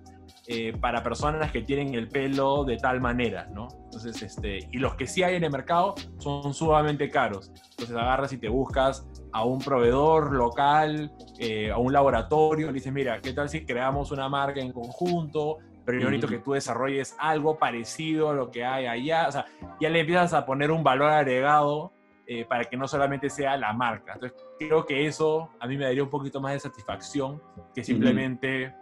eh, 0.47 0.73
para 0.81 1.03
personas 1.03 1.53
que 1.53 1.61
tienen 1.61 1.95
el 1.95 2.09
pelo 2.09 2.65
de 2.65 2.79
tal 2.79 3.03
manera, 3.03 3.51
¿no? 3.53 3.69
Entonces, 3.85 4.23
este, 4.23 4.67
y 4.73 4.79
los 4.79 4.95
que 4.95 5.07
sí 5.07 5.23
hay 5.23 5.35
en 5.35 5.45
el 5.45 5.51
mercado 5.51 5.95
son 6.17 6.55
sumamente 6.55 7.11
caros. 7.11 7.53
Entonces 7.73 7.95
agarras 7.95 8.33
y 8.33 8.39
te 8.39 8.49
buscas 8.49 9.07
a 9.35 9.45
un 9.45 9.59
proveedor 9.59 10.33
local, 10.33 11.13
eh, 11.39 11.71
a 11.71 11.77
un 11.77 11.93
laboratorio, 11.93 12.71
y 12.71 12.73
dices, 12.73 12.95
mira, 12.95 13.21
¿qué 13.21 13.35
tal 13.35 13.51
si 13.51 13.67
creamos 13.67 14.11
una 14.11 14.27
marca 14.31 14.59
en 14.59 14.73
conjunto? 14.73 15.59
Pero 15.89 16.01
yo 16.01 16.11
necesito 16.11 16.29
que 16.29 16.39
tú 16.41 16.53
desarrolles 16.53 17.17
algo 17.19 17.59
parecido 17.59 18.29
a 18.29 18.35
lo 18.35 18.51
que 18.51 18.63
hay 18.63 18.85
allá. 18.85 19.27
O 19.27 19.33
sea, 19.33 19.47
ya 19.81 19.89
le 19.89 20.01
empiezas 20.01 20.35
a 20.35 20.45
poner 20.45 20.71
un 20.71 20.85
valor 20.85 21.11
agregado 21.11 21.95
eh, 22.27 22.45
para 22.45 22.65
que 22.65 22.77
no 22.77 22.87
solamente 22.87 23.31
sea 23.31 23.57
la 23.57 23.73
marca. 23.73 24.13
Entonces, 24.13 24.39
creo 24.59 24.85
que 24.85 25.07
eso 25.07 25.49
a 25.59 25.67
mí 25.67 25.79
me 25.79 25.85
daría 25.85 26.03
un 26.03 26.11
poquito 26.11 26.43
más 26.43 26.53
de 26.53 26.61
satisfacción 26.61 27.41
que 27.75 27.83
simplemente 27.83 28.75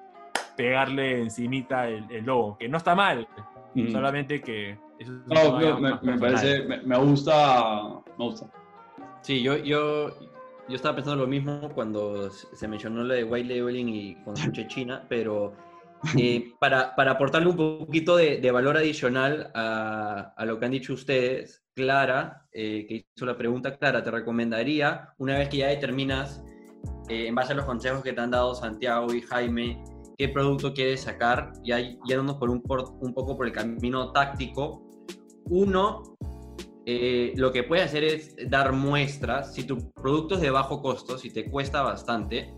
pegarle 0.56 1.22
encimita 1.22 1.86
el, 1.86 2.10
el, 2.10 2.24
logo, 2.24 2.58
que 2.58 2.68
no 2.68 2.76
está 2.76 2.96
mal, 2.96 3.28
solamente 3.92 4.40
que... 4.40 4.76
Eso 4.98 5.12
no, 5.26 5.78
me, 5.78 6.00
me, 6.02 6.18
parece, 6.18 6.64
me, 6.64 6.98
gusta, 6.98 7.84
me 8.18 8.24
gusta. 8.24 8.46
Sí, 9.20 9.44
yo, 9.44 9.56
yo, 9.58 10.08
yo 10.68 10.74
estaba 10.74 10.96
pensando 10.96 11.22
lo 11.22 11.28
mismo 11.28 11.70
cuando 11.72 12.30
se 12.30 12.66
mencionó 12.66 13.04
lo 13.04 13.14
de 13.14 13.22
white 13.22 13.54
labeling 13.54 13.88
y 13.90 14.14
cuando 14.24 14.40
escuché 14.40 14.66
China, 14.66 15.04
pero 15.08 15.54
eh, 16.16 16.52
para, 16.60 16.94
para, 16.94 17.12
aportarle 17.12 17.48
un 17.48 17.56
poquito 17.56 18.16
de, 18.16 18.50
valor 18.50 18.76
adicional 18.76 19.50
a, 19.54 20.34
a, 20.36 20.44
lo 20.44 20.58
que 20.58 20.66
han 20.66 20.70
dicho 20.72 20.92
ustedes, 20.92 21.64
Clara, 21.74 22.46
eh, 22.52 22.86
que 22.88 23.06
hizo 23.14 23.26
la 23.26 23.36
pregunta, 23.36 23.76
Clara, 23.76 24.02
te 24.02 24.10
recomendaría, 24.10 25.14
una 25.18 25.38
vez 25.38 25.48
que 25.48 25.58
ya 25.58 25.68
determinas, 25.68 26.42
eh, 27.08 27.26
en 27.26 27.34
base 27.34 27.52
a 27.52 27.56
los 27.56 27.64
consejos 27.64 28.02
que 28.02 28.12
te 28.12 28.20
han 28.20 28.30
dado 28.30 28.54
Santiago 28.54 29.12
y 29.12 29.22
Jaime, 29.22 29.82
qué 30.16 30.28
producto 30.28 30.72
quieres 30.72 31.00
sacar, 31.02 31.52
ya 31.64 31.78
yéndonos 31.78 32.36
por 32.36 32.50
un, 32.50 32.62
por, 32.62 32.84
un 33.00 33.12
poco 33.12 33.36
por 33.36 33.46
el 33.46 33.52
camino 33.52 34.12
táctico. 34.12 34.88
Uno, 35.46 36.16
lo 36.86 37.52
que 37.52 37.64
puedes 37.64 37.86
hacer 37.86 38.04
es 38.04 38.36
dar 38.48 38.72
muestras. 38.72 39.54
Si 39.54 39.64
tu 39.64 39.92
producto 39.92 40.36
es 40.36 40.40
de 40.40 40.50
bajo 40.50 40.80
costo, 40.80 41.18
si 41.18 41.30
te 41.30 41.50
cuesta 41.50 41.82
bastante, 41.82 42.54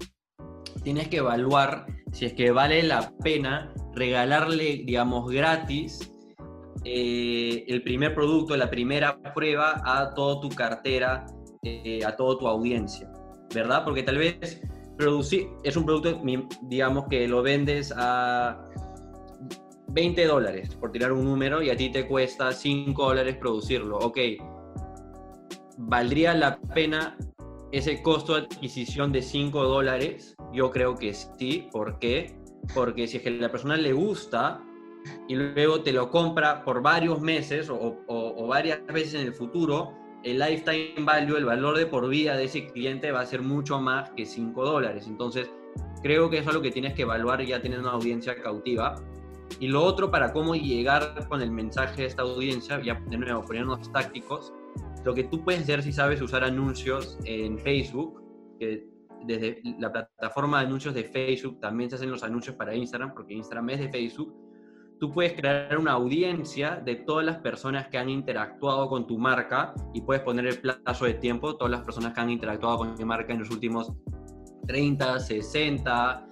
tienes 0.89 1.09
que 1.09 1.19
evaluar 1.19 1.85
si 2.13 2.25
es 2.25 2.33
que 2.33 2.51
vale 2.51 2.83
la 2.83 3.13
pena 3.23 3.75
regalarle, 3.93 4.85
digamos, 4.87 5.31
gratis 5.31 6.11
eh, 6.83 7.67
el 7.69 7.83
primer 7.83 8.15
producto, 8.15 8.57
la 8.57 8.71
primera 8.71 9.21
prueba 9.35 9.83
a 9.85 10.15
toda 10.15 10.41
tu 10.41 10.49
cartera, 10.49 11.27
eh, 11.63 12.01
a 12.07 12.17
toda 12.17 12.39
tu 12.39 12.49
audiencia, 12.49 13.13
¿verdad? 13.55 13.85
Porque 13.85 14.03
tal 14.03 14.17
vez 14.17 14.63
producir, 14.97 15.49
es 15.63 15.77
un 15.77 15.85
producto, 15.85 16.23
digamos, 16.63 17.05
que 17.11 17.29
lo 17.29 17.43
vendes 17.43 17.93
a 17.95 18.65
20 19.89 20.25
dólares, 20.25 20.75
por 20.75 20.91
tirar 20.91 21.13
un 21.13 21.27
número, 21.27 21.61
y 21.61 21.69
a 21.69 21.77
ti 21.77 21.93
te 21.93 22.09
cuesta 22.09 22.51
5 22.51 23.09
dólares 23.09 23.37
producirlo. 23.37 23.99
Ok, 23.99 24.21
¿valdría 25.77 26.33
la 26.33 26.59
pena 26.59 27.15
ese 27.73 28.03
costo 28.03 28.35
de 28.35 28.43
adquisición 28.43 29.13
de 29.13 29.23
5 29.23 29.63
dólares, 29.65 30.37
yo 30.53 30.71
creo 30.71 30.97
que 30.97 31.13
sí. 31.13 31.69
¿Por 31.71 31.99
qué? 31.99 32.37
Porque 32.75 33.07
si 33.07 33.19
es 33.19 33.23
que 33.23 33.29
a 33.29 33.33
la 33.33 33.51
persona 33.51 33.77
le 33.77 33.93
gusta 33.93 34.63
y 35.29 35.37
luego 35.37 35.83
te 35.83 35.93
lo 35.93 36.11
compra 36.11 36.65
por 36.65 36.83
varios 36.83 37.21
meses 37.21 37.71
o, 37.71 38.47
varias 38.49 38.85
veces 38.87 39.15
en 39.15 39.27
el 39.27 39.35
futuro, 39.35 39.93
el 40.25 40.39
lifetime 40.39 41.05
value, 41.05 41.37
el 41.37 41.45
valor 41.45 41.77
de 41.79 41.87
por 41.87 42.09
vida 42.09 42.37
de 42.37 42.45
ese 42.45 42.67
cliente 42.67 43.13
va 43.13 43.21
a 43.21 43.27
ser 43.27 43.43
mucho 43.43 43.81
más 43.81 44.11
que 44.11 44.25
5 44.25 44.65
dólares. 44.65 45.07
Entonces, 45.07 45.51
creo 46.03 46.31
que 46.31 46.39
eso 46.39 46.51
es 46.51 46.55
lo 46.55 46.63
que 46.63 46.71
tienes 46.71 46.95
que 46.95 47.03
evaluar 47.03 47.45
ya 47.45 47.61
teniendo 47.61 47.89
una 47.89 47.97
audiencia 47.97 48.41
cautiva. 48.41 48.97
Y 49.61 49.69
lo 49.69 49.83
otro, 49.83 50.11
para 50.11 50.33
cómo 50.33 50.55
llegar 50.55 51.27
con 51.29 51.43
el 51.43 51.51
mensaje 51.51 52.03
de 52.03 52.09
esta 52.09 52.23
audiencia, 52.23 52.81
ya 52.83 53.01
de 53.07 53.17
nuevo 53.17 53.45
poniéndonos 53.45 53.91
tácticos, 53.93 54.53
lo 55.05 55.15
que 55.15 55.25
tú 55.25 55.43
puedes 55.45 55.63
hacer 55.63 55.83
si 55.83 55.93
sabes 55.93 56.21
usar 56.21 56.45
anuncios 56.45 57.19
en 57.25 57.59
Facebook, 57.59 58.23
que 58.59 58.89
desde 59.25 59.61
la 59.79 59.93
plataforma 59.93 60.61
de 60.61 60.67
anuncios 60.67 60.95
de 60.95 61.05
Facebook 61.05 61.61
también 61.61 61.91
se 61.91 61.97
hacen 61.97 62.11
los 62.11 62.23
anuncios 62.23 62.57
para 62.57 62.75
Instagram, 62.75 63.15
porque 63.15 63.35
Instagram 63.35 63.71
es 63.71 63.81
de 63.81 63.89
Facebook, 63.89 64.35
tú 65.01 65.13
puedes 65.13 65.33
crear 65.33 65.79
una 65.79 65.93
audiencia 65.93 66.77
de 66.85 66.97
todas 66.97 67.25
las 67.25 67.39
personas 67.39 67.89
que 67.89 67.99
han 67.99 68.09
interactuado 68.09 68.89
con 68.89 69.07
tu 69.07 69.19
marca 69.19 69.75
y 69.95 70.01
puedes 70.01 70.23
poner 70.23 70.47
el 70.47 70.61
plazo 70.61 71.05
de 71.05 71.15
tiempo, 71.15 71.57
todas 71.57 71.71
las 71.71 71.83
personas 71.83 72.13
que 72.13 72.21
han 72.21 72.31
interactuado 72.31 72.79
con 72.79 72.97
tu 72.97 73.07
marca 73.07 73.33
en 73.33 73.41
los 73.41 73.51
últimos 73.51 73.93
30, 74.67 75.21
60, 75.21 76.29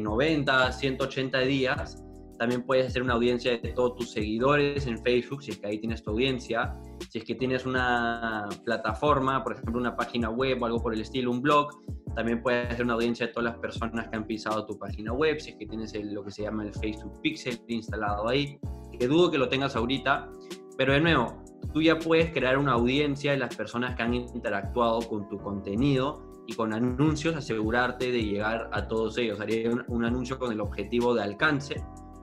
90, 0.00 0.72
180 0.72 1.38
días 1.40 2.04
También 2.38 2.62
puedes 2.64 2.86
hacer 2.86 3.02
una 3.02 3.14
audiencia 3.14 3.58
de 3.58 3.72
todos 3.72 3.96
tus 3.96 4.12
seguidores 4.12 4.86
en 4.86 4.98
Facebook, 5.02 5.42
si 5.42 5.50
es 5.50 5.58
que 5.58 5.66
ahí 5.66 5.78
tienes 5.78 6.02
tu 6.02 6.10
audiencia. 6.10 6.74
Si 7.10 7.18
es 7.18 7.24
que 7.24 7.34
tienes 7.34 7.66
una 7.66 8.48
plataforma, 8.64 9.42
por 9.42 9.54
ejemplo, 9.54 9.78
una 9.78 9.96
página 9.96 10.30
web 10.30 10.62
o 10.62 10.66
algo 10.66 10.80
por 10.80 10.94
el 10.94 11.00
estilo, 11.00 11.30
un 11.30 11.42
blog, 11.42 11.70
también 12.14 12.42
puedes 12.42 12.72
hacer 12.72 12.84
una 12.84 12.94
audiencia 12.94 13.26
de 13.26 13.32
todas 13.32 13.52
las 13.52 13.58
personas 13.58 14.08
que 14.08 14.16
han 14.16 14.26
pisado 14.26 14.66
tu 14.66 14.78
página 14.78 15.12
web, 15.12 15.38
si 15.40 15.50
es 15.50 15.56
que 15.56 15.66
tienes 15.66 15.92
lo 15.94 16.24
que 16.24 16.30
se 16.30 16.42
llama 16.42 16.64
el 16.64 16.74
Facebook 16.74 17.20
Pixel 17.22 17.60
instalado 17.68 18.28
ahí, 18.28 18.58
que 18.98 19.06
dudo 19.06 19.30
que 19.30 19.38
lo 19.38 19.48
tengas 19.48 19.76
ahorita, 19.76 20.28
pero 20.76 20.92
de 20.92 21.00
nuevo, 21.00 21.44
tú 21.72 21.82
ya 21.82 21.98
puedes 21.98 22.32
crear 22.32 22.58
una 22.58 22.72
audiencia 22.72 23.32
de 23.32 23.38
las 23.38 23.54
personas 23.54 23.96
que 23.96 24.02
han 24.02 24.14
interactuado 24.14 25.00
con 25.00 25.28
tu 25.28 25.38
contenido 25.38 26.28
y 26.46 26.54
con 26.54 26.72
anuncios 26.72 27.36
asegurarte 27.36 28.10
de 28.10 28.22
llegar 28.22 28.70
a 28.72 28.88
todos 28.88 29.18
ellos. 29.18 29.38
Haría 29.38 29.70
un, 29.88 30.04
anuncio 30.04 30.38
con 30.38 30.50
el 30.50 30.60
objetivo 30.60 31.14
de 31.14 31.22
alcance, 31.22 31.76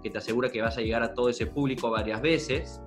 que 0.06 0.12
te 0.12 0.20
asegura 0.20 0.52
que 0.52 0.62
vas 0.62 0.78
a 0.78 0.82
llegar 0.82 1.02
a 1.02 1.16
todo 1.16 1.30
ese 1.30 1.48
público 1.48 1.90
varias 1.90 2.22
veces 2.22 2.80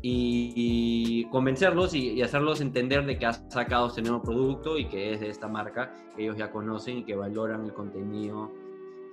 y, 0.00 1.26
convencerlos 1.26 1.92
y, 1.92 2.22
hacerlos 2.22 2.62
entender 2.62 3.04
de 3.04 3.18
que 3.18 3.26
has 3.26 3.44
sacado 3.50 3.88
este 3.88 4.00
nuevo 4.00 4.22
producto 4.22 4.78
y 4.78 4.86
que 4.86 5.12
es 5.12 5.20
de 5.20 5.28
esta 5.28 5.46
marca 5.46 5.92
que 6.16 6.22
ellos 6.22 6.38
ya 6.38 6.50
conocen 6.50 6.96
y 6.96 7.04
que 7.04 7.14
valoran 7.14 7.66
el 7.66 7.74
contenido 7.74 8.50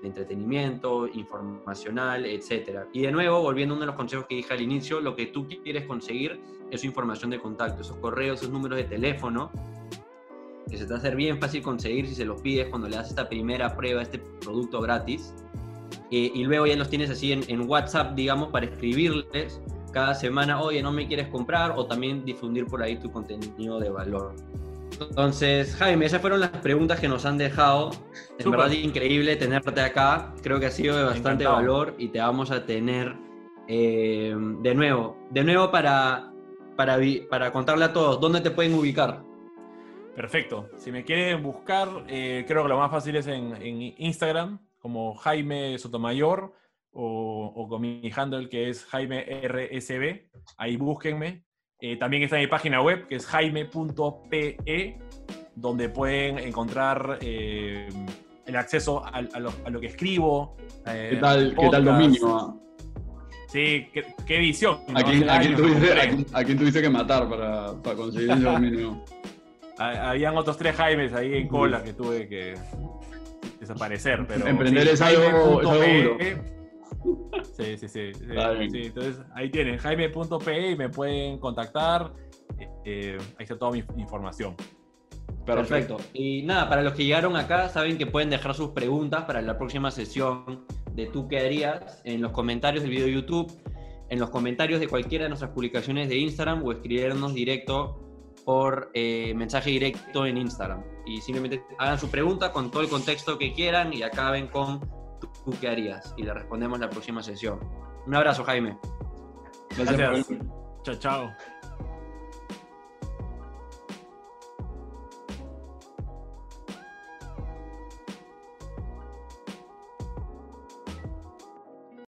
de 0.01 0.07
entretenimiento, 0.07 1.09
informacional, 1.09 2.25
etc. 2.25 2.85
Y 2.93 3.01
de 3.01 3.11
nuevo, 3.11 3.41
volviendo 3.41 3.73
a 3.73 3.75
uno 3.75 3.81
de 3.81 3.87
los 3.87 3.97
consejos 3.97 4.25
que 4.25 4.35
dije 4.35 4.53
al 4.53 4.61
inicio, 4.61 5.01
lo 5.01 5.13
que 5.13 5.25
tú 5.25 5.45
quieres 5.45 5.85
conseguir 5.87 6.39
es 6.71 6.79
su 6.79 6.87
información 6.87 7.31
de 7.31 7.41
contacto, 7.41 7.81
esos 7.81 7.97
correos, 7.97 8.39
esos 8.39 8.53
números 8.53 8.77
de 8.77 8.85
teléfono, 8.85 9.51
que 10.69 10.77
se 10.77 10.85
te 10.85 10.91
va 10.91 10.95
a 10.95 10.99
hacer 10.99 11.17
bien 11.17 11.37
fácil 11.37 11.61
conseguir 11.63 12.07
si 12.07 12.15
se 12.15 12.23
los 12.23 12.41
pides 12.41 12.69
cuando 12.69 12.87
le 12.87 12.95
das 12.95 13.09
esta 13.09 13.27
primera 13.27 13.75
prueba, 13.75 14.01
este 14.01 14.19
producto 14.19 14.79
gratis. 14.79 15.33
Eh, 16.11 16.31
y 16.33 16.43
luego 16.43 16.65
ya 16.65 16.75
los 16.75 16.89
tienes 16.89 17.09
así 17.09 17.31
en, 17.31 17.43
en 17.47 17.69
WhatsApp, 17.69 18.15
digamos, 18.15 18.49
para 18.49 18.65
escribirles 18.65 19.61
cada 19.91 20.13
semana, 20.13 20.61
oye, 20.61 20.81
no 20.81 20.91
me 20.91 21.07
quieres 21.07 21.27
comprar, 21.27 21.73
o 21.75 21.85
también 21.85 22.23
difundir 22.23 22.65
por 22.65 22.81
ahí 22.81 22.97
tu 22.97 23.11
contenido 23.11 23.79
de 23.79 23.89
valor. 23.89 24.35
Entonces, 25.01 25.75
Jaime, 25.75 26.05
esas 26.05 26.21
fueron 26.21 26.41
las 26.41 26.49
preguntas 26.49 26.99
que 26.99 27.07
nos 27.07 27.25
han 27.25 27.37
dejado. 27.37 27.91
Es 28.37 28.49
verdad 28.49 28.71
increíble 28.71 29.35
tenerte 29.35 29.81
acá. 29.81 30.33
Creo 30.41 30.59
que 30.59 30.65
ha 30.65 30.71
sido 30.71 30.97
de 30.97 31.03
bastante 31.03 31.45
valor 31.45 31.95
y 31.97 32.09
te 32.09 32.19
vamos 32.19 32.51
a 32.51 32.65
tener 32.65 33.15
eh, 33.67 34.35
de 34.61 34.75
nuevo. 34.75 35.17
De 35.29 35.43
nuevo 35.43 35.71
para, 35.71 36.33
para, 36.75 36.97
para 37.29 37.51
contarle 37.51 37.85
a 37.85 37.93
todos, 37.93 38.19
¿dónde 38.19 38.41
te 38.41 38.51
pueden 38.51 38.73
ubicar? 38.73 39.23
Perfecto. 40.15 40.69
Si 40.77 40.91
me 40.91 41.05
quieren 41.05 41.41
buscar, 41.41 41.87
eh, 42.07 42.43
creo 42.45 42.63
que 42.63 42.69
lo 42.69 42.77
más 42.77 42.91
fácil 42.91 43.15
es 43.15 43.27
en, 43.27 43.55
en 43.61 43.93
Instagram, 43.97 44.59
como 44.79 45.15
Jaime 45.15 45.77
Sotomayor 45.77 46.53
o, 46.91 47.67
con 47.69 47.81
mi 47.81 48.11
handle 48.15 48.49
que 48.49 48.69
es 48.69 48.85
Jaime 48.85 49.25
RSB. 49.43 50.29
Ahí 50.57 50.77
búsquenme. 50.77 51.43
Eh, 51.81 51.95
también 51.95 52.23
está 52.23 52.35
en 52.35 52.41
mi 52.43 52.47
página 52.47 52.81
web 52.81 53.07
que 53.07 53.15
es 53.15 53.25
jaime.pe, 53.25 54.97
donde 55.55 55.89
pueden 55.89 56.39
encontrar 56.39 57.19
eh, 57.21 57.87
el 58.45 58.55
acceso 58.55 59.03
a, 59.05 59.21
lo, 59.21 59.79
que 59.79 59.87
escribo. 59.87 60.57
Eh, 60.85 61.09
¿Qué, 61.11 61.17
tal, 61.17 61.55
¿Qué 61.57 61.69
tal 61.69 61.85
dominio? 61.85 62.59
Sí, 63.47 63.87
qué, 63.91 64.35
edición. 64.37 64.79
¿A, 64.93 65.03
quién, 65.03 65.55
tuviste, 66.57 66.81
que 66.81 66.89
matar 66.89 67.27
para, 67.29 67.95
conseguir 67.95 68.31
ese 68.31 68.41
dominio? 68.41 69.03
Habían 69.77 70.37
otros 70.37 70.57
tres 70.57 70.75
Jaimes 70.75 71.13
ahí 71.13 71.35
en 71.35 71.47
cola 71.47 71.81
que 71.81 71.93
tuve 71.93 72.27
que 72.27 72.55
desaparecer. 73.69 74.25
Pero, 74.27 74.47
Emprender 74.47 74.87
es 74.87 75.01
algo, 75.01 75.61
duro. 75.61 76.17
Sí, 77.55 77.77
sí, 77.77 77.87
sí. 77.87 78.11
entonces 78.23 79.21
ahí 79.33 79.49
tienen 79.49 79.77
jaime.pe 79.77 80.71
y 80.71 80.75
me 80.75 80.89
pueden 80.89 81.37
contactar. 81.39 82.11
Eh, 82.83 83.17
ahí 83.37 83.43
está 83.43 83.57
toda 83.57 83.71
mi 83.71 83.83
información. 83.97 84.55
Perfecto. 85.45 85.97
Y 86.13 86.43
nada, 86.43 86.69
para 86.69 86.83
los 86.83 86.93
que 86.93 87.05
llegaron 87.05 87.35
acá, 87.35 87.69
saben 87.69 87.97
que 87.97 88.05
pueden 88.05 88.29
dejar 88.29 88.53
sus 88.53 88.69
preguntas 88.69 89.23
para 89.25 89.41
la 89.41 89.57
próxima 89.57 89.91
sesión 89.91 90.65
de 90.93 91.07
Tú 91.07 91.27
qué 91.27 91.39
harías 91.39 92.01
en 92.03 92.21
los 92.21 92.31
comentarios 92.31 92.83
del 92.83 92.91
video 92.91 93.05
de 93.05 93.13
YouTube, 93.13 93.51
en 94.09 94.19
los 94.19 94.29
comentarios 94.29 94.79
de 94.79 94.87
cualquiera 94.87 95.23
de 95.23 95.29
nuestras 95.29 95.51
publicaciones 95.51 96.09
de 96.09 96.17
Instagram 96.17 96.63
o 96.65 96.71
escribirnos 96.71 97.33
directo 97.33 97.99
por 98.45 98.91
eh, 98.93 99.33
mensaje 99.35 99.69
directo 99.69 100.25
en 100.25 100.37
Instagram. 100.37 100.83
Y 101.09 101.21
simplemente 101.21 101.63
hagan 101.79 101.99
su 101.99 102.09
pregunta 102.09 102.51
con 102.51 102.69
todo 102.69 102.83
el 102.83 102.89
contexto 102.89 103.37
que 103.37 103.51
quieran 103.51 103.91
y 103.91 104.03
acaben 104.03 104.47
con 104.47 104.79
¿tú 105.19 105.53
qué 105.59 105.67
harías? 105.67 106.13
Y 106.17 106.23
le 106.23 106.33
respondemos 106.33 106.77
en 106.77 106.81
la 106.81 106.89
próxima 106.89 107.23
sesión. 107.23 107.59
Un 108.05 108.15
abrazo, 108.15 108.43
Jaime. 108.43 108.77
Gracias. 109.75 110.27
Chao, 110.83 110.95
chao. 110.95 111.31